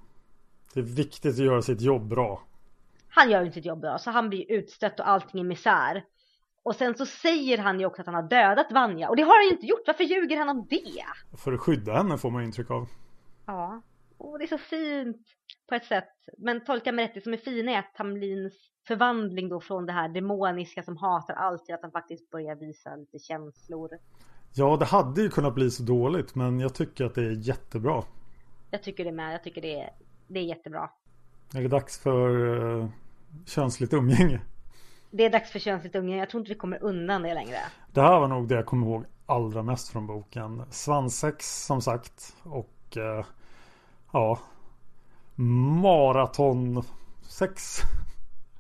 Det 0.74 0.80
är 0.80 0.84
viktigt 0.84 1.34
att 1.34 1.46
göra 1.46 1.62
sitt 1.62 1.82
jobb 1.82 2.08
bra. 2.08 2.42
Han 3.10 3.30
gör 3.30 3.40
ju 3.40 3.46
inte 3.46 3.56
sitt 3.56 3.66
jobb 3.66 3.82
bra 3.82 3.98
så 3.98 4.12
han 4.12 4.30
blir 4.30 4.52
utstött 4.52 5.00
och 5.00 5.10
allting 5.10 5.42
är 5.42 5.46
misär. 5.46 6.04
Och 6.64 6.76
sen 6.76 6.96
så 6.96 7.06
säger 7.06 7.58
han 7.58 7.80
ju 7.80 7.86
också 7.86 8.02
att 8.02 8.06
han 8.06 8.16
har 8.16 8.30
dödat 8.30 8.72
Vanja 8.72 9.10
och 9.10 9.16
det 9.16 9.24
har 9.24 9.44
han 9.44 9.46
ju 9.46 9.52
inte 9.52 9.66
gjort. 9.66 9.88
Varför 9.88 10.04
ljuger 10.04 10.38
han 10.38 10.50
om 10.50 10.68
det? 10.70 11.38
För 11.38 11.54
att 11.54 11.60
skydda 11.60 11.94
henne 11.94 12.18
får 12.18 12.32
man 12.32 12.44
intryck 12.44 12.72
av. 12.72 12.88
Ja, 13.46 13.82
och 14.18 14.40
det 14.40 14.46
är 14.46 14.48
så 14.48 14.58
fint 14.58 15.28
på 15.68 15.76
ett 15.76 15.86
sätt. 15.86 16.10
Men 16.38 16.64
tolka 16.66 16.92
mig 16.92 17.06
rätt, 17.06 17.14
det 17.14 17.22
som 17.22 17.34
är 17.34 17.38
fina 17.38 17.72
är 17.72 17.80
att 17.80 17.94
Tamlins 17.96 18.54
förvandling 18.88 19.50
då 19.50 19.62
från 19.62 19.86
det 19.86 19.92
här 19.92 20.10
demoniska 20.10 20.84
som 20.84 20.98
hatar 20.98 21.34
allt 21.34 21.66
till 21.66 21.76
att 21.76 21.82
han 21.82 21.92
faktiskt 21.92 22.30
börjar 22.30 22.56
visa 22.56 22.96
lite 22.96 23.20
känslor. 23.20 23.90
Ja, 24.54 24.78
det 24.78 24.86
hade 24.86 25.22
ju 25.22 25.30
kunnat 25.30 25.56
bli 25.56 25.72
så 25.72 25.84
dåligt 25.84 26.36
men 26.36 26.60
jag 26.60 26.76
tycker 26.76 27.06
att 27.06 27.16
det 27.16 27.22
är 27.22 27.48
jättebra. 27.48 28.04
Jag 28.72 28.84
tycker 28.84 29.06
det 29.06 29.12
med, 29.12 29.34
jag 29.34 29.44
tycker 29.44 29.62
det 29.62 29.82
är, 29.82 29.90
det 30.28 30.40
är 30.40 30.44
jättebra. 30.44 30.90
Är 31.56 31.62
det 31.62 31.68
dags 31.68 32.00
för 32.00 32.30
uh, 32.30 32.90
könsligt 33.46 33.94
umgänge? 33.94 34.42
Det 35.12 35.26
är 35.26 35.30
dags 35.30 35.52
för 35.52 35.60
könsligt 35.60 35.96
unge, 35.96 36.18
jag 36.18 36.30
tror 36.30 36.42
inte 36.42 36.50
vi 36.50 36.60
kommer 36.60 36.84
undan 36.84 37.22
det 37.22 37.34
längre. 37.34 37.58
Det 37.94 38.02
här 38.02 38.20
var 38.20 38.28
nog 38.28 38.48
det 38.48 38.56
jag 38.56 38.66
kommer 38.66 38.88
ihåg 38.88 39.06
allra 39.26 39.64
mest 39.64 39.90
från 39.90 40.08
boken. 40.08 40.64
Svansex 40.70 41.66
som 41.66 41.82
sagt 41.82 42.36
och 42.44 42.98
uh, 42.98 43.26
ja 44.14 44.40
maratonsex 45.82 47.78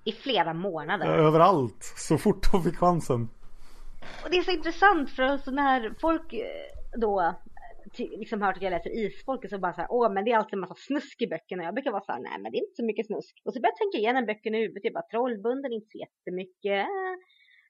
I 0.03 0.11
flera 0.11 0.53
månader. 0.53 1.07
överallt 1.07 1.83
så 1.97 2.17
fort 2.17 2.51
de 2.51 2.63
fick 2.63 2.77
chansen. 2.77 3.29
Och 4.23 4.29
det 4.31 4.38
är 4.38 4.41
så 4.41 4.51
intressant 4.51 5.09
för 5.09 5.38
så 5.38 5.51
när 5.51 5.93
folk 5.99 6.33
eh, 6.33 6.47
då 6.97 7.35
liksom 7.97 8.41
hört 8.41 8.55
att 8.55 8.61
jag 8.61 8.71
läser 8.71 9.05
isfolket 9.05 9.49
så 9.51 9.59
bara 9.59 9.73
så 9.73 9.81
här, 9.81 9.88
åh 9.91 10.13
men 10.13 10.25
det 10.25 10.31
är 10.31 10.38
alltid 10.38 10.53
en 10.53 10.59
massa 10.59 10.75
snusk 10.75 11.21
i 11.21 11.27
böckerna. 11.27 11.63
Jag 11.63 11.73
brukar 11.73 11.91
vara 11.91 12.03
så 12.03 12.11
här, 12.11 12.19
nej 12.19 12.39
men 12.41 12.51
det 12.51 12.57
är 12.57 12.63
inte 12.67 12.75
så 12.75 12.85
mycket 12.85 13.05
snusk. 13.05 13.41
Och 13.45 13.53
så 13.53 13.59
börjar 13.61 13.71
jag 13.71 13.77
tänka 13.77 13.97
igenom 13.97 14.25
böckerna 14.25 14.57
i 14.57 14.61
huvudet, 14.61 14.83
jag 14.83 14.93
bara 14.93 15.09
trollbunden, 15.11 15.73
inte 15.73 15.88
så 15.91 15.97
jättemycket. 15.97 16.88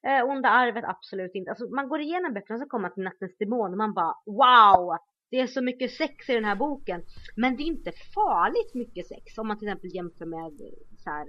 Eh, 0.08 0.22
onda 0.32 0.50
arvet, 0.50 0.86
absolut 0.88 1.36
inte. 1.36 1.52
Alltså 1.52 1.66
man 1.70 1.90
går 1.90 2.02
igenom 2.02 2.34
böckerna 2.34 2.56
och 2.56 2.62
så 2.62 2.70
kommer 2.70 2.82
man 2.82 2.94
till 2.94 3.04
nattens 3.04 3.38
demon 3.38 3.72
och 3.72 3.78
man 3.78 3.94
bara, 3.94 4.14
wow! 4.26 4.98
Det 5.30 5.40
är 5.40 5.48
så 5.48 5.62
mycket 5.62 5.92
sex 5.92 6.30
i 6.30 6.34
den 6.34 6.46
här 6.46 6.56
boken. 6.56 7.04
Men 7.36 7.58
det 7.58 7.64
är 7.64 7.66
inte 7.66 7.92
farligt 7.92 8.74
mycket 8.74 9.08
sex 9.08 9.38
om 9.38 9.48
man 9.48 9.60
till 9.60 9.68
exempel 9.68 9.96
jämför 9.96 10.26
med 10.26 10.52
så 10.98 11.10
här, 11.10 11.28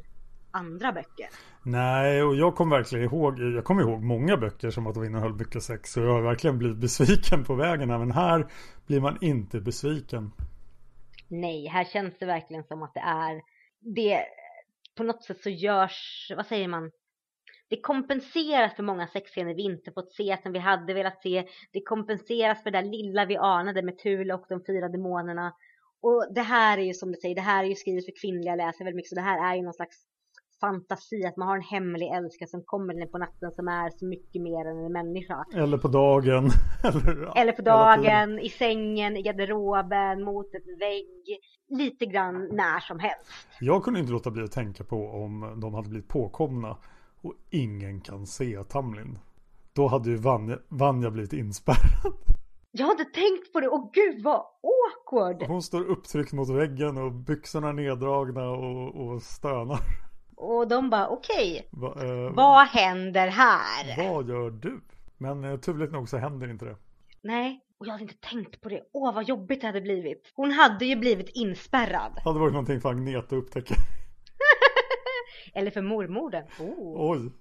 andra 0.50 0.92
böcker. 0.92 1.28
Nej, 1.62 2.22
och 2.22 2.36
jag 2.36 2.54
kommer 2.54 2.76
verkligen 2.76 3.04
ihåg, 3.04 3.38
jag 3.38 3.64
kommer 3.64 3.82
ihåg 3.82 4.02
många 4.02 4.36
böcker 4.36 4.70
som 4.70 4.86
att 4.86 4.94
de 4.94 5.04
innehöll 5.04 5.34
mycket 5.34 5.62
sex 5.62 5.96
och 5.96 6.02
jag 6.02 6.12
har 6.12 6.22
verkligen 6.22 6.58
blivit 6.58 6.78
besviken 6.78 7.44
på 7.44 7.54
vägen 7.54 7.88
men 7.88 8.10
här 8.10 8.46
blir 8.86 9.00
man 9.00 9.18
inte 9.20 9.60
besviken. 9.60 10.30
Nej, 11.28 11.66
här 11.66 11.84
känns 11.84 12.18
det 12.18 12.26
verkligen 12.26 12.64
som 12.64 12.82
att 12.82 12.94
det 12.94 13.00
är 13.00 13.42
det 13.80 14.20
på 14.96 15.02
något 15.02 15.24
sätt 15.24 15.40
så 15.40 15.50
görs, 15.50 16.32
vad 16.36 16.46
säger 16.46 16.68
man? 16.68 16.90
Det 17.68 17.80
kompenseras 17.80 18.74
för 18.74 18.82
många 18.82 19.06
sexscener 19.06 19.54
vi 19.54 19.62
inte 19.62 19.92
fått 19.92 20.12
se 20.12 20.38
som 20.42 20.52
vi 20.52 20.58
hade 20.58 20.94
velat 20.94 21.22
se. 21.22 21.44
Det 21.72 21.80
kompenseras 21.80 22.62
för 22.62 22.70
det 22.70 22.78
där 22.78 22.90
lilla 22.90 23.24
vi 23.24 23.36
anade 23.36 23.82
med 23.82 23.98
Tula 23.98 24.34
och 24.34 24.46
de 24.48 24.64
fyra 24.66 24.88
demonerna. 24.88 25.52
Och 26.02 26.34
det 26.34 26.42
här 26.42 26.78
är 26.78 26.82
ju 26.82 26.94
som 26.94 27.12
du 27.12 27.18
säger, 27.18 27.34
det 27.34 27.40
här 27.40 27.64
är 27.64 27.68
ju 27.68 27.74
skrivet 27.74 28.04
för 28.04 28.20
kvinnliga 28.20 28.54
läsare 28.54 28.84
väldigt 28.84 28.96
mycket 28.96 29.08
så 29.08 29.14
det 29.14 29.20
här 29.20 29.52
är 29.52 29.56
ju 29.56 29.62
någon 29.62 29.74
slags 29.74 29.96
fantasi, 30.60 31.26
att 31.26 31.36
man 31.36 31.48
har 31.48 31.56
en 31.56 31.62
hemlig 31.62 32.08
älskare 32.08 32.48
som 32.48 32.62
kommer 32.64 33.02
in 33.02 33.10
på 33.10 33.18
natten 33.18 33.50
som 33.52 33.68
är 33.68 33.90
så 33.90 34.06
mycket 34.06 34.42
mer 34.42 34.70
än 34.70 34.84
en 34.84 34.92
människa. 34.92 35.44
Eller 35.54 35.78
på 35.78 35.88
dagen. 35.88 36.50
Eller, 36.84 37.38
Eller 37.40 37.52
på 37.52 37.62
dagen, 37.62 38.38
i 38.38 38.48
sängen, 38.48 39.16
i 39.16 39.22
garderoben, 39.22 40.22
mot 40.22 40.54
ett 40.54 40.80
vägg. 40.80 41.38
Lite 41.68 42.06
grann 42.06 42.48
när 42.52 42.80
som 42.80 42.98
helst. 42.98 43.32
Jag 43.60 43.84
kunde 43.84 44.00
inte 44.00 44.12
låta 44.12 44.30
bli 44.30 44.44
att 44.44 44.52
tänka 44.52 44.84
på 44.84 44.96
om 44.96 45.60
de 45.60 45.74
hade 45.74 45.88
blivit 45.88 46.08
påkomna 46.08 46.76
och 47.26 47.34
ingen 47.50 48.00
kan 48.00 48.26
se 48.26 48.64
Tamlin. 48.64 49.18
Då 49.72 49.86
hade 49.86 50.10
ju 50.10 50.16
Vanja, 50.16 50.58
Vanja 50.68 51.10
blivit 51.10 51.32
inspärrad. 51.32 52.12
Jag 52.72 52.86
hade 52.86 53.04
tänkt 53.04 53.52
på 53.52 53.60
det, 53.60 53.68
och 53.68 53.90
gud 53.94 54.22
vad 54.22 54.44
awkward! 54.62 55.42
Hon 55.48 55.62
står 55.62 55.84
upptryckt 55.84 56.32
mot 56.32 56.48
väggen 56.48 56.96
och 56.96 57.12
byxorna 57.12 57.72
neddragna 57.72 58.50
och, 58.50 59.06
och 59.06 59.22
stönar. 59.22 59.80
Och 60.36 60.68
de 60.68 60.90
bara 60.90 61.08
okej, 61.08 61.68
Va, 61.70 61.94
eh, 62.02 62.34
vad 62.34 62.66
händer 62.66 63.28
här? 63.28 64.10
vad 64.12 64.28
gör 64.28 64.50
du? 64.50 64.80
Men 65.18 65.44
eh, 65.44 65.56
turligt 65.56 65.92
nog 65.92 66.08
så 66.08 66.16
händer 66.16 66.50
inte 66.50 66.64
det. 66.64 66.76
Nej, 67.22 67.60
och 67.78 67.86
jag 67.86 67.92
hade 67.92 68.02
inte 68.02 68.28
tänkt 68.30 68.60
på 68.60 68.68
det. 68.68 68.82
Åh 68.92 69.14
vad 69.14 69.28
jobbigt 69.28 69.60
det 69.60 69.66
hade 69.66 69.80
blivit. 69.80 70.32
Hon 70.34 70.50
hade 70.52 70.84
ju 70.84 70.96
blivit 70.96 71.28
inspärrad. 71.28 72.12
Det 72.14 72.20
hade 72.20 72.40
varit 72.40 72.52
någonting 72.52 72.80
för 72.80 72.88
Agneta 72.88 73.18
att 73.18 73.32
upptäcka. 73.32 73.74
Eller 75.56 75.70
för 75.70 75.82
mormodern. 75.82 76.44
Oh. 76.60 77.10
Oj. 77.10 77.20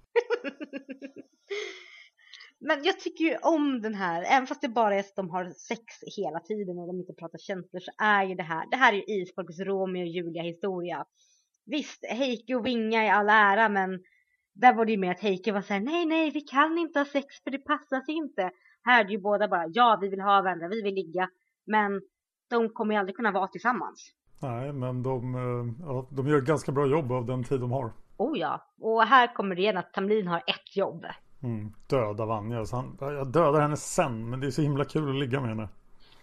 Men 2.60 2.84
jag 2.84 3.00
tycker 3.00 3.24
ju 3.24 3.38
om 3.38 3.82
den 3.82 3.96
här, 3.96 4.24
även 4.24 4.48
fast 4.48 4.62
det 4.62 4.70
bara 4.70 4.96
är 4.96 5.00
att 5.00 5.16
de 5.16 5.30
har 5.30 5.52
sex 5.52 5.84
hela 6.18 6.40
tiden 6.40 6.80
och 6.80 6.88
de 6.88 7.00
inte 7.00 7.14
pratar 7.14 7.38
känslor 7.38 7.80
så 7.80 7.92
är 7.98 8.24
ju 8.24 8.36
det 8.36 8.44
här, 8.44 8.70
det 8.72 8.78
här 8.78 8.94
är 8.94 8.98
ju 8.98 9.22
Isfolkets 9.22 9.60
Romeo 9.60 10.02
och 10.02 10.08
Julia 10.08 10.44
historia. 10.44 11.06
Visst, 11.66 12.06
Heike 12.10 12.56
och 12.56 12.66
Vinga 12.66 13.04
är 13.04 13.12
all 13.12 13.30
ära 13.30 13.70
men 13.70 14.00
där 14.54 14.74
var 14.74 14.86
det 14.86 14.92
ju 14.92 14.98
mer 14.98 15.12
att 15.12 15.20
Heike 15.20 15.52
var 15.52 15.62
såhär, 15.62 15.80
nej 15.80 16.06
nej 16.06 16.32
vi 16.32 16.42
kan 16.42 16.78
inte 16.78 17.00
ha 17.00 17.06
sex 17.06 17.28
för 17.44 17.52
det 17.52 17.58
passar 17.58 18.02
sig 18.02 18.16
inte. 18.16 18.52
Här 18.84 19.00
är 19.00 19.08
det 19.08 19.12
ju 19.12 19.22
båda 19.22 19.48
bara, 19.48 19.66
ja 19.68 19.98
vi 20.02 20.10
vill 20.10 20.22
ha 20.22 20.42
varandra, 20.42 20.68
vi 20.68 20.82
vill 20.82 20.96
ligga. 20.96 21.30
Men 21.66 22.02
de 22.50 22.70
kommer 22.70 22.94
ju 22.94 23.00
aldrig 23.00 23.16
kunna 23.16 23.32
vara 23.32 23.48
tillsammans. 23.48 24.12
Nej, 24.42 24.74
men 24.74 25.04
de, 25.04 25.36
eh, 25.36 25.86
ja, 25.86 26.08
de 26.12 26.28
gör 26.28 26.38
ett 26.38 26.46
ganska 26.46 26.72
bra 26.72 26.88
jobb 26.88 27.12
av 27.12 27.26
den 27.26 27.44
tid 27.44 27.60
de 27.60 27.72
har. 27.72 27.92
Oh 28.18 28.40
ja, 28.40 28.66
och 28.82 29.04
här 29.04 29.34
kommer 29.34 29.56
det 29.56 29.62
igen 29.62 29.78
att 29.78 29.94
Tamlin 29.94 30.28
har 30.28 30.38
ett 30.38 30.78
jobb. 30.78 31.06
Mm, 31.44 31.74
döda 31.88 32.26
Vanja. 32.26 32.66
Så 32.66 32.76
han, 32.76 32.98
jag 33.00 33.28
dödar 33.28 33.62
henne 33.62 33.78
sen, 33.78 34.30
men 34.30 34.40
det 34.40 34.48
är 34.48 34.52
så 34.52 34.62
himla 34.62 34.86
kul 34.86 35.10
att 35.10 35.16
ligga 35.16 35.42
med 35.42 35.50
henne. 35.50 35.70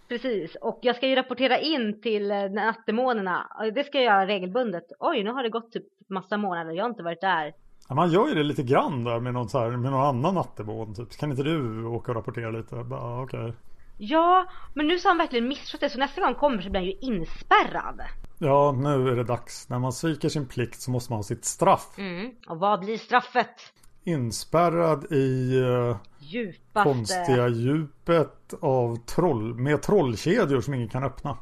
Precis, 0.09 0.55
och 0.55 0.78
jag 0.82 0.97
ska 0.97 1.09
ju 1.09 1.14
rapportera 1.14 1.59
in 1.59 2.01
till 2.01 2.30
eh, 2.30 2.51
nattemånerna. 2.51 3.47
Det 3.74 3.84
ska 3.84 3.99
jag 3.99 4.05
göra 4.05 4.26
regelbundet. 4.26 4.84
Oj, 4.99 5.24
nu 5.24 5.30
har 5.30 5.43
det 5.43 5.49
gått 5.49 5.72
typ 5.72 5.84
massa 6.09 6.36
månader, 6.36 6.72
jag 6.72 6.84
har 6.84 6.90
inte 6.90 7.03
varit 7.03 7.20
där. 7.20 7.55
Ja, 7.88 7.95
man 7.95 8.11
gör 8.11 8.28
ju 8.28 8.34
det 8.34 8.43
lite 8.43 8.62
grann 8.62 9.05
där 9.05 9.20
med 9.20 9.34
någon, 9.34 9.49
så 9.49 9.59
här, 9.59 9.70
med 9.70 9.90
någon 9.93 10.07
annan 10.07 10.34
nattemån. 10.34 10.95
Typ. 10.95 11.16
Kan 11.16 11.30
inte 11.30 11.43
du 11.43 11.84
åka 11.84 12.12
och 12.12 12.16
rapportera 12.16 12.51
lite? 12.51 12.74
Bara, 12.76 13.22
okej. 13.22 13.53
Ja, 13.97 14.47
men 14.74 14.86
nu 14.86 14.99
så 14.99 15.09
har 15.09 15.11
han 15.11 15.18
verkligen 15.18 15.49
missat 15.49 15.80
det, 15.80 15.90
så 15.90 15.99
nästa 15.99 16.20
gång 16.20 16.26
han 16.26 16.34
kommer 16.34 16.62
så 16.62 16.70
blir 16.70 16.80
han 16.80 16.86
ju 16.86 16.97
inspärrad. 17.01 18.01
Ja, 18.38 18.72
nu 18.72 19.09
är 19.09 19.16
det 19.16 19.24
dags. 19.24 19.68
När 19.68 19.78
man 19.78 19.93
sviker 19.93 20.28
sin 20.28 20.49
plikt 20.49 20.80
så 20.80 20.90
måste 20.90 21.12
man 21.12 21.18
ha 21.18 21.22
sitt 21.22 21.45
straff. 21.45 21.99
Mm. 21.99 22.30
Och 22.49 22.59
vad 22.59 22.80
blir 22.80 22.99
straffet? 22.99 23.72
Inspärrad 24.05 25.12
i 25.12 25.57
uh, 25.59 25.97
Djupaste... 26.18 26.90
konstiga 26.90 27.49
djupet 27.49 28.55
av 28.61 28.97
troll, 28.97 29.55
med 29.55 29.82
trollkedjor 29.82 30.61
som 30.61 30.74
ingen 30.74 30.88
kan 30.88 31.05
öppna. 31.05 31.38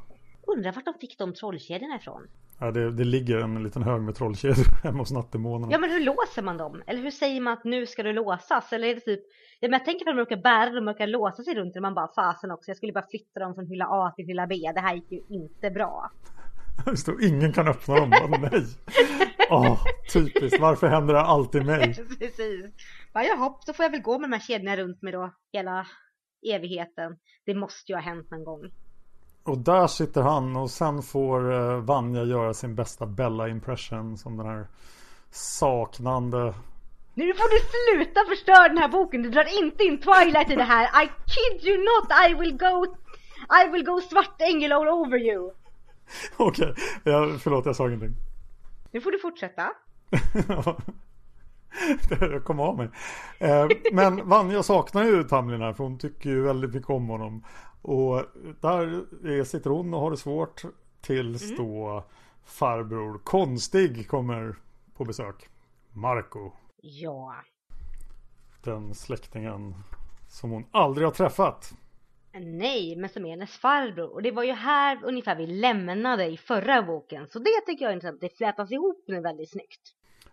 Undrar 0.47 0.73
vart 0.73 0.85
de 0.85 0.95
fick 0.95 1.19
de 1.19 1.35
trollkedjorna 1.35 1.97
ifrån? 1.97 2.29
Ja, 2.61 2.71
det, 2.71 2.91
det 2.91 3.05
ligger 3.05 3.39
en 3.39 3.63
liten 3.63 3.83
hög 3.83 4.03
med 4.03 4.15
trollkedjor 4.15 4.83
hemma 4.83 4.99
hos 4.99 5.13
nattemånen. 5.13 5.71
Ja, 5.71 5.79
men 5.79 5.91
hur 5.91 6.01
låser 6.01 6.43
man 6.43 6.57
dem? 6.57 6.83
Eller 6.87 7.03
hur 7.03 7.11
säger 7.11 7.41
man 7.41 7.53
att 7.53 7.65
nu 7.65 7.87
ska 7.87 8.03
det 8.03 8.13
låsas? 8.13 8.73
Eller 8.73 8.89
är 8.89 8.95
det 8.95 9.01
typ... 9.01 9.21
Ja, 9.61 9.69
men 9.69 9.73
jag 9.73 9.85
tänker 9.85 10.09
att 10.09 10.17
de 10.17 10.21
råkar 10.21 10.37
bära 10.37 10.71
dem 10.71 10.89
och 10.89 10.95
råkar 10.95 11.07
låsa 11.07 11.43
sig 11.43 11.55
runt 11.55 11.75
det. 11.75 11.81
Man 11.81 11.95
bara, 11.95 12.09
fasen 12.15 12.51
också, 12.51 12.71
jag 12.71 12.77
skulle 12.77 12.93
bara 12.93 13.07
flytta 13.11 13.41
dem 13.41 13.55
från 13.55 13.67
hylla 13.67 13.87
A 13.89 14.13
till 14.17 14.27
hylla 14.27 14.47
B. 14.47 14.55
Det 14.75 14.81
här 14.81 14.95
gick 14.95 15.13
ju 15.13 15.21
inte 15.29 15.71
bra. 15.71 16.11
Det 16.85 16.97
står 16.97 17.25
ingen 17.25 17.53
kan 17.53 17.69
öppna 17.69 17.95
dem. 17.95 18.11
Bara, 18.11 18.27
nej. 18.27 18.67
Åh, 19.51 19.79
typiskt. 20.13 20.61
Varför 20.61 20.87
händer 20.87 21.15
det 21.15 21.21
alltid 21.21 21.67
mig? 21.67 21.95
Precis. 22.19 22.67
Bara, 23.13 23.25
jaha, 23.25 23.55
då 23.67 23.73
får 23.73 23.85
jag 23.85 23.91
väl 23.91 24.03
gå 24.03 24.19
med 24.19 24.31
de 24.31 24.35
här 24.37 24.41
kedjorna 24.41 24.77
runt 24.77 25.03
mig 25.03 25.13
då 25.13 25.35
hela 25.53 25.87
evigheten. 26.55 27.17
Det 27.47 27.55
måste 27.55 27.93
ju 27.93 27.97
ha 27.97 28.03
hänt 28.03 28.31
någon 28.31 28.45
gång. 28.45 28.71
Och 29.45 29.59
där 29.59 29.87
sitter 29.87 30.23
han 30.23 30.57
och 30.57 30.71
sen 30.71 31.03
får 31.03 31.53
eh, 31.53 31.77
Vanja 31.77 32.25
göra 32.25 32.55
sin 32.55 32.75
bästa 32.75 33.07
Bella 33.07 33.49
impression 33.49 34.19
som 34.19 34.37
den 34.37 34.47
här 34.47 34.67
saknande. 35.31 36.55
Nu 37.15 37.35
får 37.35 37.51
du 37.51 37.61
sluta 37.71 38.21
förstöra 38.29 38.69
den 38.69 38.79
här 38.79 38.89
boken. 38.89 39.23
Du 39.23 39.31
drar 39.31 39.63
inte 39.63 39.85
in 39.85 40.01
Twilight 40.01 40.51
i 40.51 40.57
det 40.57 40.63
här. 40.63 41.05
I 41.05 41.07
kid 41.07 41.69
you 41.69 41.79
not. 41.79 42.31
I 42.31 42.35
will 42.35 42.59
go. 42.59 42.87
I 43.65 43.71
will 43.73 43.85
go 43.85 44.01
svart 44.01 44.41
ängel 44.41 44.73
all 44.73 44.89
over 44.89 45.19
you. 45.19 45.51
Okej, 46.37 46.75
okay. 47.01 47.39
förlåt 47.39 47.67
jag 47.67 47.77
sa 47.77 47.87
ingenting. 47.87 48.15
Nu 48.93 49.01
får 49.01 49.11
du 49.11 49.19
fortsätta. 49.19 49.71
jag 52.21 52.45
kom 52.45 52.61
av 52.61 52.77
mig. 52.77 52.89
Eh, 53.39 53.69
men 53.93 54.29
Vanja 54.29 54.63
saknar 54.63 55.05
ju 55.05 55.25
Tamlin 55.25 55.61
här 55.61 55.73
för 55.73 55.85
hon 55.85 55.99
tycker 55.99 56.31
ju 56.31 56.43
väldigt 56.43 56.75
mycket 56.75 56.91
om 56.91 57.09
honom. 57.09 57.45
Och 57.83 58.25
där 58.61 59.45
sitter 59.45 59.71
hon 59.71 59.95
och 59.95 60.01
har 60.01 60.11
det 60.11 60.17
svårt 60.17 60.63
tills 61.01 61.43
mm. 61.43 61.57
då 61.57 62.05
farbror 62.45 63.19
Konstig 63.25 64.09
kommer 64.09 64.57
på 64.95 65.05
besök. 65.05 65.49
Marco. 65.93 66.53
Ja. 66.83 67.35
Den 68.65 68.95
släktingen 68.95 69.75
som 70.29 70.51
hon 70.51 70.65
aldrig 70.71 71.07
har 71.07 71.13
träffat. 71.13 71.75
Nej, 72.33 72.97
men 72.97 73.11
som 73.11 73.27
är 73.27 73.31
hennes 73.31 73.59
farbror. 73.59 74.13
Och 74.13 74.23
det 74.23 74.31
var 74.31 74.43
ju 74.43 74.53
här 74.53 75.01
ungefär 75.05 75.37
vi 75.37 75.47
lämnade 75.47 76.27
i 76.27 76.37
förra 76.37 76.83
boken. 76.83 77.27
Så 77.29 77.39
det 77.39 77.61
tycker 77.67 77.85
jag 77.85 77.91
är 77.91 77.95
intressant. 77.95 78.21
Det 78.21 78.37
flätas 78.37 78.73
ihop 78.73 79.05
nu 79.07 79.21
väldigt 79.21 79.51
snyggt. 79.51 79.81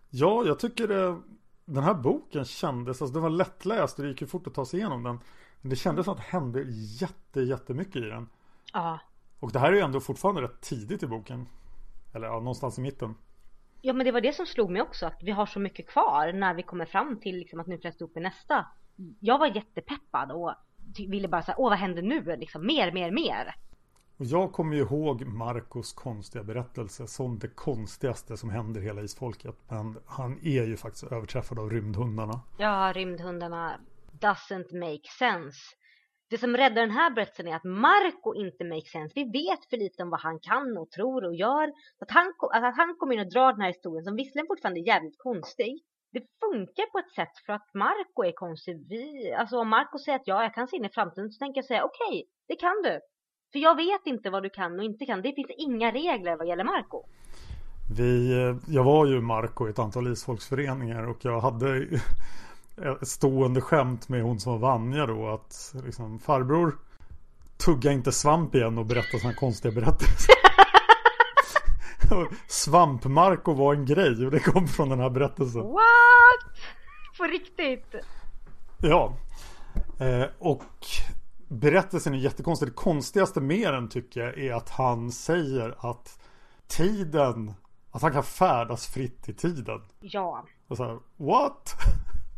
Ja, 0.09 0.43
jag 0.45 0.59
tycker 0.59 0.87
det, 0.87 1.21
den 1.65 1.83
här 1.83 1.93
boken 1.93 2.45
kändes, 2.45 3.01
alltså 3.01 3.13
den 3.13 3.23
var 3.23 3.29
lättläst 3.29 3.99
och 3.99 4.03
det 4.03 4.09
gick 4.09 4.21
ju 4.21 4.27
fort 4.27 4.47
att 4.47 4.53
ta 4.53 4.65
sig 4.65 4.79
igenom 4.79 5.03
den. 5.03 5.19
Men 5.61 5.69
det 5.69 5.75
kändes 5.75 6.05
som 6.05 6.11
att 6.11 6.17
det 6.17 6.37
hände 6.37 6.61
jätte, 7.01 7.41
jättemycket 7.41 7.95
i 7.95 7.99
den. 7.99 8.29
Ja. 8.73 8.99
Och 9.39 9.51
det 9.51 9.59
här 9.59 9.71
är 9.71 9.75
ju 9.75 9.81
ändå 9.81 9.99
fortfarande 9.99 10.41
rätt 10.41 10.61
tidigt 10.61 11.03
i 11.03 11.07
boken. 11.07 11.47
Eller 12.13 12.27
ja, 12.27 12.33
någonstans 12.33 12.77
i 12.77 12.81
mitten. 12.81 13.15
Ja, 13.81 13.93
men 13.93 14.05
det 14.05 14.11
var 14.11 14.21
det 14.21 14.33
som 14.35 14.45
slog 14.45 14.69
mig 14.69 14.81
också. 14.81 15.05
Att 15.05 15.23
vi 15.23 15.31
har 15.31 15.45
så 15.45 15.59
mycket 15.59 15.87
kvar 15.87 16.33
när 16.33 16.53
vi 16.53 16.63
kommer 16.63 16.85
fram 16.85 17.19
till 17.19 17.35
liksom, 17.35 17.59
att 17.59 17.67
nu 17.67 17.77
flätas 17.77 18.01
ihop 18.01 18.17
i 18.17 18.19
nästa. 18.19 18.65
Jag 19.19 19.39
var 19.39 19.47
jättepeppad 19.47 20.31
och 20.31 20.53
ville 21.07 21.27
bara 21.27 21.41
säga, 21.41 21.55
åh 21.57 21.69
vad 21.69 21.79
händer 21.79 22.01
nu? 22.01 22.35
Liksom 22.37 22.65
mer, 22.65 22.91
mer, 22.91 23.11
mer. 23.11 23.55
Och 24.17 24.25
jag 24.25 24.51
kommer 24.51 24.75
ju 24.75 24.81
ihåg 24.81 25.25
Marcos 25.25 25.93
konstiga 25.93 26.43
berättelse 26.43 27.07
som 27.07 27.39
det 27.39 27.47
konstigaste 27.47 28.37
som 28.37 28.49
händer 28.49 28.81
hela 28.81 29.01
isfolket. 29.01 29.55
Men 29.67 29.99
han 30.05 30.39
är 30.43 30.63
ju 30.63 30.77
faktiskt 30.77 31.03
överträffad 31.03 31.59
av 31.59 31.69
rymdhundarna. 31.69 32.41
Ja, 32.57 32.93
rymdhundarna 32.95 33.79
doesn't 34.21 34.71
make 34.85 35.07
sense. 35.19 35.59
Det 36.29 36.37
som 36.37 36.57
räddar 36.57 36.81
den 36.81 36.91
här 36.91 37.11
berättelsen 37.11 37.47
är 37.47 37.55
att 37.55 37.63
Marco 37.63 38.33
inte 38.35 38.63
makes 38.65 38.91
sense. 38.91 39.13
Vi 39.15 39.23
vet 39.23 39.69
för 39.69 39.77
lite 39.77 40.03
om 40.03 40.09
vad 40.09 40.21
han 40.21 40.39
kan 40.39 40.77
och 40.77 40.91
tror 40.91 41.25
och 41.25 41.35
gör. 41.35 41.67
Att 41.99 42.11
han, 42.11 42.33
att 42.53 42.77
han 42.77 42.95
kommer 42.97 43.13
in 43.13 43.19
och 43.19 43.31
drar 43.31 43.51
den 43.51 43.61
här 43.61 43.73
historien 43.73 44.03
som 44.03 44.15
visserligen 44.15 44.47
fortfarande 44.47 44.79
är 44.79 44.87
jävligt 44.93 45.17
konstig 45.17 45.83
det 46.13 46.23
funkar 46.45 46.85
på 46.91 46.97
ett 46.99 47.11
sätt 47.11 47.35
för 47.45 47.53
att 47.53 47.73
Marco 47.73 48.23
är 48.23 48.31
konstig. 48.31 48.85
Vi, 48.89 49.33
alltså 49.33 49.59
om 49.59 49.69
Marco 49.69 49.97
säger 49.99 50.19
att 50.19 50.27
ja, 50.27 50.43
jag 50.43 50.53
kan 50.53 50.67
se 50.67 50.75
in 50.77 50.85
i 50.85 50.89
framtiden 50.89 51.31
så 51.31 51.39
tänker 51.39 51.57
jag 51.57 51.65
säga 51.65 51.83
okej, 51.83 52.07
okay, 52.07 52.23
det 52.47 52.55
kan 52.55 52.81
du. 52.83 52.99
För 53.51 53.59
jag 53.59 53.75
vet 53.75 54.05
inte 54.05 54.29
vad 54.29 54.43
du 54.43 54.49
kan 54.49 54.79
och 54.79 54.85
inte 54.85 55.05
kan. 55.05 55.21
Det 55.21 55.33
finns 55.33 55.51
inga 55.57 55.91
regler 55.91 56.37
vad 56.37 56.47
gäller 56.47 56.63
Marco. 56.63 57.03
Vi, 57.97 58.33
eh, 58.33 58.55
jag 58.67 58.83
var 58.83 59.05
ju 59.05 59.21
Marco 59.21 59.67
i 59.67 59.69
ett 59.69 59.79
antal 59.79 60.07
isfolksföreningar 60.07 61.07
och 61.07 61.17
jag 61.21 61.39
hade 61.39 61.87
stående 63.01 63.61
skämt 63.61 64.09
med 64.09 64.23
hon 64.23 64.39
som 64.39 64.51
var 64.51 64.59
Vanja 64.59 65.05
då 65.05 65.27
att 65.29 65.75
liksom 65.85 66.19
farbror 66.19 66.77
tugga 67.57 67.91
inte 67.91 68.11
svamp 68.11 68.55
igen 68.55 68.77
och 68.77 68.85
berätta 68.85 69.17
sådana 69.17 69.35
konstiga 69.35 69.75
berättelser. 69.75 70.35
Svampmarko 72.47 73.53
var 73.53 73.73
en 73.73 73.85
grej 73.85 74.25
och 74.25 74.31
det 74.31 74.39
kom 74.39 74.67
från 74.67 74.89
den 74.89 74.99
här 74.99 75.09
berättelsen. 75.09 75.61
What? 75.61 76.57
På 77.17 77.23
riktigt? 77.23 77.95
Ja. 78.81 79.13
Eh, 79.99 80.25
och 80.39 80.63
berättelsen 81.47 82.13
är 82.13 82.17
jättekonstig. 82.17 82.67
Det 82.67 82.73
konstigaste 82.73 83.41
med 83.41 83.73
den 83.73 83.89
tycker 83.89 84.21
jag 84.21 84.37
är 84.37 84.53
att 84.53 84.69
han 84.69 85.11
säger 85.11 85.91
att 85.91 86.19
tiden, 86.67 87.53
att 87.91 88.01
han 88.01 88.11
kan 88.11 88.23
färdas 88.23 88.87
fritt 88.87 89.29
i 89.29 89.33
tiden. 89.33 89.81
Ja. 89.99 90.45
Och 90.67 90.77
så 90.77 90.83
här, 90.83 90.99
what? 91.17 91.75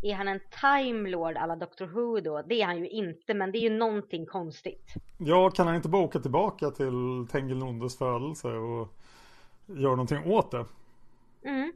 Är 0.02 0.14
han 0.14 0.28
en 0.28 0.40
time 0.62 1.10
lord 1.10 1.38
alla 1.38 1.56
Doctor 1.56 1.86
Who 1.86 2.20
då? 2.20 2.42
Det 2.42 2.62
är 2.62 2.66
han 2.66 2.78
ju 2.78 2.90
inte, 2.90 3.34
men 3.34 3.52
det 3.52 3.58
är 3.58 3.70
ju 3.70 3.78
någonting 3.78 4.26
konstigt. 4.26 4.94
Ja, 5.18 5.50
kan 5.50 5.68
han 5.68 5.76
inte 5.76 5.90
bara 5.90 6.04
åka 6.04 6.20
tillbaka 6.20 6.72
till 6.72 7.28
Tengil 7.32 7.58
Nondes 7.58 7.98
födelse 7.98 8.48
och 8.48 8.88
göra 9.66 9.92
någonting 9.92 10.32
åt 10.32 10.52
det. 10.52 10.66
Mm. 11.46 11.74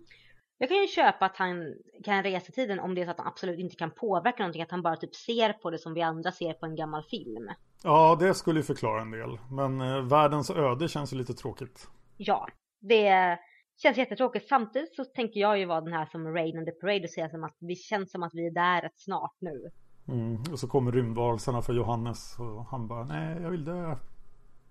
Jag 0.58 0.70
kan 0.70 0.78
ju 0.78 0.88
köpa 0.88 1.26
att 1.26 1.38
han 1.38 1.76
kan 2.04 2.24
resa 2.24 2.52
tiden 2.52 2.80
om 2.80 2.96
det 2.96 3.02
är 3.02 3.06
så 3.06 3.12
att 3.12 3.18
han 3.18 3.28
absolut 3.28 3.60
inte 3.60 3.76
kan 3.76 3.92
påverka 3.92 4.44
någonting. 4.44 4.62
Att 4.62 4.72
han 4.72 4.82
bara 4.82 4.96
typ 4.96 5.16
ser 5.16 5.54
på 5.54 5.70
det 5.70 5.78
som 5.78 5.94
vi 5.94 6.02
andra 6.02 6.32
ser 6.32 6.54
på 6.54 6.66
en 6.66 6.76
gammal 6.76 7.04
film. 7.04 7.50
Ja, 7.84 8.18
det 8.20 8.34
skulle 8.34 8.60
ju 8.60 8.64
förklara 8.64 9.02
en 9.02 9.12
del. 9.12 9.38
Men 9.52 9.82
eh, 9.82 10.02
världens 10.02 10.50
öde 10.50 10.88
känns 10.88 11.14
ju 11.14 11.18
lite 11.18 11.34
tråkigt. 11.34 11.88
Ja, 12.18 12.48
det 12.82 13.38
känns 13.78 13.98
jättetråkigt. 13.98 14.48
Samtidigt 14.48 14.96
så 14.96 15.06
tänker 15.06 15.40
jag 15.40 15.60
ju 15.60 15.66
vara 15.66 15.82
den 15.82 15.94
här 15.94 16.06
som 16.06 16.34
Rain 16.34 16.58
and 16.58 16.66
the 16.66 16.72
Parade 16.72 17.04
och 17.04 17.10
säga 17.10 17.30
som 17.30 17.44
att 17.44 17.56
det 17.60 17.76
känns 17.76 18.12
som 18.12 18.24
att 18.24 18.34
vi 18.34 18.48
är 18.48 18.52
där 18.52 18.82
rätt 18.82 19.00
snart 19.00 19.36
nu. 19.40 19.72
Mm. 20.08 20.38
Och 20.52 20.60
så 20.60 20.68
kommer 20.68 20.92
rymdvarelserna 20.92 21.62
för 21.62 21.74
Johannes 21.74 22.40
och 22.40 22.66
han 22.66 22.88
bara 22.88 23.04
nej 23.04 23.42
jag 23.42 23.50
vill 23.50 23.66
dö. 23.66 23.96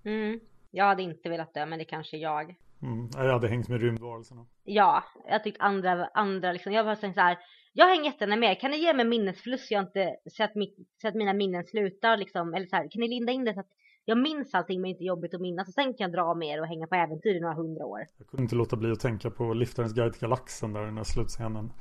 Mm. 0.05 0.41
Jag 0.71 0.85
hade 0.85 1.03
inte 1.03 1.29
velat 1.29 1.55
dö 1.55 1.67
men 1.67 1.79
det 1.79 1.85
kanske 1.85 2.17
är 2.17 2.21
jag. 2.21 2.55
Mm. 2.83 3.09
Jag 3.15 3.33
hade 3.33 3.49
hängt 3.49 3.69
med 3.69 3.81
rymdvarelserna. 3.81 4.47
Ja, 4.65 5.05
jag 5.29 5.45
tyckte 5.45 5.63
andra, 5.63 6.09
andra 6.15 6.53
liksom, 6.53 6.73
jag 6.73 6.85
var 6.85 6.95
så 6.95 7.07
här, 7.07 7.39
jag 7.73 7.89
hänger 7.89 8.05
jättegärna 8.05 8.37
med, 8.37 8.61
kan 8.61 8.71
ni 8.71 8.77
ge 8.77 8.95
mig 8.95 9.05
minnesförlust 9.05 9.69
så 9.69 9.75
jag 9.75 9.83
inte, 9.83 10.17
så 10.31 10.45
att, 10.45 10.55
mitt, 10.55 10.77
så 11.03 11.09
att 11.09 11.15
mina 11.15 11.33
minnen 11.33 11.65
slutar 11.65 12.17
liksom, 12.17 12.55
eller 12.55 12.67
så 12.67 12.77
här, 12.77 12.89
kan 12.91 13.01
ni 13.01 13.09
linda 13.09 13.33
in 13.33 13.45
det 13.45 13.55
så 13.55 13.61
att 13.61 13.71
jag 14.05 14.19
minns 14.19 14.55
allting 14.55 14.81
men 14.81 14.91
inte 14.91 15.05
jobbigt 15.05 15.35
att 15.35 15.41
minnas 15.41 15.69
och 15.69 15.75
sen 15.75 15.85
kan 15.85 15.97
jag 15.99 16.13
dra 16.13 16.35
med 16.35 16.49
er 16.49 16.61
och 16.61 16.67
hänga 16.67 16.87
på 16.87 16.95
äventyr 16.95 17.37
i 17.37 17.41
några 17.41 17.55
hundra 17.55 17.85
år. 17.85 18.01
Jag 18.19 18.27
kunde 18.27 18.43
inte 18.43 18.57
låta 18.57 18.77
bli 18.77 18.93
att 18.93 19.01
tänka 19.01 19.31
på 19.31 19.55
Liftarens 19.55 19.93
guide 19.93 20.13
till 20.13 20.23
galaxen 20.23 20.73
där 20.73 20.83
i 20.83 20.85
den 20.85 20.95
där 20.95 21.05
slutscenen. 21.05 21.73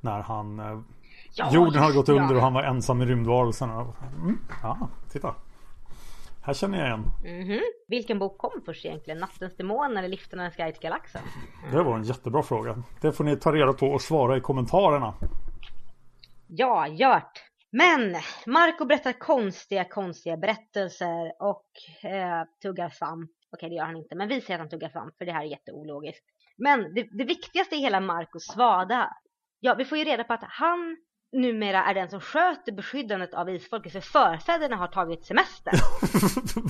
När 0.00 0.20
han 0.20 0.60
eh, 0.60 0.80
ja, 1.34 1.50
Jorden 1.52 1.82
hade 1.82 1.94
gått 1.94 2.08
ja. 2.08 2.14
under 2.14 2.34
och 2.34 2.42
han 2.42 2.52
var 2.52 2.62
ensam 2.62 2.98
med 2.98 3.08
rymdvarelserna. 3.08 3.94
Mm, 4.18 4.38
ja, 4.62 4.88
titta. 5.12 5.34
Här 6.42 6.54
känner 6.54 6.78
jag 6.78 6.86
igen. 6.86 7.04
Mm 7.24 7.48
-hmm. 7.48 7.60
Vilken 7.88 8.18
bok 8.18 8.38
kom 8.38 8.62
först 8.66 8.84
egentligen? 8.84 9.20
Nattens 9.20 9.56
demon 9.56 9.96
eller 9.96 10.08
Liftarens 10.08 10.56
guide 10.56 10.74
till 10.74 10.82
galaxen? 10.82 11.22
Mm. 11.62 11.76
Det 11.76 11.82
var 11.82 11.96
en 11.96 12.04
jättebra 12.04 12.42
fråga. 12.42 12.82
Det 13.00 13.12
får 13.12 13.24
ni 13.24 13.36
ta 13.36 13.52
reda 13.52 13.72
på 13.72 13.86
och 13.86 14.02
svara 14.02 14.36
i 14.36 14.40
kommentarerna. 14.40 15.14
Ja, 16.46 16.86
gjort. 16.88 17.49
Men 17.72 18.16
Marco 18.46 18.84
berättar 18.84 19.12
konstiga, 19.12 19.84
konstiga 19.84 20.36
berättelser 20.36 21.42
och 21.42 21.66
eh, 22.10 22.42
tuggar 22.62 22.88
svamp. 22.88 23.30
Okej, 23.52 23.68
det 23.68 23.74
gör 23.74 23.84
han 23.84 23.96
inte, 23.96 24.14
men 24.14 24.28
vi 24.28 24.40
säger 24.40 24.54
att 24.54 24.60
han 24.60 24.68
tuggar 24.68 24.88
svamp 24.88 25.18
för 25.18 25.24
det 25.24 25.32
här 25.32 25.42
är 25.42 25.46
jätteologiskt. 25.46 26.24
Men 26.58 26.94
det, 26.94 27.08
det 27.12 27.24
viktigaste 27.24 27.76
i 27.76 27.78
hela 27.78 28.00
Marcos 28.00 28.46
svada, 28.46 29.16
ja, 29.60 29.74
vi 29.74 29.84
får 29.84 29.98
ju 29.98 30.04
reda 30.04 30.24
på 30.24 30.32
att 30.32 30.44
han 30.44 30.96
numera 31.32 31.84
är 31.84 31.94
den 31.94 32.10
som 32.10 32.20
sköter 32.20 32.72
beskyddandet 32.72 33.34
av 33.34 33.50
isfolket 33.50 33.92
för 33.92 34.00
förfäderna 34.00 34.76
har 34.76 34.88
tagit 34.88 35.26
semester. 35.26 35.72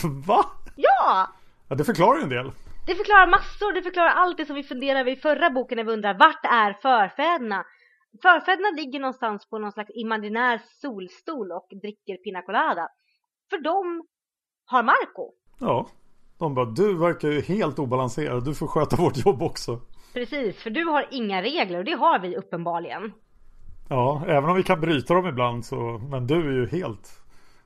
Va? 0.26 0.44
Ja! 0.76 1.28
Ja, 1.68 1.76
det 1.76 1.84
förklarar 1.84 2.16
ju 2.16 2.22
en 2.22 2.28
del. 2.28 2.52
Det 2.86 2.94
förklarar 2.94 3.26
massor, 3.26 3.72
det 3.72 3.82
förklarar 3.82 4.10
allt 4.10 4.36
det 4.36 4.46
som 4.46 4.56
vi 4.56 4.62
funderade 4.62 5.00
över 5.00 5.12
i 5.12 5.16
förra 5.16 5.50
boken 5.50 5.76
när 5.76 5.84
vi 5.84 5.92
undrar 5.92 6.14
vart 6.14 6.44
är 6.44 6.72
förfäderna? 6.72 7.64
Förfäderna 8.22 8.70
ligger 8.76 9.00
någonstans 9.00 9.48
på 9.48 9.58
någon 9.58 9.72
slags 9.72 9.90
imaginär 9.94 10.60
solstol 10.64 11.52
och 11.52 11.66
dricker 11.82 12.16
pina 12.16 12.42
colada. 12.42 12.88
För 13.50 13.58
de 13.58 14.06
har 14.64 14.82
Marco. 14.82 15.32
Ja, 15.60 15.86
de 16.38 16.54
bara 16.54 16.66
du 16.66 16.98
verkar 16.98 17.28
ju 17.28 17.40
helt 17.40 17.78
obalanserad, 17.78 18.44
du 18.44 18.54
får 18.54 18.66
sköta 18.66 18.96
vårt 18.96 19.26
jobb 19.26 19.42
också. 19.42 19.80
Precis, 20.12 20.62
för 20.62 20.70
du 20.70 20.84
har 20.84 21.08
inga 21.10 21.42
regler 21.42 21.78
och 21.78 21.84
det 21.84 21.92
har 21.92 22.18
vi 22.18 22.36
uppenbarligen. 22.36 23.12
Ja, 23.88 24.24
även 24.26 24.50
om 24.50 24.56
vi 24.56 24.62
kan 24.62 24.80
bryta 24.80 25.14
dem 25.14 25.26
ibland 25.26 25.64
så, 25.64 25.76
men 26.10 26.26
du 26.26 26.34
är 26.34 26.52
ju 26.52 26.66
helt 26.66 27.22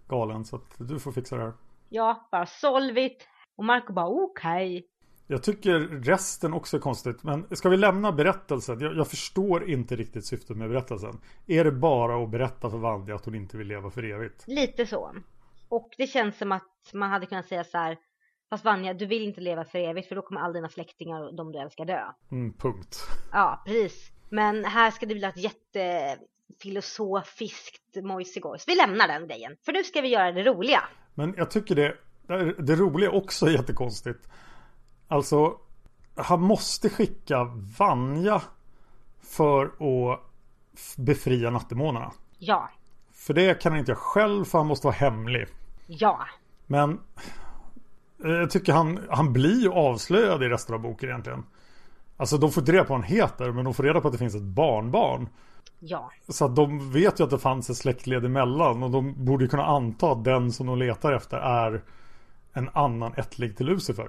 galen 0.09 0.45
så 0.45 0.57
att 0.57 0.75
du 0.79 0.99
får 0.99 1.13
fixa 1.13 1.37
det 1.37 1.43
här. 1.43 1.53
Ja, 1.89 2.29
bara 2.33 2.47
solve 2.47 3.05
it. 3.05 3.29
Och 3.57 3.65
Marco 3.65 3.93
bara 3.93 4.09
okej. 4.09 4.79
Okay. 4.79 4.94
Jag 5.27 5.43
tycker 5.43 5.79
resten 6.05 6.55
också 6.55 6.77
är 6.77 6.81
konstigt. 6.81 7.23
Men 7.23 7.57
ska 7.57 7.69
vi 7.69 7.77
lämna 7.77 8.13
berättelsen? 8.13 8.81
Jag, 8.81 8.97
jag, 8.97 9.09
förstår 9.09 9.71
inte 9.71 9.97
riktigt 9.97 10.27
syftet 10.27 10.57
med 10.57 10.69
berättelsen. 10.69 11.21
Är 11.47 11.65
det 11.65 11.73
bara 11.73 12.25
att 12.25 12.31
berätta 12.31 12.71
för 12.71 12.79
Vanja 12.79 13.15
att 13.15 13.25
hon 13.25 13.35
inte 13.35 13.57
vill 13.57 13.67
leva 13.67 13.91
för 13.91 14.03
evigt? 14.03 14.45
Lite 14.47 14.87
så. 14.87 15.15
Och 15.69 15.91
det 15.99 16.07
känns 16.07 16.39
som 16.39 16.53
att 16.53 16.91
man 16.93 17.11
hade 17.11 17.27
kunnat 17.27 17.47
säga 17.47 17.65
så 17.65 17.79
här. 17.79 17.99
Fast 18.51 18.65
Vanja, 18.65 18.95
du 18.95 19.07
vill 19.07 19.23
inte 19.23 19.41
leva 19.41 19.65
för 19.65 19.79
evigt 19.79 20.09
för 20.09 20.17
då 20.17 20.23
kommer 20.23 20.41
alla 20.41 20.53
dina 20.53 20.69
släktingar 20.69 21.23
och 21.23 21.35
de 21.35 21.53
du 21.53 21.59
älskar 21.59 21.85
dö. 21.85 22.03
Mm, 22.31 22.53
punkt. 22.53 22.97
Ja, 23.33 23.63
precis. 23.67 24.11
Men 24.31 24.65
här 24.65 24.91
ska 24.91 25.07
det 25.07 25.15
bli 25.15 25.25
ett 25.25 25.37
jättefilosofiskt 25.37 27.97
mojsigojs. 28.03 28.69
Vi 28.69 28.75
lämnar 28.75 29.09
den 29.09 29.29
grejen. 29.29 29.57
För 29.65 29.73
nu 29.73 29.85
ska 29.85 30.01
vi 30.01 30.09
göra 30.09 30.33
det 30.33 30.43
roliga. 30.43 30.83
Men 31.15 31.35
jag 31.37 31.51
tycker 31.51 31.75
det, 31.75 31.97
det 32.59 32.77
roliga 32.77 33.11
också 33.11 33.47
är 33.47 33.51
jättekonstigt. 33.51 34.29
Alltså, 35.15 35.57
han 36.15 36.41
måste 36.41 36.91
skicka 36.91 37.45
Vanja 37.79 38.43
för 39.23 39.65
att 39.65 40.21
befria 40.97 41.51
nattemånarna. 41.51 42.13
Ja. 42.39 42.71
För 43.13 43.35
det 43.35 43.61
kan 43.63 43.73
han 43.73 43.79
inte 43.79 43.91
göra 43.91 44.01
själv 44.01 44.45
för 44.45 44.59
han 44.59 44.67
måste 44.67 44.87
vara 44.87 44.95
hemlig. 44.95 45.47
Ja. 45.87 46.21
Men 46.67 47.01
eh, 48.25 48.31
jag 48.31 48.51
tycker 48.51 48.73
han, 48.73 49.01
han 49.11 49.33
blir 49.33 49.61
ju 49.61 49.73
avslöjad 49.73 50.43
i 50.43 50.49
resten 50.49 50.75
av 50.75 50.81
boken 50.81 51.09
egentligen. 51.09 51.45
Alltså 52.17 52.39
de 52.39 52.53
får 52.53 52.61
inte 52.61 52.73
reda 52.73 52.85
på 52.85 52.93
vad 52.93 53.01
han 53.01 53.11
heter 53.11 53.53
men 53.53 53.65
de 53.65 53.75
får 53.75 53.83
reda 53.83 54.01
på 54.01 54.09
att 54.09 54.13
det 54.13 54.19
finns 54.19 54.35
ett 54.35 54.43
barnbarn. 54.43 55.29
Ja. 55.79 56.11
Så 56.29 56.45
att 56.45 56.57
de 56.57 56.93
vet 56.93 57.21
ju 57.21 57.25
att 57.25 57.31
det 57.31 57.39
fanns 57.39 57.71
ett 57.71 57.77
släktled 57.77 58.25
emellan 58.25 58.83
och 58.83 58.91
de 58.91 59.25
borde 59.25 59.47
kunna 59.47 59.65
anta 59.65 60.13
att 60.13 60.25
den 60.25 60.53
som 60.53 60.67
de 60.67 60.79
letar 60.79 61.13
efter 61.13 61.37
är 61.37 61.83
en 62.53 62.71
annan 62.73 63.15
ättling 63.17 63.55
till 63.55 63.67
Lucifer. 63.67 64.09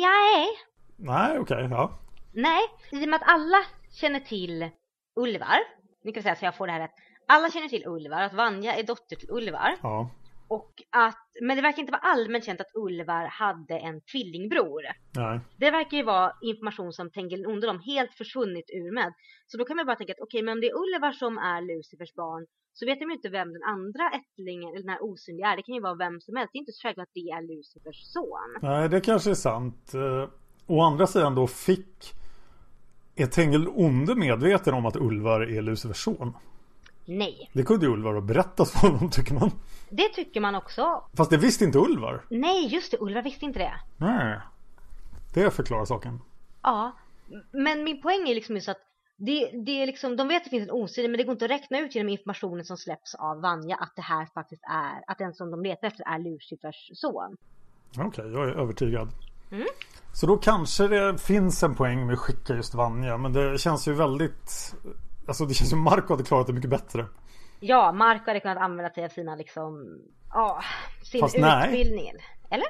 Nej. 0.00 0.48
Nej, 0.96 1.38
okej, 1.38 1.64
okay, 1.64 1.68
ja. 1.70 1.98
Nej, 2.32 2.60
i 2.92 3.04
och 3.04 3.08
med 3.08 3.16
att 3.22 3.28
alla 3.28 3.58
känner 3.92 4.20
till 4.20 4.70
Ulvar. 5.16 5.58
Nu 6.04 6.12
kan 6.12 6.22
säga 6.22 6.36
så 6.36 6.44
jag 6.44 6.56
får 6.56 6.66
det 6.66 6.72
här 6.72 6.80
rätt. 6.80 6.94
Alla 7.28 7.50
känner 7.50 7.68
till 7.68 7.86
Ulvar, 7.86 8.22
att 8.22 8.34
Vanja 8.34 8.74
är 8.74 8.82
dotter 8.82 9.16
till 9.16 9.30
Ulvar. 9.30 9.76
Ja. 9.82 10.10
Och 10.50 10.72
att, 10.90 11.26
men 11.42 11.56
det 11.56 11.62
verkar 11.62 11.80
inte 11.80 11.92
vara 11.92 12.02
allmänt 12.02 12.44
känt 12.44 12.60
att 12.60 12.74
Ulvar 12.74 13.26
hade 13.26 13.78
en 13.78 14.00
tvillingbror. 14.00 14.82
Nej. 15.16 15.40
Det 15.56 15.70
verkar 15.70 15.96
ju 15.96 16.02
vara 16.02 16.32
information 16.42 16.92
som 16.92 17.10
Tengil 17.10 17.46
Onde 17.46 17.66
de 17.66 17.80
helt 17.80 18.14
försvunnit 18.14 18.70
ur 18.72 18.94
med. 18.94 19.12
Så 19.46 19.56
då 19.58 19.64
kan 19.64 19.76
man 19.76 19.86
bara 19.86 19.96
tänka 19.96 20.12
att 20.12 20.20
okej, 20.20 20.38
okay, 20.38 20.42
men 20.44 20.52
om 20.52 20.60
det 20.60 20.66
är 20.66 20.78
Ulvar 20.82 21.12
som 21.12 21.38
är 21.38 21.60
Lucifers 21.62 22.14
barn 22.14 22.46
så 22.72 22.86
vet 22.86 22.98
de 22.98 23.04
ju 23.04 23.14
inte 23.14 23.28
vem 23.28 23.52
den 23.52 23.62
andra 23.62 24.04
ättlingen, 24.18 24.68
eller 24.68 24.80
den 24.80 24.88
här 24.88 25.04
osynliga 25.04 25.46
är. 25.46 25.56
Det 25.56 25.62
kan 25.62 25.74
ju 25.74 25.80
vara 25.80 25.94
vem 25.94 26.20
som 26.20 26.36
helst. 26.36 26.52
Det 26.52 26.56
är 26.56 26.60
inte 26.60 26.72
så 26.72 26.82
självklart 26.82 27.08
att 27.08 27.14
det 27.14 27.30
är 27.30 27.42
Lucifers 27.42 28.00
son. 28.12 28.50
Nej, 28.62 28.88
det 28.88 29.00
kanske 29.00 29.30
är 29.30 29.34
sant. 29.34 29.92
Uh, 29.94 30.28
å 30.66 30.80
andra 30.80 31.06
sidan 31.06 31.34
då 31.34 31.46
fick 31.46 32.14
är 33.16 33.26
Tengil 33.26 33.68
Onde 33.68 34.14
medveten 34.14 34.74
om 34.74 34.86
att 34.86 34.96
Ulvar 34.96 35.40
är 35.40 35.62
Lucifers 35.62 36.04
son? 36.04 36.32
Nej. 37.04 37.50
Det 37.52 37.62
kunde 37.62 37.86
ju 37.86 37.92
Ulvar 37.92 38.14
ha 38.14 38.20
berättat 38.20 38.70
för 38.70 38.88
honom 38.88 39.10
tycker 39.10 39.34
man. 39.34 39.50
Det 39.90 40.08
tycker 40.08 40.40
man 40.40 40.54
också. 40.54 41.04
Fast 41.16 41.30
det 41.30 41.36
visste 41.36 41.64
inte 41.64 41.78
Ulvar. 41.78 42.24
Nej, 42.30 42.66
just 42.66 42.90
det. 42.90 42.96
Ulvar 43.00 43.22
visste 43.22 43.44
inte 43.44 43.58
det. 43.58 43.74
Nej. 43.96 44.40
Det 45.34 45.50
förklarar 45.50 45.84
saken. 45.84 46.20
Ja. 46.62 46.92
Men 47.50 47.84
min 47.84 48.02
poäng 48.02 48.28
är 48.28 48.34
liksom 48.34 48.54
just 48.54 48.68
att 48.68 48.80
det, 49.16 49.50
det 49.66 49.82
är 49.82 49.86
liksom, 49.86 50.16
de 50.16 50.28
vet 50.28 50.36
att 50.36 50.44
det 50.44 50.50
finns 50.50 50.68
en 50.68 50.74
osynlig 50.74 51.10
men 51.10 51.18
det 51.18 51.24
går 51.24 51.32
inte 51.32 51.44
att 51.44 51.50
räkna 51.50 51.78
ut 51.78 51.94
genom 51.94 52.08
informationen 52.08 52.64
som 52.64 52.76
släpps 52.76 53.14
av 53.14 53.40
Vanja 53.40 53.76
att 53.76 53.92
det 53.96 54.02
här 54.02 54.26
faktiskt 54.34 54.62
är, 54.62 55.12
att 55.12 55.18
den 55.18 55.34
som 55.34 55.50
de 55.50 55.62
letar 55.62 55.88
efter 55.88 56.04
är 56.06 56.18
Lucifers 56.18 56.90
son. 56.94 57.36
Okej, 57.90 58.06
okay, 58.06 58.30
jag 58.30 58.48
är 58.48 58.52
övertygad. 58.52 59.08
Mm. 59.52 59.66
Så 60.14 60.26
då 60.26 60.36
kanske 60.36 60.88
det 60.88 61.18
finns 61.18 61.62
en 61.62 61.74
poäng 61.74 62.06
med 62.06 62.12
att 62.12 62.18
skicka 62.18 62.54
just 62.54 62.74
Vanja 62.74 63.18
men 63.18 63.32
det 63.32 63.60
känns 63.60 63.88
ju 63.88 63.92
väldigt 63.92 64.74
Alltså 65.26 65.44
det 65.44 65.54
känns 65.54 65.70
som 65.70 65.80
Marco 65.82 66.12
hade 66.12 66.24
klarat 66.24 66.46
det 66.46 66.52
mycket 66.52 66.70
bättre. 66.70 67.06
Ja, 67.60 67.92
Marco 67.92 68.24
hade 68.26 68.40
kunnat 68.40 68.58
använda 68.58 68.94
sig 68.94 69.04
av 69.04 69.08
sina 69.08 69.34
liksom, 69.34 69.98
ja, 70.30 70.60
sin 71.02 71.20
Fast 71.20 71.36
utbildning. 71.36 72.12
Nej. 72.14 72.24
Eller? 72.50 72.66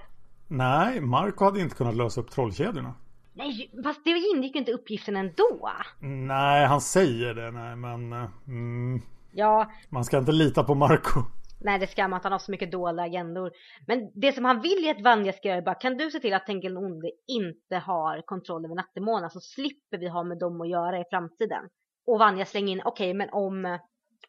Nej, 0.49 1.01
Marco 1.01 1.45
hade 1.45 1.61
inte 1.61 1.77
kunnat 1.77 1.97
lösa 1.97 2.21
upp 2.21 2.31
trollkedjorna. 2.31 2.95
Nej, 3.33 3.71
fast 3.85 4.05
det 4.05 4.11
ingick 4.11 4.55
ju 4.55 4.59
inte 4.59 4.73
uppgiften 4.73 5.17
ändå. 5.17 5.71
Nej, 6.01 6.67
han 6.67 6.81
säger 6.81 7.35
det, 7.35 7.51
nej 7.51 7.77
men... 7.77 8.13
Mm, 8.47 9.01
ja. 9.33 9.71
Man 9.89 10.05
ska 10.05 10.19
inte 10.19 10.33
lita 10.33 10.65
på 10.65 10.75
Marco. 10.75 11.21
Nej, 11.61 11.79
det 11.79 11.87
ska 11.87 12.09
man 12.09 12.17
inte. 12.17 12.27
Han 12.27 12.33
har 12.33 12.39
så 12.39 12.51
mycket 12.51 12.73
dolda 12.73 13.03
agendor. 13.03 13.51
Men 13.87 14.11
det 14.15 14.33
som 14.33 14.45
han 14.45 14.61
vill 14.61 14.85
är 14.87 14.95
att 14.95 15.03
Vanja 15.03 15.33
ska 15.33 15.49
göra 15.49 15.59
är 15.59 15.63
bara, 15.63 15.75
kan 15.75 15.97
du 15.97 16.11
se 16.11 16.21
till 16.21 16.35
att 16.35 16.47
Tenkel 16.47 16.77
Onde 16.77 17.11
inte 17.29 17.77
har 17.77 18.23
kontroll 18.27 18.65
över 18.65 18.75
Nattemånen 18.75 19.31
så 19.31 19.41
slipper 19.41 19.99
vi 19.99 20.09
ha 20.09 20.25
med 20.25 20.39
dem 20.39 20.61
att 20.61 20.69
göra 20.69 21.01
i 21.01 21.05
framtiden. 21.11 21.69
Och 22.07 22.19
Vanja 22.19 22.45
slänger 22.45 22.73
in, 22.73 22.83
okej, 22.85 23.11
okay, 23.11 23.15
men 23.15 23.29
om, 23.33 23.79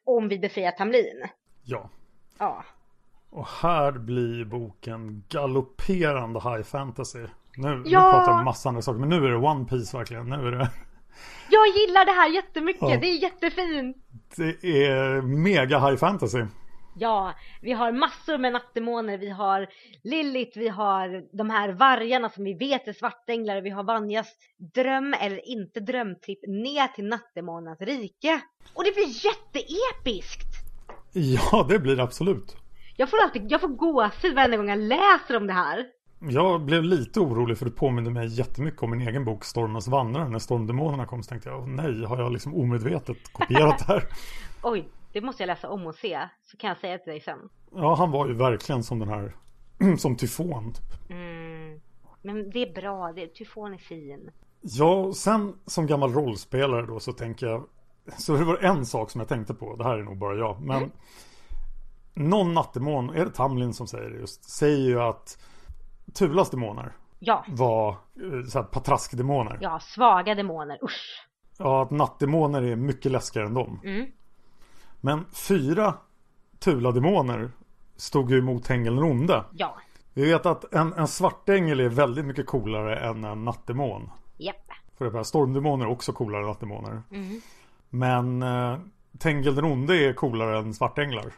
om 0.05 0.27
vi 0.27 0.39
befriar 0.39 0.71
Tamlin. 0.71 1.27
Ja. 1.63 1.89
Ja. 2.39 2.65
Och 3.29 3.47
här 3.47 3.91
blir 3.91 4.45
boken 4.45 5.23
galopperande 5.29 6.39
high 6.39 6.63
fantasy. 6.63 7.27
Nu, 7.55 7.67
ja. 7.67 8.05
nu 8.05 8.11
pratar 8.11 8.31
jag 8.31 8.39
om 8.39 8.45
massa 8.45 8.69
andra 8.69 8.81
saker, 8.81 8.99
men 8.99 9.09
nu 9.09 9.15
är 9.15 9.29
det 9.29 9.37
One 9.37 9.65
Piece 9.65 9.97
verkligen. 9.97 10.29
Nu 10.29 10.47
är 10.47 10.51
det... 10.51 10.69
Jag 11.49 11.67
gillar 11.67 12.05
det 12.05 12.11
här 12.11 12.29
jättemycket, 12.29 12.81
ja. 12.81 12.97
det 13.01 13.07
är 13.07 13.21
jättefint. 13.21 13.97
Det 14.35 14.85
är 14.87 15.21
mega 15.21 15.79
high 15.79 15.97
fantasy. 15.97 16.45
Ja, 16.93 17.33
vi 17.61 17.71
har 17.71 17.91
massor 17.91 18.37
med 18.37 18.53
nattemåner, 18.53 19.17
vi 19.17 19.29
har 19.29 19.67
Lilith, 20.03 20.59
vi 20.59 20.67
har 20.67 21.37
de 21.37 21.49
här 21.49 21.69
vargarna 21.69 22.29
som 22.29 22.43
vi 22.43 22.53
vet 22.53 22.87
är 22.87 22.93
svartänglar, 22.93 23.61
vi 23.61 23.69
har 23.69 23.83
Vanjas 23.83 24.27
dröm 24.57 25.15
eller 25.21 25.49
inte 25.49 25.79
drömtripp 25.79 26.39
ner 26.47 26.87
till 26.87 27.05
nattemånens 27.05 27.81
rike. 27.81 28.41
Och 28.73 28.83
det 28.83 28.91
blir 28.91 29.25
jätteepiskt! 29.25 30.47
Ja, 31.13 31.65
det 31.69 31.79
blir 31.79 31.95
det 31.95 32.03
absolut. 32.03 32.55
Jag 32.97 33.09
får 33.09 33.17
alltid, 33.23 33.51
jag 33.51 33.61
får 33.61 33.67
gåshud 33.67 34.35
varje 34.35 34.57
gång 34.57 34.69
jag 34.69 34.79
läser 34.79 35.37
om 35.37 35.47
det 35.47 35.53
här. 35.53 35.85
Jag 36.19 36.61
blev 36.61 36.83
lite 36.83 37.19
orolig 37.19 37.57
för 37.57 37.65
det 37.65 37.71
påminner 37.71 38.11
mig 38.11 38.27
jättemycket 38.27 38.83
om 38.83 38.91
min 38.91 39.07
egen 39.07 39.25
bok 39.25 39.43
Stormens 39.43 39.87
vandrare. 39.87 40.29
När 40.29 40.39
stormdemonerna 40.39 41.05
kom 41.05 41.23
så 41.23 41.29
tänkte 41.29 41.49
jag, 41.49 41.67
nej, 41.67 42.05
har 42.05 42.19
jag 42.19 42.31
liksom 42.31 42.55
omedvetet 42.55 43.33
kopierat 43.33 43.79
det 43.79 43.85
här? 43.93 44.03
Oj, 44.63 44.87
det 45.13 45.21
måste 45.21 45.43
jag 45.43 45.47
läsa 45.47 45.69
om 45.69 45.87
och 45.87 45.95
se. 45.95 46.29
Så 46.43 46.57
kan 46.57 46.67
jag 46.67 46.77
säga 46.77 46.97
till 46.97 47.11
dig 47.11 47.21
sen. 47.21 47.49
Ja, 47.71 47.95
han 47.95 48.11
var 48.11 48.27
ju 48.27 48.33
verkligen 48.33 48.83
som 48.83 48.99
den 48.99 49.09
här, 49.09 49.35
som 49.97 50.17
tyfon. 50.17 50.73
Typ. 50.73 51.09
Mm. 51.09 51.81
Men 52.21 52.49
det 52.49 52.59
är 52.59 52.73
bra, 52.73 53.11
det, 53.15 53.27
tyfon 53.27 53.73
är 53.73 53.77
fin. 53.77 54.31
Ja, 54.61 55.13
sen 55.13 55.55
som 55.65 55.87
gammal 55.87 56.13
rollspelare 56.13 56.85
då 56.85 56.99
så 56.99 57.13
tänker 57.13 57.47
jag, 57.47 57.67
så 58.17 58.33
det 58.33 58.43
var 58.43 58.57
en 58.57 58.85
sak 58.85 59.11
som 59.11 59.21
jag 59.21 59.27
tänkte 59.27 59.53
på, 59.53 59.75
det 59.75 59.83
här 59.83 59.97
är 59.97 60.03
nog 60.03 60.17
bara 60.17 60.35
jag, 60.35 60.61
men 60.61 60.77
mm. 60.77 60.91
någon 62.13 62.53
nattemon, 62.53 63.09
är 63.09 63.25
det 63.25 63.31
Tamlin 63.31 63.73
som 63.73 63.87
säger 63.87 64.09
det 64.09 64.19
just, 64.19 64.49
säger 64.49 64.89
ju 64.89 65.01
att 65.01 65.37
Tulas 66.13 66.49
demoner 66.49 66.93
ja. 67.19 67.45
var 67.47 67.89
eh, 67.89 68.45
så 68.47 68.59
här, 68.59 68.65
patraskdemoner. 68.65 69.57
Ja, 69.61 69.79
svaga 69.79 70.35
demoner, 70.35 70.79
usch. 70.83 71.27
Ja, 71.57 71.81
att 71.81 71.91
nattdemoner 71.91 72.61
är 72.61 72.75
mycket 72.75 73.11
läskigare 73.11 73.47
än 73.47 73.53
dem. 73.53 73.79
Mm. 73.83 74.11
Men 75.01 75.25
fyra 75.33 75.93
Tula-demoner 76.59 77.51
stod 77.95 78.31
ju 78.31 78.37
emot 78.37 78.69
ängeln 78.69 78.95
den 78.95 79.05
onde. 79.05 79.43
Ja. 79.53 79.77
Vi 80.13 80.25
vet 80.25 80.45
att 80.45 80.73
en, 80.73 80.93
en 80.93 81.07
svartängel 81.07 81.79
är 81.79 81.89
väldigt 81.89 82.25
mycket 82.25 82.45
coolare 82.45 82.99
än 82.99 83.23
en 83.23 83.45
nattdemon. 83.45 84.09
Japp. 84.37 84.55
För 84.97 85.05
det 85.05 85.17
här, 85.17 85.23
stormdemoner 85.23 85.85
är 85.85 85.89
också 85.89 86.13
coolare 86.13 86.41
än 86.41 86.47
nattdemoner. 86.47 87.03
Mm. 87.11 87.41
Men 87.89 88.43
eh, 88.43 88.79
Tengel 89.19 89.55
den 89.55 89.65
onde 89.65 89.95
är 89.95 90.13
coolare 90.13 90.57
än 90.57 90.73
svartänglar. 90.73 91.33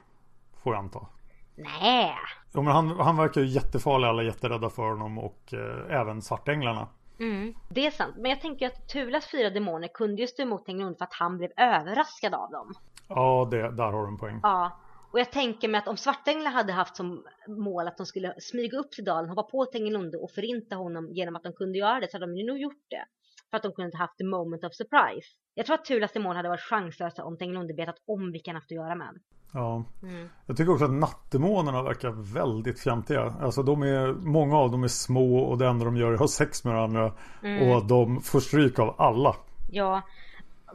Får 0.64 0.74
jag 0.74 0.84
anta. 0.84 1.08
Nej. 1.56 2.16
Jo 2.54 2.62
men 2.62 2.74
han, 2.74 2.90
han 2.90 3.18
verkar 3.18 3.42
ju 3.42 3.48
jättefarlig, 3.48 4.08
alla 4.08 4.22
är 4.22 4.26
jätterädda 4.26 4.70
för 4.70 4.90
honom 4.90 5.18
och 5.18 5.54
eh, 5.54 6.00
även 6.00 6.22
svartänglarna. 6.22 6.88
Mm, 7.20 7.54
det 7.70 7.86
är 7.86 7.92
sant, 7.92 8.16
men 8.18 8.32
jag 8.32 8.42
tänker 8.42 8.68
att 8.68 8.88
Tulas 8.88 9.28
fyra 9.32 9.50
demoner 9.50 9.88
kunde 9.88 10.22
ju 10.22 10.28
stå 10.28 10.42
emot 10.42 10.66
Tengel 10.66 10.96
för 10.96 11.04
att 11.04 11.14
han 11.14 11.38
blev 11.38 11.52
överraskad 11.58 12.34
av 12.34 12.52
dem. 12.52 12.74
Ja, 13.08 13.48
det, 13.52 13.72
där 13.72 13.92
har 13.92 14.02
du 14.02 14.08
en 14.08 14.18
poäng. 14.18 14.40
Ja, 14.44 14.80
och 15.12 15.20
jag 15.20 15.32
tänker 15.32 15.68
mig 15.68 15.78
att 15.78 15.88
om 15.88 15.98
Svartänglar 15.98 16.52
hade 16.52 16.74
haft 16.74 16.96
som 16.96 17.24
mål 17.48 17.88
att 17.88 17.98
de 17.98 18.06
skulle 18.06 18.34
smyga 18.40 18.78
upp 18.78 18.92
till 18.92 19.04
dalen, 19.04 19.30
hoppa 19.30 19.44
på 19.44 19.66
Tengilunde 19.66 20.18
och 20.18 20.32
förinta 20.32 20.76
honom 20.76 21.10
genom 21.12 21.36
att 21.36 21.44
de 21.44 21.54
kunde 21.54 21.78
göra 21.78 22.00
det 22.00 22.12
så 22.12 22.16
hade 22.18 22.26
de 22.26 22.38
ju 22.38 22.46
nog 22.46 22.58
gjort 22.58 22.86
det. 22.90 23.06
För 23.50 23.58
att 23.58 23.64
de 23.64 23.72
kunde 23.72 23.98
haft 23.98 24.18
the 24.18 24.24
moment 24.24 24.64
of 24.64 24.74
surprise. 24.74 25.28
Jag 25.54 25.66
tror 25.66 25.74
att 25.74 25.86
Tulas 25.86 26.14
demoner 26.14 26.36
hade 26.36 26.50
varit 26.50 26.62
chanslösa 26.62 27.24
om 27.24 27.38
Tengilunde 27.38 27.74
vetat 27.74 27.96
om 28.08 28.32
vilka 28.32 28.52
han 28.52 28.56
haft 28.56 28.72
att 28.72 28.76
göra 28.76 28.96
med. 28.96 29.20
Ja, 29.54 29.84
mm. 30.04 30.30
jag 30.46 30.58
tycker 30.58 30.72
också 30.72 30.86
att 30.86 30.92
nattdemonerna 30.92 31.84
verkar 31.84 32.34
väldigt 32.34 32.80
fjantiga. 32.80 33.36
Alltså 33.42 33.64
de 33.64 33.84
är, 33.84 34.14
många 34.14 34.58
av 34.58 34.72
dem 34.72 34.84
är 34.84 34.88
små 34.88 35.38
och 35.38 35.58
det 35.58 35.68
enda 35.68 35.86
de 35.86 35.98
gör 35.98 36.10
är 36.10 36.14
att 36.14 36.20
ha 36.20 36.28
sex 36.28 36.64
med 36.64 36.74
varandra. 36.74 37.14
Mm. 37.44 37.70
Och 37.70 37.88
de 37.88 38.22
får 38.22 38.40
stryk 38.40 38.80
av 38.80 38.96
alla. 38.98 39.36
Ja, 39.72 40.02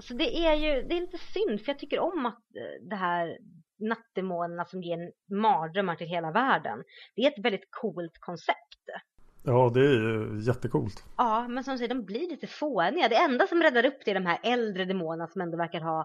så 0.00 0.14
det 0.14 0.36
är 0.36 0.54
ju, 0.54 0.82
det 0.88 0.96
är 0.96 1.00
lite 1.00 1.18
synd 1.18 1.60
för 1.60 1.72
jag 1.72 1.78
tycker 1.78 1.98
om 1.98 2.26
att 2.26 2.34
eh, 2.56 2.88
det 2.88 2.96
här 2.96 3.38
nattdemonerna 3.78 4.64
som 4.64 4.82
ger 4.82 5.12
mardrömmar 5.34 5.96
till 5.96 6.06
hela 6.06 6.30
världen. 6.30 6.84
Det 7.16 7.22
är 7.22 7.30
ett 7.30 7.44
väldigt 7.44 7.68
coolt 7.70 8.18
koncept. 8.20 8.84
Ja, 9.44 9.70
det 9.74 9.80
är 9.80 9.92
ju 9.92 10.40
jättekult. 10.46 11.04
Ja, 11.16 11.48
men 11.48 11.64
som 11.64 11.78
säger, 11.78 11.88
de 11.88 12.04
blir 12.04 12.28
lite 12.30 12.46
fåniga. 12.46 13.08
Det 13.08 13.16
enda 13.16 13.46
som 13.46 13.62
räddar 13.62 13.86
upp 13.86 14.04
det 14.04 14.10
är 14.10 14.14
de 14.14 14.26
här 14.26 14.40
äldre 14.42 14.84
demonerna 14.84 15.26
som 15.26 15.40
ändå 15.40 15.56
verkar 15.56 15.80
ha 15.80 16.00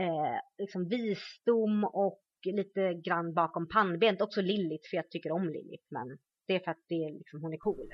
eh, 0.00 0.38
liksom 0.58 0.88
visdom 0.88 1.84
och 1.84 2.20
lite 2.44 2.94
grann 2.94 3.34
bakom 3.34 3.68
pannbenet. 3.68 4.22
Också 4.22 4.40
Lilith, 4.40 4.90
för 4.90 4.96
jag 4.96 5.10
tycker 5.10 5.32
om 5.32 5.48
Lilith. 5.48 5.84
Men 5.90 6.18
det 6.46 6.54
är 6.54 6.60
för 6.60 6.70
att 6.70 6.84
det 6.88 6.94
är 6.94 7.18
liksom, 7.18 7.42
hon 7.42 7.52
är 7.52 7.58
cool. 7.58 7.88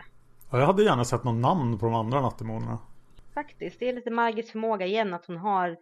Ja, 0.53 0.59
jag 0.59 0.66
hade 0.66 0.82
gärna 0.82 1.05
sett 1.05 1.24
någon 1.24 1.41
namn 1.41 1.78
på 1.78 1.86
de 1.86 1.95
andra 1.95 2.20
nattdemonerna. 2.20 2.78
Faktiskt, 3.35 3.81
det 3.81 3.89
är 3.89 3.93
lite 3.93 4.11
Margits 4.11 4.53
förmåga 4.53 4.87
igen 4.87 5.14
att 5.14 5.26
hon 5.26 5.37
har 5.37 5.76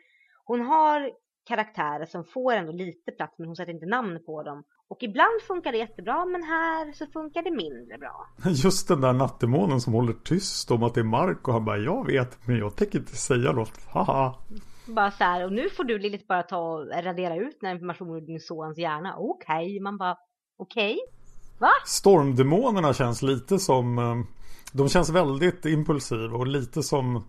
hon 0.44 0.60
har 0.60 1.10
karaktärer 1.48 2.06
som 2.06 2.24
får 2.24 2.52
ändå 2.52 2.72
lite 2.72 3.12
plats 3.12 3.38
men 3.38 3.46
hon 3.46 3.56
sätter 3.56 3.72
inte 3.72 3.86
namn 3.86 4.18
på 4.26 4.42
dem. 4.42 4.64
Och 4.88 5.02
ibland 5.02 5.42
funkar 5.46 5.72
det 5.72 5.78
jättebra 5.78 6.24
men 6.24 6.42
här 6.42 6.92
så 6.92 7.06
funkar 7.06 7.42
det 7.42 7.50
mindre 7.50 7.98
bra. 7.98 8.26
Just 8.50 8.88
den 8.88 9.00
där 9.00 9.12
nattdemonen 9.12 9.80
som 9.80 9.92
håller 9.92 10.12
tyst 10.12 10.70
om 10.70 10.82
att 10.82 10.94
det 10.94 11.00
är 11.00 11.04
Mark 11.04 11.48
och 11.48 11.54
han 11.54 11.64
bara 11.64 11.78
jag 11.78 12.06
vet 12.06 12.46
men 12.46 12.58
jag 12.58 12.76
tänker 12.76 12.98
inte 12.98 13.16
säga 13.16 13.52
något. 13.52 13.80
Haha. 13.86 14.34
Bara 14.86 15.10
så 15.10 15.24
här 15.24 15.44
och 15.44 15.52
nu 15.52 15.70
får 15.70 15.84
du 15.84 15.98
Lilith 15.98 16.26
bara 16.26 16.42
ta 16.42 16.58
och 16.58 16.86
radera 17.04 17.36
ut 17.36 17.58
den 17.60 17.72
informationen 17.72 18.16
ur 18.16 18.26
din 18.26 18.40
sons 18.40 18.78
hjärna. 18.78 19.14
Okej, 19.16 19.66
okay. 19.66 19.80
man 19.80 19.98
bara 19.98 20.16
okej. 20.58 20.94
Okay. 20.94 20.98
Va? 21.58 21.70
Stormdemonerna 21.86 22.94
känns 22.94 23.22
lite 23.22 23.58
som 23.58 23.98
eh, 23.98 24.16
de 24.72 24.88
känns 24.88 25.10
väldigt 25.10 25.64
impulsiva 25.64 26.36
och 26.36 26.46
lite 26.46 26.82
som 26.82 27.24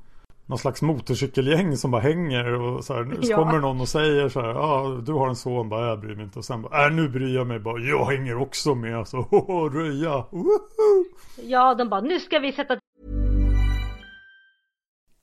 någon 0.49 0.57
slags 0.57 0.81
motorcykelgäng 0.81 1.77
som 1.77 1.91
bara 1.91 2.01
hänger 2.01 2.53
och 2.53 2.83
så 2.83 2.93
här, 2.93 3.03
nu 3.03 3.17
ja. 3.21 3.37
kommer 3.37 3.59
någon 3.59 3.81
och 3.81 3.87
säger 3.87 4.29
så 4.29 4.41
här, 4.41 4.49
ja 4.49 4.59
ah, 4.59 5.01
du 5.05 5.13
har 5.13 5.29
en 5.29 5.35
son, 5.35 5.69
bara 5.69 5.87
jag 5.87 5.99
bryr 5.99 6.15
mig 6.15 6.23
inte 6.23 6.39
och 6.39 6.45
sen 6.45 6.61
bara, 6.61 6.85
äh, 6.85 6.93
nu 6.93 7.09
bryr 7.09 7.35
jag 7.35 7.47
mig 7.47 7.59
bara, 7.59 7.79
jag 7.79 8.05
hänger 8.05 8.37
också 8.37 8.75
med 8.75 8.97
alltså, 8.97 9.17
röja! 9.73 10.25
Ja, 11.43 11.75
de 11.75 11.89
bara, 11.89 12.01
nu 12.01 12.19
ska 12.19 12.39
vi 12.39 12.51
sätta 12.51 12.77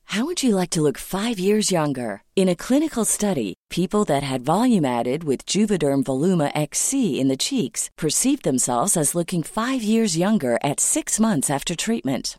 How 0.08 0.24
would 0.24 0.42
you 0.42 0.60
like 0.60 0.70
to 0.70 0.82
look 0.82 0.98
five 0.98 1.38
years 1.38 1.72
younger? 1.72 2.22
In 2.36 2.48
a 2.48 2.54
clinical 2.54 3.04
study, 3.04 3.54
people 3.70 4.04
that 4.04 4.22
had 4.22 4.44
volume 4.44 4.84
added 4.84 5.24
with 5.24 5.44
Juvederm 5.46 6.04
Voluma 6.04 6.50
XC 6.54 6.92
in 7.20 7.28
the 7.28 7.36
cheeks 7.36 7.90
perceived 7.96 8.44
themselves 8.44 8.96
as 8.96 9.14
looking 9.14 9.42
five 9.42 9.82
years 9.82 10.16
younger 10.16 10.58
at 10.62 10.78
six 10.80 11.18
months 11.18 11.50
after 11.50 11.74
treatment. 11.74 12.38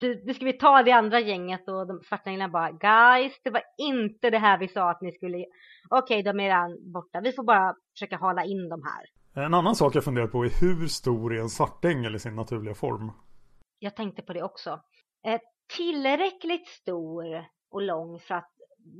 Du, 0.00 0.22
nu 0.24 0.34
ska 0.34 0.44
vi 0.44 0.52
ta 0.52 0.82
det 0.82 0.92
andra 0.92 1.20
gänget 1.20 1.68
och 1.68 1.86
de 1.86 2.00
svarta 2.02 2.30
änglarna 2.30 2.52
bara 2.52 2.70
Guys, 2.70 3.40
det 3.44 3.50
var 3.50 3.62
inte 3.78 4.30
det 4.30 4.38
här 4.38 4.58
vi 4.58 4.68
sa 4.68 4.90
att 4.90 5.00
ni 5.00 5.12
skulle 5.12 5.46
Okej, 5.90 6.22
de 6.22 6.40
är 6.40 6.44
redan 6.44 6.92
borta. 6.92 7.20
Vi 7.20 7.32
får 7.32 7.42
bara 7.44 7.74
försöka 7.94 8.16
hala 8.16 8.44
in 8.44 8.68
dem 8.68 8.82
här. 8.84 9.06
En 9.44 9.54
annan 9.54 9.76
sak 9.76 9.94
jag 9.94 10.04
funderar 10.04 10.26
på 10.26 10.44
är 10.44 10.50
hur 10.60 10.86
stor 10.86 11.34
är 11.34 11.40
en 11.40 11.48
svartängel 11.48 12.14
i 12.14 12.18
sin 12.18 12.34
naturliga 12.34 12.74
form? 12.74 13.12
Jag 13.78 13.96
tänkte 13.96 14.22
på 14.22 14.32
det 14.32 14.42
också. 14.42 14.80
Eh, 15.26 15.40
tillräckligt 15.76 16.68
stor 16.68 17.44
och 17.70 17.82
lång 17.82 18.18
för 18.18 18.34
att 18.34 18.50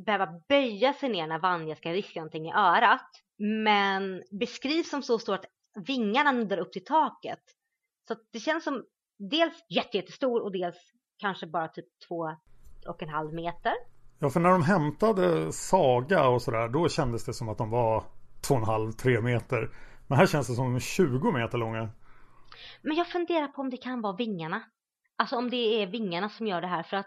behöva 0.07 0.29
böja 0.49 0.93
sig 0.93 1.09
ner 1.09 1.27
när 1.27 1.39
Vanja 1.39 1.77
ska 1.77 1.93
riska 1.93 2.21
någonting 2.21 2.49
i 2.49 2.53
örat. 2.53 3.11
Men 3.39 4.23
beskrivs 4.41 4.91
som 4.91 5.03
så 5.03 5.19
stor 5.19 5.35
att 5.35 5.47
vingarna 5.87 6.33
nuddar 6.33 6.59
upp 6.59 6.73
till 6.73 6.85
taket. 6.85 7.43
Så 8.09 8.17
det 8.33 8.39
känns 8.39 8.65
som 8.65 8.85
dels 9.21 9.65
jättestor 9.69 10.43
och 10.43 10.53
dels 10.53 10.77
kanske 11.19 11.47
bara 11.47 11.69
typ 11.69 11.87
två 12.09 12.37
och 12.87 13.03
en 13.03 13.09
halv 13.09 13.35
meter. 13.35 13.73
Ja, 14.19 14.31
för 14.31 14.41
när 14.41 14.51
de 14.51 14.63
hämtade 14.63 15.53
Saga 15.53 16.29
och 16.29 16.43
sådär, 16.43 16.69
då 16.69 16.89
kändes 16.89 17.25
det 17.25 17.35
som 17.35 17.49
att 17.49 17.59
de 17.59 17.71
var 17.71 18.05
två 18.49 18.55
och 18.55 18.61
en 18.61 18.67
halv, 18.67 18.93
tre 18.93 19.21
meter. 19.21 19.71
Men 20.09 20.19
här 20.19 20.27
känns 20.27 20.49
det 20.49 20.55
som 20.55 20.65
de 20.65 20.75
är 20.75 20.81
20 20.81 21.33
meter 21.33 21.59
långa. 21.59 21.91
Men 22.83 22.97
jag 22.97 23.09
funderar 23.09 23.49
på 23.49 23.63
om 23.63 23.71
det 23.71 23.77
kan 23.77 24.01
vara 24.01 24.17
vingarna. 24.17 24.63
Alltså 25.17 25.37
om 25.37 25.51
det 25.51 25.83
är 25.83 25.87
vingarna 25.87 26.29
som 26.29 26.47
gör 26.47 26.61
det 26.61 26.67
här. 26.67 26.83
För 26.83 26.97
att 26.97 27.07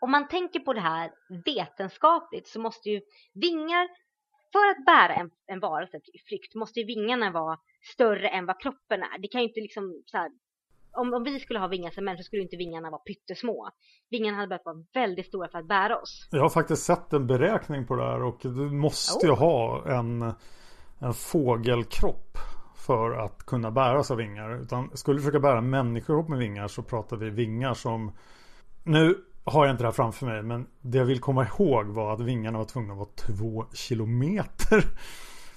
om 0.00 0.10
man 0.10 0.28
tänker 0.28 0.60
på 0.60 0.72
det 0.72 0.80
här 0.80 1.10
vetenskapligt 1.44 2.48
så 2.48 2.60
måste 2.60 2.88
ju 2.90 3.00
vingar, 3.34 3.88
för 4.52 4.70
att 4.70 4.84
bära 4.86 5.14
en, 5.14 5.30
en 5.46 5.60
varelse 5.60 5.96
i 5.96 6.18
flykt, 6.28 6.54
måste 6.54 6.80
ju 6.80 6.86
vingarna 6.86 7.30
vara 7.30 7.58
större 7.94 8.28
än 8.28 8.46
vad 8.46 8.60
kroppen 8.60 9.02
är. 9.02 9.18
Det 9.18 9.28
kan 9.28 9.40
ju 9.40 9.48
inte 9.48 9.60
liksom 9.60 10.02
så 10.06 10.16
här, 10.16 10.30
om, 10.92 11.14
om 11.14 11.24
vi 11.24 11.40
skulle 11.40 11.58
ha 11.58 11.68
vingar 11.68 11.90
som 11.90 12.04
människor 12.04 12.22
skulle 12.22 12.42
inte 12.42 12.56
vingarna 12.56 12.90
vara 12.90 13.00
pyttesmå. 13.00 13.70
Vingarna 14.10 14.36
hade 14.36 14.48
behövt 14.48 14.64
vara 14.64 14.84
väldigt 14.94 15.26
stora 15.26 15.48
för 15.48 15.58
att 15.58 15.68
bära 15.68 15.98
oss. 15.98 16.28
Jag 16.30 16.40
har 16.40 16.48
faktiskt 16.48 16.82
sett 16.82 17.12
en 17.12 17.26
beräkning 17.26 17.86
på 17.86 17.96
det 17.96 18.04
här 18.04 18.22
och 18.22 18.38
du 18.42 18.70
måste 18.70 19.26
ju 19.26 19.32
Oh. 19.32 19.38
ha 19.38 19.88
en, 19.98 20.34
en 20.98 21.14
fågelkropp 21.14 22.38
för 22.76 23.10
att 23.10 23.46
kunna 23.46 23.70
bäras 23.70 24.10
av 24.10 24.16
vingar. 24.16 24.62
Utan 24.62 24.96
skulle 24.96 25.18
du 25.18 25.22
försöka 25.22 25.40
bära 25.40 25.58
en 25.58 25.70
människokropp 25.70 26.28
med 26.28 26.38
vingar 26.38 26.68
så 26.68 26.82
pratar 26.82 27.16
vi 27.16 27.30
vingar 27.30 27.74
som... 27.74 28.12
Nu 28.82 29.24
har 29.44 29.66
jag 29.66 29.72
inte 29.74 29.82
det 29.82 29.86
här 29.86 29.92
framför 29.92 30.26
mig 30.26 30.42
men 30.42 30.66
det 30.80 30.98
jag 30.98 31.04
vill 31.04 31.20
komma 31.20 31.46
ihåg 31.46 31.86
var 31.86 32.12
att 32.12 32.20
vingarna 32.20 32.58
var 32.58 32.64
tvungna 32.64 32.92
att 32.92 32.98
vara 32.98 33.08
två 33.16 33.66
kilometer. 33.72 34.84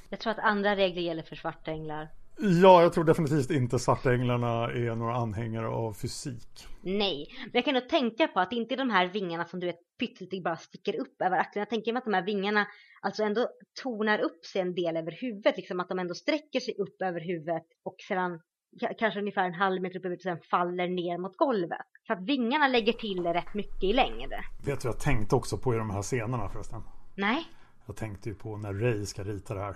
Jag 0.09 0.19
tror 0.19 0.31
att 0.31 0.39
andra 0.39 0.75
regler 0.75 1.01
gäller 1.01 1.23
för 1.23 1.35
svarta 1.35 1.71
änglar. 1.71 2.09
Ja, 2.37 2.81
jag 2.81 2.93
tror 2.93 3.03
definitivt 3.03 3.51
inte 3.51 3.79
svarta 3.79 4.13
änglarna 4.13 4.63
är 4.71 4.95
några 4.95 5.15
anhängare 5.15 5.67
av 5.67 5.93
fysik. 5.93 6.67
Nej, 6.81 7.27
men 7.41 7.51
jag 7.53 7.65
kan 7.65 7.73
nog 7.73 7.89
tänka 7.89 8.27
på 8.27 8.39
att 8.39 8.53
inte 8.53 8.75
de 8.75 8.89
här 8.89 9.07
vingarna 9.07 9.45
som 9.45 9.59
du 9.59 9.67
vet 9.67 9.79
pyttelite 9.99 10.41
bara 10.43 10.57
sticker 10.57 10.99
upp 11.01 11.21
över 11.21 11.37
axeln. 11.37 11.61
Jag 11.61 11.69
tänker 11.69 11.93
mig 11.93 11.97
att 11.97 12.05
de 12.05 12.13
här 12.13 12.25
vingarna 12.25 12.67
alltså 13.01 13.23
ändå 13.23 13.47
tonar 13.83 14.19
upp 14.19 14.45
sig 14.45 14.61
en 14.61 14.73
del 14.75 14.97
över 14.97 15.11
huvudet, 15.21 15.57
liksom 15.57 15.79
att 15.79 15.89
de 15.89 15.99
ändå 15.99 16.13
sträcker 16.13 16.59
sig 16.59 16.73
upp 16.77 17.01
över 17.01 17.19
huvudet 17.19 17.63
och 17.83 17.95
sedan 18.07 18.31
ka- 18.81 18.93
kanske 18.99 19.19
ungefär 19.19 19.45
en 19.45 19.53
halv 19.53 19.81
meter 19.81 19.99
upp 19.99 20.05
över 20.05 20.15
huvudet 20.15 20.33
och 20.33 20.39
sen 20.41 20.49
faller 20.49 20.87
ner 20.87 21.17
mot 21.17 21.37
golvet. 21.37 21.87
Så 22.07 22.13
att 22.13 22.21
vingarna 22.27 22.67
lägger 22.67 22.93
till 22.93 23.23
rätt 23.23 23.53
mycket 23.53 23.83
i 23.83 23.93
längd. 23.93 24.33
Vet 24.65 24.81
du 24.81 24.87
jag 24.87 24.99
tänkte 24.99 25.35
också 25.35 25.57
på 25.57 25.73
i 25.73 25.77
de 25.77 25.89
här 25.89 26.01
scenerna 26.01 26.49
förresten? 26.49 26.81
Nej. 27.15 27.45
Jag 27.87 27.95
tänkte 27.95 28.29
ju 28.29 28.35
på 28.35 28.57
när 28.57 28.73
Ray 28.73 29.05
ska 29.05 29.23
rita 29.23 29.53
det 29.53 29.61
här. 29.61 29.75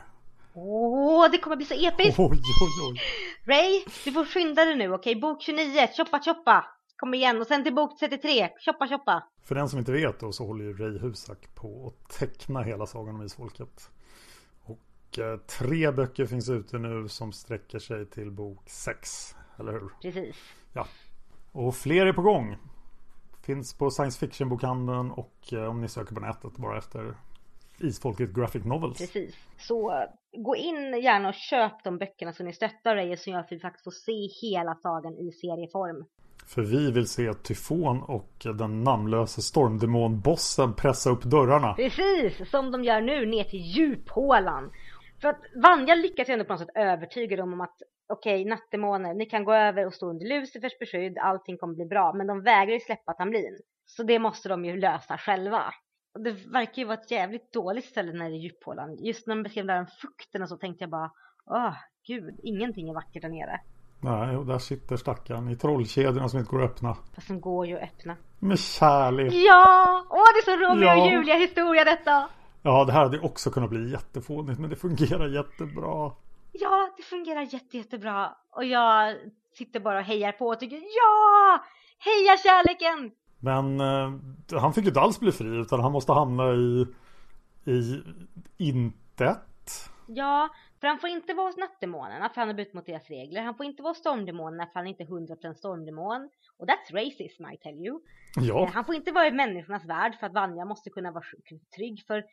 Åh, 0.58 1.32
det 1.32 1.38
kommer 1.38 1.56
bli 1.56 1.66
så 1.66 1.74
episkt! 1.74 2.20
Oj, 2.20 2.30
oj, 2.62 2.92
oj. 2.92 3.02
Ray, 3.46 3.84
du 4.06 4.12
får 4.12 4.26
skynda 4.26 4.66
dig 4.66 4.76
nu, 4.76 4.94
okej? 4.94 5.16
Bok 5.16 5.42
29, 5.42 5.88
choppa 5.98 6.20
choppa! 6.20 6.66
Kom 6.96 7.14
igen, 7.14 7.42
och 7.42 7.48
sen 7.48 7.64
till 7.64 7.76
bok 7.76 8.00
33, 8.00 8.50
choppa 8.66 8.88
choppa! 8.88 9.28
För 9.44 9.56
den 9.56 9.70
som 9.70 9.80
inte 9.80 9.92
vet 9.92 10.20
då 10.20 10.32
så 10.32 10.46
håller 10.46 10.66
ju 10.66 10.78
Ray 10.78 10.98
Husak 11.00 11.56
på 11.56 11.88
att 11.88 12.10
teckna 12.10 12.62
hela 12.62 12.86
Sagan 12.86 13.16
om 13.16 13.26
Isfolket. 13.26 13.90
Och 14.64 15.20
eh, 15.20 15.38
tre 15.38 15.92
böcker 15.92 16.26
finns 16.26 16.50
ute 16.50 16.78
nu 16.78 17.08
som 17.08 17.32
sträcker 17.32 17.80
sig 17.80 18.06
till 18.06 18.32
bok 18.32 18.70
6. 18.70 19.36
Eller 19.60 19.72
hur? 19.72 19.90
Precis. 20.02 20.36
Ja. 20.74 20.88
Och 21.52 21.76
fler 21.76 22.06
är 22.06 22.14
på 22.14 22.22
gång. 22.22 22.58
Finns 23.42 23.74
på 23.74 23.90
science 23.92 24.20
fiction-bokhandeln 24.20 25.12
och 25.12 25.54
eh, 25.54 25.66
om 25.66 25.82
ni 25.82 25.88
söker 25.88 26.16
på 26.16 26.22
nätet 26.22 26.58
bara 26.58 26.78
efter 26.78 27.16
Isfolket 27.80 28.34
Graphic 28.34 28.66
Novels. 28.66 28.98
Precis. 28.98 29.36
Så 29.58 30.08
gå 30.38 30.56
in 30.56 31.02
gärna 31.02 31.30
och 31.30 31.34
köp 31.34 31.84
de 31.84 31.98
böckerna 31.98 32.34
så 32.34 32.44
ni 32.44 32.54
stöttar 32.54 32.96
Ray 32.96 33.18
som 33.18 33.34
gör 33.34 33.40
att 33.40 33.52
vi 33.52 33.60
faktiskt 33.60 33.84
får 33.84 33.92
se 33.92 34.48
hela 34.48 34.76
sagan 34.76 35.18
i 35.18 35.32
serieform. 35.32 36.06
För 36.48 36.62
vi 36.62 36.92
vill 36.92 37.08
se 37.08 37.34
Tyfon 37.34 38.02
och 38.02 38.32
den 38.58 38.84
namnlöse 38.84 39.42
stormdemonbossen 39.42 40.74
pressa 40.76 41.10
upp 41.10 41.24
dörrarna. 41.24 41.74
Precis, 41.74 42.50
som 42.52 42.72
de 42.72 42.84
gör 42.84 43.02
nu 43.02 43.26
ner 43.26 43.44
till 43.44 43.60
djuphålan. 43.60 44.72
För 45.22 45.28
att 45.28 45.42
Vanja 45.64 45.96
lyckas 45.96 46.30
ju 46.30 46.34
ändå 46.34 46.46
på 46.46 46.54
något 46.54 46.60
sätt 46.60 46.76
övertyga 46.76 47.38
dem 47.38 47.54
om 47.54 47.62
att 47.62 47.78
okej, 48.14 48.46
nattdemoner, 48.46 49.14
ni 49.14 49.26
kan 49.26 49.46
gå 49.46 49.54
över 49.54 49.86
och 49.86 49.94
stå 49.94 50.10
under 50.10 50.26
Lucifers 50.26 50.80
beskydd, 50.80 51.18
allting 51.18 51.58
kommer 51.58 51.74
bli 51.74 51.86
bra. 51.86 52.14
Men 52.14 52.28
de 52.28 52.44
vägrar 52.44 52.74
ju 52.74 52.80
släppa 52.80 53.14
Tamlin. 53.14 53.58
Så 53.86 54.04
det 54.04 54.20
måste 54.20 54.50
de 54.50 54.66
ju 54.66 54.78
lösa 54.78 55.18
själva. 55.18 55.74
Det 56.20 56.32
verkar 56.32 56.82
ju 56.82 56.86
vara 56.86 56.98
ett 56.98 57.12
jävligt 57.12 57.54
dåligt 57.54 57.86
ställe 57.86 58.14
när 58.14 58.30
det 58.30 58.36
är 58.36 58.40
djuphålan. 58.40 58.98
Just 59.00 59.28
när 59.28 59.36
de 59.36 59.44
beskrev 59.44 59.66
där 59.66 59.86
fukten 60.02 60.42
och 60.42 60.50
så 60.50 60.58
tänkte 60.58 60.84
jag 60.84 60.90
bara, 60.90 61.12
åh 61.46 61.74
gud, 62.08 62.40
ingenting 62.44 62.90
är 62.90 62.94
vackert 62.94 63.22
där 63.22 63.30
nere. 63.30 63.60
Nej, 64.02 64.38
och 64.38 64.46
där 64.46 64.60
sitter 64.60 64.98
stackaren 64.98 65.50
i 65.50 65.56
trollkedjorna 65.56 66.30
som 66.30 66.40
inte 66.40 66.52
går 66.52 66.64
att 66.64 66.72
öppna. 66.72 66.98
Fast 67.16 67.28
de 67.28 67.42
går 67.42 67.68
ju 67.68 67.76
att 67.78 67.84
öppna. 67.84 68.16
Med 68.40 68.60
kärlek. 68.60 69.34
Ja! 69.34 70.06
Åh, 70.10 70.24
det 70.34 70.52
är 70.52 70.58
så 70.58 70.66
Romeo 70.72 70.86
Ja. 70.86 71.02
och 71.06 71.12
Julia 71.12 71.36
historia 71.36 71.84
detta! 71.84 72.30
Ja, 72.62 72.86
det 72.86 72.92
här 72.92 73.04
hade 73.04 73.20
också 73.20 73.52
kunnat 73.52 73.70
bli 73.70 73.92
jättefånigt 73.92 74.60
men 74.60 74.70
det 74.70 74.76
fungerar 74.76 75.28
jättebra. 75.28 76.12
Ja, 76.52 76.90
det 76.98 77.04
fungerar 77.04 77.42
jätte, 77.42 77.78
jättebra. 77.78 78.36
Och 78.52 78.66
jag 78.66 79.16
sitter 79.58 79.80
bara 79.80 79.98
och 80.00 80.06
hejar 80.06 80.32
på 80.32 80.48
och 80.48 80.60
tycker 80.60 80.76
ja! 80.76 81.64
Heja 82.00 82.38
kärleken! 82.38 83.12
Men 83.46 83.80
eh, 83.80 84.60
han 84.60 84.74
fick 84.74 84.84
ju 84.84 84.88
inte 84.88 85.00
alls 85.00 85.20
bli 85.20 85.32
fri 85.32 85.48
utan 85.48 85.80
han 85.80 85.92
måste 85.92 86.14
hamna 86.14 86.54
i, 86.54 86.86
i 87.66 88.04
intet. 88.58 89.90
Ja, 90.08 90.50
för 90.80 90.88
han 90.88 91.00
får 91.00 91.10
inte 91.10 91.34
vara 91.34 91.48
hos 91.48 91.58
nattdemonerna 91.58 92.30
för 92.30 92.42
han 92.42 92.48
har 92.48 92.56
brutit 92.56 92.74
mot 92.74 92.86
deras 92.86 93.08
regler. 93.08 93.42
Han 93.42 93.56
får 93.56 93.66
inte 93.66 93.84
vara 93.84 93.92
hos 93.92 93.98
stormdemonerna 93.98 94.66
för 94.66 94.74
han 94.74 94.88
är 94.88 94.90
inte 94.90 95.04
100% 95.04 95.54
stormdemon. 95.54 96.30
Och 96.58 96.68
that's 96.68 96.94
racism 96.94 97.46
I 97.54 97.58
tell 97.58 97.86
you. 97.86 97.96
Eh, 98.38 98.44
Ja, 98.44 98.70
Han 98.74 98.86
får 98.86 98.96
inte 98.96 99.12
vara 99.12 99.28
i 99.28 99.32
människornas 99.32 99.86
värld 99.86 100.16
för 100.20 100.28
att 100.28 100.34
Vanja 100.34 100.66
måste 100.66 100.90
kunna 100.90 101.12
vara 101.12 101.24
trygg 101.76 102.04
för 102.08 102.24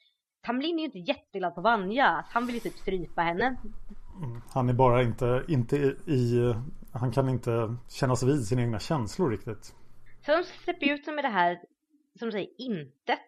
Tamlin 0.46 0.74
är 0.74 0.78
ju 0.78 0.84
inte 0.84 0.98
jätteglad 0.98 1.54
på 1.54 1.60
Vanja. 1.60 2.24
Han 2.28 2.46
vill 2.46 2.54
ju 2.54 2.60
typ 2.60 2.78
strypa 2.78 3.22
henne. 3.22 3.56
han 4.52 4.68
är 4.68 4.72
bara 4.72 5.02
inte, 5.02 5.44
inte 5.48 5.76
i... 6.06 6.54
Han 6.92 7.12
kan 7.12 7.28
inte 7.28 7.76
kännas 7.88 8.22
vid 8.22 8.46
sina 8.46 8.62
egna 8.62 8.78
känslor 8.78 9.30
riktigt. 9.30 9.74
Så 10.26 10.32
de 10.32 10.44
släpper 10.64 10.86
ut 10.86 11.04
dem 11.04 11.14
med 11.14 11.24
det 11.24 11.28
här, 11.28 11.60
som 12.18 12.28
de 12.28 12.32
säger, 12.32 12.48
intet. 12.58 13.20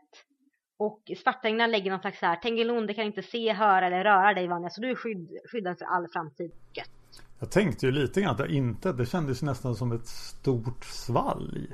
Och 0.76 1.10
Svartänglarna 1.22 1.66
lägger 1.66 1.90
någon 1.90 2.00
slags 2.00 2.18
så 2.18 2.26
här, 2.26 2.36
Tengelonde 2.36 2.94
kan 2.94 3.04
inte 3.04 3.22
se, 3.22 3.52
höra 3.52 3.86
eller 3.86 4.04
röra 4.04 4.34
dig 4.34 4.48
Vanja, 4.48 4.70
så 4.70 4.80
du 4.80 4.90
är 4.90 4.94
skydd, 4.94 5.28
skyddad 5.52 5.78
för 5.78 5.84
all 5.84 6.08
framtid. 6.08 6.52
Gött. 6.72 6.90
Jag 7.38 7.50
tänkte 7.50 7.86
ju 7.86 7.92
lite 7.92 8.20
grann 8.20 8.30
att 8.30 8.38
det 8.38 8.54
inte, 8.54 8.92
det 8.92 9.06
kändes 9.06 9.42
nästan 9.42 9.76
som 9.76 9.92
ett 9.92 10.06
stort 10.06 10.84
svalg. 10.84 11.66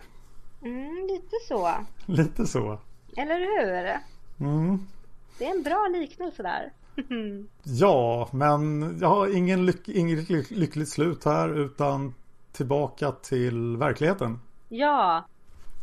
Mm, 0.62 1.07
lite 1.07 1.37
så. 1.49 1.75
Lite 2.07 2.47
så. 2.47 2.81
Eller 3.16 3.39
hur? 3.39 3.99
Mm. 4.49 4.79
Det 5.39 5.45
är 5.45 5.57
en 5.57 5.62
bra 5.62 5.89
liknelse 5.89 6.43
där. 6.43 6.73
Ja, 7.64 8.29
men 8.33 8.81
jag 9.01 9.09
har 9.09 9.37
ingen 9.37 9.66
lyck, 9.66 9.89
inget 9.89 10.31
lyck, 10.31 10.51
lyckligt 10.51 10.89
slut 10.89 11.25
här 11.25 11.59
utan 11.59 12.14
tillbaka 12.53 13.12
till 13.12 13.77
verkligheten. 13.77 14.39
Ja, 14.71 15.25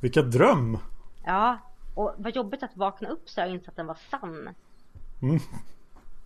Vilka 0.02 0.22
dröm! 0.22 0.78
ja. 1.26 1.58
Och 1.96 2.14
vad 2.18 2.36
jobbigt 2.36 2.64
att 2.64 2.78
vakna 2.78 3.10
upp 3.10 3.30
så 3.30 3.40
jag 3.40 3.50
insåg 3.50 3.70
att 3.70 3.76
den 3.76 3.88
var 3.88 3.98
sann. 4.12 4.50
Mm. 5.22 5.40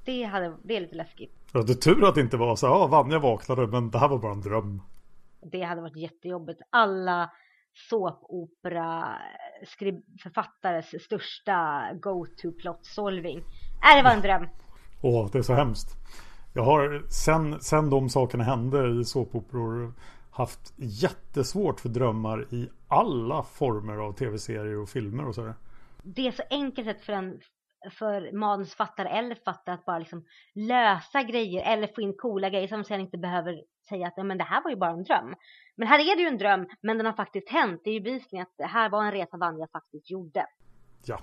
Det, 0.05 0.23
hade, 0.23 0.53
det 0.63 0.77
är 0.77 0.81
lite 0.81 0.95
läskigt. 0.95 1.33
Ja, 1.53 1.61
det 1.61 1.71
är 1.73 1.75
tur 1.75 2.07
att 2.07 2.15
det 2.15 2.21
inte 2.21 2.37
var 2.37 2.55
så. 2.55 2.65
Ja, 2.65 2.87
Vanja 2.87 3.19
vaknade 3.19 3.67
men 3.67 3.91
det 3.91 3.99
här 3.99 4.07
var 4.07 4.17
bara 4.17 4.31
en 4.31 4.41
dröm. 4.41 4.81
Det 5.41 5.61
hade 5.61 5.81
varit 5.81 5.95
jättejobbigt. 5.95 6.61
Alla 6.69 7.31
såpopera 7.89 9.17
författares 10.23 11.03
största 11.03 11.89
go-to 12.01 12.51
plot 12.51 12.85
solving. 12.85 13.37
Äh, 13.37 13.97
det 13.97 14.03
var 14.03 14.11
en 14.11 14.21
dröm. 14.21 14.47
Åh, 15.01 15.29
det 15.31 15.37
är 15.37 15.41
så 15.41 15.53
hemskt. 15.53 15.97
Jag 16.53 16.63
har 16.63 17.03
sen, 17.09 17.61
sen 17.61 17.89
de 17.89 18.09
sakerna 18.09 18.43
hände 18.43 19.01
i 19.01 19.03
såpoperor 19.05 19.93
haft 20.31 20.73
jättesvårt 20.77 21.79
för 21.79 21.89
drömmar 21.89 22.53
i 22.53 22.69
alla 22.87 23.43
former 23.43 23.97
av 23.97 24.13
tv-serier 24.13 24.77
och 24.77 24.89
filmer 24.89 25.27
och 25.27 25.35
sådär. 25.35 25.53
Det 26.03 26.27
är 26.27 26.31
så 26.31 26.43
enkelt 26.49 26.87
sätt 26.87 27.01
för 27.01 27.13
en 27.13 27.39
för 27.89 28.31
manusfattare 28.31 29.09
eller 29.09 29.35
författare 29.35 29.75
att 29.75 29.85
bara 29.85 29.99
liksom 29.99 30.25
lösa 30.55 31.23
grejer 31.23 31.73
eller 31.73 31.87
få 31.87 32.01
in 32.01 32.13
coola 32.17 32.49
grejer 32.49 32.67
som 32.67 32.83
sen 32.83 33.01
inte 33.01 33.17
behöver 33.17 33.63
säga 33.89 34.07
att 34.07 34.25
men 34.25 34.37
det 34.37 34.43
här 34.43 34.63
var 34.63 34.71
ju 34.71 34.77
bara 34.77 34.91
en 34.91 35.03
dröm. 35.03 35.35
Men 35.75 35.87
här 35.87 35.99
är 35.99 36.15
det 36.15 36.21
ju 36.21 36.27
en 36.27 36.37
dröm, 36.37 36.67
men 36.81 36.97
den 36.97 37.05
har 37.05 37.13
faktiskt 37.13 37.49
hänt. 37.49 37.81
Det 37.83 37.89
är 37.89 37.93
ju 37.93 38.01
bevisligen 38.01 38.43
att 38.43 38.53
det 38.57 38.65
här 38.65 38.89
var 38.89 39.03
en 39.03 39.11
resa 39.11 39.37
Vanja 39.37 39.67
faktiskt 39.71 40.11
gjorde. 40.11 40.45
Ja. 41.05 41.19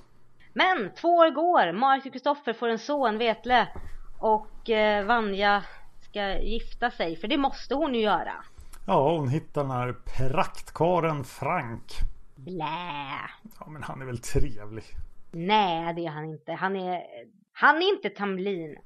Men 0.53 0.95
två 0.95 1.09
år 1.09 1.31
går, 1.31 1.73
Marit 1.73 2.07
och 2.07 2.13
Kristoffer 2.13 2.53
får 2.53 2.69
en 2.69 2.79
son, 2.79 3.19
Vetle. 3.19 3.69
Och 4.21 4.71
eh, 4.71 5.07
Vanja 5.07 5.65
ska 6.01 6.41
gifta 6.41 6.91
sig, 6.91 7.17
för 7.17 7.29
det 7.29 7.37
måste 7.37 7.75
hon 7.75 7.95
ju 7.95 8.01
göra. 8.01 8.45
Ja, 8.89 9.17
hon 9.17 9.29
hittar 9.29 9.63
den 9.63 9.71
här 9.71 9.93
praktkaren 9.93 11.25
Frank. 11.25 11.93
Blä. 12.37 12.65
Ja, 13.61 13.67
men 13.69 13.83
han 13.83 14.03
är 14.03 14.07
väl 14.07 14.19
trevlig. 14.19 14.85
Nej, 15.33 15.95
det 15.95 16.07
är 16.07 16.11
han 16.11 16.25
inte. 16.25 16.53
Han 16.53 16.77
är, 16.77 17.03
han 17.53 17.77
är 17.77 17.95
inte 17.95 18.11
Tamlin. 18.11 18.77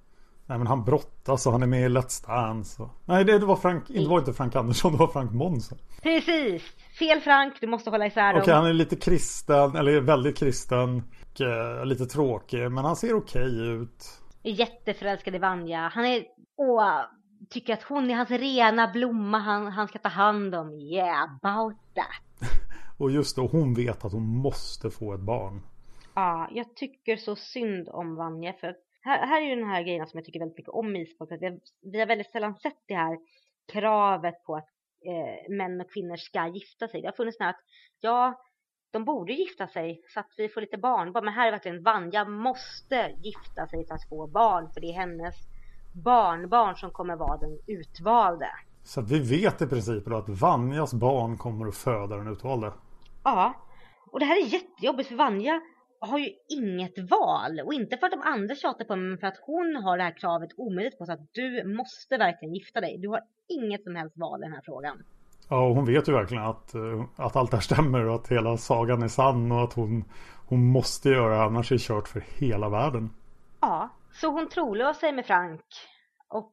Nej, 0.47 0.59
men 0.59 0.67
han 0.67 0.85
brottas 0.85 1.47
och 1.47 1.53
han 1.53 1.63
är 1.63 1.67
med 1.67 1.83
i 1.83 1.89
Let's 1.89 2.27
Dance. 2.27 2.83
Och... 2.83 2.89
Nej, 3.05 3.25
det, 3.25 3.39
det 3.39 3.47
var 3.47 3.57
Frank, 3.57 3.85
det 3.89 4.09
var 4.09 4.19
inte 4.19 4.33
Frank 4.33 4.57
Andersson, 4.57 4.93
det 4.93 4.99
var 4.99 5.07
Frank 5.07 5.33
Månsson. 5.33 5.79
Precis. 6.03 6.63
Fel 6.99 7.21
Frank, 7.21 7.55
du 7.61 7.67
måste 7.67 7.91
hålla 7.91 8.07
isär 8.07 8.33
dem. 8.33 8.43
Okej, 8.43 8.55
han 8.55 8.67
är 8.67 8.73
lite 8.73 8.97
kristen, 8.97 9.77
eller 9.77 10.01
väldigt 10.01 10.39
kristen. 10.39 11.03
Och, 11.33 11.41
uh, 11.41 11.87
lite 11.87 12.07
tråkig, 12.07 12.71
men 12.71 12.85
han 12.85 12.97
ser 12.97 13.15
okej 13.15 13.43
okay 13.43 13.67
ut. 13.67 14.21
Är 14.43 14.53
jätteförälskad 14.53 15.35
i 15.35 15.39
Vanja. 15.39 15.91
Han 15.95 16.05
är, 16.05 16.25
åh, 16.57 17.01
tycker 17.51 17.73
att 17.73 17.83
hon 17.83 18.11
är 18.11 18.15
hans 18.15 18.31
rena 18.31 18.89
blomma 18.93 19.39
han, 19.39 19.67
han 19.67 19.89
ska 19.89 19.99
ta 19.99 20.09
hand 20.09 20.55
om. 20.55 20.73
Yeah, 20.73 21.23
about 21.23 21.77
that. 21.95 22.51
och 22.99 23.11
just 23.11 23.37
då, 23.37 23.47
hon 23.47 23.75
vet 23.75 24.05
att 24.05 24.13
hon 24.13 24.37
måste 24.37 24.91
få 24.91 25.15
ett 25.15 25.21
barn. 25.21 25.63
Ja, 26.15 26.49
jag 26.53 26.77
tycker 26.77 27.17
så 27.17 27.37
synd 27.37 27.89
om 27.89 28.17
Vanja 28.17 28.53
för 28.53 28.77
här, 29.05 29.27
här 29.27 29.43
är 29.43 29.47
ju 29.47 29.57
den 29.57 29.69
här 29.69 29.83
grejen 29.83 30.07
som 30.07 30.19
jag 30.19 30.25
tycker 30.25 30.41
väldigt 30.41 30.59
mycket 30.59 30.73
om 30.73 30.97
i 30.97 31.03
e-sport. 31.03 31.29
Vi 31.41 31.47
har, 31.47 31.59
vi 31.93 31.99
har 31.99 32.07
väldigt 32.07 32.31
sällan 32.31 32.55
sett 32.55 32.79
det 32.87 32.95
här 32.95 33.19
kravet 33.73 34.45
på 34.45 34.57
att 34.57 34.69
eh, 35.07 35.55
män 35.57 35.81
och 35.81 35.93
kvinnor 35.93 36.17
ska 36.17 36.47
gifta 36.47 36.89
sig. 36.89 37.01
Det 37.01 37.09
har 37.09 37.13
funnits 37.13 37.39
med 37.39 37.49
att 37.51 37.61
ja, 38.01 38.43
de 38.91 39.05
borde 39.05 39.33
gifta 39.33 39.69
sig 39.69 40.03
så 40.09 40.21
att 40.21 40.31
vi 40.37 40.49
får 40.49 40.61
lite 40.61 40.79
barn. 40.79 41.13
Men 41.13 41.29
här 41.29 41.47
är 41.47 41.51
verkligen 41.51 41.83
Vanja 41.83 42.25
måste 42.25 43.15
gifta 43.23 43.67
sig 43.67 43.87
för 43.87 43.95
att 43.95 44.09
få 44.09 44.27
barn 44.27 44.71
för 44.73 44.81
det 44.81 44.87
är 44.87 44.93
hennes 44.93 45.35
barnbarn 45.93 46.77
som 46.77 46.91
kommer 46.91 47.17
vara 47.17 47.37
den 47.37 47.59
utvalde. 47.67 48.49
Så 48.83 49.01
vi 49.01 49.19
vet 49.19 49.63
i 49.63 49.67
princip 49.67 50.09
att 50.13 50.29
Vanjas 50.29 50.95
barn 50.95 51.39
kommer 51.39 51.67
att 51.67 51.77
föda 51.77 52.17
den 52.17 52.29
utvalde? 52.29 52.73
Ja, 53.25 53.55
och 54.11 54.21
det 54.21 54.27
här 54.27 54.37
är 54.37 54.47
jättejobbigt 54.47 55.09
för 55.09 55.17
Vanja 55.17 55.61
har 56.01 56.19
ju 56.19 56.29
inget 56.49 57.11
val 57.11 57.61
och 57.65 57.75
inte 57.75 57.97
för 57.97 58.07
att 58.07 58.13
de 58.13 58.23
andra 58.23 58.55
tjatar 58.55 58.85
på 58.85 58.97
mig 58.97 59.09
men 59.09 59.19
för 59.19 59.27
att 59.27 59.41
hon 59.47 59.77
har 59.85 59.97
det 59.97 60.03
här 60.03 60.19
kravet 60.19 60.51
omöjligt 60.57 60.99
på 60.99 61.07
sig 61.07 61.15
att 61.15 61.29
du 61.33 61.75
måste 61.77 62.17
verkligen 62.17 62.55
gifta 62.55 62.81
dig. 62.81 62.99
Du 62.99 63.09
har 63.09 63.21
inget 63.49 63.83
som 63.83 63.97
helst 63.97 64.17
val 64.19 64.41
i 64.41 64.45
den 64.45 64.53
här 64.53 64.63
frågan. 64.65 65.03
Ja, 65.49 65.67
och 65.67 65.75
hon 65.75 65.85
vet 65.85 66.09
ju 66.09 66.13
verkligen 66.13 66.45
att, 66.45 66.75
eh, 66.75 67.05
att 67.17 67.37
allt 67.37 67.51
det 67.51 67.57
här 67.57 67.63
stämmer 67.63 68.09
och 68.09 68.15
att 68.15 68.29
hela 68.29 68.57
sagan 68.57 69.03
är 69.03 69.09
sann 69.09 69.53
och 69.53 69.65
att 69.65 69.73
hon, 69.73 70.05
hon 70.47 70.67
måste 70.67 71.09
göra 71.09 71.35
det 71.35 71.43
annars 71.43 71.73
är 71.73 71.77
det 71.77 71.83
kört 71.83 72.09
för 72.09 72.25
hela 72.39 72.69
världen. 72.69 73.11
Ja, 73.61 73.89
så 74.15 74.29
hon 74.29 74.49
trolös 74.49 74.99
sig 74.99 75.13
med 75.13 75.27
Frank 75.27 75.65
och 76.29 76.53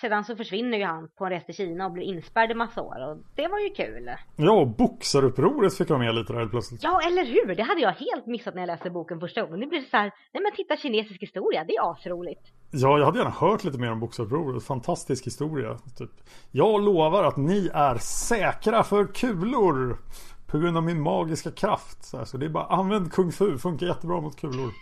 sedan 0.00 0.24
så 0.24 0.36
försvinner 0.36 0.78
ju 0.78 0.84
han 0.84 1.08
på 1.18 1.24
en 1.24 1.30
resa 1.30 1.46
till 1.46 1.54
Kina 1.54 1.86
och 1.86 1.92
blir 1.92 2.04
inspärrad 2.04 2.50
i 2.50 2.54
massa 2.54 2.82
år 2.82 3.10
och 3.10 3.18
det 3.36 3.48
var 3.48 3.58
ju 3.58 3.68
kul. 3.68 4.10
Ja, 4.36 4.64
boxarupproret 4.78 5.76
fick 5.76 5.88
vara 5.88 5.98
med 5.98 6.14
lite 6.14 6.32
där 6.32 6.46
plötsligt. 6.46 6.82
Ja, 6.82 7.00
eller 7.06 7.24
hur? 7.24 7.54
Det 7.54 7.62
hade 7.62 7.80
jag 7.80 7.92
helt 7.92 8.26
missat 8.26 8.54
när 8.54 8.62
jag 8.62 8.66
läste 8.66 8.90
boken 8.90 9.20
första 9.20 9.42
gången. 9.42 9.60
Det 9.60 9.66
blir 9.66 9.80
så 9.80 9.96
här, 9.96 10.12
nej 10.32 10.42
men 10.42 10.52
titta 10.56 10.76
kinesisk 10.76 11.22
historia, 11.22 11.64
det 11.64 11.76
är 11.76 11.90
asroligt. 11.92 12.52
Ja, 12.70 12.98
jag 12.98 13.06
hade 13.06 13.18
gärna 13.18 13.30
hört 13.30 13.64
lite 13.64 13.78
mer 13.78 13.92
om 13.92 14.00
boxarupproret. 14.00 14.64
Fantastisk 14.64 15.26
historia. 15.26 15.78
Typ. 15.98 16.10
Jag 16.50 16.82
lovar 16.82 17.24
att 17.24 17.36
ni 17.36 17.70
är 17.74 17.96
säkra 17.98 18.82
för 18.82 19.14
kulor. 19.14 19.98
På 20.52 20.58
grund 20.58 20.76
av 20.76 20.82
min 20.82 21.00
magiska 21.00 21.50
kraft. 21.50 22.04
Så, 22.04 22.18
här, 22.18 22.24
så 22.24 22.36
det 22.36 22.46
är 22.46 22.50
bara 22.50 22.66
använd 22.66 23.12
kung 23.12 23.32
fu, 23.32 23.58
funkar 23.58 23.86
jättebra 23.86 24.20
mot 24.20 24.40
kulor. 24.40 24.72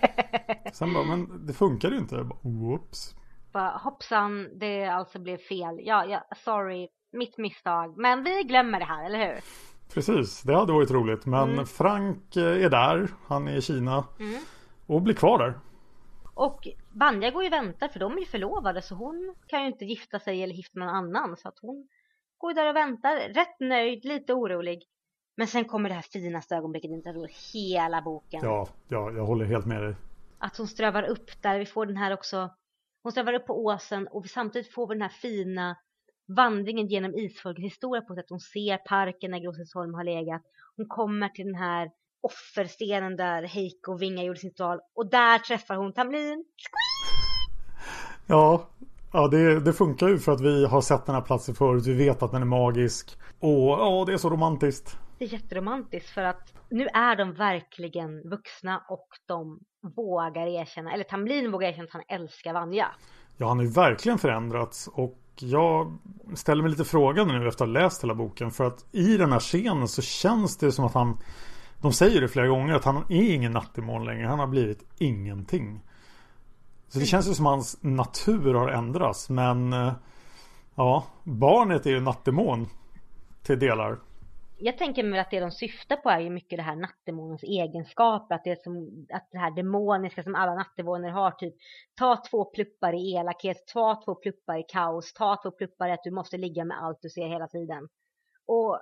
Sen 0.72 0.94
bara, 0.94 1.04
men 1.04 1.46
det 1.46 1.52
funkar 1.52 1.90
ju 1.90 1.98
inte. 1.98 2.14
Jag 2.14 2.26
bara, 2.26 2.38
Whoops 2.42 3.14
bara 3.52 3.70
hoppsan, 3.70 4.58
det 4.58 4.84
alltså 4.84 5.18
blev 5.18 5.38
fel. 5.38 5.80
Ja, 5.80 6.04
ja, 6.04 6.24
sorry, 6.36 6.88
mitt 7.12 7.38
misstag. 7.38 7.96
Men 7.96 8.24
vi 8.24 8.42
glömmer 8.42 8.78
det 8.78 8.84
här, 8.84 9.06
eller 9.06 9.26
hur? 9.26 9.40
Precis, 9.94 10.42
det 10.42 10.54
hade 10.54 10.72
varit 10.72 10.90
roligt. 10.90 11.26
Men 11.26 11.52
mm. 11.52 11.66
Frank 11.66 12.36
eh, 12.36 12.64
är 12.64 12.70
där, 12.70 13.08
han 13.26 13.48
är 13.48 13.56
i 13.56 13.62
Kina. 13.62 14.04
Mm. 14.18 14.40
Och 14.86 15.02
blir 15.02 15.14
kvar 15.14 15.38
där. 15.38 15.60
Och 16.34 16.68
Banja 16.92 17.30
går 17.30 17.42
ju 17.42 17.48
och 17.48 17.52
väntar 17.52 17.88
för 17.88 18.00
de 18.00 18.12
är 18.12 18.20
ju 18.20 18.26
förlovade 18.26 18.82
så 18.82 18.94
hon 18.94 19.34
kan 19.46 19.60
ju 19.60 19.66
inte 19.66 19.84
gifta 19.84 20.18
sig 20.18 20.42
eller 20.42 20.54
gifta 20.54 20.78
någon 20.78 20.88
annan. 20.88 21.36
Så 21.36 21.48
att 21.48 21.58
hon 21.62 21.88
går 22.38 22.54
där 22.54 22.68
och 22.68 22.76
väntar, 22.76 23.16
rätt 23.16 23.60
nöjd, 23.60 24.04
lite 24.04 24.32
orolig. 24.32 24.82
Men 25.36 25.46
sen 25.46 25.64
kommer 25.64 25.88
det 25.88 25.94
här 25.94 26.02
finaste 26.02 26.56
ögonblicket, 26.56 27.04
tror 27.04 27.52
hela 27.52 28.02
boken. 28.02 28.40
Ja, 28.44 28.68
ja, 28.88 29.10
jag 29.10 29.26
håller 29.26 29.44
helt 29.44 29.66
med 29.66 29.82
dig. 29.82 29.94
Att 30.38 30.56
hon 30.56 30.66
strövar 30.66 31.02
upp 31.02 31.42
där, 31.42 31.58
vi 31.58 31.66
får 31.66 31.86
den 31.86 31.96
här 31.96 32.12
också 32.12 32.50
hon 33.02 33.12
svävar 33.12 33.32
upp 33.32 33.46
på 33.46 33.64
åsen 33.64 34.08
och 34.10 34.26
samtidigt 34.26 34.74
får 34.74 34.86
vi 34.86 34.94
den 34.94 35.02
här 35.02 35.08
fina 35.08 35.76
vandringen 36.36 36.86
genom 36.86 37.14
Isfolkets 37.14 37.64
historia 37.64 38.02
på 38.02 38.12
att 38.12 38.30
hon 38.30 38.40
ser 38.40 38.76
parken 38.76 39.30
där 39.30 39.38
Gråsensholm 39.38 39.94
har 39.94 40.04
legat. 40.04 40.42
Hon 40.76 40.86
kommer 40.88 41.28
till 41.28 41.46
den 41.46 41.54
här 41.54 41.90
offerstenen 42.20 43.16
där 43.16 43.42
Heiko 43.42 43.92
och 43.92 44.02
Vinga 44.02 44.22
gjorde 44.22 44.38
sin 44.38 44.50
ritual 44.50 44.80
och 44.94 45.10
där 45.10 45.38
träffar 45.38 45.76
hon 45.76 45.92
Tamlin. 45.92 46.44
Ja, 48.26 48.68
ja 49.12 49.28
det, 49.28 49.60
det, 49.60 49.72
funkar 49.72 50.08
ju 50.08 50.18
för 50.18 50.32
att 50.32 50.40
vi 50.40 50.66
har 50.66 50.80
sett 50.80 51.06
den 51.06 51.14
här 51.14 51.22
platsen 51.22 51.54
förut. 51.54 51.86
Vi 51.86 51.94
vet 51.94 52.22
att 52.22 52.32
den 52.32 52.42
är 52.42 52.46
magisk. 52.46 53.18
Och 53.38 53.68
ja, 53.68 54.04
det 54.06 54.12
är 54.12 54.16
så 54.16 54.30
romantiskt. 54.30 54.98
Det 55.20 55.26
är 55.26 55.32
jätteromantiskt 55.32 56.10
för 56.10 56.22
att 56.22 56.54
nu 56.68 56.86
är 56.86 57.16
de 57.16 57.32
verkligen 57.32 58.28
vuxna 58.30 58.82
och 58.88 59.08
de 59.26 59.60
vågar 59.96 60.46
erkänna, 60.46 60.92
eller 60.92 61.04
Tamlin 61.04 61.52
vågar 61.52 61.68
erkänna 61.68 61.84
att 61.84 61.92
han 61.92 62.20
älskar 62.20 62.52
Vanja. 62.52 62.86
Ja, 63.36 63.48
han 63.48 63.56
har 63.56 63.64
ju 63.64 63.70
verkligen 63.70 64.18
förändrats 64.18 64.88
och 64.92 65.18
jag 65.38 65.98
ställer 66.34 66.62
mig 66.62 66.70
lite 66.70 66.84
frågan 66.84 67.28
nu 67.28 67.48
efter 67.48 67.64
att 67.64 67.68
ha 67.68 67.80
läst 67.80 68.04
hela 68.04 68.14
boken 68.14 68.50
för 68.50 68.64
att 68.64 68.86
i 68.92 69.16
den 69.16 69.32
här 69.32 69.40
scenen 69.40 69.88
så 69.88 70.02
känns 70.02 70.56
det 70.56 70.72
som 70.72 70.84
att 70.84 70.94
han 70.94 71.18
de 71.80 71.92
säger 71.92 72.20
det 72.20 72.28
flera 72.28 72.46
gånger 72.46 72.74
att 72.74 72.84
han 72.84 72.96
är 72.96 73.34
ingen 73.34 73.52
nattdemon 73.52 74.04
längre. 74.04 74.26
Han 74.26 74.38
har 74.38 74.46
blivit 74.46 74.84
ingenting. 74.98 75.80
Så 76.88 76.98
det 76.98 77.04
känns 77.04 77.28
ju 77.28 77.34
som 77.34 77.46
att 77.46 77.52
hans 77.52 77.78
natur 77.82 78.54
har 78.54 78.68
ändrats. 78.68 79.30
Men 79.30 79.72
eh, 79.72 79.92
ja, 80.74 81.04
barnet 81.24 81.86
är 81.86 81.90
ju 81.90 82.00
nattdemon 82.00 82.68
till 83.42 83.58
delar 83.58 83.98
jag 84.60 84.78
tänker 84.78 85.02
mig 85.02 85.20
att 85.20 85.30
det 85.30 85.40
de 85.40 85.50
syftar 85.50 85.96
på 85.96 86.10
är 86.10 86.20
ju 86.20 86.30
mycket 86.30 86.56
det 86.56 86.62
här 86.62 86.76
nattdemonens 86.76 87.42
egenskaper, 87.42 88.34
att 88.34 88.44
det 88.44 88.62
som 88.62 89.06
att 89.12 89.28
det 89.30 89.38
här 89.38 89.50
demoniska 89.50 90.22
som 90.22 90.34
alla 90.34 90.54
nattdemoner 90.54 91.10
har, 91.10 91.30
typ 91.30 91.54
ta 91.98 92.22
två 92.30 92.44
pluppar 92.44 92.92
i 92.92 93.14
elakhet, 93.14 93.66
ta 93.66 94.02
två 94.04 94.14
pluppar 94.14 94.58
i 94.58 94.62
kaos, 94.62 95.12
ta 95.12 95.36
två 95.42 95.50
pluppar 95.50 95.88
i 95.88 95.92
att 95.92 96.04
du 96.04 96.10
måste 96.10 96.36
ligga 96.36 96.64
med 96.64 96.82
allt 96.82 97.02
du 97.02 97.08
ser 97.08 97.28
hela 97.28 97.48
tiden. 97.48 97.88
Och 98.46 98.80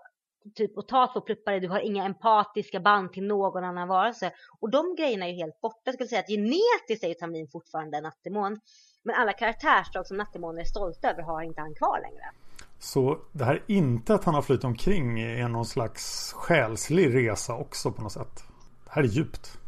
typ 0.55 0.77
och 0.77 0.89
ta 0.89 1.07
två 1.13 1.21
pluppar 1.21 1.53
i 1.53 1.61
du 1.61 1.69
har 1.69 1.81
inga 1.81 2.05
empatiska 2.05 2.81
band 2.81 3.13
till 3.13 3.27
någon 3.27 3.65
annan 3.65 3.89
varelse. 3.89 4.33
Och 4.61 4.71
de 4.71 4.95
grejerna 4.95 5.27
är 5.27 5.31
ju 5.31 5.37
helt 5.37 5.61
borta. 5.61 5.81
Jag 5.85 5.95
skulle 5.95 6.09
säga 6.09 6.21
att 6.21 6.29
genetiskt 6.29 7.05
är 7.05 7.09
ju 7.09 7.15
Tamlin 7.15 7.49
fortfarande 7.53 7.97
en 7.97 8.03
nattdemon. 8.03 8.61
Men 9.03 9.15
alla 9.15 9.33
karaktärsdrag 9.33 10.07
som 10.07 10.17
nattdemoner 10.17 10.61
är 10.61 10.65
stolta 10.65 11.11
över 11.11 11.23
har 11.23 11.43
inte 11.43 11.61
han 11.61 11.75
kvar 11.75 12.01
längre. 12.01 12.48
Så 12.79 13.19
det 13.33 13.45
här 13.45 13.55
är 13.55 13.63
inte 13.67 14.15
att 14.15 14.25
han 14.25 14.35
har 14.35 14.43
flyttat 14.43 14.65
omkring 14.65 15.21
är 15.21 15.49
någon 15.49 15.67
slags 15.67 16.33
själslig 16.33 17.15
resa 17.15 17.55
också 17.55 17.93
på 17.93 18.03
något 18.03 18.13
sätt. 18.13 18.45
Det 18.85 18.91
här 18.91 19.03
är 19.03 19.07
djupt. 19.07 19.59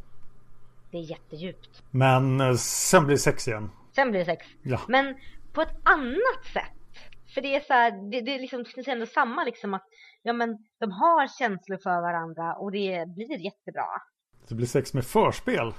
Det 0.90 0.98
är 0.98 1.02
jättedjupt. 1.02 1.82
Men 1.90 2.40
eh, 2.40 2.54
sen 2.54 3.04
blir 3.04 3.16
det 3.16 3.20
sex 3.20 3.48
igen. 3.48 3.70
Sen 3.94 4.10
blir 4.10 4.20
det 4.20 4.26
sex. 4.26 4.46
Ja. 4.62 4.80
Men 4.88 5.16
på 5.52 5.62
ett 5.62 5.76
annat 5.82 6.44
sätt. 6.52 6.76
För 7.34 7.40
det 7.40 7.54
är 7.56 7.60
så 7.60 7.72
här, 7.72 8.10
det, 8.10 8.20
det 8.20 8.34
är 8.34 8.38
liksom 8.38 8.64
det 8.74 8.88
är 8.88 8.92
ändå 8.92 9.06
samma 9.06 9.44
liksom 9.44 9.74
att 9.74 9.84
ja 10.22 10.32
men 10.32 10.58
de 10.80 10.90
har 10.90 11.38
känslor 11.38 11.78
för 11.82 12.00
varandra 12.00 12.54
och 12.54 12.72
det 12.72 13.08
blir 13.08 13.38
jättebra. 13.44 13.86
Det 14.48 14.54
blir 14.54 14.66
sex 14.66 14.94
med 14.94 15.04
förspel. 15.04 15.72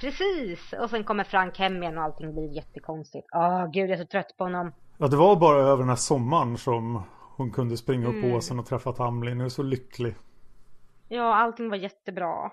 Precis! 0.00 0.72
Och 0.72 0.90
sen 0.90 1.04
kommer 1.04 1.24
Frank 1.24 1.58
hem 1.58 1.82
igen 1.82 1.98
och 1.98 2.04
allting 2.04 2.32
blir 2.32 2.56
jättekonstigt. 2.56 3.26
Åh 3.34 3.70
gud 3.70 3.90
jag 3.90 3.98
är 3.98 4.02
så 4.02 4.06
trött 4.06 4.36
på 4.38 4.44
honom. 4.44 4.72
Ja, 5.02 5.08
det 5.08 5.16
var 5.16 5.36
bara 5.36 5.58
över 5.58 5.78
den 5.78 5.88
här 5.88 5.96
sommaren 5.96 6.58
som 6.58 7.02
hon 7.36 7.50
kunde 7.50 7.76
springa 7.76 8.08
upp 8.08 8.14
Mm. 8.14 8.32
åsen 8.34 8.58
och 8.58 8.66
träffa 8.66 8.92
Tamlin. 8.92 9.36
Hon 9.36 9.44
är 9.44 9.48
så 9.48 9.62
lycklig. 9.62 10.14
Ja, 11.08 11.34
allting 11.34 11.68
var 11.70 11.76
jättebra. 11.76 12.50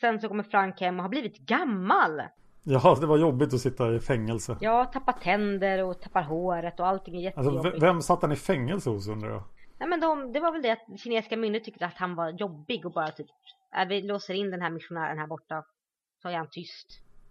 Sen 0.00 0.20
så 0.20 0.28
kommer 0.28 0.42
Frank 0.42 0.80
hem 0.80 0.96
och 0.96 1.02
har 1.02 1.08
blivit 1.10 1.38
gammal. 1.38 2.22
Ja, 2.62 2.96
det 3.00 3.06
var 3.06 3.16
jobbigt 3.18 3.54
att 3.54 3.60
sitta 3.60 3.94
i 3.94 4.00
fängelse. 4.00 4.56
Ja, 4.60 4.84
tappar 4.84 5.12
tänder 5.12 5.84
och 5.84 6.00
tappar 6.00 6.22
håret 6.22 6.80
och 6.80 6.86
allting 6.86 7.14
är 7.16 7.26
Alltså, 7.26 7.42
jättejobbigt. 7.52 7.74
v- 7.74 7.86
vem 7.86 8.02
satt 8.02 8.22
han 8.22 8.32
i 8.32 8.36
fängelse 8.36 8.90
hos 8.90 9.08
undrar 9.08 9.30
jag? 9.30 9.42
Nej 9.78 9.88
men 9.88 10.00
de, 10.00 10.32
det 10.32 10.40
var 10.40 10.52
väl 10.52 10.62
det 10.62 10.70
att 10.70 11.00
kinesiska 11.00 11.36
myndigheter 11.36 11.64
tyckte 11.64 11.86
att 11.86 11.96
han 11.96 12.14
var 12.14 12.30
jobbig 12.30 12.86
och 12.86 12.92
bara 12.92 13.10
typ, 13.10 13.26
äh, 13.80 13.88
vi 13.88 14.02
låser 14.02 14.34
in 14.34 14.50
den 14.50 14.62
här 14.62 14.70
missionären 14.70 15.18
här 15.18 15.26
borta. 15.26 15.64
Så 16.22 16.28
är 16.28 16.36
han 16.36 16.48
tyst. 16.50 16.86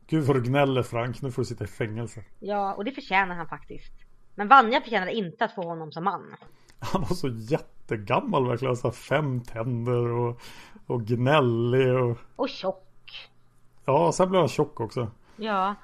Gud 0.07 0.23
vad 0.23 0.35
du 0.35 0.41
gnäller 0.41 0.83
Frank, 0.83 1.21
nu 1.21 1.31
får 1.31 1.41
du 1.41 1.45
sitta 1.45 1.63
i 1.63 1.67
fängelse. 1.67 2.23
Ja, 2.39 2.73
och 2.73 2.85
det 2.85 2.91
förtjänar 2.91 3.35
han 3.35 3.47
faktiskt. 3.47 3.93
Men 4.35 4.47
Vanja 4.47 4.81
förtjänar 4.81 5.07
inte 5.07 5.45
att 5.45 5.55
få 5.55 5.61
honom 5.61 5.91
som 5.91 6.03
man. 6.03 6.35
Han 6.79 7.01
var 7.01 7.15
så 7.15 7.27
jättegammal 7.27 8.47
verkligen. 8.47 8.75
Så 8.75 8.91
fem 8.91 9.43
tänder 9.43 10.11
och, 10.11 10.41
och 10.87 11.01
gnällig 11.01 11.93
och... 11.93 12.17
Och 12.35 12.49
tjock. 12.49 13.29
Ja, 13.85 14.11
sen 14.11 14.29
blev 14.29 14.39
han 14.39 14.49
tjock 14.49 14.79
också. 14.79 15.11
Ja. 15.35 15.75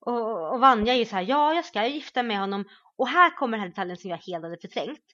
Och, 0.00 0.52
och 0.52 0.60
Vanja 0.60 0.94
är 0.94 0.98
ju 0.98 1.04
så 1.04 1.16
här, 1.16 1.22
ja 1.22 1.54
jag 1.54 1.64
ska 1.64 1.86
gifta 1.86 2.22
mig 2.22 2.28
med 2.28 2.40
honom. 2.40 2.64
Och 2.96 3.08
här 3.08 3.36
kommer 3.36 3.58
den 3.58 3.60
här 3.60 3.68
detaljen 3.68 3.96
som 3.96 4.10
jag 4.10 4.18
helt 4.18 4.44
hade 4.44 4.58
förträngt. 4.58 5.04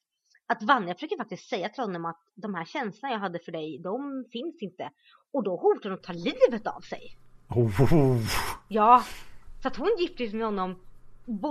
Att 0.47 0.63
Vanja 0.63 0.95
försöker 0.95 1.17
faktiskt 1.17 1.49
säga 1.49 1.69
till 1.69 1.83
honom 1.83 2.05
att 2.05 2.21
de 2.35 2.55
här 2.55 2.65
känslorna 2.65 3.15
jag 3.15 3.21
hade 3.21 3.39
för 3.39 3.53
dig, 3.53 3.81
de 3.83 4.25
finns 4.33 4.63
inte. 4.63 4.91
Och 5.33 5.45
då 5.45 5.57
hotar 5.57 5.91
hon 5.91 5.99
att 5.99 6.03
ta 6.03 6.13
livet 6.13 6.67
av 6.67 6.81
sig. 6.81 7.19
Oh, 7.57 8.19
Ja, 8.69 9.05
så 9.63 9.69
att 9.69 9.77
hon 9.77 9.97
gifte 9.99 10.29
sig 10.29 10.39
med 10.39 10.47
honom 10.47 10.77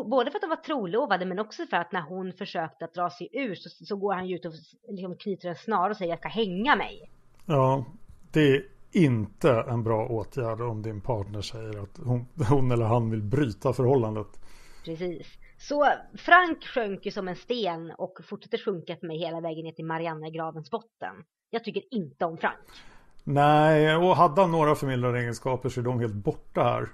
både 0.05 0.31
för 0.31 0.37
att 0.37 0.41
de 0.41 0.49
var 0.49 0.55
trolovade 0.55 1.25
men 1.25 1.39
också 1.39 1.65
för 1.65 1.77
att 1.77 1.91
när 1.91 2.01
hon 2.01 2.33
försökte 2.33 2.85
att 2.85 2.93
dra 2.93 3.09
sig 3.09 3.29
ur 3.31 3.55
så, 3.55 3.69
så 3.85 3.95
går 3.95 4.13
han 4.13 4.27
ju 4.27 4.35
ut 4.35 4.45
och 4.45 4.53
liksom 4.89 5.15
knyter 5.15 5.49
en 5.49 5.55
snara 5.55 5.89
och 5.89 5.97
säger 5.97 6.11
jag 6.11 6.19
ska 6.19 6.29
hänga 6.29 6.75
mig. 6.75 7.09
Ja, 7.45 7.85
det 8.31 8.55
är 8.55 8.63
inte 8.91 9.51
en 9.51 9.83
bra 9.83 10.07
åtgärd 10.07 10.61
om 10.61 10.81
din 10.81 11.01
partner 11.01 11.41
säger 11.41 11.83
att 11.83 11.97
hon, 12.03 12.25
hon 12.49 12.71
eller 12.71 12.85
han 12.85 13.11
vill 13.11 13.21
bryta 13.21 13.73
förhållandet. 13.73 14.27
Precis. 14.85 15.27
Så 15.57 15.87
Frank 16.17 16.63
sjönk 16.63 17.05
ju 17.05 17.11
som 17.11 17.27
en 17.27 17.35
sten 17.35 17.91
och 17.91 18.17
fortsätter 18.29 18.57
sjunka 18.57 18.95
för 18.95 19.07
mig 19.07 19.17
hela 19.17 19.41
vägen 19.41 19.65
ner 19.65 19.71
till 19.71 19.85
Mariannegravens 19.85 20.71
botten. 20.71 21.15
Jag 21.49 21.63
tycker 21.63 21.83
inte 21.93 22.25
om 22.25 22.37
Frank. 22.37 22.67
Nej, 23.23 23.95
och 23.95 24.15
hade 24.15 24.41
han 24.41 24.51
några 24.51 24.75
förmildrande 24.75 25.19
egenskaper 25.19 25.69
så 25.69 25.79
är 25.79 25.83
de 25.83 25.99
helt 25.99 26.13
borta 26.13 26.63
här. 26.63 26.89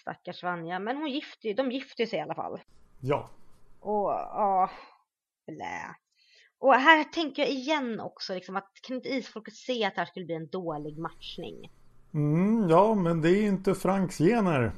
Stackars 0.00 0.42
Vanja. 0.42 0.78
Men 0.78 0.96
hon 0.96 1.10
gifte 1.10 1.48
ju, 1.48 1.54
de 1.54 1.70
gifte 1.70 2.06
sig 2.06 2.18
i 2.18 2.22
alla 2.22 2.34
fall. 2.34 2.60
Ja, 3.00 3.30
Och 3.80 4.10
ja, 4.10 4.70
blä. 5.46 5.94
Och 6.58 6.74
här 6.74 7.04
tänker 7.04 7.42
jag 7.42 7.50
igen 7.50 8.00
också 8.00 8.34
liksom 8.34 8.56
att 8.56 8.70
kan 8.82 8.96
inte 8.96 9.08
isfolket 9.08 9.54
se 9.54 9.84
att 9.84 9.94
det 9.94 10.00
här 10.00 10.06
skulle 10.06 10.26
bli 10.26 10.34
en 10.34 10.48
dålig 10.48 10.98
matchning? 10.98 11.70
mm, 12.14 12.68
ja 12.70 12.94
men 12.94 13.20
det 13.22 13.30
är 13.30 13.42
inte 13.42 13.74
Franks 13.74 14.18
gener. 14.18 14.72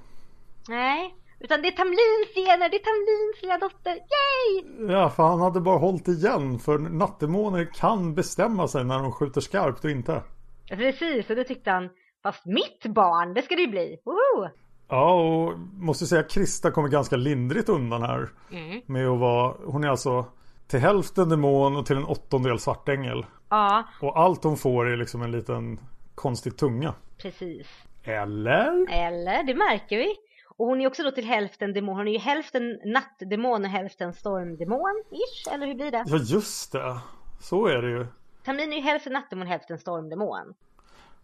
Nej, 0.68 1.14
utan 1.44 1.62
det 1.62 1.68
är 1.68 1.72
Tamlins 1.72 2.34
gener, 2.48 2.68
det 2.68 2.76
är 2.76 2.84
Tamlins 2.90 3.42
lilla 3.42 3.58
dotter. 3.58 3.92
Yay! 3.92 4.90
Ja, 4.92 5.10
för 5.10 5.22
han 5.22 5.40
hade 5.40 5.60
bara 5.60 5.78
hållit 5.78 6.08
igen. 6.08 6.58
För 6.58 6.78
nattemåner 6.78 7.70
kan 7.74 8.14
bestämma 8.14 8.68
sig 8.68 8.84
när 8.84 8.98
de 8.98 9.12
skjuter 9.12 9.40
skarpt 9.40 9.84
och 9.84 9.90
inte. 9.90 10.22
Precis, 10.68 11.30
och 11.30 11.36
det 11.36 11.44
tyckte 11.44 11.70
han. 11.70 11.88
Fast 12.22 12.46
mitt 12.46 12.86
barn, 12.94 13.34
det 13.34 13.42
ska 13.42 13.54
det 13.54 13.60
ju 13.62 13.68
bli. 13.68 13.96
Woho! 14.04 14.48
Ja, 14.88 15.14
och 15.14 15.58
måste 15.72 16.06
säga 16.06 16.22
Krista 16.22 16.70
kommer 16.70 16.88
ganska 16.88 17.16
lindrigt 17.16 17.68
undan 17.68 18.02
här. 18.02 18.28
Mm. 18.52 18.80
Med 18.86 19.08
att 19.08 19.18
vara, 19.18 19.54
hon 19.64 19.84
är 19.84 19.88
alltså 19.88 20.26
till 20.68 20.78
hälften 20.80 21.28
demon 21.28 21.76
och 21.76 21.86
till 21.86 21.96
en 21.96 22.04
åttondel 22.04 22.58
svartängel. 22.58 23.26
Ja, 23.50 23.84
Och 24.00 24.18
allt 24.18 24.44
hon 24.44 24.56
får 24.56 24.86
är 24.92 24.96
liksom 24.96 25.22
en 25.22 25.30
liten 25.30 25.80
konstig 26.14 26.56
tunga. 26.56 26.94
precis. 27.22 27.66
Eller? 28.04 28.92
Eller, 29.06 29.42
det 29.42 29.54
märker 29.54 29.96
vi. 29.96 30.14
Och 30.56 30.66
hon 30.66 30.80
är 30.80 30.86
också 30.86 31.02
då 31.02 31.10
till 31.10 31.24
hälften 31.24 31.72
demon. 31.72 31.96
Hon 31.96 32.08
är 32.08 32.12
ju 32.12 32.18
hälften 32.18 32.80
nattdemon 32.84 33.64
och 33.64 33.70
hälften 33.70 34.12
stormdemon, 34.12 35.04
ish. 35.10 35.52
Eller 35.52 35.66
hur 35.66 35.74
blir 35.74 35.90
det? 35.90 36.04
Ja, 36.06 36.16
just 36.16 36.72
det. 36.72 36.98
Så 37.40 37.66
är 37.66 37.82
det 37.82 37.88
ju. 37.90 38.06
Tamlin 38.44 38.72
är 38.72 38.76
ju 38.76 38.82
hälften 38.82 39.12
nattdemon, 39.12 39.46
hälften 39.46 39.78
stormdemon. 39.78 40.54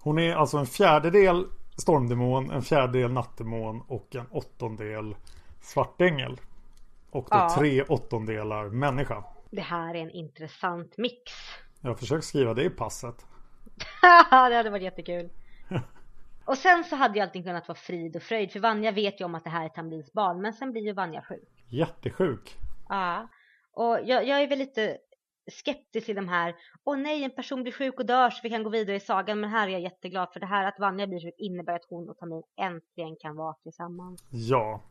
Hon 0.00 0.18
är 0.18 0.34
alltså 0.34 0.58
en 0.58 0.66
fjärdedel 0.66 1.46
stormdemon, 1.78 2.50
en 2.50 2.62
fjärdedel 2.62 3.12
nattdemon 3.12 3.82
och 3.88 4.16
en 4.16 4.26
åttondel 4.30 5.16
svartängel. 5.60 6.40
Och 7.10 7.24
då 7.30 7.36
Ja. 7.36 7.54
tre 7.58 7.82
åttondelar 7.82 8.68
människa. 8.68 9.24
Det 9.50 9.60
här 9.60 9.94
är 9.94 9.98
en 9.98 10.10
intressant 10.10 10.98
mix. 10.98 11.32
Jag 11.80 11.90
har 11.90 11.94
försökt 11.94 12.24
skriva 12.24 12.54
det 12.54 12.64
i 12.64 12.70
passet. 12.70 13.26
det 14.30 14.56
hade 14.56 14.70
varit 14.70 14.82
jättekul. 14.82 15.30
Och 16.44 16.58
sen 16.58 16.84
så 16.84 16.96
hade 16.96 17.14
ju 17.14 17.20
allting 17.20 17.42
kunnat 17.42 17.68
vara 17.68 17.78
frid 17.78 18.16
och 18.16 18.22
fröjd. 18.22 18.52
För 18.52 18.60
Vanja 18.60 18.92
vet 18.92 19.20
ju 19.20 19.24
om 19.24 19.34
att 19.34 19.44
det 19.44 19.50
här 19.50 19.64
är 19.64 19.68
Tamlins 19.68 20.12
barn. 20.12 20.40
Men 20.40 20.52
sen 20.52 20.72
blir 20.72 20.82
ju 20.82 20.92
Vanja 20.92 21.22
sjuk. 21.22 21.48
Jättesjuk. 21.68 22.58
Ja. 22.88 23.28
Och 23.72 23.98
jag, 24.04 24.26
jag 24.26 24.42
är 24.42 24.48
väl 24.48 24.58
lite 24.58 24.98
skeptisk 25.52 26.08
i 26.08 26.12
de 26.12 26.28
här. 26.28 26.54
Åh 26.84 26.98
nej, 26.98 27.24
en 27.24 27.30
person 27.30 27.62
blir 27.62 27.72
sjuk 27.72 28.00
och 28.00 28.06
dör 28.06 28.30
så 28.30 28.40
vi 28.42 28.50
kan 28.50 28.62
gå 28.62 28.70
vidare 28.70 28.96
i 28.96 29.00
sagan. 29.00 29.40
Men 29.40 29.50
här 29.50 29.68
är 29.68 29.72
jag 29.72 29.80
jätteglad 29.80 30.28
för 30.32 30.40
det 30.40 30.46
här 30.46 30.64
att 30.64 30.78
Vanja 30.80 31.06
blir 31.06 31.20
sjuk 31.20 31.34
innebär 31.38 31.74
att 31.74 31.86
hon 31.88 32.08
och 32.08 32.18
Tamlin 32.18 32.42
äntligen 32.60 33.16
kan 33.20 33.36
vara 33.36 33.54
tillsammans. 33.54 34.24
Ja. 34.30 34.82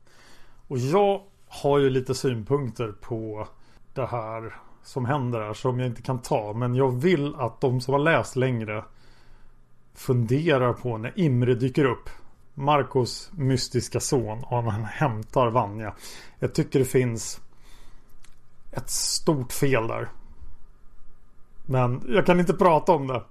Och 0.67 0.77
jag 0.77 1.23
har 1.47 1.79
ju 1.79 1.89
lite 1.89 2.15
synpunkter 2.15 2.91
på 2.91 3.47
det 3.93 4.05
här 4.05 4.55
som 4.83 5.05
händer 5.05 5.39
här 5.39 5.53
som 5.53 5.79
jag 5.79 5.87
inte 5.87 6.01
kan 6.01 6.21
ta. 6.21 6.53
Men 6.53 6.75
jag 6.75 7.01
vill 7.01 7.35
att 7.35 7.61
de 7.61 7.81
som 7.81 7.93
har 7.93 8.01
läst 8.01 8.35
längre 8.35 8.83
funderar 9.99 10.73
på 10.73 10.97
när 10.97 11.13
Imre 11.15 11.53
dyker 11.53 11.85
upp. 11.85 12.09
Marcos 12.53 13.31
mystiska 13.37 13.99
son 13.99 14.43
och 14.43 14.63
han 14.63 14.83
hämtar 14.83 15.47
Vanja. 15.47 15.95
Jag 16.39 16.55
tycker 16.55 16.79
det 16.79 16.85
finns 16.85 17.41
ett 18.71 18.89
stort 18.89 19.53
fel 19.53 19.87
där. 19.87 20.09
Men 21.65 22.01
jag 22.07 22.25
kan 22.25 22.39
inte 22.39 22.53
prata 22.53 22.91
om 22.91 23.07
det. 23.07 23.23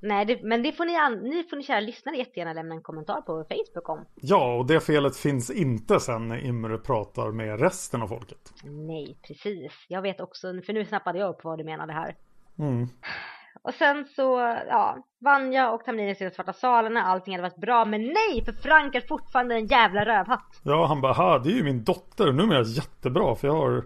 Nej, 0.00 0.24
det, 0.24 0.42
men 0.42 0.62
det 0.62 0.72
får 0.72 0.84
ni, 0.84 1.30
ni 1.30 1.44
får 1.50 1.56
ni 1.56 1.62
kära 1.62 1.80
lyssnare 1.80 2.16
jättegärna 2.16 2.52
lämna 2.52 2.74
en 2.74 2.82
kommentar 2.82 3.20
på 3.20 3.44
Facebook 3.48 3.88
om. 3.88 4.04
Ja, 4.14 4.54
och 4.54 4.66
det 4.66 4.80
felet 4.80 5.16
finns 5.16 5.50
inte 5.50 6.00
sen 6.00 6.28
när 6.28 6.44
Imre 6.44 6.78
pratar 6.78 7.30
med 7.30 7.60
resten 7.60 8.02
av 8.02 8.08
folket. 8.08 8.52
Nej, 8.64 9.18
precis. 9.22 9.72
Jag 9.88 10.02
vet 10.02 10.20
också, 10.20 10.60
för 10.66 10.72
nu 10.72 10.84
snappade 10.84 11.18
jag 11.18 11.30
upp 11.30 11.44
vad 11.44 11.58
du 11.58 11.64
menade 11.64 11.92
här. 11.92 12.16
Mm. 12.58 12.88
Och 13.64 13.74
sen 13.74 14.04
så, 14.04 14.22
ja, 14.68 15.06
Vanja 15.20 15.70
och 15.70 15.84
Tamlin 15.84 16.08
i 16.08 16.14
de 16.14 16.30
svarta 16.30 16.52
salarna, 16.52 17.02
allting 17.02 17.34
hade 17.34 17.42
varit 17.48 17.60
bra, 17.60 17.84
men 17.84 18.02
nej, 18.02 18.44
för 18.44 18.52
Frank 18.52 18.94
är 18.94 19.00
fortfarande 19.00 19.54
en 19.54 19.66
jävla 19.66 20.04
rövhatt. 20.04 20.60
Ja, 20.62 20.86
han 20.86 21.00
bara, 21.00 21.12
"Ha, 21.12 21.38
det 21.38 21.50
är 21.50 21.54
ju 21.54 21.62
min 21.64 21.84
dotter. 21.84 22.32
Nu 22.32 22.42
är 22.42 22.54
jag 22.54 22.66
jättebra 22.66 23.34
för 23.34 23.48
jag 23.48 23.54
har 23.54 23.84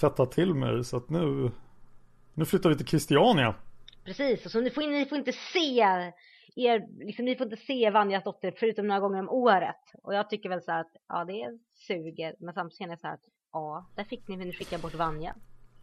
fettat 0.00 0.32
till 0.32 0.54
mig 0.54 0.84
så 0.84 0.96
att 0.96 1.10
nu, 1.10 1.50
nu 2.34 2.44
flyttar 2.44 2.70
vi 2.70 2.76
till 2.76 2.86
Christiania. 2.86 3.54
Precis, 4.04 4.44
och 4.46 4.50
så 4.50 4.60
ni 4.60 4.70
får, 4.70 4.80
ni 4.82 5.04
får 5.06 5.18
inte 5.18 5.32
se 5.32 5.78
er, 6.56 7.04
liksom, 7.04 7.24
ni 7.24 7.36
får 7.36 7.44
inte 7.44 7.56
se 7.56 7.90
Vanjas 7.90 8.24
dotter 8.24 8.52
förutom 8.56 8.86
några 8.86 9.00
gånger 9.00 9.18
om 9.18 9.28
året. 9.28 9.82
Och 10.02 10.14
jag 10.14 10.30
tycker 10.30 10.48
väl 10.48 10.62
så 10.62 10.72
att, 10.72 10.90
ja 11.08 11.24
det 11.24 11.58
suger, 11.86 12.34
men 12.40 12.54
samtidigt 12.54 12.78
känner 12.78 12.92
jag 12.92 13.00
så 13.00 13.06
här 13.06 13.14
att, 13.14 13.24
ja, 13.52 13.86
där 13.96 14.04
fick 14.04 14.28
ni, 14.28 14.36
men 14.36 14.46
ni 14.46 14.52
skicka 14.52 14.78
bort 14.78 14.94
Vanja. 14.94 15.34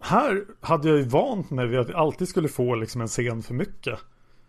Här 0.06 0.46
hade 0.62 0.88
jag 0.90 0.98
ju 0.98 1.04
vant 1.04 1.52
mig 1.52 1.68
vid 1.68 1.80
att 1.80 1.90
vi 1.90 1.94
alltid 1.94 2.28
skulle 2.28 2.48
få 2.48 2.76
liksom 2.76 3.02
en 3.02 3.08
scen 3.08 3.42
för 3.42 3.54
mycket. 3.54 4.00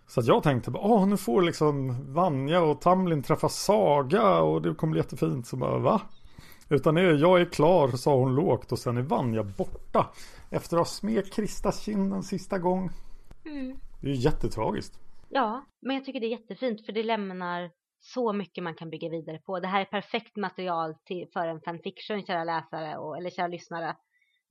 Så 0.07 0.21
att 0.21 0.27
jag 0.27 0.43
tänkte 0.43 0.71
bara, 0.71 0.83
åh 0.83 1.07
nu 1.07 1.17
får 1.17 1.43
liksom 1.43 1.97
Vanja 2.15 2.61
och 2.61 2.81
Tamlin 2.81 3.23
träffa 3.23 3.49
Saga 3.49 4.41
och 4.41 4.63
det 4.63 4.75
kommer 4.75 4.91
bli 4.91 5.01
jättefint. 5.01 5.47
Så 5.47 5.57
bara, 5.57 5.79
va? 5.79 6.01
Utan 6.69 6.97
jag 6.97 7.41
är 7.41 7.45
klar, 7.45 7.89
sa 7.89 8.17
hon 8.17 8.35
lågt 8.35 8.73
och 8.73 8.79
sen 8.79 8.97
är 8.97 9.03
Vanja 9.03 9.43
borta. 9.43 10.11
Efter 10.51 10.77
att 10.77 10.81
ha 10.81 10.85
smekt 10.85 11.35
Kristas 11.35 11.81
kind 11.81 12.13
en 12.13 12.23
sista 12.23 12.59
gång. 12.59 12.91
Mm. 13.45 13.77
Det 14.01 14.07
är 14.07 14.11
ju 14.11 14.21
jättetragiskt. 14.21 15.01
Ja, 15.29 15.65
men 15.83 15.97
jag 15.97 16.05
tycker 16.05 16.21
det 16.21 16.27
är 16.27 16.39
jättefint 16.41 16.87
för 16.87 16.93
det 16.93 17.03
lämnar 17.03 17.71
så 18.01 18.33
mycket 18.33 18.65
man 18.65 18.75
kan 18.75 18.91
bygga 18.91 19.09
vidare 19.09 19.39
på. 19.39 19.61
Det 19.61 19.67
här 19.67 19.81
är 19.81 19.85
perfekt 19.85 20.37
material 20.37 20.95
till, 21.05 21.29
för 21.33 21.47
en 21.47 21.61
fanfiction, 21.61 22.23
kära 22.27 22.45
läsare 22.45 22.97
och, 22.99 23.17
eller 23.17 23.31
kära 23.31 23.47
lyssnare. 23.47 23.97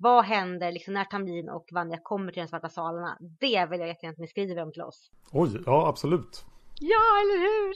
Vad 0.04 0.26
händer 0.26 0.72
liksom 0.72 0.93
när 0.93 1.06
Tamlin 1.06 1.49
och 1.49 1.70
Vanja 1.72 1.99
kommer 2.04 2.32
till 2.32 2.41
de 2.41 2.47
svarta 2.47 2.70
salarna? 2.70 3.18
Det 3.20 3.66
vill 3.66 3.80
jag 3.80 3.88
jättegärna 3.88 4.12
att 4.14 4.18
ni 4.18 4.28
skriver 4.28 4.62
om 4.64 4.72
till 4.72 4.82
oss. 4.82 5.12
Oj, 5.32 5.64
ja 5.66 5.88
absolut. 5.88 6.45
Ja, 6.80 7.20
eller 7.22 7.39
hur? 7.39 7.76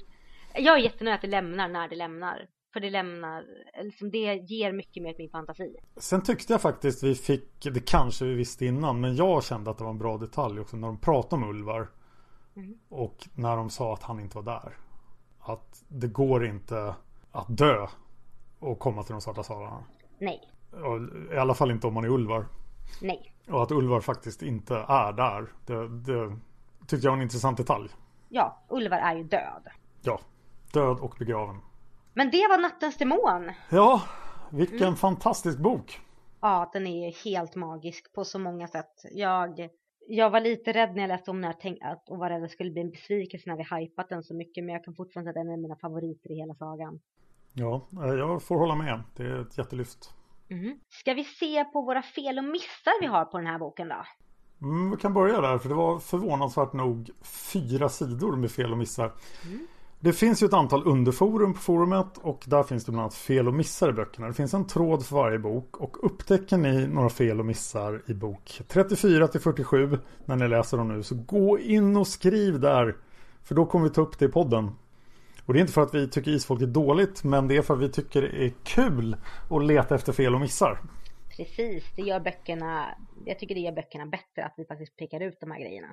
Jag 0.64 0.78
är 0.80 0.84
jättenöjd 0.84 1.16
att 1.16 1.22
det 1.22 1.28
lämnar 1.28 1.68
när 1.68 1.88
det 1.88 1.96
lämnar. 1.96 2.48
För 2.74 2.80
det 2.80 2.90
lämnar, 2.90 3.46
liksom 3.84 4.12
det 4.12 4.36
ger 4.36 4.72
mycket 4.72 5.04
mer 5.04 5.14
till 5.14 5.24
min 5.24 5.30
fantasi. 5.30 5.76
Sen 5.98 6.24
tyckte 6.24 6.54
jag 6.54 6.62
faktiskt 6.62 7.04
vi 7.04 7.16
fick, 7.16 7.64
det 7.64 7.88
kanske 7.88 8.26
vi 8.26 8.34
visste 8.34 8.66
innan, 8.66 9.02
men 9.02 9.16
jag 9.16 9.44
kände 9.44 9.72
att 9.72 9.78
det 9.78 9.84
var 9.84 9.92
en 9.92 10.00
bra 10.00 10.18
detalj 10.18 10.60
också 10.60 10.78
när 10.78 10.88
de 10.88 11.00
pratade 11.00 11.44
om 11.44 11.50
Ulvar. 11.50 11.90
Mm. 12.56 12.80
Och 12.90 13.28
när 13.36 13.58
de 13.58 13.70
sa 13.70 13.94
att 13.94 14.04
han 14.04 14.20
inte 14.20 14.38
var 14.38 14.44
där. 14.44 14.78
Att 15.40 15.84
det 15.88 16.08
går 16.08 16.46
inte 16.46 16.96
att 17.32 17.58
dö 17.58 17.88
och 18.60 18.80
komma 18.80 19.04
till 19.04 19.14
de 19.14 19.22
svarta 19.22 19.44
salarna. 19.44 19.84
Nej, 20.20 20.57
I 21.34 21.38
alla 21.38 21.54
fall 21.54 21.72
inte 21.72 21.88
om 21.88 21.94
man 21.94 22.04
är 22.06 22.10
Ulvar. 22.10 22.46
Nej. 23.02 23.34
Och 23.50 23.64
att 23.64 23.72
Ulvar 23.72 24.02
faktiskt 24.02 24.42
inte 24.42 24.76
är 24.76 25.14
där. 25.14 25.48
Det, 25.66 25.88
det 25.88 26.38
tyckte 26.88 27.08
jag 27.08 27.12
var 27.12 27.18
en 27.18 27.24
intressant 27.24 27.58
detalj. 27.58 27.90
Ja, 28.30 28.66
Ulvar 28.70 28.98
är 28.98 29.16
ju 29.16 29.24
död. 29.24 29.68
Ja, 30.02 30.20
död 30.74 31.00
och 31.00 31.16
begraven. 31.20 31.58
Men 32.14 32.32
det 32.32 32.48
var 32.50 32.62
Nattens 32.62 32.98
Demon. 32.98 33.52
Ja, 33.70 34.02
vilken 34.50 34.88
mm. 34.88 34.96
fantastisk 34.96 35.60
bok. 35.60 36.00
Ja, 36.42 36.70
den 36.74 36.88
är 36.88 37.24
helt 37.26 37.56
magisk 37.56 38.14
på 38.14 38.24
så 38.24 38.40
många 38.40 38.68
sätt. 38.68 38.92
Jag, 39.12 39.70
jag 40.08 40.30
var 40.30 40.40
lite 40.40 40.74
rädd 40.74 40.96
när 40.96 41.02
jag 41.02 41.08
läste 41.08 41.32
om 41.32 41.42
den 41.42 41.54
här 41.82 41.98
och 42.10 42.18
var 42.18 42.30
rädd 42.30 42.38
att 42.38 42.44
det 42.44 42.50
skulle 42.50 42.72
bli 42.72 42.82
en 42.82 42.90
besvikelse 42.90 43.50
när 43.50 43.58
vi 43.58 43.82
hypat 43.82 44.10
den 44.10 44.24
så 44.24 44.34
mycket. 44.36 44.64
Men 44.64 44.74
jag 44.74 44.84
kan 44.84 44.96
fortfarande 44.96 45.32
säga 45.32 45.42
att 45.42 45.48
den 45.48 45.54
är 45.54 45.62
mina 45.62 45.76
favoriter 45.76 46.32
i 46.32 46.36
hela 46.36 46.56
sagan. 46.56 47.00
Ja, 47.54 47.88
eh, 48.04 48.14
jag 48.14 48.44
får 48.44 48.58
hålla 48.58 48.76
med. 48.76 49.04
Det 49.16 49.24
är 49.24 49.42
ett 49.42 49.58
jättelyft. 49.58 50.14
Mm. 50.50 50.80
Ska 50.90 51.14
vi 51.14 51.24
se 51.24 51.64
på 51.64 51.82
våra 51.82 52.02
fel 52.02 52.38
och 52.38 52.44
missar 52.44 53.02
vi 53.02 53.08
har 53.08 53.26
på 53.26 53.38
den 53.38 53.48
här 53.48 53.60
boken 53.60 53.90
då? 53.90 54.06
Mm, 54.62 54.92
vi 54.92 54.98
kan 54.98 55.14
börja 55.14 55.42
där, 55.42 55.58
för 55.58 55.70
det 55.70 55.76
var 55.76 56.00
förvånansvärt 56.00 56.74
nog 56.74 57.10
fyra 57.22 57.90
sidor 57.90 58.36
med 58.36 58.52
fel 58.52 58.72
och 58.72 58.78
missar. 58.78 59.14
Mm. 59.46 59.68
Det 60.00 60.14
finns 60.14 60.44
ju 60.44 60.48
ett 60.48 60.54
antal 60.54 60.88
underforum 60.88 61.54
på 61.54 61.60
forumet 61.60 62.18
och 62.18 62.44
där 62.48 62.64
finns 62.64 62.86
det 62.86 62.92
bland 62.92 63.02
annat 63.02 63.14
fel 63.14 63.48
och 63.48 63.54
missar 63.54 63.90
i 63.90 63.94
böckerna. 63.94 64.28
Det 64.28 64.34
finns 64.34 64.54
en 64.54 64.68
tråd 64.68 65.06
för 65.06 65.16
varje 65.16 65.40
bok 65.40 65.78
och 65.78 66.06
upptäcker 66.06 66.58
ni 66.58 66.88
några 66.88 67.10
fel 67.10 67.40
och 67.40 67.46
missar 67.46 68.02
i 68.06 68.14
bok 68.14 68.62
34 68.68 69.28
till 69.28 69.42
47 69.42 69.98
när 70.26 70.36
ni 70.36 70.48
läser 70.48 70.78
dem 70.78 70.88
nu 70.88 71.04
så 71.04 71.16
gå 71.16 71.60
in 71.60 71.98
och 71.98 72.08
skriv 72.08 72.60
där. 72.60 72.96
För 73.44 73.56
då 73.56 73.66
kommer 73.66 73.88
vi 73.88 73.94
ta 73.94 74.02
upp 74.02 74.20
det 74.20 74.26
i 74.26 74.30
podden. 74.30 74.72
Och 75.48 75.54
det 75.54 75.60
är 75.60 75.62
inte 75.62 75.74
för 75.74 75.82
att 75.82 75.94
vi 75.94 76.08
tycker 76.08 76.32
isfolk 76.32 76.62
är 76.62 76.68
dåligt 76.68 77.24
men 77.24 77.48
det 77.48 77.58
är 77.58 77.62
för 77.62 77.74
att 77.74 77.80
vi 77.80 77.90
tycker 77.90 78.22
det 78.22 78.46
är 78.46 78.54
kul 78.64 79.16
att 79.50 79.66
leta 79.66 79.96
efter 79.96 80.14
fel 80.14 80.36
och 80.36 80.42
missar. 80.42 80.80
Precis, 81.38 81.84
det 81.96 82.02
gör 82.02 82.20
böckerna, 82.20 82.86
jag 83.26 83.40
tycker 83.40 83.56
det 83.56 83.62
gör 83.62 83.72
böckerna 83.72 84.06
bättre 84.06 84.46
att 84.46 84.54
vi 84.58 84.66
faktiskt 84.66 84.98
pekar 84.98 85.20
ut 85.20 85.38
de 85.40 85.52
här 85.52 85.60
grejerna. 85.60 85.88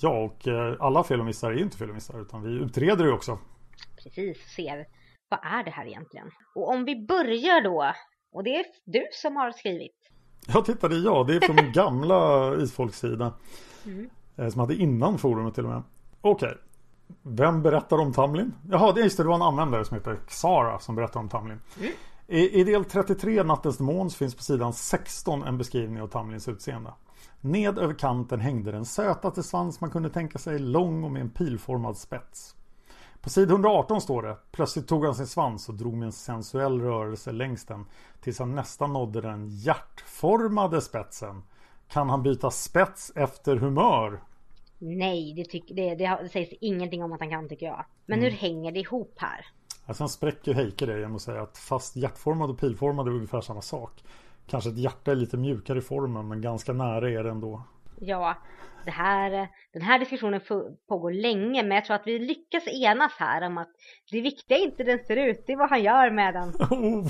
Ja, 0.00 0.24
och 0.24 0.48
eh, 0.48 0.76
alla 0.80 1.04
fel 1.04 1.20
och 1.20 1.26
missar 1.26 1.50
är 1.50 1.56
ju 1.56 1.62
inte 1.62 1.76
fel 1.76 1.88
och 1.88 1.94
missar 1.94 2.20
utan 2.20 2.42
vi 2.42 2.50
utreder 2.50 3.04
ju 3.04 3.12
också. 3.12 3.38
Precis, 4.02 4.38
ser 4.56 4.86
vad 5.28 5.40
är 5.42 5.64
det 5.64 5.70
här 5.70 5.86
egentligen? 5.86 6.30
Och 6.54 6.68
om 6.68 6.84
vi 6.84 7.06
börjar 7.06 7.64
då, 7.64 7.92
och 8.32 8.44
det 8.44 8.56
är 8.56 8.64
du 8.84 9.06
som 9.12 9.36
har 9.36 9.52
skrivit. 9.52 10.10
Ja, 10.46 10.62
titta 10.62 10.88
det 10.88 10.96
är 10.96 11.04
jag. 11.04 11.26
Det 11.26 11.36
är 11.36 11.40
från 11.40 11.56
min 11.56 11.72
gamla 11.72 12.54
isfolkssida. 12.62 13.34
Mm. 13.86 14.10
Eh, 14.36 14.48
som 14.48 14.60
hade 14.60 14.74
innan 14.74 15.18
forumet 15.18 15.54
till 15.54 15.64
och 15.64 15.70
med. 15.70 15.82
Okej. 16.20 16.56
Vem 17.22 17.62
berättar 17.62 17.98
om 17.98 18.12
Tamlin? 18.12 18.54
Jaha, 18.70 18.92
det, 18.92 19.00
just 19.00 19.16
det, 19.16 19.22
det 19.22 19.28
var 19.28 19.36
en 19.36 19.42
användare 19.42 19.84
som 19.84 19.94
heter 19.94 20.18
Xara 20.28 20.78
som 20.78 20.94
berättar 20.94 21.20
om 21.20 21.28
Tamlin. 21.28 21.60
Mm. 21.80 21.92
I, 22.26 22.60
I 22.60 22.64
del 22.64 22.84
33, 22.84 23.42
Nattens 23.42 23.78
demon, 23.78 24.10
finns 24.10 24.34
på 24.34 24.42
sidan 24.42 24.72
16 24.72 25.42
en 25.42 25.58
beskrivning 25.58 26.02
av 26.02 26.06
Tamlins 26.06 26.48
utseende. 26.48 26.92
Ned 27.40 27.78
över 27.78 27.94
kanten 27.94 28.40
hängde 28.40 28.72
den 28.72 28.84
sötaste 28.84 29.42
svans 29.42 29.80
man 29.80 29.90
kunde 29.90 30.10
tänka 30.10 30.38
sig, 30.38 30.58
lång 30.58 31.04
och 31.04 31.10
med 31.10 31.22
en 31.22 31.30
pilformad 31.30 31.96
spets. 31.96 32.56
På 33.20 33.30
sid 33.30 33.50
118 33.50 34.00
står 34.00 34.22
det 34.22 34.36
Plötsligt 34.52 34.88
tog 34.88 35.04
han 35.04 35.14
sin 35.14 35.26
svans 35.26 35.68
och 35.68 35.74
drog 35.74 35.94
med 35.94 36.06
en 36.06 36.12
sensuell 36.12 36.80
rörelse 36.80 37.32
längs 37.32 37.64
den 37.64 37.86
tills 38.20 38.38
han 38.38 38.54
nästan 38.54 38.92
nådde 38.92 39.20
den 39.20 39.48
hjärtformade 39.48 40.80
spetsen. 40.80 41.42
Kan 41.88 42.10
han 42.10 42.22
byta 42.22 42.50
spets 42.50 43.12
efter 43.14 43.56
humör? 43.56 44.20
Nej, 44.78 45.34
det, 45.36 45.44
tyck, 45.44 45.64
det, 45.68 45.94
det 45.94 46.28
sägs 46.32 46.52
ingenting 46.60 47.04
om 47.04 47.12
att 47.12 47.20
han 47.20 47.30
kan 47.30 47.48
tycker 47.48 47.66
jag. 47.66 47.84
Men 48.06 48.18
mm. 48.18 48.30
hur 48.30 48.38
hänger 48.38 48.72
det 48.72 48.80
ihop 48.80 49.14
här? 49.16 49.46
Alltså 49.86 50.00
sen 50.00 50.08
spräcker 50.08 50.54
Heike 50.54 50.86
det 50.86 50.98
genom 50.98 51.16
att 51.16 51.22
säga 51.22 51.42
att 51.42 51.58
fast 51.58 51.96
hjärtformad 51.96 52.50
och 52.50 52.60
pilformad 52.60 53.08
är 53.08 53.12
ungefär 53.12 53.40
samma 53.40 53.62
sak. 53.62 54.02
Kanske 54.46 54.70
ett 54.70 54.78
hjärta 54.78 55.10
är 55.10 55.16
lite 55.16 55.36
mjukare 55.36 55.78
i 55.78 55.82
formen 55.82 56.28
men 56.28 56.40
ganska 56.40 56.72
nära 56.72 57.10
är 57.10 57.24
det 57.24 57.30
ändå. 57.30 57.62
Ja, 58.00 58.36
det 58.84 58.90
här, 58.90 59.48
den 59.72 59.82
här 59.82 59.98
diskussionen 59.98 60.40
pågår 60.88 61.10
länge 61.10 61.62
men 61.62 61.74
jag 61.74 61.84
tror 61.84 61.96
att 61.96 62.06
vi 62.06 62.18
lyckas 62.18 62.68
enas 62.68 63.12
här 63.18 63.46
om 63.46 63.58
att 63.58 63.68
det 64.10 64.20
viktiga 64.20 64.58
är 64.58 64.62
inte 64.62 64.82
hur 64.82 64.84
den 64.84 65.04
ser 65.06 65.16
ut, 65.16 65.44
det 65.46 65.52
är 65.52 65.56
vad 65.56 65.70
han 65.70 65.82
gör 65.82 66.10
med 66.10 66.34
den. 66.34 66.48
oh. 66.70 67.06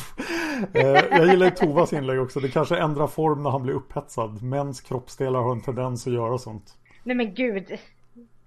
eh, 0.74 1.04
jag 1.10 1.26
gillar 1.26 1.50
Tovas 1.50 1.92
inlägg 1.92 2.20
också, 2.20 2.40
det 2.40 2.48
kanske 2.48 2.78
ändrar 2.78 3.06
form 3.06 3.42
när 3.42 3.50
han 3.50 3.62
blir 3.62 3.74
upphetsad. 3.74 4.42
Mäns 4.42 4.80
kroppsdelar 4.80 5.40
har 5.40 5.52
en 5.52 5.62
tendens 5.62 6.06
att 6.06 6.12
göra 6.12 6.38
sånt. 6.38 6.76
Nej 7.06 7.16
men 7.16 7.34
gud. 7.34 7.78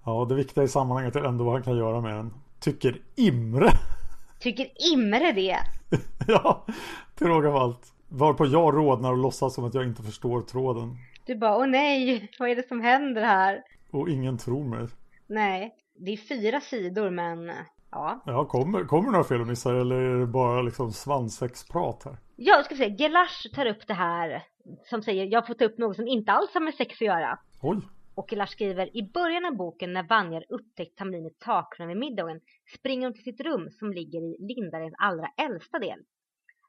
Ja, 0.04 0.26
det 0.28 0.34
viktiga 0.34 0.64
i 0.64 0.68
sammanhanget 0.68 1.16
är 1.16 1.24
ändå 1.24 1.44
vad 1.44 1.52
han 1.54 1.62
kan 1.62 1.76
göra 1.76 2.00
med 2.00 2.14
den. 2.16 2.34
Tycker 2.60 3.00
Imre. 3.16 3.70
Tycker 4.40 4.92
Imre 4.92 5.32
det? 5.32 5.58
ja, 6.26 6.66
till 7.14 7.26
råga 7.26 7.48
av 7.48 7.56
allt. 7.56 7.92
Varpå 8.08 8.46
jag 8.46 8.76
rådnar 8.76 9.10
och 9.10 9.16
låtsas 9.16 9.54
som 9.54 9.64
att 9.64 9.74
jag 9.74 9.84
inte 9.84 10.02
förstår 10.02 10.40
tråden. 10.40 10.96
Du 11.26 11.36
bara, 11.36 11.56
åh 11.56 11.66
nej, 11.66 12.30
vad 12.38 12.50
är 12.50 12.56
det 12.56 12.68
som 12.68 12.80
händer 12.80 13.22
här? 13.22 13.62
Och 13.90 14.08
ingen 14.08 14.38
tror 14.38 14.64
mig. 14.64 14.88
Nej, 15.26 15.74
det 15.98 16.10
är 16.12 16.16
fyra 16.16 16.60
sidor 16.60 17.10
men 17.10 17.52
ja. 17.90 18.20
Ja, 18.26 18.44
kommer, 18.44 18.84
kommer 18.84 19.10
några 19.10 19.24
fel 19.24 19.40
och 19.40 19.46
missar 19.46 19.74
eller 19.74 19.96
är 19.96 20.20
det 20.20 20.26
bara 20.26 20.62
liksom 20.62 20.92
svansexprat 20.92 22.04
här? 22.04 22.16
Jag 22.36 22.64
ska 22.64 22.76
säga, 22.76 22.96
Gelash 22.96 23.54
tar 23.54 23.66
upp 23.66 23.86
det 23.86 23.94
här 23.94 24.42
som 24.84 25.02
säger, 25.02 25.26
jag 25.26 25.46
får 25.46 25.54
ta 25.54 25.64
upp 25.64 25.78
något 25.78 25.96
som 25.96 26.08
inte 26.08 26.32
alls 26.32 26.54
har 26.54 26.60
med 26.60 26.74
sex 26.74 26.92
att 26.92 27.06
göra. 27.06 27.38
Oj. 27.60 27.78
Och 28.20 28.32
Lars 28.32 28.50
skriver, 28.50 28.96
i 28.96 29.02
början 29.02 29.44
av 29.44 29.56
boken 29.56 29.92
när 29.92 30.02
Vanjar 30.02 30.44
upptäckt 30.48 30.96
Tamlin 30.96 31.26
i 31.26 31.30
takrummet 31.30 31.94
vid 31.96 32.00
middagen 32.00 32.40
springer 32.78 33.06
hon 33.06 33.14
till 33.14 33.22
sitt 33.22 33.40
rum 33.40 33.70
som 33.70 33.92
ligger 33.92 34.20
i 34.20 34.36
Lindarens 34.38 34.94
allra 34.98 35.28
äldsta 35.36 35.78
del. 35.78 36.00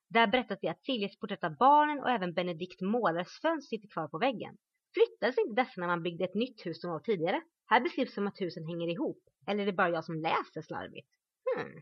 Där 0.09 0.27
berättas 0.27 0.59
det 0.61 0.67
att 0.67 0.83
Siljes 0.83 1.19
porträtt 1.19 1.43
av 1.43 1.55
barnen 1.57 1.99
och 1.99 2.09
även 2.09 2.33
Benedikt 2.33 2.81
målares 2.81 3.39
fönster 3.41 3.69
sitter 3.69 3.87
kvar 3.87 4.07
på 4.07 4.17
väggen. 4.17 4.57
Flyttades 4.93 5.37
inte 5.37 5.61
dessa 5.61 5.81
när 5.81 5.87
man 5.87 6.03
byggde 6.03 6.23
ett 6.23 6.35
nytt 6.35 6.65
hus 6.65 6.83
några 6.83 6.95
år 6.95 6.99
tidigare? 6.99 7.41
Här 7.65 7.81
beskrivs 7.81 8.13
som 8.13 8.27
att 8.27 8.41
husen 8.41 8.65
hänger 8.65 8.87
ihop. 8.87 9.19
Eller 9.47 9.61
är 9.61 9.65
det 9.65 9.73
bara 9.73 9.89
jag 9.89 10.03
som 10.03 10.15
läser 10.15 10.61
slarvigt? 10.61 11.07
Hmm. 11.55 11.81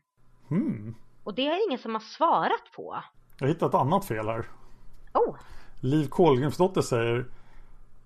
Hmm. 0.49 0.95
Och 1.23 1.35
det 1.35 1.47
är 1.47 1.67
ingen 1.67 1.79
som 1.79 1.93
har 1.95 2.01
svarat 2.17 2.71
på. 2.75 3.03
Jag 3.39 3.47
hittat 3.47 3.69
ett 3.69 3.81
annat 3.81 4.05
fel 4.05 4.27
här. 4.27 4.45
Oh. 5.13 5.35
Liv 5.81 6.07
Kolgrimsdotter 6.07 6.81
säger 6.81 7.25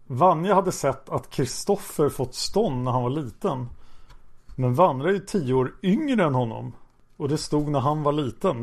Vanja 0.08 0.54
hade 0.54 0.72
sett 0.72 1.10
att 1.10 1.30
Kristoffer 1.30 2.10
fått 2.10 2.36
stånd 2.36 2.84
när 2.84 2.92
han 2.92 3.04
var 3.04 3.10
liten. 3.10 3.70
Men 4.56 4.74
Vanja 4.74 5.10
är 5.10 5.14
ju 5.14 5.20
tio 5.20 5.54
år 5.54 5.76
yngre 5.84 6.24
än 6.24 6.36
honom. 6.36 6.76
Och 7.18 7.30
det 7.30 7.38
stod 7.38 7.68
när 7.68 7.80
han 7.80 8.04
var 8.04 8.12
liten. 8.12 8.58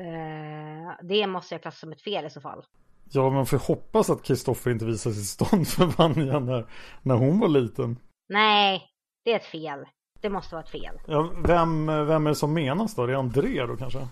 Uh, 0.00 0.92
det 1.02 1.26
måste 1.26 1.54
jag 1.54 1.62
klassa 1.62 1.78
som 1.78 1.92
ett 1.92 2.02
fel 2.02 2.26
i 2.26 2.30
så 2.30 2.40
fall. 2.40 2.64
Ja, 3.12 3.30
man 3.30 3.46
får 3.46 3.58
hoppas 3.58 4.10
att 4.10 4.22
Kristoffer 4.22 4.70
inte 4.70 4.84
visar 4.84 5.10
sitt 5.10 5.26
stånd 5.26 5.68
för 5.68 5.86
Vanja 5.86 6.38
när, 6.38 6.66
när 7.02 7.14
hon 7.14 7.40
var 7.40 7.48
liten. 7.48 7.96
Nej, 8.28 8.82
det 9.24 9.32
är 9.32 9.36
ett 9.36 9.44
fel. 9.44 9.86
Det 10.20 10.30
måste 10.30 10.54
vara 10.54 10.64
ett 10.64 10.70
fel. 10.70 11.00
Ja, 11.06 11.30
vem, 11.44 11.86
vem 11.86 12.26
är 12.26 12.30
det 12.30 12.34
som 12.34 12.54
menas 12.54 12.94
då? 12.94 13.06
Det 13.06 13.12
är 13.12 13.16
André 13.16 13.66
då 13.66 13.76
kanske? 13.76 14.08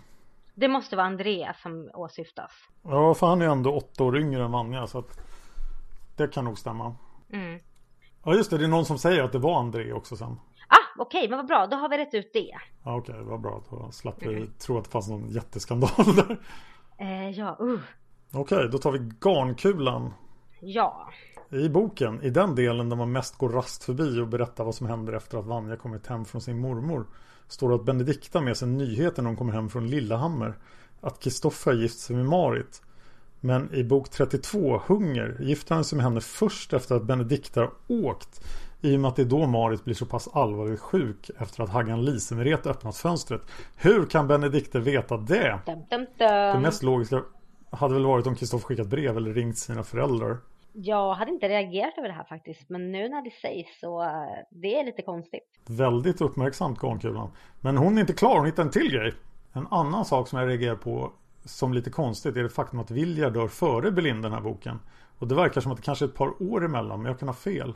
Det 0.55 0.69
måste 0.69 0.97
vara 0.97 1.07
André 1.07 1.53
som 1.63 1.91
åsyftas. 1.95 2.51
Ja, 2.83 3.15
för 3.15 3.27
han 3.27 3.43
är 3.43 3.47
ändå 3.47 3.73
åtta 3.73 4.05
år 4.05 4.19
yngre 4.19 4.45
än 4.45 4.53
Vanja 4.53 4.87
så 4.87 4.99
att 4.99 5.21
det 6.19 6.29
kan 6.29 6.45
nog 6.45 6.59
stämma. 6.59 6.97
Mm. 7.33 7.61
Ja 8.25 8.35
just 8.35 8.51
det, 8.51 8.59
det 8.59 8.65
är 8.65 8.69
någon 8.69 8.85
som 8.85 8.99
säger 8.99 9.23
att 9.23 9.33
det 9.33 9.39
var 9.39 9.61
André 9.61 9.93
också 9.93 10.17
sen. 10.17 10.41
Ah, 10.69 10.77
okej, 10.99 11.19
okay, 11.19 11.29
men 11.29 11.39
vad 11.39 11.47
bra, 11.47 11.67
då 11.67 11.77
har 11.77 11.89
vi 11.89 11.99
rätt 11.99 12.15
ut 12.15 12.31
det. 12.33 12.59
Ja, 12.85 12.97
okej, 12.97 13.15
okay, 13.15 13.25
vad 13.25 13.41
bra. 13.41 13.63
Då 13.71 13.91
slapp 13.91 14.17
vi 14.19 14.37
mm. 14.37 14.51
tro 14.59 14.79
att 14.79 14.85
det 14.85 14.91
fanns 14.91 15.09
någon 15.09 15.29
jätteskandal 15.29 16.17
där. 16.17 16.39
Eh, 16.99 17.31
ja, 17.31 17.57
uh. 17.61 17.81
Okej, 18.33 18.59
okay, 18.59 18.69
då 18.69 18.79
tar 18.79 18.93
vi 18.93 18.99
garnkulan. 18.99 20.13
Ja. 20.61 21.09
I 21.51 21.69
boken, 21.69 22.23
i 22.23 22.31
den 22.31 22.55
delen 22.55 22.89
där 22.89 22.97
man 22.97 23.13
mest 23.13 23.39
går 23.39 23.49
rast 23.49 23.85
förbi 23.85 24.21
och 24.21 24.29
berättar 24.29 24.65
vad 24.65 24.75
som 24.75 24.87
händer 24.87 25.13
efter 25.13 25.39
att 25.39 25.47
Vanja 25.47 25.77
kommit 25.77 26.07
hem 26.07 26.25
från 26.25 26.41
sin 26.41 26.61
mormor. 26.61 27.07
Står 27.49 27.69
det 27.69 27.75
att 27.75 27.85
Benedikta 27.85 28.41
med 28.41 28.57
sig 28.57 28.69
nyheten 28.69 29.25
när 29.25 29.31
hon 29.31 29.37
kommer 29.37 29.53
hem 29.53 29.69
från 29.69 29.87
Lillehammer. 29.87 30.55
Att 31.01 31.21
Kristoffer 31.21 31.73
gift 31.73 31.99
sig 31.99 32.17
med 32.17 32.27
Marit. 32.27 32.83
Men 33.41 33.75
i 33.75 33.85
bok 33.85 34.09
32, 34.09 34.81
Hunger, 34.87 35.37
gifter 35.41 35.75
han 35.75 35.85
sig 35.85 35.97
med 35.97 36.05
henne 36.05 36.21
först 36.21 36.73
efter 36.73 36.95
att 36.95 37.03
Benedikta 37.03 37.61
har 37.61 37.71
åkt. 37.89 38.41
I 38.81 38.97
och 38.97 39.01
med 39.01 39.09
att 39.09 39.17
det 39.17 39.23
är 39.23 39.27
då 39.27 39.47
Marit 39.47 39.85
blir 39.85 39.95
så 39.95 40.07
pass 40.07 40.29
allvarligt 40.33 40.81
sjuk 40.81 41.31
efter 41.39 41.63
att 41.63 41.71
Haggan 41.71 42.05
Lisemeret 42.05 42.67
öppnat 42.67 42.97
fönstret. 42.97 43.43
Hur 43.77 44.07
kan 44.07 44.29
Benedikte 44.29 44.81
veta 44.81 45.17
det? 45.17 45.59
Dum, 45.67 45.79
dum, 45.91 46.07
dum. 46.19 46.29
Det 46.29 46.61
mest 46.61 46.83
logiska 46.83 47.23
hade 47.71 47.95
väl 47.95 48.07
varit 48.07 48.27
om 48.27 48.35
Kristoffer 48.35 48.67
skickat 48.67 48.87
brev 48.87 49.17
eller 49.17 49.35
ringt 49.35 49.59
sina 49.59 49.83
föräldrar. 49.83 50.39
Jag 50.73 51.15
hade 51.15 51.31
inte 51.31 51.49
reagerat 51.49 51.99
över 51.99 52.09
det 52.09 52.15
här 52.15 52.25
faktiskt. 52.25 52.69
Men 52.69 52.93
nu 52.93 53.09
när 53.09 53.23
det 53.23 53.31
sägs 53.31 53.81
så 53.81 54.03
uh, 54.03 54.09
det 54.51 54.81
är 54.81 54.85
lite 54.85 55.03
konstigt. 55.03 55.61
Väldigt 55.67 56.21
uppmärksamt 56.21 56.79
Garnkulan. 56.83 57.31
Men 57.61 57.77
hon 57.77 57.97
är 57.97 58.01
inte 58.01 58.13
klar, 58.13 58.37
hon 58.37 58.47
hittar 58.47 58.63
en 58.63 58.71
till 58.71 58.91
grej. 58.91 59.15
En 59.53 59.67
annan 59.71 60.05
sak 60.05 60.29
som 60.29 60.39
jag 60.39 60.49
reagerar 60.49 60.77
på 60.77 61.13
som 61.49 61.73
lite 61.73 61.91
konstigt 61.91 62.37
är 62.37 62.43
det 62.43 62.49
faktum 62.49 62.79
att 62.79 62.91
Vilja 62.91 63.31
dör 63.31 63.49
före 63.49 63.91
Belinda 63.91 64.29
den 64.29 64.33
här 64.33 64.45
boken. 64.45 64.79
Och 65.19 65.29
det 65.29 65.35
verkar 65.35 65.61
som 65.61 65.73
att 65.73 65.79
det 65.79 65.85
kanske 65.85 66.05
är 66.05 66.09
ett 66.09 66.15
par 66.15 66.43
år 66.43 66.65
emellan, 66.65 67.03
men 67.03 67.11
jag 67.11 67.19
kan 67.19 67.29
ha 67.29 67.35
fel. 67.35 67.75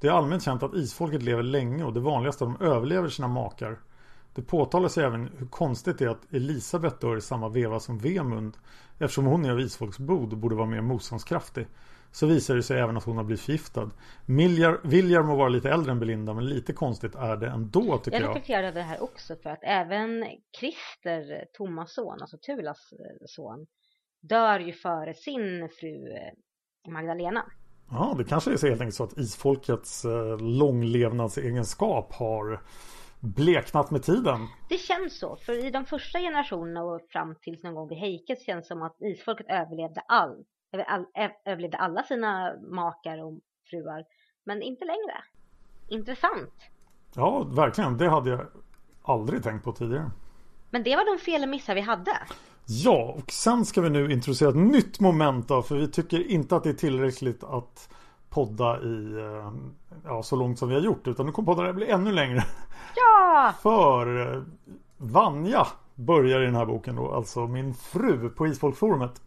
Det 0.00 0.08
är 0.08 0.12
allmänt 0.12 0.42
känt 0.42 0.62
att 0.62 0.74
isfolket 0.74 1.22
lever 1.22 1.42
länge 1.42 1.84
och 1.84 1.92
det 1.92 2.00
vanligaste 2.00 2.44
är 2.44 2.48
att 2.48 2.58
de 2.58 2.66
överlever 2.66 3.08
sina 3.08 3.28
makar. 3.28 3.78
Det 4.34 4.42
påtalas 4.42 4.98
även 4.98 5.30
hur 5.38 5.46
konstigt 5.46 5.98
det 5.98 6.04
är 6.04 6.08
att 6.08 6.32
Elisabeth 6.32 6.96
dör 7.00 7.16
i 7.16 7.20
samma 7.20 7.48
veva 7.48 7.80
som 7.80 7.98
Vemund. 7.98 8.56
Eftersom 8.98 9.24
hon 9.24 9.44
är 9.44 9.50
av 9.50 9.60
isfolksbod 9.60 10.32
och 10.32 10.38
borde 10.38 10.54
vara 10.54 10.66
mer 10.66 10.80
motståndskraftig. 10.80 11.66
Så 12.12 12.26
visar 12.26 12.54
det 12.54 12.62
sig 12.62 12.80
även 12.80 12.96
att 12.96 13.04
hon 13.04 13.16
har 13.16 13.24
blivit 13.24 13.40
förgiftad. 13.40 13.90
Viljar 14.82 15.22
må 15.22 15.36
vara 15.36 15.48
lite 15.48 15.70
äldre 15.70 15.92
än 15.92 16.00
Belinda 16.00 16.34
men 16.34 16.46
lite 16.46 16.72
konstigt 16.72 17.14
är 17.14 17.36
det 17.36 17.46
ändå 17.46 17.98
tycker 17.98 18.20
jag. 18.20 18.22
Jag 18.22 18.28
reflekterar 18.28 18.62
över 18.62 18.80
det 18.80 18.86
här 18.86 19.02
också 19.02 19.36
för 19.42 19.50
att 19.50 19.62
även 19.62 20.24
Christer, 20.60 21.44
Thomas 21.52 21.94
son, 21.94 22.18
alltså 22.20 22.38
Tulas 22.38 22.92
eh, 22.92 23.24
son, 23.26 23.66
dör 24.20 24.60
ju 24.60 24.72
före 24.72 25.14
sin 25.14 25.68
fru 25.80 26.12
eh, 26.12 26.92
Magdalena. 26.92 27.44
Ja, 27.90 28.14
det 28.18 28.24
kanske 28.24 28.52
är 28.52 28.56
så 28.56 28.66
helt 28.66 28.80
enkelt 28.80 28.96
så 28.96 29.04
att 29.04 29.18
isfolkets 29.18 30.04
eh, 30.04 30.38
långlevnadsegenskap 30.38 32.12
har 32.12 32.62
bleknat 33.20 33.90
med 33.90 34.02
tiden. 34.02 34.48
Det 34.68 34.78
känns 34.78 35.18
så, 35.18 35.36
för 35.36 35.66
i 35.66 35.70
de 35.70 35.86
första 35.86 36.18
generationerna 36.18 36.84
och 36.84 37.00
fram 37.08 37.34
tills 37.42 37.62
någon 37.62 37.74
gång 37.74 37.88
vid 37.88 37.98
Heikes 37.98 38.46
känns 38.46 38.64
det 38.64 38.68
som 38.68 38.82
att 38.82 38.96
isfolket 39.00 39.46
överlevde 39.48 40.00
all, 40.00 40.44
all, 40.84 41.04
överlevde 41.44 41.76
alla 41.76 42.02
sina 42.02 42.54
makar 42.70 43.24
och 43.24 43.32
fruar, 43.70 44.04
men 44.44 44.62
inte 44.62 44.84
längre. 44.84 45.22
Intressant. 45.88 46.54
Ja, 47.14 47.42
verkligen. 47.42 47.98
Det 47.98 48.08
hade 48.08 48.30
jag 48.30 48.46
aldrig 49.02 49.42
tänkt 49.42 49.64
på 49.64 49.72
tidigare. 49.72 50.10
Men 50.70 50.82
det 50.82 50.96
var 50.96 51.16
de 51.16 51.24
fel 51.24 51.42
och 51.42 51.48
missar 51.48 51.74
vi 51.74 51.80
hade. 51.80 52.18
Ja, 52.66 53.14
och 53.18 53.30
sen 53.30 53.64
ska 53.64 53.80
vi 53.80 53.90
nu 53.90 54.12
introducera 54.12 54.48
ett 54.48 54.56
nytt 54.56 55.00
moment 55.00 55.48
då, 55.48 55.62
för 55.62 55.76
vi 55.76 55.88
tycker 55.88 56.30
inte 56.30 56.56
att 56.56 56.64
det 56.64 56.68
är 56.68 56.74
tillräckligt 56.74 57.44
att 57.44 57.88
podda 58.28 58.82
i 58.82 59.12
eh, 59.12 59.52
ja, 60.04 60.22
så 60.22 60.36
långt 60.36 60.58
som 60.58 60.68
vi 60.68 60.74
har 60.74 60.82
gjort 60.82 61.06
utan 61.06 61.26
nu 61.26 61.32
kommer 61.32 61.54
podden 61.54 61.76
bli 61.76 61.90
ännu 61.90 62.12
längre. 62.12 62.44
Ja! 62.96 63.54
För 63.62 64.34
eh, 64.34 64.42
Vanja 64.96 65.66
börjar 65.94 66.40
i 66.40 66.44
den 66.44 66.54
här 66.54 66.66
boken 66.66 66.96
då, 66.96 67.12
alltså 67.12 67.46
min 67.46 67.74
fru 67.74 68.28
på 68.28 68.46
Isfolkforumet 68.46 69.22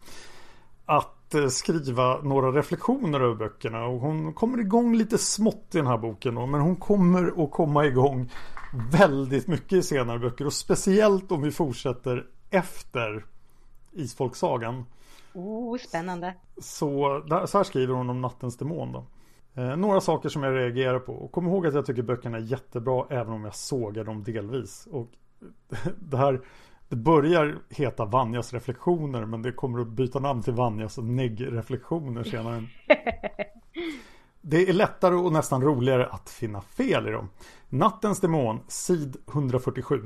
att 0.86 1.19
eh, 1.34 1.48
skriva 1.48 2.20
några 2.22 2.52
reflektioner 2.52 3.20
över 3.20 3.34
böckerna 3.34 3.84
och 3.84 4.00
hon 4.00 4.32
kommer 4.32 4.60
igång 4.60 4.96
lite 4.96 5.18
smått 5.18 5.74
i 5.74 5.78
den 5.78 5.86
här 5.86 5.98
boken 5.98 6.34
då, 6.34 6.46
men 6.46 6.60
hon 6.60 6.76
kommer 6.76 7.44
att 7.44 7.50
komma 7.50 7.86
igång 7.86 8.30
väldigt 8.92 9.46
mycket 9.46 9.72
i 9.72 9.82
senare 9.82 10.18
böcker 10.18 10.46
och 10.46 10.52
speciellt 10.52 11.32
om 11.32 11.42
vi 11.42 11.50
fortsätter 11.50 12.26
efter 12.50 13.24
Isfolksagan. 13.92 14.84
Oh, 15.32 15.78
spännande. 15.78 16.34
Så, 16.58 17.22
så 17.46 17.58
här 17.58 17.64
skriver 17.64 17.94
hon 17.94 18.10
om 18.10 18.20
Nattens 18.20 18.56
Demon 18.56 18.92
då. 18.92 19.06
Eh, 19.54 19.76
några 19.76 20.00
saker 20.00 20.28
som 20.28 20.42
jag 20.42 20.54
reagerar 20.56 20.98
på. 20.98 21.12
Och 21.12 21.32
kom 21.32 21.46
ihåg 21.46 21.66
att 21.66 21.74
jag 21.74 21.86
tycker 21.86 22.02
böckerna 22.02 22.36
är 22.36 22.42
jättebra 22.42 23.06
även 23.10 23.32
om 23.32 23.44
jag 23.44 23.54
sågar 23.54 24.04
dem 24.04 24.24
delvis. 24.24 24.88
Och 24.90 25.10
det 25.98 26.16
här 26.16 26.40
det 26.90 26.96
börjar 26.96 27.58
heta 27.68 28.04
Vanjas 28.04 28.52
reflektioner 28.52 29.26
men 29.26 29.42
det 29.42 29.52
kommer 29.52 29.80
att 29.80 29.88
byta 29.88 30.18
namn 30.18 30.42
till 30.42 30.52
Vanjas 30.52 30.98
negg-reflektioner 30.98 32.24
senare. 32.24 32.66
Det 34.42 34.68
är 34.68 34.72
lättare 34.72 35.14
och 35.14 35.32
nästan 35.32 35.62
roligare 35.62 36.06
att 36.06 36.30
finna 36.30 36.60
fel 36.60 37.08
i 37.08 37.10
dem. 37.10 37.28
Nattens 37.68 38.20
demon, 38.20 38.60
sid 38.68 39.16
147. 39.28 40.04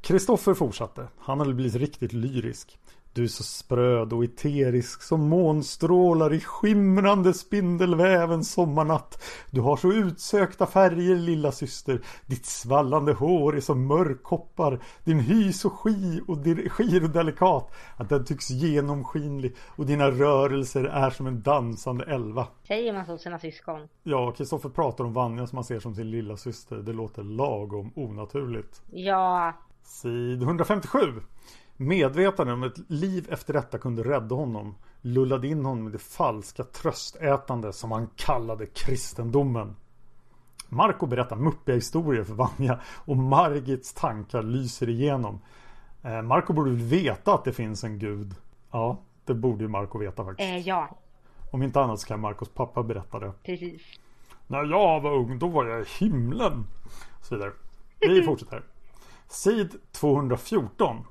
Kristoffer 0.00 0.54
fortsatte. 0.54 1.08
Han 1.18 1.38
hade 1.38 1.54
blivit 1.54 1.74
riktigt 1.74 2.12
lyrisk. 2.12 2.78
Du 3.12 3.24
är 3.24 3.28
så 3.28 3.42
spröd 3.42 4.12
och 4.12 4.24
eterisk 4.24 5.02
som 5.02 5.28
månstrålar 5.28 6.32
i 6.32 6.40
skimrande 6.40 7.34
spindelväv 7.34 8.32
en 8.32 8.44
sommarnatt. 8.44 9.22
Du 9.50 9.60
har 9.60 9.76
så 9.76 9.92
utsökta 9.92 10.66
färger 10.66 11.14
lilla 11.14 11.52
syster. 11.52 12.00
Ditt 12.26 12.46
svallande 12.46 13.12
hår 13.12 13.56
är 13.56 13.60
som 13.60 13.86
mörkkoppar. 13.86 14.80
Din 15.04 15.20
hy 15.20 15.52
så 15.52 15.70
ski 15.70 16.20
och 16.28 16.36
skir 16.70 17.04
och 17.04 17.10
delikat 17.10 17.72
att 17.96 18.08
den 18.08 18.24
tycks 18.24 18.50
genomskinlig 18.50 19.56
och 19.76 19.86
dina 19.86 20.10
rörelser 20.10 20.84
är 20.84 21.10
som 21.10 21.26
en 21.26 21.42
dansande 21.42 22.04
elva. 22.04 22.46
Säger 22.66 22.92
man 22.92 23.06
så 23.06 23.18
sina 23.18 23.38
syskon? 23.38 23.88
Ja, 24.02 24.32
Kristoffer 24.32 24.68
pratar 24.68 25.04
om 25.04 25.12
Vanja 25.12 25.46
som 25.46 25.56
man 25.56 25.64
ser 25.64 25.80
som 25.80 25.94
sin 25.94 26.10
lilla 26.10 26.36
syster. 26.36 26.76
Det 26.76 26.92
låter 26.92 27.22
lagom 27.22 27.92
onaturligt. 27.96 28.82
Ja. 28.90 29.52
Sid 29.82 30.42
157. 30.42 30.98
Medvetande 31.82 32.52
om 32.52 32.62
ett 32.62 32.90
liv 32.90 33.26
efter 33.30 33.52
detta 33.52 33.78
kunde 33.78 34.02
rädda 34.02 34.34
honom 34.34 34.74
lullade 35.00 35.48
in 35.48 35.64
honom 35.64 35.88
i 35.88 35.90
det 35.90 35.98
falska 35.98 36.64
tröstätande 36.64 37.72
som 37.72 37.92
han 37.92 38.08
kallade 38.16 38.66
kristendomen. 38.66 39.76
Marco 40.68 41.06
berättar 41.06 41.36
muppiga 41.36 41.74
historier 41.74 42.24
för 42.24 42.34
Vanja 42.34 42.80
och 43.04 43.16
Margits 43.16 43.94
tankar 43.94 44.42
lyser 44.42 44.88
igenom. 44.88 45.40
Eh, 46.02 46.22
Marco 46.22 46.52
borde 46.52 46.70
veta 46.70 47.34
att 47.34 47.44
det 47.44 47.52
finns 47.52 47.84
en 47.84 47.98
gud. 47.98 48.34
Ja, 48.70 48.96
det 49.24 49.34
borde 49.34 49.64
ju 49.64 49.68
Marco 49.68 49.98
veta 49.98 50.24
faktiskt. 50.24 50.50
Eh, 50.50 50.58
ja. 50.58 50.88
Om 51.50 51.62
inte 51.62 51.80
annat 51.80 52.00
så 52.00 52.06
kan 52.06 52.20
Marcos 52.20 52.48
pappa 52.48 52.82
berätta 52.82 53.18
det. 53.18 53.32
Precis. 53.42 53.82
När 54.46 54.64
jag 54.64 55.00
var 55.00 55.12
ung 55.12 55.38
då 55.38 55.48
var 55.48 55.66
jag 55.66 55.80
i 55.80 55.84
himlen. 55.98 56.66
Så 57.22 57.34
vidare. 57.34 57.52
Vi 58.00 58.22
fortsätter. 58.22 58.62
Sid 59.28 59.74
214 59.92 61.04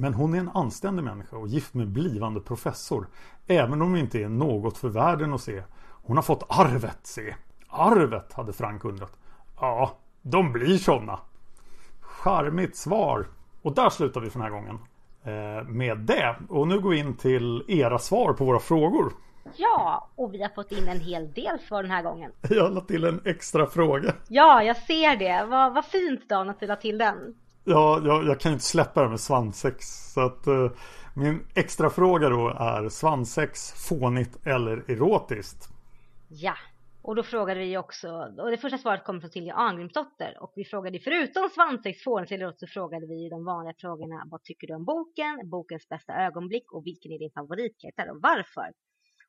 men 0.00 0.14
hon 0.14 0.34
är 0.34 0.38
en 0.38 0.50
anständig 0.54 1.02
människa 1.02 1.36
och 1.36 1.48
gift 1.48 1.74
med 1.74 1.88
blivande 1.88 2.40
professor. 2.40 3.06
Även 3.46 3.82
om 3.82 3.88
hon 3.88 3.98
inte 3.98 4.22
är 4.22 4.28
något 4.28 4.78
för 4.78 4.88
världen 4.88 5.34
att 5.34 5.40
se. 5.40 5.62
Hon 6.02 6.16
har 6.16 6.22
fått 6.22 6.46
arvet 6.48 6.98
se. 7.02 7.34
Arvet, 7.68 8.32
hade 8.32 8.52
Frank 8.52 8.84
undrat. 8.84 9.12
Ja, 9.60 9.98
de 10.22 10.52
blir 10.52 10.78
sådana. 10.78 11.18
Charmigt 12.00 12.76
svar. 12.76 13.26
Och 13.62 13.74
där 13.74 13.90
slutar 13.90 14.20
vi 14.20 14.30
för 14.30 14.38
den 14.38 14.52
här 14.52 14.60
gången. 14.60 14.78
Eh, 15.22 15.68
med 15.68 15.98
det. 15.98 16.36
Och 16.48 16.68
nu 16.68 16.80
går 16.80 16.90
vi 16.90 16.98
in 16.98 17.16
till 17.16 17.64
era 17.68 17.98
svar 17.98 18.32
på 18.32 18.44
våra 18.44 18.58
frågor. 18.58 19.12
Ja, 19.56 20.08
och 20.14 20.34
vi 20.34 20.42
har 20.42 20.48
fått 20.48 20.72
in 20.72 20.88
en 20.88 21.00
hel 21.00 21.32
del 21.32 21.58
svar 21.58 21.82
den 21.82 21.92
här 21.92 22.02
gången. 22.02 22.32
Jag 22.50 22.74
la 22.74 22.80
till 22.80 23.04
en 23.04 23.20
extra 23.24 23.66
fråga. 23.66 24.14
Ja, 24.28 24.62
jag 24.62 24.76
ser 24.76 25.16
det. 25.16 25.46
Vad, 25.48 25.74
vad 25.74 25.84
fint 25.84 26.28
Dan 26.28 26.50
att 26.50 26.60
du 26.60 26.66
la 26.66 26.76
till 26.76 26.98
den. 26.98 27.34
Ja, 27.64 28.00
jag, 28.04 28.26
jag 28.26 28.40
kan 28.40 28.52
inte 28.52 28.64
släppa 28.64 29.02
det 29.02 29.08
med 29.08 29.20
svansex. 29.20 29.86
Så 30.12 30.20
att 30.20 30.48
uh, 30.48 30.70
min 31.14 31.46
extra 31.54 31.90
fråga 31.90 32.28
då 32.28 32.48
är 32.48 32.88
svansex 32.88 33.72
fånigt 33.88 34.46
eller 34.46 34.90
erotiskt? 34.90 35.68
Ja, 36.28 36.54
och 37.02 37.16
då 37.16 37.22
frågade 37.22 37.60
vi 37.60 37.76
också, 37.76 38.08
och 38.38 38.50
det 38.50 38.56
första 38.56 38.78
svaret 38.78 39.04
kom 39.04 39.20
från 39.20 39.30
Silja 39.30 39.54
Arngrimsdotter 39.54 40.36
och 40.40 40.52
vi 40.56 40.64
frågade 40.64 40.98
förutom 40.98 41.48
svansex, 41.48 42.02
fånigt 42.02 42.32
eller 42.32 42.44
erotiskt 42.44 42.60
så 42.60 42.66
frågade 42.66 43.06
vi 43.06 43.28
de 43.28 43.44
vanliga 43.44 43.74
frågorna. 43.78 44.22
Vad 44.30 44.42
tycker 44.42 44.66
du 44.66 44.74
om 44.74 44.84
boken? 44.84 45.50
Bokens 45.50 45.88
bästa 45.88 46.12
ögonblick 46.12 46.72
och 46.72 46.86
vilken 46.86 47.12
är 47.12 47.18
din 47.18 47.30
favoritkaraktär 47.30 48.10
och 48.10 48.20
varför? 48.22 48.72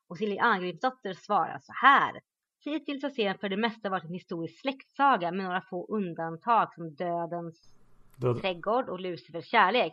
Och 0.08 0.18
Silja 0.18 0.42
Arngrimsdotter 0.42 1.14
svarar 1.14 1.58
så 1.62 1.72
här. 1.86 2.20
Hittills 2.64 3.02
har 3.02 3.10
serien 3.10 3.38
för 3.38 3.48
det 3.48 3.56
mesta 3.56 3.90
varit 3.90 4.04
en 4.04 4.12
historisk 4.12 4.60
släktsaga 4.60 5.32
med 5.32 5.44
några 5.44 5.62
få 5.70 5.86
undantag 5.86 6.74
som 6.74 6.94
dödens 6.94 7.72
Död. 8.22 8.40
trädgård 8.40 8.88
och 8.88 9.00
Lucifers 9.00 9.46
kärlek. 9.46 9.92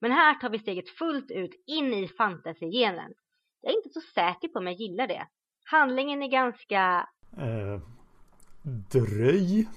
Men 0.00 0.12
här 0.12 0.34
tar 0.34 0.50
vi 0.50 0.58
steget 0.58 0.88
fullt 0.88 1.30
ut 1.30 1.64
in 1.66 1.94
i 1.94 2.08
fantasy-genen. 2.08 3.12
Jag 3.60 3.72
är 3.72 3.76
inte 3.76 3.88
så 3.88 4.00
säker 4.00 4.48
på 4.48 4.58
om 4.58 4.66
jag 4.66 4.74
gillar 4.74 5.06
det. 5.06 5.26
Handlingen 5.64 6.22
är 6.22 6.28
ganska... 6.28 7.08
Eh, 7.38 7.80
dröj. 8.92 9.68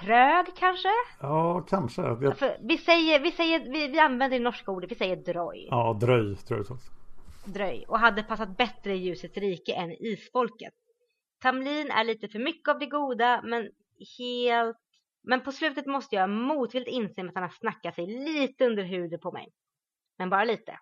Trög 0.00 0.46
kanske? 0.56 0.88
Ja, 1.20 1.66
kanske. 1.68 2.02
Jag... 2.02 2.34
vi 2.60 2.78
säger, 2.78 3.20
vi, 3.20 3.32
säger 3.32 3.72
vi, 3.72 3.88
vi 3.88 3.98
använder 3.98 4.38
det 4.38 4.44
norska 4.44 4.70
ordet, 4.70 4.90
vi 4.90 4.94
säger 4.94 5.16
dröj. 5.16 5.68
Ja, 5.70 5.98
dröj 6.00 6.36
tror 6.36 6.58
jag 6.58 6.70
också. 6.70 6.90
Dröj. 7.44 7.84
Och 7.88 7.98
hade 7.98 8.22
passat 8.22 8.56
bättre 8.56 8.94
i 8.94 8.96
ljusets 8.96 9.36
rike 9.36 9.72
än 9.72 9.90
isfolket. 9.90 10.74
Tamlin 11.42 11.90
är 11.90 12.04
lite 12.04 12.28
för 12.28 12.38
mycket 12.38 12.68
av 12.68 12.78
det 12.78 12.86
goda, 12.86 13.40
men 13.44 13.70
helt 14.18 14.76
men 15.22 15.40
på 15.40 15.52
slutet 15.52 15.86
måste 15.86 16.14
jag 16.14 16.30
motvilligt 16.30 16.90
inse 16.90 17.28
att 17.28 17.34
han 17.34 17.42
har 17.42 17.50
snackat 17.50 17.94
sig 17.94 18.06
lite 18.06 18.66
under 18.66 18.82
huden 18.82 19.20
på 19.20 19.32
mig. 19.32 19.52
Men 20.18 20.30
bara 20.30 20.44
lite. 20.44 20.78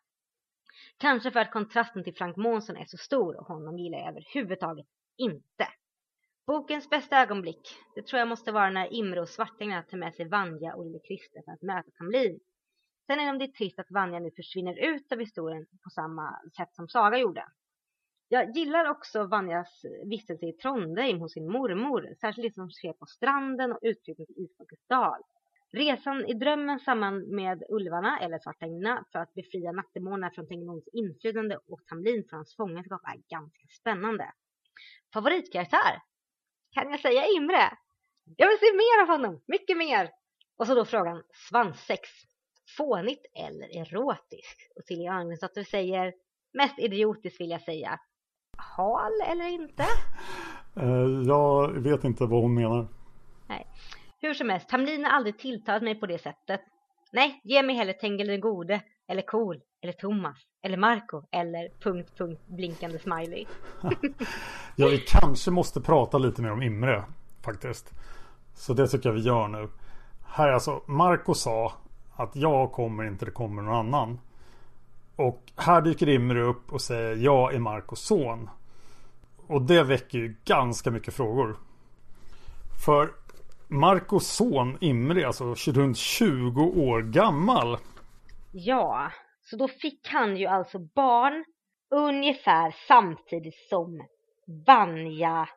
Kanske 0.97 1.31
för 1.31 1.41
att 1.41 1.51
kontrasten 1.51 2.05
till 2.05 2.15
Frank 2.15 2.37
Månsson 2.37 2.77
är 2.77 2.85
så 2.85 2.97
stor 2.97 3.37
och 3.37 3.47
honom 3.47 3.79
gillar 3.79 3.99
jag 3.99 4.09
överhuvudtaget 4.09 4.87
inte. 5.17 5.69
Bokens 6.47 6.91
bästa 6.91 7.23
ögonblick, 7.23 7.77
det 7.95 8.03
tror 8.03 8.19
jag 8.19 8.29
måste 8.29 8.53
vara 8.53 8.71
när 8.71 8.93
Imre 8.93 9.21
och 9.21 9.29
Svartängarna 9.29 9.83
tar 9.83 9.99
med 9.99 10.15
sig 10.15 10.29
Vanja 10.29 10.75
och 10.75 10.85
lille 10.85 10.99
Christer 10.99 11.43
för 11.45 11.53
att 11.53 11.63
möta 11.63 11.91
Tamlin. 11.91 12.41
Sen 13.07 13.21
är 13.21 13.39
det 13.39 13.53
trist 13.53 13.79
att 13.79 13.91
Vanja 13.91 14.19
nu 14.19 14.31
försvinner 14.31 14.79
ut 14.79 15.13
av 15.13 15.19
historien 15.19 15.67
på 15.85 15.91
samma 15.91 16.41
sätt 16.57 16.75
som 16.75 16.89
Saga 16.89 17.19
gjorde. 17.19 17.45
Jag 18.29 18.57
gillar 18.57 18.91
också 18.91 19.25
Vanjas 19.25 19.85
vistelse 20.05 20.47
i 20.47 20.53
Trondheim 20.53 21.21
hos 21.21 21.33
sin 21.33 21.53
mormor, 21.53 22.15
särskilt 22.21 22.49
det 22.49 22.55
som 22.55 22.71
sker 22.71 22.93
på 22.93 23.07
stranden 23.07 23.73
och 23.73 23.79
utflykten 23.83 24.27
till 24.27 24.45
Isfolkets 24.45 24.87
dal. 24.87 25.23
Resan 25.73 26.27
i 26.27 26.35
drömmen 26.35 26.81
samman 26.81 27.35
med 27.35 27.63
ulvarna, 27.69 28.19
eller 28.21 28.39
svartänglarna, 28.39 29.05
för 29.13 29.19
att 29.19 29.35
befria 29.35 29.73
nattdemonerna 29.73 30.31
från 30.31 30.49
Tengnons 30.49 30.89
inflytande 30.93 31.57
och 31.57 31.87
Tamlin 31.87 32.25
från 32.29 32.37
hans 32.37 32.57
fångenskap 32.57 33.01
är 33.05 33.37
ganska 33.37 33.67
spännande. 33.81 34.33
Favoritkaraktär? 35.13 36.03
Kan 36.73 36.91
jag 36.91 37.01
säga 37.01 37.27
Imre? 37.27 37.79
Jag 38.37 38.49
vill 38.49 38.59
se 38.59 38.73
mer 38.77 39.03
av 39.03 39.09
honom, 39.09 39.43
mycket 39.47 39.77
mer! 39.77 40.11
Och 40.57 40.67
så 40.67 40.75
då 40.75 40.85
frågan 40.85 41.23
svanssex. 41.49 42.09
Fånigt 42.77 43.27
eller 43.35 43.79
erotiskt? 43.81 44.73
Och 44.77 44.85
Silja 44.85 45.13
Agnesdotter 45.13 45.65
säger 45.65 46.15
mest 46.53 46.79
idiotiskt 46.79 47.41
vill 47.41 47.51
jag 47.51 47.63
säga. 47.63 48.01
Hal 48.57 49.13
eller 49.33 49.49
inte? 49.49 49.85
Eh, 50.77 51.27
jag 51.27 51.69
vet 51.73 52.05
inte 52.05 52.25
vad 52.25 52.43
hon 52.43 52.55
menar. 52.55 52.89
Nej. 53.47 53.67
Hur 54.21 54.35
som 54.35 54.49
helst, 54.49 54.69
Tamlin 54.69 55.05
har 55.05 55.13
aldrig 55.13 55.39
tilltalat 55.39 55.83
mig 55.83 55.95
på 55.95 56.07
det 56.07 56.19
sättet. 56.19 56.61
Nej, 57.13 57.41
ge 57.45 57.63
mig 57.63 57.77
hellre 57.77 57.93
Tengil 57.93 58.27
den 58.27 58.41
gode, 58.41 58.81
eller 59.09 59.23
Cool, 59.23 59.61
eller 59.83 59.93
Thomas, 59.93 60.37
eller 60.63 60.77
Marco, 60.77 61.23
eller 61.33 61.69
punkt, 61.83 62.13
punkt, 62.19 62.43
blinkande 62.47 62.99
smiley. 62.99 63.47
ja, 64.77 64.89
vi 64.89 64.99
kanske 64.99 65.51
måste 65.51 65.81
prata 65.81 66.19
lite 66.19 66.43
mer 66.43 66.53
om 66.53 66.63
Imre, 66.63 67.05
faktiskt. 67.45 67.93
Så 68.55 68.75
det 68.75 68.89
tycker 68.89 69.09
jag 69.09 69.15
vi 69.15 69.21
gör 69.21 69.49
nu. 69.49 69.69
Här 70.27 70.49
alltså, 70.49 70.83
Marco 70.87 71.35
sa 71.35 71.73
att 72.17 72.37
jag 72.37 72.73
kommer 72.73 73.05
inte, 73.05 73.25
det 73.25 73.31
kommer 73.31 73.63
någon 73.63 73.75
annan. 73.75 74.21
Och 75.17 75.43
här 75.57 75.83
dyker 75.83 76.09
Imre 76.09 76.43
upp 76.43 76.73
och 76.73 76.81
säger 76.81 77.17
jag 77.17 77.55
är 77.55 77.59
Marcos 77.59 78.01
son. 78.01 78.51
Och 79.47 79.63
det 79.63 79.83
väcker 79.83 80.19
ju 80.19 80.37
ganska 80.45 80.91
mycket 80.91 81.15
frågor. 81.15 81.57
För 82.85 83.11
Marcos 83.69 84.27
son 84.27 84.79
Imre 84.81 85.27
alltså 85.27 85.55
runt 85.55 85.97
20 85.97 86.63
år 86.63 87.03
gammal. 87.03 87.79
Ja, 88.53 89.13
så 89.43 89.57
då 89.57 89.69
fick 89.69 90.09
han 90.09 90.37
ju 90.37 90.47
alltså 90.47 90.79
barn 90.79 91.45
ungefär 91.91 92.75
samtidigt 92.89 93.69
som 93.69 94.01
Vanja. 94.67 95.49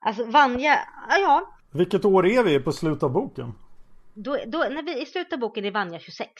Alltså 0.00 0.24
Vanja, 0.24 0.78
ja. 1.08 1.54
Vilket 1.70 2.04
år 2.04 2.26
är 2.26 2.42
vi 2.42 2.60
på 2.60 2.72
slutet 2.72 3.02
av 3.02 3.12
boken? 3.12 3.52
Då, 4.14 4.38
då, 4.46 4.58
när 4.58 4.82
vi, 4.82 5.02
I 5.02 5.06
slutet 5.06 5.32
av 5.32 5.38
boken 5.38 5.64
är 5.64 5.70
Vanja 5.70 5.98
26. 5.98 6.30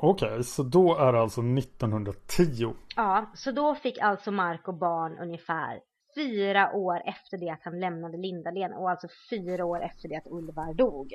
Okej, 0.00 0.28
okay, 0.28 0.42
så 0.42 0.62
då 0.62 0.96
är 0.96 1.12
det 1.12 1.20
alltså 1.20 1.40
1910. 1.40 2.74
Ja, 2.96 3.30
så 3.34 3.50
då 3.50 3.74
fick 3.74 3.98
alltså 3.98 4.30
Marco 4.30 4.72
barn 4.72 5.18
ungefär 5.18 5.80
fyra 6.14 6.72
år 6.72 7.02
efter 7.04 7.38
det 7.38 7.50
att 7.50 7.60
han 7.64 7.80
lämnade 7.80 8.16
Lindalen 8.16 8.72
och 8.72 8.90
alltså 8.90 9.08
fyra 9.30 9.64
år 9.64 9.82
efter 9.82 10.08
det 10.08 10.16
att 10.16 10.26
Ulvar 10.26 10.74
dog. 10.74 11.12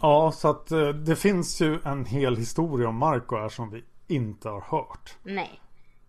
Ja, 0.00 0.32
så 0.32 0.48
att 0.48 0.70
eh, 0.70 0.88
det 0.88 1.16
finns 1.16 1.60
ju 1.60 1.78
en 1.84 2.04
hel 2.04 2.36
historia 2.36 2.88
om 2.88 2.96
Marco 2.96 3.36
här 3.36 3.48
som 3.48 3.70
vi 3.70 3.84
inte 4.06 4.48
har 4.48 4.60
hört. 4.60 5.16
Nej. 5.22 5.60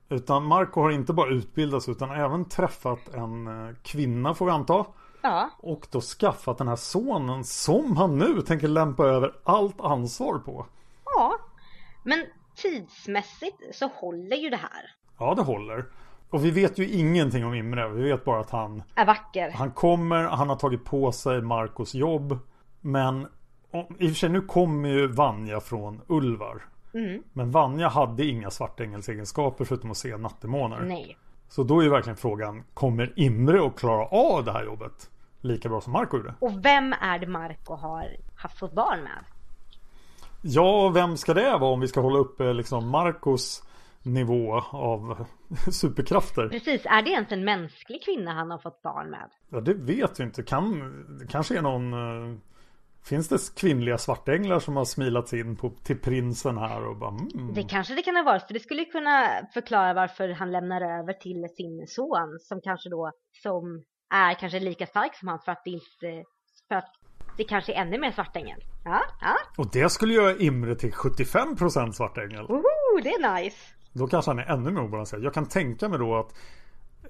Utan 0.10 0.46
Marco 0.46 0.82
har 0.82 0.92
inte 0.92 1.14
bara 1.14 1.30
utbildats 1.30 1.90
utan 1.90 2.12
även 2.12 2.46
träffat 2.46 3.14
en 3.14 3.48
eh, 3.48 3.76
kvinna 3.84 4.34
får 4.34 4.46
vi 4.46 4.52
anta. 4.52 4.86
Ja. 5.22 5.50
Och 5.60 5.88
då 5.92 6.02
skaffat 6.02 6.58
den 6.58 6.68
här 6.68 6.76
sonen 6.76 7.44
som 7.44 7.98
han 7.98 8.18
nu 8.18 8.42
tänker 8.42 8.68
lämpa 8.68 9.06
över 9.06 9.36
allt 9.44 9.82
ansvar 9.82 10.40
på. 10.40 10.66
Men 12.06 12.26
tidsmässigt 12.56 13.76
så 13.76 13.88
håller 13.88 14.36
ju 14.36 14.50
det 14.50 14.58
här. 14.58 14.92
Ja, 15.20 15.36
det 15.36 15.42
håller. 15.42 15.86
Och 16.30 16.46
vi 16.46 16.52
vet 16.52 16.78
ju 16.78 16.90
ingenting 16.90 17.46
om 17.46 17.54
Imre. 17.54 17.90
Vi 17.90 18.04
vet 18.04 18.26
bara 18.26 18.40
att 18.40 18.50
han 18.50 18.84
är 18.96 19.06
vacker. 19.06 19.50
Han 19.50 19.72
kommer, 19.72 20.24
han 20.24 20.50
har 20.50 20.56
tagit 20.56 20.86
på 20.86 21.12
sig 21.12 21.42
Marcos 21.42 21.94
jobb. 21.94 22.40
Men 22.82 23.28
i 24.00 24.06
och 24.06 24.10
för 24.10 24.16
sig 24.16 24.30
nu 24.30 24.42
kommer 24.42 24.90
ju 24.90 25.08
Vanja 25.08 25.60
från 25.60 26.02
Ulvar. 26.08 26.62
Mm. 26.94 27.24
Men 27.34 27.52
Vanja 27.52 27.88
hade 27.88 28.26
inga 28.26 28.52
svartängelssegenskaper 28.52 29.66
förutom 29.66 29.92
att 29.92 29.98
se 29.98 30.18
nattemånar. 30.18 30.82
Nej. 30.82 31.18
Så 31.48 31.64
då 31.64 31.80
är 31.80 31.84
ju 31.84 31.90
verkligen 31.90 32.18
frågan, 32.18 32.64
kommer 32.74 33.14
Imre 33.16 33.68
att 33.68 33.80
klara 33.80 34.06
av 34.06 34.46
det 34.46 34.52
här 34.52 34.64
jobbet? 34.64 35.10
Lika 35.42 35.70
bra 35.70 35.82
som 35.82 35.94
Marco 35.94 36.18
gjorde? 36.18 36.34
Och 36.40 36.66
vem 36.66 36.94
är 36.94 37.20
det 37.20 37.28
Marco 37.28 37.76
har 37.76 38.08
haft 38.36 38.60
fått 38.60 38.74
barn 38.74 39.00
med? 39.04 39.24
Ja, 40.48 40.90
vem 40.90 41.18
ska 41.18 41.34
det 41.34 41.58
vara 41.58 41.72
om 41.72 41.80
vi 41.80 41.88
ska 41.88 42.02
hålla 42.02 42.20
uppe 42.20 42.54
liksom 42.54 42.90
Marcos 42.90 43.64
nivå 44.04 44.54
av 44.72 45.26
superkrafter. 45.72 46.50
Precis, 46.50 46.86
är 46.86 47.02
det 47.02 47.10
ens 47.10 47.32
en 47.32 47.46
mänsklig 47.46 48.04
kvinna 48.04 48.34
han 48.34 48.52
har 48.52 48.58
fått 48.58 48.82
barn 48.82 49.10
med? 49.10 49.30
Ja, 49.50 49.62
det 49.62 49.74
vet 49.74 50.20
vi 50.20 50.24
inte. 50.24 50.44
Kan, 50.44 50.94
det 51.20 51.28
kanske 51.28 51.58
är 51.58 51.62
någon... 51.62 51.94
Uh, 51.94 52.38
finns 53.04 53.30
det 53.30 53.56
kvinnliga 53.56 53.98
svartänglar 53.98 54.60
som 54.60 54.76
har 54.76 54.86
smilats 54.86 55.34
in 55.34 55.56
på, 55.56 55.72
till 55.84 56.00
prinsen 56.00 56.58
här 56.58 56.88
och 56.88 56.98
bara 56.98 57.10
mm. 57.10 57.54
Det 57.54 57.64
kanske 57.64 57.96
det 57.96 58.02
kan 58.02 58.16
ha 58.16 58.24
varit, 58.24 58.48
för 58.48 58.54
det 58.54 58.60
skulle 58.60 58.86
kunna 58.86 59.48
förklara 59.54 59.94
varför 59.94 60.30
han 60.30 60.52
lämnar 60.52 60.82
över 61.00 61.14
till 61.14 61.48
sin 61.58 61.88
son 61.88 62.40
som 62.40 62.62
kanske 62.62 62.90
då 62.90 63.12
som 63.44 63.84
är 64.14 64.34
kanske 64.34 64.60
lika 64.60 64.86
stark 64.86 65.16
som 65.16 65.28
han 65.28 65.40
för 65.40 65.52
att 65.52 65.62
det 65.66 65.72
inte 65.72 66.24
för 66.68 66.76
att 66.76 67.05
det 67.38 67.44
kanske 67.44 67.74
är 67.74 67.82
ännu 67.82 67.98
mer 67.98 68.12
svartängel. 68.12 68.64
Ja, 68.84 69.02
ja. 69.22 69.36
Och 69.58 69.72
det 69.72 69.90
skulle 69.90 70.14
göra 70.14 70.36
Imre 70.36 70.76
till 70.76 70.92
75% 70.92 71.92
svartängel. 71.92 72.48
Woho, 72.48 73.02
det 73.04 73.10
är 73.10 73.36
nice. 73.36 73.58
Då 73.94 74.08
kanske 74.08 74.32
han 74.32 74.40
är 74.40 74.46
ännu 74.46 74.72
mer 74.72 74.82
obalanserad. 74.82 75.24
Jag 75.24 75.34
kan 75.34 75.46
tänka 75.46 75.90
mig 75.90 76.00
då 76.00 76.16
att 76.16 76.34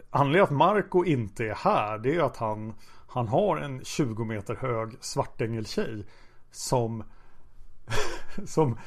anledningen 0.10 0.44
att 0.44 0.52
Marco 0.52 1.06
inte 1.06 1.44
är 1.46 1.56
här 1.56 1.98
det 1.98 2.16
är 2.16 2.24
att 2.24 2.38
han, 2.38 2.74
han 3.08 3.28
har 3.28 3.58
en 3.58 3.86
20 3.86 4.24
meter 4.24 4.56
hög 4.56 4.98
svartängeltjej 5.00 6.06
som 6.52 7.04
som 8.46 8.78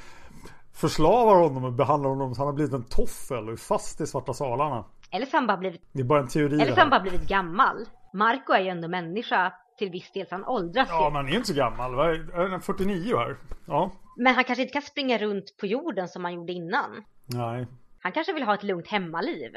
förslavar 0.73 1.35
honom 1.35 1.65
och 1.65 1.73
behandlar 1.73 2.11
honom 2.11 2.35
så 2.35 2.41
han 2.41 2.47
har 2.47 2.55
blivit 2.55 2.75
en 2.75 2.85
toffel 2.85 3.47
och 3.47 3.53
är 3.53 3.57
fast 3.57 4.01
i 4.01 4.07
svarta 4.07 4.33
salarna. 4.35 4.85
Eller 5.11 5.27
så 5.27 5.37
han 5.37 5.47
bara 5.47 5.57
blivit 5.57 5.83
Det 5.93 6.01
är 6.01 6.05
bara 6.05 6.21
en 6.21 6.29
teori 6.29 6.61
Eller 6.61 6.75
så 6.75 6.81
han 6.81 6.91
bara 6.91 7.01
blivit 7.01 7.29
gammal. 7.29 7.87
Marco 8.13 8.53
är 8.53 8.61
ju 8.61 8.69
ändå 8.69 8.89
människa 8.89 9.53
till 9.79 9.91
viss 9.91 10.13
del 10.13 10.27
så 10.27 10.35
han 10.35 10.45
åldras 10.45 10.89
Ja 10.91 11.11
men 11.13 11.17
han 11.17 11.29
är 11.29 11.37
inte 11.37 11.49
så 11.49 11.55
gammal. 11.55 11.95
Är 11.95 12.49
han 12.49 12.61
49 12.61 13.17
här? 13.17 13.37
Ja. 13.67 13.91
Men 14.17 14.35
han 14.35 14.45
kanske 14.45 14.63
inte 14.63 14.73
kan 14.73 14.83
springa 14.83 15.19
runt 15.19 15.57
på 15.61 15.67
jorden 15.67 16.09
som 16.09 16.25
han 16.25 16.35
gjorde 16.35 16.53
innan. 16.53 17.05
Nej. 17.27 17.67
Han 18.01 18.13
kanske 18.13 18.33
vill 18.33 18.43
ha 18.43 18.55
ett 18.55 18.63
lugnt 18.63 18.89
hemmaliv. 18.89 19.53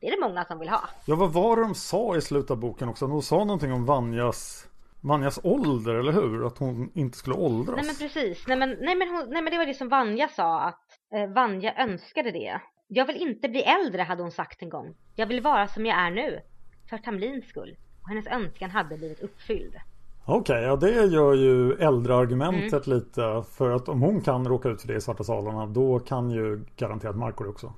Det 0.00 0.06
är 0.06 0.10
det 0.10 0.28
många 0.28 0.44
som 0.44 0.58
vill 0.58 0.68
ha. 0.68 0.88
Ja, 1.06 1.16
vad 1.16 1.32
var 1.32 1.56
det 1.56 1.62
de 1.62 1.74
sa 1.74 2.16
i 2.16 2.20
slutet 2.20 2.50
av 2.50 2.56
boken 2.56 2.88
också? 2.88 3.06
De 3.06 3.22
sa 3.22 3.38
någonting 3.38 3.72
om 3.72 3.84
Vanjas 3.84 4.68
Vanjas 5.00 5.40
ålder, 5.42 5.94
eller 5.94 6.12
hur? 6.12 6.46
Att 6.46 6.58
hon 6.58 6.90
inte 6.94 7.18
skulle 7.18 7.36
åldras. 7.36 7.76
Nej 7.76 7.86
men 7.86 7.94
precis. 7.94 8.46
Nej 8.46 8.56
men, 8.56 8.76
nej, 8.80 8.96
men, 8.96 9.08
hon, 9.08 9.30
nej, 9.30 9.42
men 9.42 9.52
det 9.52 9.58
var 9.58 9.66
det 9.66 9.74
som 9.74 9.88
Vanja 9.88 10.28
sa 10.28 10.60
att 10.60 10.84
eh, 11.14 11.26
Vanja 11.26 11.74
önskade 11.74 12.30
det. 12.30 12.60
Jag 12.88 13.06
vill 13.06 13.16
inte 13.16 13.48
bli 13.48 13.62
äldre 13.62 14.02
hade 14.02 14.22
hon 14.22 14.32
sagt 14.32 14.62
en 14.62 14.68
gång. 14.68 14.94
Jag 15.14 15.26
vill 15.26 15.40
vara 15.40 15.68
som 15.68 15.86
jag 15.86 15.98
är 15.98 16.10
nu. 16.10 16.40
För 16.90 16.98
Tamlins 16.98 17.48
skull. 17.48 17.76
Och 18.06 18.10
hennes 18.10 18.26
önskan 18.26 18.70
hade 18.70 18.96
blivit 18.96 19.20
uppfylld. 19.20 19.74
Okej, 20.24 20.40
okay, 20.40 20.62
ja 20.62 20.76
det 20.76 21.04
gör 21.06 21.34
ju 21.34 21.72
äldreargumentet 21.72 22.86
mm. 22.86 22.98
lite. 22.98 23.44
För 23.50 23.70
att 23.70 23.88
om 23.88 24.02
hon 24.02 24.20
kan 24.20 24.48
råka 24.48 24.68
ut 24.68 24.80
för 24.80 24.88
det 24.88 24.94
i 24.94 25.00
Svarta 25.00 25.24
salarna 25.24 25.66
då 25.66 25.98
kan 25.98 26.30
ju 26.30 26.64
garanterat 26.76 27.16
Marco 27.16 27.44
det 27.44 27.50
också. 27.50 27.72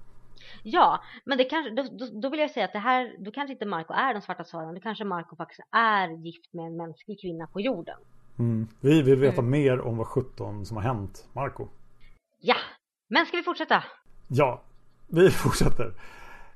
Ja, 0.62 1.02
men 1.24 1.38
det 1.38 1.44
kanske, 1.44 1.70
då, 1.70 1.82
då, 1.82 2.20
då, 2.20 2.28
vill 2.28 2.40
jag 2.40 2.50
säga 2.50 2.64
att 2.64 2.72
det 2.72 2.78
här, 2.78 3.16
då 3.18 3.30
kanske 3.30 3.52
inte 3.52 3.66
Marco 3.66 3.92
är 3.92 4.14
de 4.14 4.20
svarta 4.20 4.44
salarna. 4.44 4.72
Då 4.72 4.80
kanske 4.80 5.04
Marco 5.04 5.36
faktiskt 5.36 5.60
är 5.72 6.08
gift 6.08 6.52
med 6.52 6.66
en 6.66 6.76
mänsklig 6.76 7.20
kvinna 7.20 7.46
på 7.46 7.60
jorden. 7.60 7.96
Mm. 8.38 8.68
Vi 8.80 9.02
vill 9.02 9.18
veta 9.18 9.40
mm. 9.40 9.50
mer 9.50 9.80
om 9.80 9.96
vad 9.96 10.06
17 10.06 10.66
som 10.66 10.76
har 10.76 10.84
hänt 10.84 11.28
Marco. 11.32 11.68
Ja, 12.40 12.56
men 13.08 13.26
ska 13.26 13.36
vi 13.36 13.42
fortsätta? 13.42 13.84
Ja, 14.28 14.62
vi 15.06 15.30
fortsätter. 15.44 15.92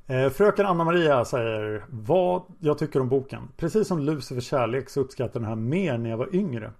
Eh, 0.07 0.31
fröken 0.31 0.66
Anna-Maria 0.66 1.24
säger 1.24 1.85
vad 1.91 2.43
jag 2.61 2.79
tycker 2.79 3.01
om 3.01 3.09
boken. 3.09 3.49
Precis 3.57 3.89
som 3.89 3.99
Lucifer 3.99 4.41
kärlek 4.41 4.91
så 4.91 5.01
uppskattar 5.01 5.41
den 5.41 5.49
här 5.49 5.57
mer 5.57 5.99
när 5.99 6.11
jag 6.11 6.16
var 6.16 6.35
yngre. 6.35 6.73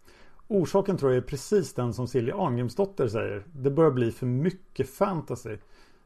Orsaken 0.49 0.97
tror 0.97 1.13
jag 1.13 1.17
är 1.17 1.27
precis 1.27 1.75
den 1.75 1.95
som 1.95 2.09
Silja 2.09 2.37
Arngrimsdotter 2.37 3.09
säger. 3.09 3.45
Det 3.53 3.71
börjar 3.71 3.91
bli 3.91 4.13
för 4.13 4.27
mycket 4.27 4.91
fantasy. 4.91 5.57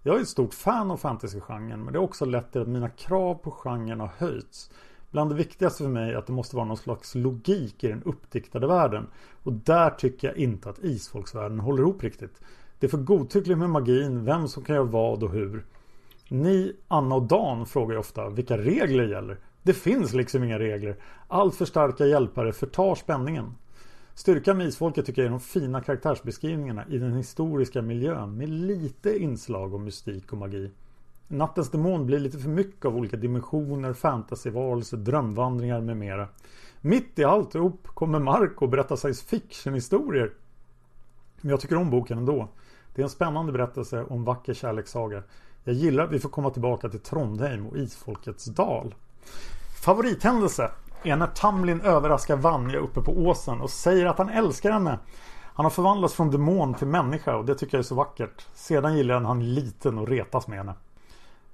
Jag 0.03 0.17
är 0.17 0.21
ett 0.21 0.29
stort 0.29 0.55
fan 0.55 0.91
av 0.91 0.97
fantasygenren 0.97 1.85
men 1.85 1.93
det 1.93 1.99
har 1.99 2.05
också 2.05 2.25
lett 2.25 2.53
till 2.53 2.61
att 2.61 2.69
mina 2.69 2.89
krav 2.89 3.35
på 3.35 3.51
genren 3.51 4.01
har 4.01 4.11
höjts. 4.19 4.71
Bland 5.11 5.31
det 5.31 5.37
viktigaste 5.37 5.83
för 5.83 5.91
mig 5.91 6.13
är 6.13 6.17
att 6.17 6.27
det 6.27 6.33
måste 6.33 6.57
vara 6.57 6.67
någon 6.67 6.77
slags 6.77 7.15
logik 7.15 7.85
i 7.85 7.89
den 7.89 8.03
uppdiktade 8.03 8.67
världen. 8.67 9.07
Och 9.43 9.53
där 9.53 9.91
tycker 9.91 10.29
jag 10.29 10.37
inte 10.37 10.71
att 10.71 10.85
isfolksvärlden 10.85 11.61
håller 11.61 11.83
ihop 11.83 12.03
riktigt. 12.03 12.41
Det 12.79 12.87
är 12.87 12.91
för 12.91 12.99
godtyckligt 12.99 13.59
med 13.59 13.71
magin, 13.71 14.25
vem 14.25 14.49
som 14.49 14.65
kan 14.65 14.75
göra 14.75 14.85
vad 14.85 15.23
och 15.23 15.31
hur. 15.31 15.65
Ni, 16.29 16.77
Anna 16.89 17.15
och 17.15 17.23
Dan 17.23 17.67
frågar 17.67 17.95
ju 17.95 17.99
ofta 17.99 18.29
vilka 18.29 18.59
regler 18.59 19.05
gäller. 19.05 19.39
Det 19.63 19.73
finns 19.73 20.13
liksom 20.13 20.45
inga 20.45 20.59
regler. 20.59 20.97
Allt 21.29 21.55
för 21.55 21.65
starka 21.65 22.07
hjälpare 22.07 22.53
förtar 22.53 22.95
spänningen. 22.95 23.55
Styrkan 24.15 24.59
med 24.59 24.67
Isfolket 24.67 25.07
tycker 25.07 25.23
jag 25.23 25.27
är 25.27 25.31
de 25.31 25.41
fina 25.41 25.81
karaktärsbeskrivningarna 25.81 26.85
i 26.89 26.99
den 26.99 27.13
historiska 27.13 27.83
miljön 27.83 28.37
med 28.37 28.49
lite 28.49 29.19
inslag 29.19 29.75
av 29.75 29.81
mystik 29.81 30.33
och 30.33 30.39
magi. 30.39 30.71
Nattens 31.29 31.71
demon 31.71 32.07
blir 32.07 32.19
lite 32.19 32.39
för 32.39 32.49
mycket 32.49 32.85
av 32.85 32.97
olika 32.97 33.17
dimensioner, 33.17 33.93
fantasyvarelser, 33.93 34.97
drömvandringar 34.97 35.81
med 35.81 35.97
mera. 35.97 36.29
Mitt 36.81 37.19
i 37.19 37.25
alltihop 37.25 37.87
kommer 37.87 38.19
Marco 38.19 38.67
berätta 38.67 38.97
science 38.97 39.25
fiction 39.25 39.75
historier. 39.75 40.33
Men 41.41 41.51
jag 41.51 41.61
tycker 41.61 41.77
om 41.77 41.91
boken 41.91 42.19
ändå. 42.19 42.49
Det 42.95 43.03
är 43.03 43.05
en 43.05 43.11
spännande 43.11 43.53
berättelse 43.53 44.05
om 44.05 44.25
vacker 44.25 44.55
kärlekssaga. 44.55 45.23
Jag 45.69 45.75
gillar 45.75 46.05
att 46.05 46.11
vi 46.11 46.19
får 46.19 46.29
komma 46.29 46.51
tillbaka 46.51 46.89
till 46.89 47.01
Trondheim 47.01 47.67
och 47.67 47.77
Isfolkets 47.77 48.45
dal. 48.45 48.95
Favorithändelse 49.83 50.71
är 51.03 51.17
när 51.17 51.27
Tamlin 51.27 51.81
överraskar 51.81 52.37
Vanja 52.37 52.79
uppe 52.79 53.01
på 53.01 53.13
åsen 53.13 53.61
och 53.61 53.71
säger 53.71 54.07
att 54.07 54.19
han 54.19 54.29
älskar 54.29 54.71
henne. 54.71 54.99
Han 55.43 55.67
har 55.67 55.71
förvandlats 55.71 56.15
från 56.15 56.31
demon 56.31 56.75
till 56.75 56.87
människa 56.87 57.37
och 57.37 57.45
det 57.45 57.55
tycker 57.55 57.77
jag 57.77 57.79
är 57.79 57.87
så 57.87 57.95
vackert. 57.95 58.47
Sedan 58.55 58.97
gillar 58.97 59.15
jag 59.15 59.23
när 59.23 59.29
han 59.29 59.43
är 59.43 59.47
liten 59.47 59.99
och 59.99 60.09
retas 60.09 60.49
med 60.49 60.59
henne. 60.59 60.75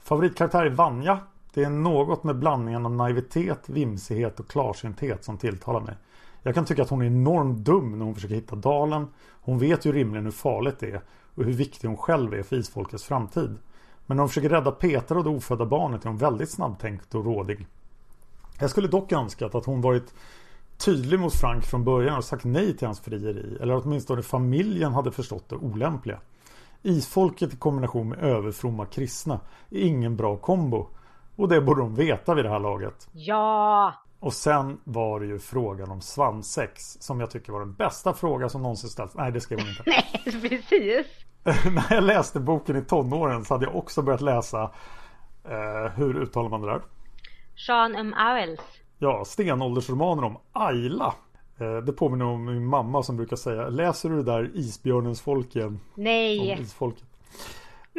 Favoritkaraktär 0.03 0.67
är 0.67 0.71
Vanja. 0.71 1.19
Det 1.55 1.65
är 1.65 1.71
något 1.71 2.25
med 2.25 2.39
blandningen 2.39 2.87
av 2.87 2.93
naivitet, 2.93 3.69
vimsighet 3.69 4.41
och 4.41 4.49
klarsynthet 4.49 5.25
som 5.25 5.39
tilltalar 5.39 5.81
mig. 5.81 5.95
Jag 6.43 6.55
kan 6.55 6.65
tycka 6.65 6.83
att 6.83 6.91
hon 6.91 7.03
är 7.03 7.07
enormt 7.07 7.59
dum 7.59 7.99
när 7.99 8.05
hon 8.05 8.15
försöker 8.15 8.35
hitta 8.35 8.57
dalen. 8.57 9.09
Hon 9.43 9.59
vet 9.59 9.85
ju 9.85 9.93
rimligen 9.93 10.25
hur 10.25 10.33
farligt 10.33 10.79
det 10.79 10.91
är 10.91 11.01
och 11.35 11.45
hur 11.45 11.53
viktig 11.53 11.89
hon 11.89 11.97
själv 11.97 12.35
är 12.35 12.43
för 12.43 12.57
isfolkets 12.57 13.05
framtid. 13.05 13.57
Men 14.07 14.17
när 14.17 14.23
hon 14.23 14.29
försöker 14.29 14.49
rädda 14.49 14.71
Peter 14.71 15.19
och 15.19 15.25
det 15.25 15.31
ofödda 15.31 15.67
barnet 15.67 16.05
är 16.05 16.09
hon 16.09 16.19
väldigt 16.19 16.51
snabbtänkt 16.51 17.15
och 17.15 17.25
rådig. 17.25 17.67
Jag 18.61 18.71
skulle 18.71 18.89
dock 18.89 19.13
önskat 19.13 19.55
att 19.55 19.67
hon 19.67 19.81
varit 19.81 20.15
tydlig 20.85 21.21
mot 21.21 21.35
Frank 21.35 21.65
från 21.65 21.85
början 21.85 22.17
och 22.17 22.25
sagt 22.25 22.45
nej 22.45 22.77
till 22.77 22.87
hans 22.87 23.01
frieri. 23.01 23.59
Eller 23.61 23.77
åtminstone 23.77 24.23
familjen 24.23 24.93
hade 24.93 25.13
förstått 25.13 25.49
det 25.49 25.57
olämpliga. 25.57 26.21
Isfolket 26.83 27.55
i 27.55 27.57
kombination 27.57 28.09
med 28.09 28.19
överfromma 28.19 28.87
kristna 28.87 29.41
är 29.71 29.81
ingen 29.81 30.17
bra 30.17 30.37
kombo. 30.37 30.89
Och 31.37 31.49
det 31.49 31.61
borde 31.61 31.81
de 31.81 31.95
veta 31.95 32.35
vid 32.35 32.45
det 32.45 32.51
här 32.51 32.61
laget. 32.61 33.09
Ja! 33.13 33.95
Och 34.21 34.33
sen 34.33 34.81
var 34.85 35.21
det 35.21 35.27
ju 35.27 35.39
frågan 35.39 35.91
om 35.91 36.01
svansex 36.01 36.83
som 37.01 37.21
jag 37.21 37.31
tycker 37.31 37.53
var 37.53 37.61
den 37.61 37.75
bästa 37.75 38.15
fråga 38.15 38.49
som 38.49 38.63
någonsin 38.63 38.91
ställts. 38.91 39.15
Nej, 39.15 39.33
det 39.33 39.41
skrev 39.41 39.59
hon 39.59 39.69
inte. 39.69 39.83
Nej, 39.87 40.41
precis. 40.49 41.07
När 41.73 41.95
jag 41.95 42.05
läste 42.05 42.41
boken 42.41 42.77
i 42.77 42.83
tonåren 42.83 43.45
så 43.45 43.55
hade 43.55 43.67
jag 43.67 43.77
också 43.77 44.03
börjat 44.03 44.21
läsa 44.21 44.71
eh, 45.45 45.93
Hur 45.95 46.23
uttalar 46.23 46.49
man 46.49 46.61
det 46.61 46.67
där? 46.67 46.83
Sean 47.67 47.95
M. 47.95 48.15
Owells. 48.19 48.61
Ja, 48.99 49.25
stenåldersromaner 49.25 50.25
om 50.25 50.37
Ayla. 50.53 51.15
Eh, 51.59 51.77
det 51.77 51.93
påminner 51.93 52.25
om 52.25 52.45
min 52.45 52.67
mamma 52.67 53.03
som 53.03 53.17
brukar 53.17 53.37
säga 53.37 53.69
Läser 53.69 54.09
du 54.09 54.17
det 54.17 54.23
där 54.23 54.51
Isbjörnens 54.55 55.21
folk 55.21 55.57
igen? 55.57 55.81
Nej. 55.95 56.53
Om 56.53 56.63
isfolket. 56.63 57.05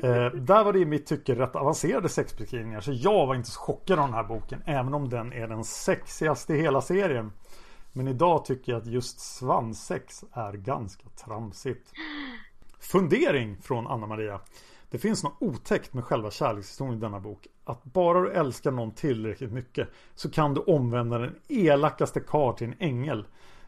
Eh, 0.04 0.26
där 0.26 0.64
var 0.64 0.74
det 0.74 0.80
i 0.80 0.86
mitt 0.86 1.06
tycke 1.06 1.36
rätt 1.36 1.56
avancerade 1.56 2.10
sexbeskrivningar 2.10 2.82
så 2.82 2.92
jag 2.94 3.28
var 3.28 3.36
inte 3.36 3.50
så 3.50 3.60
chockad 3.60 4.00
av 4.00 4.06
den 4.06 4.16
här 4.16 4.24
boken 4.24 4.64
även 4.66 4.94
om 4.94 5.10
den 5.10 5.34
är 5.34 5.48
den 5.48 5.64
sexigaste 5.64 6.54
i 6.54 6.62
hela 6.62 6.82
serien. 6.82 7.32
Men 7.94 8.08
idag 8.08 8.46
tycker 8.46 8.72
jag 8.72 8.82
att 8.82 8.88
just 8.88 9.20
svansex 9.20 10.24
är 10.34 10.54
ganska 10.54 11.10
tramsigt. 11.10 11.92
Fundering 12.84 13.58
från 13.62 13.88
Anna 13.88 14.08
Maria. 14.08 14.40
Det 14.90 14.98
finns 14.98 15.24
något 15.24 15.38
otäckt 15.40 15.94
med 15.94 16.04
själva 16.04 16.32
kärlekshistorien 16.32 16.98
i 16.98 17.00
denna 17.00 17.20
bok. 17.20 17.48
Att 17.66 17.84
bara 17.84 18.22
du 18.22 18.32
älskar 18.32 18.72
någon 18.72 18.92
tillräckligt 18.92 19.52
mycket 19.52 19.90
så 20.16 20.32
kan 20.32 20.54
du 20.54 20.62
omvända 20.62 21.18
den 21.18 21.36
elakaste 21.48 22.20
karl 22.20 22.54
till 22.54 22.68
en 22.68 22.76
ängel. 22.80 23.26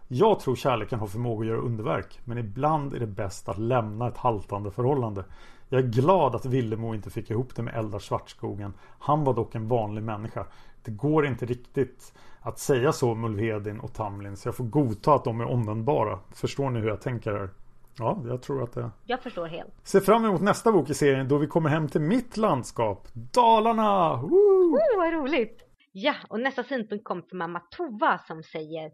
Jag 0.07 0.39
tror 0.39 0.55
kärleken 0.55 0.99
har 0.99 1.07
förmåga 1.07 1.41
att 1.41 1.47
göra 1.47 1.61
underverk 1.61 2.19
men 2.25 2.37
ibland 2.37 2.93
är 2.93 2.99
det 2.99 3.07
bäst 3.07 3.49
att 3.49 3.57
lämna 3.57 4.07
ett 4.07 4.17
haltande 4.17 4.71
förhållande. 4.71 5.25
Jag 5.69 5.83
är 5.83 5.87
glad 5.87 6.35
att 6.35 6.45
Villemo 6.45 6.95
inte 6.95 7.09
fick 7.09 7.31
ihop 7.31 7.55
det 7.55 7.61
med 7.61 7.75
Eldar 7.75 7.99
Svartskogen. 7.99 8.73
Han 8.99 9.23
var 9.23 9.33
dock 9.33 9.55
en 9.55 9.67
vanlig 9.67 10.03
människa. 10.03 10.45
Det 10.83 10.91
går 10.91 11.25
inte 11.25 11.45
riktigt 11.45 12.13
att 12.41 12.59
säga 12.59 12.93
så 12.93 13.11
om 13.11 13.23
Ulvedin 13.23 13.79
och 13.79 13.93
Tamlin 13.93 14.37
så 14.37 14.47
jag 14.47 14.55
får 14.55 14.65
godta 14.65 15.13
att 15.13 15.23
de 15.23 15.41
är 15.41 15.45
omvändbara. 15.45 16.19
Förstår 16.31 16.69
ni 16.69 16.79
hur 16.79 16.87
jag 16.87 17.01
tänker 17.01 17.31
här? 17.31 17.49
Ja, 17.97 18.23
jag 18.25 18.41
tror 18.41 18.63
att 18.63 18.73
det... 18.73 18.91
Jag 19.05 19.23
förstår 19.23 19.47
helt. 19.47 19.73
Se 19.83 20.01
fram 20.01 20.25
emot 20.25 20.41
nästa 20.41 20.71
bok 20.71 20.89
i 20.89 20.93
serien 20.93 21.27
då 21.27 21.37
vi 21.37 21.47
kommer 21.47 21.69
hem 21.69 21.87
till 21.87 22.01
mitt 22.01 22.37
landskap. 22.37 23.07
Dalarna! 23.33 24.21
Woo! 24.21 24.75
Oh, 24.75 24.97
vad 24.97 25.13
roligt! 25.13 25.63
Ja, 25.91 26.15
och 26.29 26.39
nästa 26.39 26.63
synpunkt 26.63 27.05
kommer 27.05 27.21
från 27.21 27.37
mamma 27.37 27.59
Tova 27.59 28.17
som 28.17 28.43
säger 28.43 28.91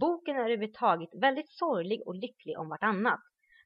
Boken 0.00 0.36
är 0.36 0.40
överhuvudtaget 0.40 1.08
väldigt 1.20 1.50
sorglig 1.50 2.02
och 2.06 2.14
lycklig 2.14 2.58
om 2.58 2.68
vartannat. 2.68 3.20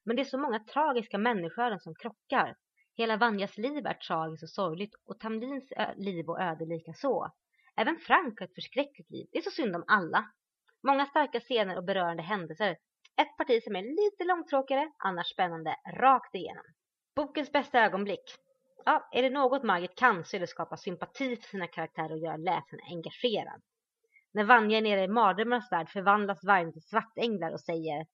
Men 0.04 0.16
det 0.16 0.22
är 0.22 0.24
så 0.24 0.38
många 0.38 0.58
tragiska 0.58 1.18
människoöden 1.18 1.80
som 1.80 1.94
krockar. 1.94 2.54
Hela 2.94 3.16
Vanjas 3.16 3.58
liv 3.58 3.86
är 3.86 3.94
tragiskt 3.94 4.42
och 4.42 4.50
sorgligt 4.50 4.94
och 5.08 5.20
Tamlins 5.20 5.72
liv 5.96 6.28
och 6.28 6.40
öde 6.40 6.64
lika 6.64 6.92
så. 6.92 7.32
Även 7.76 7.96
Frank 7.96 8.40
har 8.40 8.46
ett 8.46 8.54
förskräckligt 8.54 9.10
liv. 9.10 9.26
Det 9.32 9.38
är 9.38 9.42
så 9.42 9.50
synd 9.50 9.76
om 9.76 9.84
alla. 9.86 10.24
Många 10.82 11.06
starka 11.06 11.40
scener 11.40 11.76
och 11.76 11.84
berörande 11.84 12.22
händelser. 12.22 12.76
Ett 13.20 13.36
parti 13.36 13.62
som 13.62 13.76
är 13.76 13.82
lite 13.82 14.24
långtråkigare, 14.24 14.92
annars 14.98 15.26
spännande, 15.26 15.76
rakt 15.96 16.34
igenom. 16.34 16.64
Bokens 17.16 17.52
bästa 17.52 17.80
ögonblick. 17.80 18.34
Ja, 18.84 19.08
är 19.12 19.22
det 19.22 19.30
något 19.30 19.62
Margit 19.62 19.94
kan 19.94 20.24
så 20.24 20.36
är 20.36 20.40
det 20.40 20.46
skapa 20.46 20.76
sympati 20.76 21.36
för 21.36 21.48
sina 21.48 21.66
karaktärer 21.66 22.12
och 22.12 22.18
göra 22.18 22.36
läsaren 22.36 22.80
engagerad. 22.90 23.62
När 24.32 24.44
Vanja 24.44 24.78
är 24.78 24.82
nere 24.82 25.04
i 25.04 25.08
mardrömmarnas 25.08 25.72
värld 25.72 25.88
förvandlas 25.88 26.44
vargen 26.44 26.72
till 26.72 26.82
svartänglar 26.82 27.52
och 27.52 27.60
säger, 27.60 28.06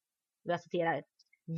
jag 0.43 0.61
citerar, 0.61 1.03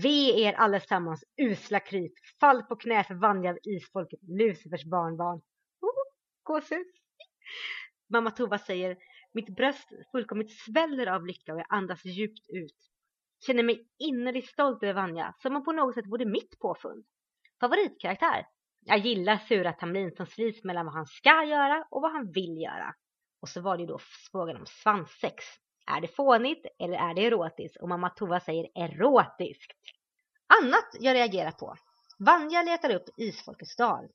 Ve 0.03 0.41
er 0.41 0.53
allesammans 0.53 1.25
usla 1.37 1.81
kryp, 1.81 2.13
fall 2.41 2.63
på 2.63 2.77
knä 2.77 3.05
för 3.05 3.15
Vanja 3.15 3.51
av 3.51 3.59
isfolket, 3.63 4.21
Lucifers 4.23 4.85
barnbarn. 4.85 5.37
Oh, 5.81 6.05
gåshud. 6.43 6.87
Mamma 8.09 8.31
Tova 8.31 8.59
säger, 8.59 8.97
mitt 9.33 9.57
bröst 9.57 9.89
fullkomligt 10.13 10.53
sväller 10.53 11.07
av 11.07 11.27
lycka 11.27 11.53
och 11.53 11.61
jag 11.61 11.67
andas 11.69 12.05
djupt 12.05 12.47
ut. 12.49 12.96
Känner 13.41 13.63
mig 13.63 13.89
innerligt 13.99 14.49
stolt 14.49 14.83
över 14.83 14.93
Vanja, 14.93 15.35
som 15.43 15.57
om 15.57 15.65
på 15.65 15.73
något 15.73 15.95
sätt 15.95 16.07
vore 16.07 16.25
mitt 16.25 16.59
påfund. 16.59 17.05
Favoritkaraktär? 17.61 18.47
Jag 18.81 18.99
gillar 18.99 19.37
sura 19.37 19.73
Tamlin 19.73 20.13
som 20.17 20.27
slits 20.27 20.65
mellan 20.65 20.87
vad 20.87 20.95
han 20.95 21.07
ska 21.07 21.45
göra 21.45 21.87
och 21.91 22.03
vad 22.03 22.13
han 22.13 22.33
vill 22.33 22.61
göra. 22.63 22.95
Och 23.41 23.49
så 23.49 23.61
var 23.61 23.77
det 23.77 23.81
ju 23.81 23.87
då 23.87 23.99
frågan 24.33 24.57
om 24.57 24.67
svanssex. 24.67 25.45
Är 25.87 26.01
det 26.01 26.09
fånigt 26.09 26.67
eller 26.79 26.95
är 26.95 27.15
det 27.15 27.27
erotiskt? 27.27 27.77
Och 27.77 27.89
mamma 27.89 28.11
Tova 28.11 28.41
säger 28.41 28.69
erotiskt. 28.75 29.73
Annat 30.63 30.85
jag 31.01 31.15
reagerar 31.15 31.51
på. 31.51 31.77
Vanja 32.19 32.63
letar 32.63 32.95
upp 32.95 33.05
isfolkets 33.17 33.77
dal. 33.77 34.09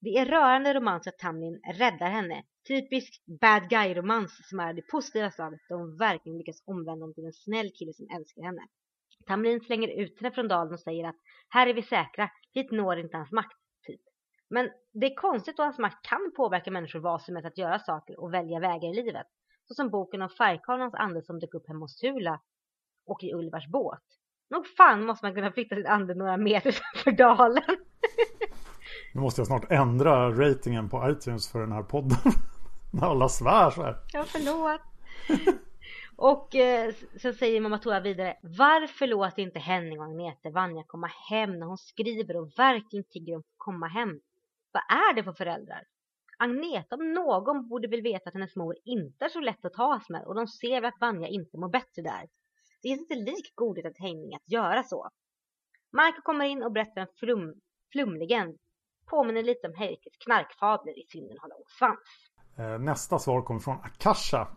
Det 0.00 0.18
är 0.18 0.26
rörande 0.26 0.74
romans 0.74 1.06
att 1.06 1.18
Tamlin 1.18 1.60
räddar 1.74 2.10
henne. 2.10 2.42
Typisk 2.66 3.22
bad 3.40 3.68
guy-romans 3.68 4.48
som 4.48 4.60
är 4.60 4.72
det 4.72 4.82
positiva 4.82 5.30
slaget 5.30 5.60
då 5.68 5.76
hon 5.76 5.96
verkligen 5.96 6.38
lyckas 6.38 6.62
omvända 6.66 6.92
honom 6.92 7.14
till 7.14 7.24
en 7.24 7.32
snäll 7.32 7.70
kille 7.78 7.92
som 7.92 8.06
älskar 8.16 8.42
henne. 8.42 8.62
Tamlin 9.26 9.60
slänger 9.60 9.88
ut 9.88 10.20
henne 10.20 10.34
från 10.34 10.48
dalen 10.48 10.72
och 10.72 10.80
säger 10.80 11.08
att 11.08 11.16
här 11.48 11.66
är 11.66 11.74
vi 11.74 11.82
säkra, 11.82 12.30
hit 12.52 12.70
når 12.70 12.98
inte 12.98 13.16
hans 13.16 13.32
makt, 13.32 13.58
typ. 13.86 14.00
Men 14.50 14.70
det 14.92 15.06
är 15.06 15.14
konstigt 15.14 15.60
att 15.60 15.64
hans 15.64 15.78
makt 15.78 16.06
kan 16.06 16.32
påverka 16.36 16.70
människor 16.70 17.00
vad 17.00 17.22
som 17.22 17.36
helst 17.36 17.46
att 17.46 17.58
göra 17.58 17.78
saker 17.78 18.20
och 18.20 18.34
välja 18.34 18.60
vägar 18.60 18.90
i 18.90 18.94
livet. 18.94 19.26
Så 19.68 19.74
som 19.74 19.90
boken 19.90 20.22
om 20.22 20.28
färgkarlans 20.28 20.94
ande 20.94 21.22
som 21.22 21.38
dök 21.38 21.54
upp 21.54 21.68
hemma 21.68 21.80
hos 21.80 21.96
Tula 21.96 22.40
och 23.06 23.22
i 23.22 23.32
Ulvars 23.34 23.68
båt. 23.68 24.02
Nog 24.50 24.66
fan 24.66 25.06
måste 25.06 25.26
man 25.26 25.34
kunna 25.34 25.52
flytta 25.52 25.74
sin 25.74 25.86
ande 25.86 26.14
några 26.14 26.36
meter 26.36 26.72
för 27.04 27.10
dalen. 27.10 27.76
Nu 29.14 29.20
måste 29.20 29.40
jag 29.40 29.46
snart 29.46 29.70
ändra 29.70 30.30
ratingen 30.30 30.88
på 30.88 31.10
iTunes 31.10 31.52
för 31.52 31.60
den 31.60 31.72
här 31.72 31.82
podden. 31.82 32.18
När 33.00 33.06
alla 33.06 33.28
svär 33.28 33.70
så 33.70 33.82
här. 33.82 33.96
Ja, 34.12 34.24
förlåt. 34.26 34.80
och 36.16 36.54
eh, 36.54 36.94
så 37.20 37.32
säger 37.32 37.60
mamma 37.60 37.78
Tora 37.78 38.00
vidare. 38.00 38.36
Varför 38.42 39.06
låter 39.06 39.42
inte 39.42 39.58
Henning 39.58 40.00
och 40.00 40.04
Agnete 40.04 40.50
Vanja 40.50 40.84
komma 40.86 41.10
hem 41.30 41.58
när 41.58 41.66
hon 41.66 41.78
skriver 41.78 42.36
och 42.36 42.52
verkligen 42.58 43.04
tigger 43.04 43.34
om 43.34 43.40
att 43.40 43.54
komma 43.56 43.86
hem? 43.86 44.20
Vad 44.72 44.82
är 44.82 45.14
det 45.14 45.24
för 45.24 45.32
föräldrar? 45.32 45.82
Agneta 46.38 46.96
om 46.96 47.12
någon 47.12 47.68
borde 47.68 47.88
väl 47.88 48.02
veta 48.02 48.28
att 48.28 48.34
hennes 48.34 48.56
mor 48.56 48.76
inte 48.84 49.24
är 49.24 49.28
så 49.28 49.40
lätt 49.40 49.64
att 49.64 49.72
tas 49.72 50.08
med 50.08 50.24
och 50.24 50.34
de 50.34 50.46
ser 50.46 50.80
väl 50.80 50.84
att 50.84 51.00
Vanja 51.00 51.28
inte 51.28 51.58
mår 51.58 51.68
bättre 51.68 52.02
där. 52.02 52.28
Det 52.82 52.88
är 52.88 52.92
inte 52.92 53.14
lik 53.14 53.52
godhet 53.54 53.86
att 53.86 53.98
Henning 53.98 54.34
att 54.34 54.52
göra 54.52 54.82
så. 54.82 55.08
Marco 55.92 56.22
kommer 56.22 56.44
in 56.44 56.62
och 56.62 56.72
berättar 56.72 57.00
en 57.00 57.08
flum, 57.16 57.54
flumlegend. 57.92 58.58
Påminner 59.06 59.42
lite 59.42 59.66
om 59.66 59.74
Heikes 59.74 60.16
knarkfabler 60.24 60.98
i 60.98 61.02
Synden 61.08 61.38
har 61.40 61.48
lång 61.48 61.64
svans. 61.78 62.33
Eh, 62.56 62.78
nästa 62.78 63.18
svar 63.18 63.42
kommer 63.42 63.60
från 63.60 63.76
Akasha. 63.82 64.48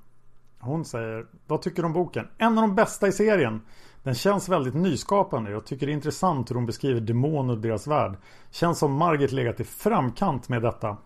Hon 0.59 0.85
säger 0.85 1.25
Vad 1.47 1.61
tycker 1.61 1.81
du 1.81 1.85
om 1.85 1.93
boken? 1.93 2.27
En 2.37 2.57
av 2.57 2.61
de 2.61 2.75
bästa 2.75 3.07
i 3.07 3.11
serien. 3.11 3.61
Den 4.03 4.15
känns 4.15 4.49
väldigt 4.49 4.75
nyskapande. 4.75 5.51
Jag 5.51 5.65
tycker 5.65 5.85
det 5.85 5.91
är 5.91 5.93
intressant 5.93 6.49
hur 6.49 6.55
hon 6.55 6.65
beskriver 6.65 7.01
demoner 7.01 7.53
och 7.53 7.59
deras 7.59 7.87
värld. 7.87 8.17
Känns 8.51 8.79
som 8.79 8.93
Margit 8.93 9.31
legat 9.31 9.59
i 9.59 9.63
framkant 9.63 10.49
med 10.49 10.61
detta. 10.61 10.97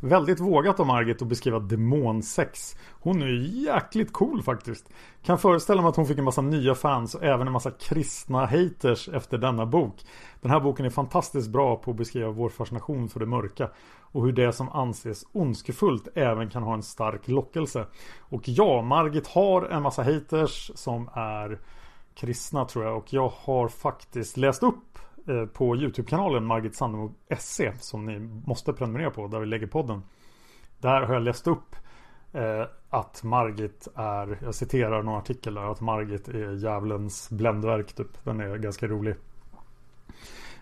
Väldigt 0.00 0.40
vågat 0.40 0.80
av 0.80 0.86
Margit 0.86 1.22
att 1.22 1.28
beskriva 1.28 1.58
demonsex. 1.58 2.76
Hon 2.90 3.22
är 3.22 3.26
jäkligt 3.66 4.12
cool 4.12 4.42
faktiskt. 4.42 4.88
Kan 5.22 5.38
föreställa 5.38 5.82
mig 5.82 5.88
att 5.88 5.96
hon 5.96 6.06
fick 6.06 6.18
en 6.18 6.24
massa 6.24 6.42
nya 6.42 6.74
fans 6.74 7.14
och 7.14 7.24
även 7.24 7.46
en 7.46 7.52
massa 7.52 7.70
kristna 7.70 8.46
haters 8.46 9.08
efter 9.08 9.38
denna 9.38 9.66
bok. 9.66 9.94
Den 10.40 10.50
här 10.50 10.60
boken 10.60 10.86
är 10.86 10.90
fantastiskt 10.90 11.48
bra 11.48 11.76
på 11.76 11.90
att 11.90 11.96
beskriva 11.96 12.30
vår 12.30 12.48
fascination 12.48 13.08
för 13.08 13.20
det 13.20 13.26
mörka 13.26 13.70
och 14.00 14.24
hur 14.24 14.32
det 14.32 14.52
som 14.52 14.68
anses 14.68 15.24
ondskefullt 15.32 16.08
även 16.14 16.50
kan 16.50 16.62
ha 16.62 16.74
en 16.74 16.82
stark 16.82 17.28
lockelse. 17.28 17.86
Och 18.18 18.48
ja, 18.48 18.82
Margit 18.82 19.26
har 19.26 19.62
en 19.62 19.82
massa 19.82 20.02
haters 20.02 20.70
som 20.74 21.10
är 21.14 21.58
kristna 22.14 22.64
tror 22.64 22.84
jag 22.84 22.96
och 22.96 23.12
jag 23.12 23.32
har 23.36 23.68
faktiskt 23.68 24.36
läst 24.36 24.62
upp 24.62 24.98
Eh, 25.28 25.46
på 25.46 25.76
Youtube-kanalen 25.76 26.44
Margit 26.44 26.74
Sandemo 26.74 27.14
SE 27.38 27.72
som 27.78 28.06
ni 28.06 28.18
måste 28.46 28.72
prenumerera 28.72 29.10
på 29.10 29.28
där 29.28 29.40
vi 29.40 29.46
lägger 29.46 29.66
podden. 29.66 30.02
Där 30.78 31.02
har 31.02 31.14
jag 31.14 31.22
läst 31.22 31.46
upp 31.46 31.76
eh, 32.32 32.64
att 32.90 33.22
Margit 33.22 33.88
är, 33.94 34.38
jag 34.42 34.54
citerar 34.54 35.02
någon 35.02 35.18
artikel 35.18 35.54
där, 35.54 35.72
att 35.72 35.80
Margit 35.80 36.28
är 36.28 36.52
djävulens 36.52 37.30
bländverk 37.30 37.92
typ. 37.92 38.24
Den 38.24 38.40
är 38.40 38.56
ganska 38.56 38.86
rolig. 38.86 39.14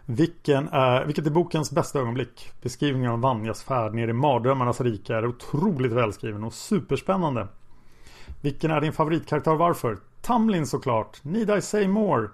Vilken 0.06 0.68
är, 0.68 1.04
vilket 1.04 1.26
är 1.26 1.30
bokens 1.30 1.70
bästa 1.70 1.98
ögonblick? 1.98 2.52
Beskrivningen 2.62 3.10
av 3.10 3.20
Vanjas 3.20 3.62
färd 3.62 3.94
ner 3.94 4.08
i 4.08 4.12
mardrömmarnas 4.12 4.80
rike 4.80 5.14
är 5.14 5.26
otroligt 5.26 5.92
välskriven 5.92 6.44
och 6.44 6.54
superspännande. 6.54 7.48
Vilken 8.42 8.70
är 8.70 8.80
din 8.80 8.92
favoritkaraktär 8.92 9.52
och 9.52 9.58
varför? 9.58 9.98
Tamlin 10.22 10.66
såklart. 10.66 11.24
Need 11.24 11.50
I 11.58 11.62
say 11.62 11.88
more? 11.88 12.28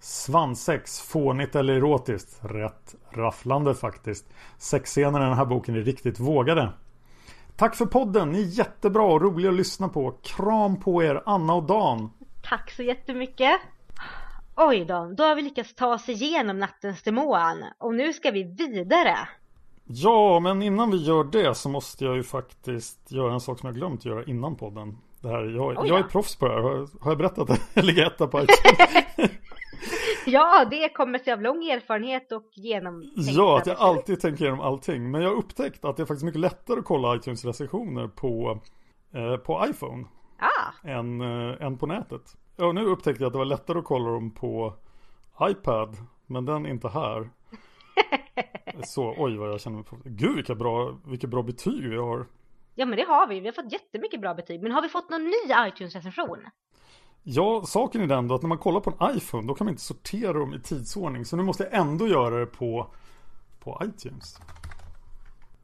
Svansex, 0.00 1.00
fånigt 1.00 1.56
eller 1.56 1.74
erotiskt? 1.74 2.38
Rätt 2.40 2.94
rafflande 3.10 3.74
faktiskt. 3.74 4.26
Sexscenerna 4.58 5.24
i 5.24 5.28
den 5.28 5.38
här 5.38 5.44
boken 5.44 5.74
är 5.74 5.80
riktigt 5.80 6.20
vågade. 6.20 6.72
Tack 7.56 7.74
för 7.74 7.86
podden, 7.86 8.30
ni 8.32 8.42
är 8.42 8.58
jättebra 8.58 9.04
och 9.04 9.22
roliga 9.22 9.50
att 9.50 9.56
lyssna 9.56 9.88
på. 9.88 10.10
Kram 10.22 10.80
på 10.80 11.02
er, 11.02 11.22
Anna 11.26 11.54
och 11.54 11.62
Dan. 11.62 12.10
Tack 12.42 12.70
så 12.70 12.82
jättemycket. 12.82 13.60
Oj 14.56 14.84
då, 14.84 15.12
då 15.16 15.24
har 15.24 15.36
vi 15.36 15.42
lyckats 15.42 15.74
ta 15.74 15.94
oss 15.94 16.08
igenom 16.08 16.58
nattens 16.58 17.02
demon 17.02 17.64
och 17.78 17.94
nu 17.94 18.12
ska 18.12 18.30
vi 18.30 18.42
vidare. 18.42 19.16
Ja, 19.84 20.40
men 20.40 20.62
innan 20.62 20.90
vi 20.90 20.96
gör 20.96 21.24
det 21.24 21.54
så 21.54 21.68
måste 21.68 22.04
jag 22.04 22.16
ju 22.16 22.22
faktiskt 22.22 23.12
göra 23.12 23.32
en 23.32 23.40
sak 23.40 23.58
som 23.58 23.66
jag 23.66 23.76
glömt 23.76 24.04
göra 24.04 24.24
innan 24.24 24.56
podden. 24.56 24.98
Det 25.20 25.28
här, 25.28 25.44
jag, 25.44 25.86
jag 25.88 25.98
är 25.98 26.02
proffs 26.02 26.36
på 26.36 26.48
det 26.48 26.54
här. 26.54 26.62
Har, 26.62 26.88
har 27.00 27.10
jag 27.10 27.18
berättat 27.18 27.48
det? 27.48 27.58
Jag 27.74 27.84
ligger 27.84 28.06
etta 28.06 28.26
på 28.26 28.40
iTunes. 28.42 29.30
Ja, 30.26 30.64
det 30.70 30.88
kommer 30.88 31.18
sig 31.18 31.32
av 31.32 31.42
lång 31.42 31.64
erfarenhet 31.64 32.32
och 32.32 32.50
genomtänkta 32.54 33.32
Ja, 33.32 33.58
att 33.58 33.66
jag 33.66 33.76
alltid 33.78 34.20
tänker 34.20 34.44
igenom 34.44 34.60
allting. 34.60 35.10
Men 35.10 35.22
jag 35.22 35.28
har 35.30 35.36
upptäckt 35.36 35.84
att 35.84 35.96
det 35.96 36.02
är 36.02 36.06
faktiskt 36.06 36.24
mycket 36.24 36.40
lättare 36.40 36.78
att 36.78 36.84
kolla 36.84 37.16
iTunes 37.16 37.44
recensioner 37.44 38.08
på, 38.08 38.60
eh, 39.14 39.36
på 39.36 39.66
iPhone 39.70 40.04
Ah, 40.38 40.88
än, 40.88 41.20
eh, 41.20 41.66
än 41.66 41.78
på 41.78 41.86
nätet. 41.86 42.36
Ja, 42.56 42.72
nu 42.72 42.84
upptäckte 42.84 43.22
jag 43.22 43.26
att 43.26 43.32
det 43.32 43.38
var 43.38 43.44
lättare 43.44 43.78
att 43.78 43.84
kolla 43.84 44.10
dem 44.10 44.30
på 44.30 44.74
iPad. 45.42 45.96
Men 46.26 46.44
den 46.44 46.66
är 46.66 46.70
inte 46.70 46.88
här. 46.88 47.30
Så, 48.84 49.14
oj 49.18 49.36
vad 49.36 49.50
jag 49.50 49.60
känner 49.60 49.76
mig 49.76 49.84
på. 49.86 49.96
Gud 50.04 50.34
vilka 50.36 50.54
bra, 50.54 50.98
vilka 51.04 51.26
bra 51.26 51.42
betyg 51.42 51.88
vi 51.90 51.96
har. 51.96 52.26
ja 52.74 52.86
men 52.86 52.96
det 52.98 53.04
har 53.04 53.26
vi. 53.26 53.40
Vi 53.40 53.46
har 53.46 53.52
fått 53.52 53.72
jättemycket 53.72 54.20
bra 54.20 54.34
betyg. 54.34 54.62
Men 54.62 54.72
har 54.72 54.82
vi 54.82 54.88
fått 54.88 55.10
någon 55.10 55.24
ny 55.24 55.52
iTunes-recension? 55.68 56.38
Ja, 57.26 57.62
saken 57.66 58.00
är 58.00 58.06
den 58.06 58.28
då 58.28 58.34
att 58.34 58.42
när 58.42 58.48
man 58.48 58.58
kollar 58.58 58.80
på 58.80 58.92
en 58.98 59.16
iPhone 59.16 59.48
då 59.48 59.54
kan 59.54 59.64
man 59.64 59.72
inte 59.72 59.82
sortera 59.82 60.32
dem 60.32 60.54
i 60.54 60.60
tidsordning. 60.60 61.24
Så 61.24 61.36
nu 61.36 61.42
måste 61.42 61.62
jag 61.62 61.74
ändå 61.74 62.08
göra 62.08 62.40
det 62.40 62.46
på, 62.46 62.86
på 63.60 63.82
iTunes. 63.84 64.40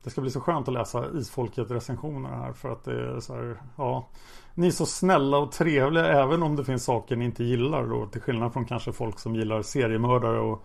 Det 0.02 0.10
ska 0.10 0.20
bli 0.20 0.30
så 0.30 0.40
skönt 0.40 0.68
att 0.68 0.74
läsa 0.74 1.06
Isfolket 1.14 1.70
recensioner 1.70 2.30
här 2.30 2.52
för 2.52 2.68
att 2.72 2.84
det 2.84 2.92
är 2.92 3.20
så 3.20 3.34
här, 3.34 3.62
ja. 3.76 4.08
Ni 4.54 4.66
är 4.66 4.70
så 4.70 4.86
snälla 4.86 5.38
och 5.38 5.52
trevliga 5.52 6.06
även 6.06 6.42
om 6.42 6.56
det 6.56 6.64
finns 6.64 6.84
saker 6.84 7.16
ni 7.16 7.24
inte 7.24 7.44
gillar 7.44 7.86
då. 7.86 8.06
Till 8.06 8.20
skillnad 8.20 8.52
från 8.52 8.64
kanske 8.64 8.92
folk 8.92 9.18
som 9.18 9.36
gillar 9.36 9.62
seriemördare 9.62 10.40
och, 10.40 10.64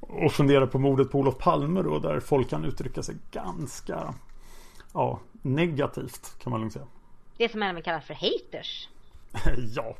och 0.00 0.32
funderar 0.32 0.66
på 0.66 0.78
mordet 0.78 1.10
på 1.10 1.18
Olof 1.18 1.38
Palme 1.38 1.82
då. 1.82 1.98
Där 1.98 2.20
folk 2.20 2.50
kan 2.50 2.64
uttrycka 2.64 3.02
sig 3.02 3.16
ganska, 3.30 4.14
ja, 4.94 5.20
negativt 5.42 6.38
kan 6.42 6.50
man 6.50 6.60
lugnt 6.60 6.72
säga. 6.72 6.86
Det 7.36 7.48
som 7.48 7.62
även 7.62 7.82
kallas 7.82 8.04
för 8.04 8.14
haters. 8.14 8.88
ja. 9.74 9.96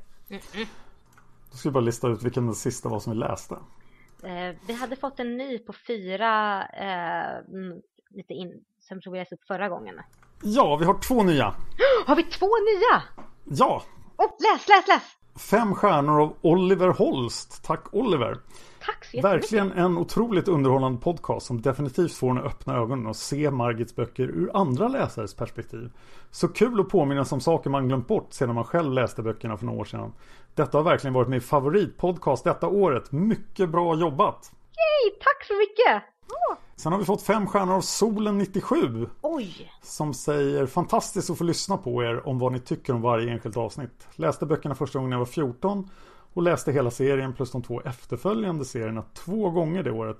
Då 1.51 1.57
ska 1.57 1.67
jag 1.67 1.73
bara 1.73 1.85
lista 1.85 2.09
ut 2.09 2.23
vilken 2.23 2.47
den 2.47 2.55
sista 2.55 2.89
var 2.89 3.01
som 3.01 3.13
vi 3.13 3.19
läste. 3.19 3.55
Eh, 4.23 4.57
vi 4.67 4.73
hade 4.73 4.97
fått 4.97 5.21
en 5.21 5.37
ny 5.37 5.59
på 5.59 5.73
fyra, 5.87 6.63
eh, 6.67 7.39
mm, 7.55 7.81
lite 8.11 8.35
in, 8.35 8.65
som 8.81 9.01
vi 9.13 9.19
läste 9.19 9.35
upp 9.35 9.47
förra 9.47 9.69
gången. 9.69 10.01
Ja, 10.43 10.77
vi 10.77 10.85
har 10.85 10.99
två 10.99 11.23
nya. 11.23 11.55
Har 12.07 12.17
vi 12.17 12.23
två 12.23 12.47
nya? 12.47 13.03
Ja, 13.45 13.83
Oh, 14.21 14.31
läs, 14.39 14.69
läs, 14.69 14.89
läs! 14.89 15.03
Fem 15.39 15.75
stjärnor 15.75 16.21
av 16.21 16.37
Oliver 16.41 16.89
Holst. 16.89 17.65
Tack 17.65 17.85
Oliver. 17.93 18.39
Tack 18.87 19.05
så. 19.05 19.21
Verkligen 19.21 19.73
en 19.73 19.99
otroligt 19.99 20.49
underhållande 20.49 21.01
podcast 21.01 21.47
som 21.47 21.63
definitivt 21.63 22.15
får 22.15 22.31
en 22.31 22.39
att 22.39 22.45
öppna 22.45 22.77
ögonen 22.77 23.07
och 23.07 23.17
se 23.17 23.51
Margits 23.51 23.97
böcker 23.97 24.23
ur 24.23 24.51
andra 24.55 24.89
läsares 24.89 25.35
perspektiv. 25.35 25.91
Så 26.31 26.49
kul 26.49 26.81
att 26.81 26.89
påminnas 26.89 27.33
om 27.33 27.41
saker 27.41 27.71
man 27.71 27.89
glömt 27.89 28.09
bort 28.09 28.33
sedan 28.33 28.55
man 28.55 28.65
själv 28.65 28.93
läste 28.93 29.23
böckerna 29.23 29.57
för 29.57 29.67
några 29.67 29.81
år 29.81 29.85
sedan. 29.85 30.13
Detta 30.55 30.79
har 30.79 30.83
verkligen 30.83 31.15
varit 31.15 31.29
min 31.29 31.41
favoritpodcast 31.41 32.45
detta 32.45 32.69
året. 32.69 33.13
Mycket 33.13 33.71
bra 33.71 33.97
jobbat! 33.97 34.53
Hej, 34.77 35.19
tack 35.21 35.47
så 35.47 35.55
mycket! 35.55 36.20
Sen 36.77 36.93
har 36.93 36.99
vi 36.99 37.05
fått 37.05 37.23
fem 37.23 37.47
stjärnor 37.47 37.75
av 37.75 37.81
Solen 37.81 38.39
97 38.39 39.09
Oj, 39.21 39.73
som 39.83 40.15
säger 40.15 40.67
fantastiskt 40.67 41.31
att 41.31 41.39
få 41.39 41.45
lyssna 41.45 41.77
på 41.77 42.03
er 42.03 42.29
om 42.29 42.39
vad 42.39 42.53
ni 42.53 42.61
tycker 42.61 42.93
om 42.93 43.03
varje 43.03 43.33
enskilt 43.33 43.57
avsnitt. 43.57 44.09
Läste 44.17 44.47
böckerna 44.47 44.75
första 44.75 44.99
gången 44.99 45.13
jag 45.13 45.19
var 45.19 45.27
14 45.27 45.91
och 46.33 46.43
läste 46.43 46.73
hela 46.73 46.91
serien 46.91 47.33
plus 47.33 47.51
de 47.51 47.63
två 47.63 47.81
efterföljande 47.81 48.65
serierna 48.65 49.05
två 49.15 49.51
gånger 49.51 49.83
det 49.83 49.91
året. 49.91 50.19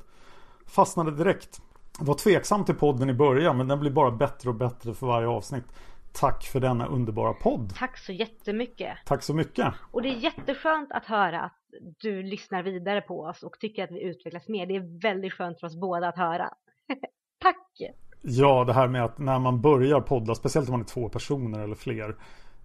Fastnade 0.67 1.11
direkt. 1.11 1.61
Var 1.99 2.15
tveksam 2.15 2.65
till 2.65 2.75
podden 2.75 3.11
i 3.11 3.15
början 3.15 3.57
men 3.57 3.69
den 3.69 3.81
blir 3.81 3.91
bara 3.91 4.11
bättre 4.11 4.49
och 4.49 4.55
bättre 4.55 4.95
för 4.95 5.07
varje 5.07 5.29
avsnitt. 5.29 5.65
Tack 6.13 6.45
för 6.45 6.61
denna 6.61 6.87
underbara 6.87 7.33
podd. 7.33 7.75
tack 7.77 7.99
så 7.99 8.13
jättemycket. 8.13 8.99
Tack 9.05 9.23
så 9.23 9.35
mycket. 9.35 9.75
Och 9.91 10.03
det 10.03 10.09
är 10.09 10.17
jätteskönt 10.17 10.93
att 10.93 11.05
höra 11.05 11.41
att 11.41 11.57
du 12.01 12.23
lyssnar 12.23 12.63
vidare 12.63 13.01
på 13.01 13.21
oss 13.21 13.43
och 13.43 13.53
tycker 13.61 13.85
att 13.85 13.91
vi 13.91 14.03
utvecklas 14.03 14.49
mer. 14.49 14.67
Det 14.67 14.77
är 14.77 15.01
väldigt 15.03 15.33
skönt 15.33 15.61
för 15.61 15.67
oss 15.67 15.77
båda 15.77 16.09
att 16.09 16.17
höra. 16.17 16.51
tack! 17.39 17.83
Ja, 18.23 18.65
det 18.65 18.73
här 18.73 18.89
med 18.89 19.05
att 19.05 19.19
när 19.19 19.39
man 19.39 19.61
börjar 19.61 20.01
podda, 20.01 20.35
speciellt 20.35 20.69
om 20.69 20.73
man 20.73 20.81
är 20.81 20.85
två 20.85 21.09
personer 21.09 21.59
eller 21.59 21.75
fler, 21.75 22.17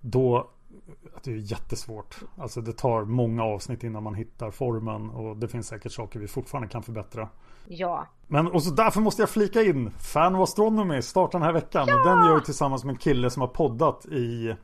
då 0.01 0.51
det 1.23 1.31
är 1.31 1.51
jättesvårt. 1.51 2.15
Alltså 2.38 2.61
det 2.61 2.73
tar 2.73 3.03
många 3.05 3.43
avsnitt 3.43 3.84
innan 3.84 4.03
man 4.03 4.15
hittar 4.15 4.51
formen 4.51 5.09
och 5.09 5.38
det 5.38 5.47
finns 5.47 5.67
säkert 5.67 5.91
saker 5.91 6.19
vi 6.19 6.27
fortfarande 6.27 6.69
kan 6.69 6.84
förbättra. 6.84 7.30
Ja, 7.68 8.08
Men 8.28 8.48
och 8.48 8.64
så 8.64 8.72
därför 8.72 9.02
måste 9.02 9.22
jag 9.22 9.30
flika 9.30 9.62
in 9.62 9.92
Fan 9.92 10.36
of 10.36 10.50
Astronomy 10.50 11.02
startar 11.02 11.40
den 11.40 11.46
här 11.46 11.54
veckan 11.54 11.82
och 11.82 12.06
den 12.06 12.26
gör 12.26 12.34
jag 12.34 12.46
tillsammans 12.46 12.84
med 12.84 12.94
en 12.94 13.00
kille 13.00 13.30
som 13.30 13.42
har 13.42 13.48
poddat 13.48 14.06
i 14.06 14.56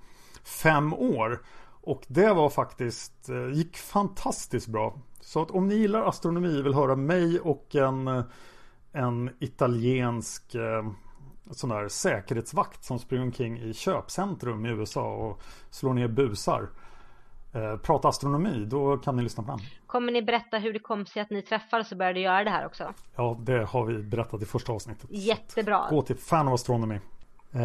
fem 0.44 0.94
år. 0.94 1.42
Och 1.84 2.04
det 2.08 2.34
var 2.34 2.50
faktiskt, 2.50 3.30
eh, 3.30 3.50
gick 3.54 3.78
fantastiskt 3.78 4.68
bra. 4.68 4.98
Så 5.22 5.42
att 5.42 5.52
om 5.52 5.68
ni 5.68 5.76
gillar 5.76 6.02
astronomi 6.02 6.62
vill 6.62 6.74
höra 6.74 6.96
mig 6.96 7.40
och 7.40 7.76
en, 7.76 8.24
en 8.92 9.30
italiensk 9.40 10.56
eh, 10.56 10.92
sån 11.52 11.70
där 11.70 11.88
säkerhetsvakt 11.88 12.84
som 12.84 13.00
springer 13.00 13.24
omkring 13.24 13.60
i 13.60 13.74
köpcentrum 13.74 14.66
i 14.66 14.70
USA 14.70 15.16
och 15.16 15.42
slår 15.70 15.94
ner 15.94 16.08
busar. 16.08 16.70
Eh, 17.54 17.78
prata 17.78 18.08
astronomi, 18.08 18.66
då 18.68 18.98
kan 18.98 19.16
ni 19.16 19.24
lyssna 19.24 19.44
på 19.44 19.52
den. 19.52 19.60
kommer 19.88 20.12
ni 20.12 20.22
berätta 20.22 20.58
hur 20.58 20.74
det 20.74 20.80
kom 20.80 21.06
sig 21.06 21.22
att 21.22 21.30
ni 21.30 21.42
träffades 21.42 21.92
och 21.92 21.98
började 21.98 22.20
göra 22.20 22.44
det 22.44 22.50
här 22.50 22.66
också? 22.66 22.94
Ja, 23.16 23.38
det 23.40 23.64
har 23.66 23.86
vi 23.86 24.04
berättat 24.04 24.42
i 24.42 24.46
första 24.46 24.72
avsnittet. 24.74 25.06
Jättebra. 25.10 25.88
Gå 25.90 26.02
till 26.02 26.16
Fan 26.18 26.48
of 26.48 26.54
Astronomy. 26.54 26.96
Eh, 27.52 27.62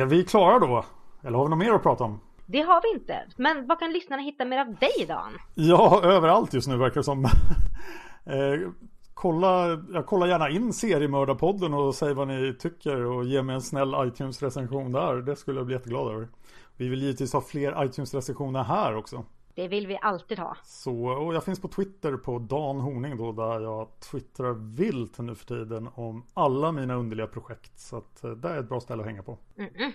är 0.00 0.04
vi 0.04 0.24
klara 0.24 0.58
då? 0.58 0.84
Eller 1.22 1.38
har 1.38 1.44
vi 1.44 1.50
något 1.50 1.58
mer 1.58 1.72
att 1.72 1.82
prata 1.82 2.04
om? 2.04 2.20
Det 2.46 2.60
har 2.60 2.82
vi 2.82 3.00
inte. 3.00 3.22
Men 3.36 3.66
vad 3.66 3.78
kan 3.78 3.92
lyssnarna 3.92 4.22
hitta 4.22 4.44
mer 4.44 4.58
av 4.60 4.66
dig 4.74 5.06
Dan? 5.08 5.32
Ja, 5.54 6.00
överallt 6.04 6.54
just 6.54 6.68
nu 6.68 6.76
verkar 6.76 6.94
det 7.00 7.04
som. 7.04 7.24
eh, 8.24 8.70
kolla, 9.14 9.66
jag 9.92 10.06
kollar 10.06 10.26
gärna 10.26 10.48
in 10.50 10.72
seriemördarpodden 10.72 11.74
och 11.74 11.94
säg 11.94 12.14
vad 12.14 12.28
ni 12.28 12.56
tycker 12.58 13.04
och 13.04 13.24
ge 13.24 13.42
mig 13.42 13.54
en 13.54 13.62
snäll 13.62 13.94
iTunes-recension 13.98 14.92
där. 14.92 15.14
Det 15.16 15.36
skulle 15.36 15.58
jag 15.60 15.66
bli 15.66 15.74
jätteglad 15.74 16.12
över. 16.12 16.28
Vi 16.76 16.88
vill 16.88 17.02
givetvis 17.02 17.32
ha 17.32 17.40
fler 17.40 17.84
iTunes-recensioner 17.84 18.62
här 18.62 18.96
också. 18.96 19.24
Det 19.54 19.68
vill 19.68 19.86
vi 19.86 19.98
alltid 20.02 20.38
ha. 20.38 20.56
Så, 20.62 21.06
och 21.08 21.34
jag 21.34 21.44
finns 21.44 21.60
på 21.62 21.68
Twitter 21.68 22.16
på 22.16 22.38
Dan 22.38 22.80
Horning 22.80 23.16
då 23.16 23.32
där 23.32 23.60
jag 23.60 24.00
twittrar 24.00 24.52
vilt 24.76 25.18
nu 25.18 25.34
för 25.34 25.46
tiden 25.46 25.88
om 25.94 26.26
alla 26.34 26.72
mina 26.72 26.94
underliga 26.94 27.26
projekt. 27.26 27.78
Så 27.78 27.96
att 27.96 28.24
eh, 28.24 28.30
det 28.30 28.48
är 28.48 28.58
ett 28.60 28.68
bra 28.68 28.80
ställe 28.80 29.02
att 29.02 29.08
hänga 29.08 29.22
på. 29.22 29.38
Mm-mm. 29.56 29.92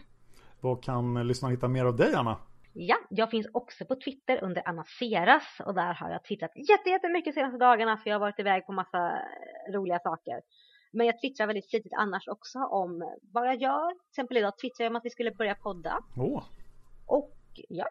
Vad 0.61 0.83
kan 0.83 1.27
lyssnarna 1.27 1.51
hitta 1.51 1.67
mer 1.67 1.85
av 1.85 1.95
dig 1.95 2.13
Anna? 2.15 2.37
Ja, 2.73 2.95
jag 3.09 3.29
finns 3.29 3.47
också 3.53 3.85
på 3.85 3.95
Twitter 3.95 4.43
under 4.43 4.67
Anna 4.67 4.83
Seras 4.99 5.43
och 5.65 5.73
där 5.73 5.93
har 5.93 6.09
jag 6.09 6.23
twittrat 6.23 6.51
jätte- 6.69 6.89
jättemycket 6.89 7.35
de 7.35 7.39
senaste 7.41 7.57
dagarna 7.57 7.97
för 7.97 8.09
jag 8.09 8.15
har 8.15 8.19
varit 8.19 8.39
iväg 8.39 8.65
på 8.65 8.71
massa 8.71 9.11
roliga 9.73 9.99
saker. 9.99 10.41
Men 10.91 11.05
jag 11.07 11.21
twittrar 11.21 11.47
väldigt 11.47 11.69
flitigt 11.69 11.93
annars 11.97 12.27
också 12.27 12.59
om 12.59 13.17
vad 13.33 13.47
jag 13.47 13.61
gör. 13.61 13.89
Till 13.93 14.09
exempel 14.11 14.37
idag 14.37 14.57
twittrade 14.57 14.83
jag 14.85 14.91
om 14.91 14.95
att 14.95 15.05
vi 15.05 15.09
skulle 15.09 15.31
börja 15.31 15.55
podda. 15.55 15.99
Åh, 16.17 16.43
och 17.09 17.35
ja. 17.69 17.87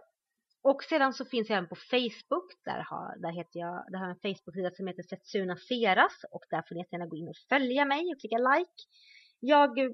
Och 0.63 0.83
sedan 0.83 1.13
så 1.13 1.25
finns 1.25 1.49
jag 1.49 1.57
även 1.57 1.69
på 1.69 1.77
Facebook. 1.77 2.53
Där 2.65 2.87
har, 2.91 3.17
där 3.19 3.33
heter 3.33 3.61
jag, 3.61 3.85
där 3.89 3.99
har 3.99 4.07
jag 4.07 4.17
en 4.17 4.35
Facebook-sida 4.35 4.71
som 4.71 4.87
heter 4.87 5.03
Setsuna 5.03 5.57
Seras. 5.57 6.25
Och 6.31 6.45
där 6.51 6.63
får 6.63 6.75
ni 6.75 6.81
jättegärna 6.81 7.07
gå 7.07 7.17
in 7.17 7.29
och 7.29 7.37
följa 7.49 7.85
mig 7.85 8.15
och 8.15 8.21
klicka 8.21 8.39
like. 8.39 8.83
Jag 9.41 9.79
eh, 9.79 9.91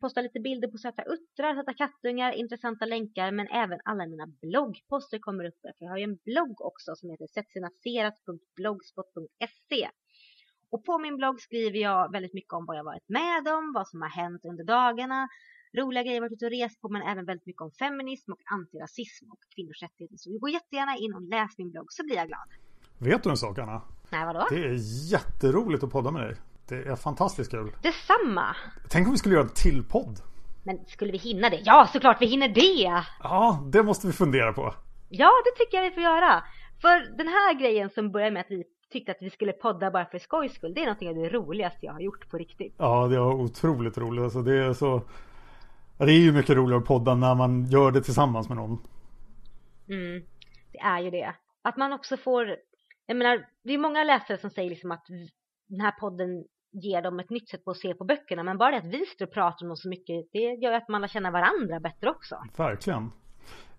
postar 0.00 0.22
lite 0.22 0.40
bilder 0.40 0.68
på 0.68 0.78
söta 0.78 1.02
uttrar, 1.02 1.54
söta 1.54 1.74
kattungar, 1.74 2.32
intressanta 2.32 2.84
länkar. 2.84 3.32
Men 3.32 3.48
även 3.48 3.80
alla 3.84 4.06
mina 4.06 4.26
bloggposter 4.26 5.18
kommer 5.18 5.44
upp 5.44 5.58
där. 5.62 5.72
För 5.78 5.84
jag 5.84 5.90
har 5.90 5.98
ju 5.98 6.04
en 6.04 6.18
blogg 6.24 6.60
också 6.60 6.96
som 6.96 7.10
heter 7.10 7.26
setsunaseras.blogspot.se. 7.26 9.90
Och 10.70 10.84
på 10.84 10.98
min 10.98 11.16
blogg 11.16 11.40
skriver 11.40 11.78
jag 11.78 12.12
väldigt 12.12 12.34
mycket 12.34 12.52
om 12.52 12.66
vad 12.66 12.76
jag 12.76 12.84
varit 12.84 13.08
med 13.08 13.48
om, 13.48 13.72
vad 13.74 13.88
som 13.88 14.02
har 14.02 14.08
hänt 14.08 14.44
under 14.44 14.64
dagarna, 14.64 15.28
roliga 15.78 16.02
grejer 16.02 16.20
varit 16.20 16.32
ute 16.32 16.46
och 16.46 16.50
rest 16.50 16.80
på 16.80 16.88
men 16.88 17.02
även 17.02 17.24
väldigt 17.24 17.46
mycket 17.46 17.62
om 17.62 17.70
feminism 17.70 18.32
och 18.32 18.40
antirasism 18.44 19.30
och 19.30 19.38
kvinnors 19.54 19.82
rättigheter. 19.82 20.16
Så 20.16 20.38
gå 20.38 20.48
jättegärna 20.48 20.96
in 20.96 21.14
och 21.14 21.22
läs 21.22 21.58
min 21.58 21.70
blogg 21.70 21.86
så 21.92 22.04
blir 22.04 22.16
jag 22.16 22.28
glad. 22.28 22.48
Vet 22.98 23.22
du 23.22 23.30
en 23.30 23.36
sak 23.36 23.58
Anna? 23.58 23.82
Nej, 24.10 24.26
vadå? 24.26 24.46
Det 24.50 24.64
är 24.64 24.76
jätteroligt 25.12 25.84
att 25.84 25.90
podda 25.90 26.10
med 26.10 26.22
dig. 26.22 26.36
Det 26.68 26.76
är 26.76 26.96
fantastiskt 26.96 27.50
kul. 27.50 27.72
Detsamma! 27.82 28.56
Tänk 28.88 29.06
om 29.06 29.12
vi 29.12 29.18
skulle 29.18 29.34
göra 29.34 29.44
en 29.44 29.54
till 29.54 29.84
podd. 29.84 30.20
Men 30.64 30.78
skulle 30.86 31.12
vi 31.12 31.18
hinna 31.18 31.50
det? 31.50 31.60
Ja, 31.64 31.88
såklart 31.92 32.22
vi 32.22 32.26
hinner 32.26 32.48
det! 32.48 33.04
Ja, 33.22 33.64
det 33.72 33.82
måste 33.82 34.06
vi 34.06 34.12
fundera 34.12 34.52
på. 34.52 34.74
Ja, 35.08 35.30
det 35.44 35.64
tycker 35.64 35.76
jag 35.76 35.84
vi 35.84 35.94
får 35.94 36.02
göra. 36.02 36.44
För 36.80 37.16
den 37.16 37.28
här 37.28 37.54
grejen 37.60 37.90
som 37.90 38.12
börjar 38.12 38.30
med 38.30 38.40
att 38.40 38.50
vi 38.50 38.64
tyckte 38.92 39.12
att 39.12 39.18
vi 39.20 39.30
skulle 39.30 39.52
podda 39.52 39.90
bara 39.90 40.04
för 40.04 40.18
skojs 40.18 40.54
skull. 40.54 40.74
Det 40.74 40.80
är 40.80 40.84
någonting 40.84 41.08
av 41.08 41.14
det 41.14 41.28
roligaste 41.28 41.86
jag 41.86 41.92
har 41.92 42.00
gjort 42.00 42.30
på 42.30 42.38
riktigt. 42.38 42.74
Ja, 42.78 43.06
det 43.06 43.18
var 43.18 43.34
otroligt 43.34 43.98
roligt. 43.98 44.24
Alltså, 44.24 44.42
det 44.42 44.54
är 44.54 44.72
så... 44.72 45.02
Det 46.06 46.12
är 46.12 46.20
ju 46.20 46.32
mycket 46.32 46.56
roligare 46.56 46.80
att 46.80 46.88
podda 46.88 47.14
när 47.14 47.34
man 47.34 47.64
gör 47.64 47.92
det 47.92 48.02
tillsammans 48.02 48.48
med 48.48 48.56
någon. 48.56 48.78
Mm, 49.88 50.22
det 50.72 50.78
är 50.78 51.00
ju 51.00 51.10
det. 51.10 51.34
Att 51.62 51.76
man 51.76 51.92
också 51.92 52.16
får... 52.16 52.56
Jag 53.06 53.16
menar, 53.16 53.46
det 53.64 53.74
är 53.74 53.78
många 53.78 54.04
läsare 54.04 54.38
som 54.38 54.50
säger 54.50 54.70
liksom 54.70 54.90
att 54.90 55.04
den 55.68 55.80
här 55.80 55.90
podden 55.90 56.44
ger 56.72 57.02
dem 57.02 57.20
ett 57.20 57.30
nytt 57.30 57.48
sätt 57.48 57.64
på 57.64 57.70
att 57.70 57.76
se 57.76 57.94
på 57.94 58.04
böckerna. 58.04 58.42
Men 58.42 58.58
bara 58.58 58.70
det 58.70 58.76
att 58.76 58.94
vi 58.94 59.06
står 59.06 59.26
och 59.26 59.32
pratar 59.32 59.64
om 59.64 59.68
dem 59.68 59.76
så 59.76 59.88
mycket, 59.88 60.28
det 60.32 60.38
gör 60.38 60.72
att 60.72 60.88
man 60.88 61.00
lär 61.00 61.08
känna 61.08 61.30
varandra 61.30 61.80
bättre 61.80 62.10
också. 62.10 62.36
Verkligen. 62.56 63.10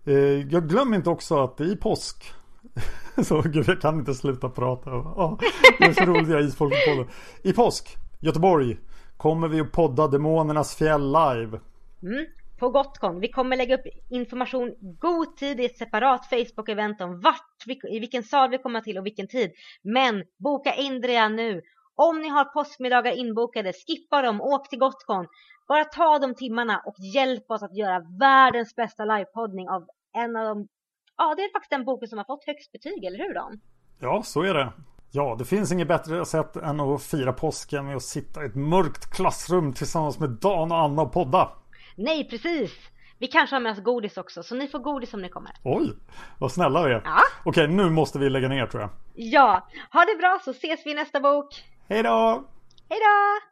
Eh, 0.04 0.14
jag 0.52 0.68
glömmer 0.68 0.96
inte 0.96 1.10
också 1.10 1.42
att 1.42 1.60
i 1.60 1.76
påsk 1.76 2.32
så 3.22 3.42
gud, 3.42 3.68
jag 3.68 3.80
kan 3.80 3.98
inte 3.98 4.14
sluta 4.14 4.48
prata. 4.48 4.90
Oh, 4.90 5.38
det 5.78 5.84
är 5.84 5.92
så 5.92 6.04
roligt 6.04 6.28
jag 6.28 6.42
isfolket 6.42 6.78
podden. 6.88 7.06
I 7.42 7.52
påsk, 7.52 7.96
Göteborg, 8.20 8.78
kommer 9.16 9.48
vi 9.48 9.60
att 9.60 9.72
podda 9.72 10.08
Demonernas 10.08 10.76
fjäll 10.76 11.12
live. 11.12 11.60
Mm, 12.02 12.26
på 12.58 12.68
Gotcon. 12.68 13.20
Vi 13.20 13.28
kommer 13.28 13.56
lägga 13.56 13.74
upp 13.74 13.86
information 14.10 14.74
god 14.80 15.36
tid 15.36 15.60
i 15.60 15.64
ett 15.64 15.78
separat 15.78 16.26
Facebook-event 16.30 17.02
om 17.02 17.20
vart, 17.20 17.82
i 17.90 17.98
vilken 17.98 18.22
sal 18.22 18.50
vi 18.50 18.58
kommer 18.58 18.80
till 18.80 18.98
och 18.98 19.06
vilken 19.06 19.28
tid. 19.28 19.52
Men 19.82 20.24
boka 20.38 20.74
in 20.74 21.00
det 21.00 21.08
redan 21.08 21.36
nu. 21.36 21.62
Om 21.94 22.22
ni 22.22 22.28
har 22.28 22.44
påskmiddagar 22.44 23.12
inbokade, 23.12 23.72
skippa 23.72 24.22
dem, 24.22 24.40
åk 24.40 24.68
till 24.68 24.78
Gotcon. 24.78 25.26
Bara 25.68 25.84
ta 25.84 26.18
de 26.18 26.34
timmarna 26.34 26.82
och 26.86 26.94
hjälp 27.14 27.50
oss 27.50 27.62
att 27.62 27.76
göra 27.76 28.00
världens 28.20 28.76
bästa 28.76 29.04
livepoddning 29.04 29.68
av 29.68 29.86
en 30.14 30.36
av 30.36 30.44
de 30.44 30.68
ja, 31.16 31.34
det 31.36 31.42
är 31.42 31.52
faktiskt 31.52 31.70
den 31.70 31.84
boken 31.84 32.08
som 32.08 32.18
har 32.18 32.24
fått 32.24 32.44
högst 32.46 32.72
betyg, 32.72 33.04
eller 33.04 33.18
hur 33.18 33.34
Dan? 33.34 33.60
Ja, 34.00 34.22
så 34.24 34.42
är 34.42 34.54
det. 34.54 34.72
Ja, 35.10 35.36
det 35.38 35.44
finns 35.44 35.72
inget 35.72 35.88
bättre 35.88 36.24
sätt 36.24 36.56
än 36.56 36.80
att 36.80 37.02
fira 37.02 37.32
påsken 37.32 37.86
med 37.86 37.96
att 37.96 38.02
sitta 38.02 38.42
i 38.42 38.46
ett 38.46 38.54
mörkt 38.54 39.14
klassrum 39.14 39.72
tillsammans 39.72 40.18
med 40.18 40.30
Dan 40.30 40.72
och 40.72 40.78
Anna 40.78 41.02
och 41.02 41.12
podda. 41.12 41.61
Nej, 41.96 42.28
precis. 42.28 42.72
Vi 43.18 43.26
kanske 43.26 43.56
har 43.56 43.60
med 43.60 43.72
oss 43.72 43.82
godis 43.82 44.16
också, 44.16 44.42
så 44.42 44.54
ni 44.54 44.68
får 44.68 44.78
godis 44.78 45.14
om 45.14 45.22
ni 45.22 45.28
kommer. 45.28 45.52
Oj, 45.64 45.92
vad 46.38 46.52
snälla 46.52 46.86
vi 46.86 46.92
är. 46.92 47.02
Ja. 47.04 47.20
Okej, 47.44 47.68
nu 47.68 47.90
måste 47.90 48.18
vi 48.18 48.30
lägga 48.30 48.48
ner 48.48 48.66
tror 48.66 48.82
jag. 48.82 48.90
Ja, 49.14 49.68
ha 49.92 50.04
det 50.04 50.18
bra 50.18 50.40
så 50.44 50.50
ses 50.50 50.86
vi 50.86 50.90
i 50.90 50.94
nästa 50.94 51.20
bok. 51.20 51.64
Hej 51.88 52.02
då! 52.02 52.44
Hej 52.88 52.98
då! 53.00 53.51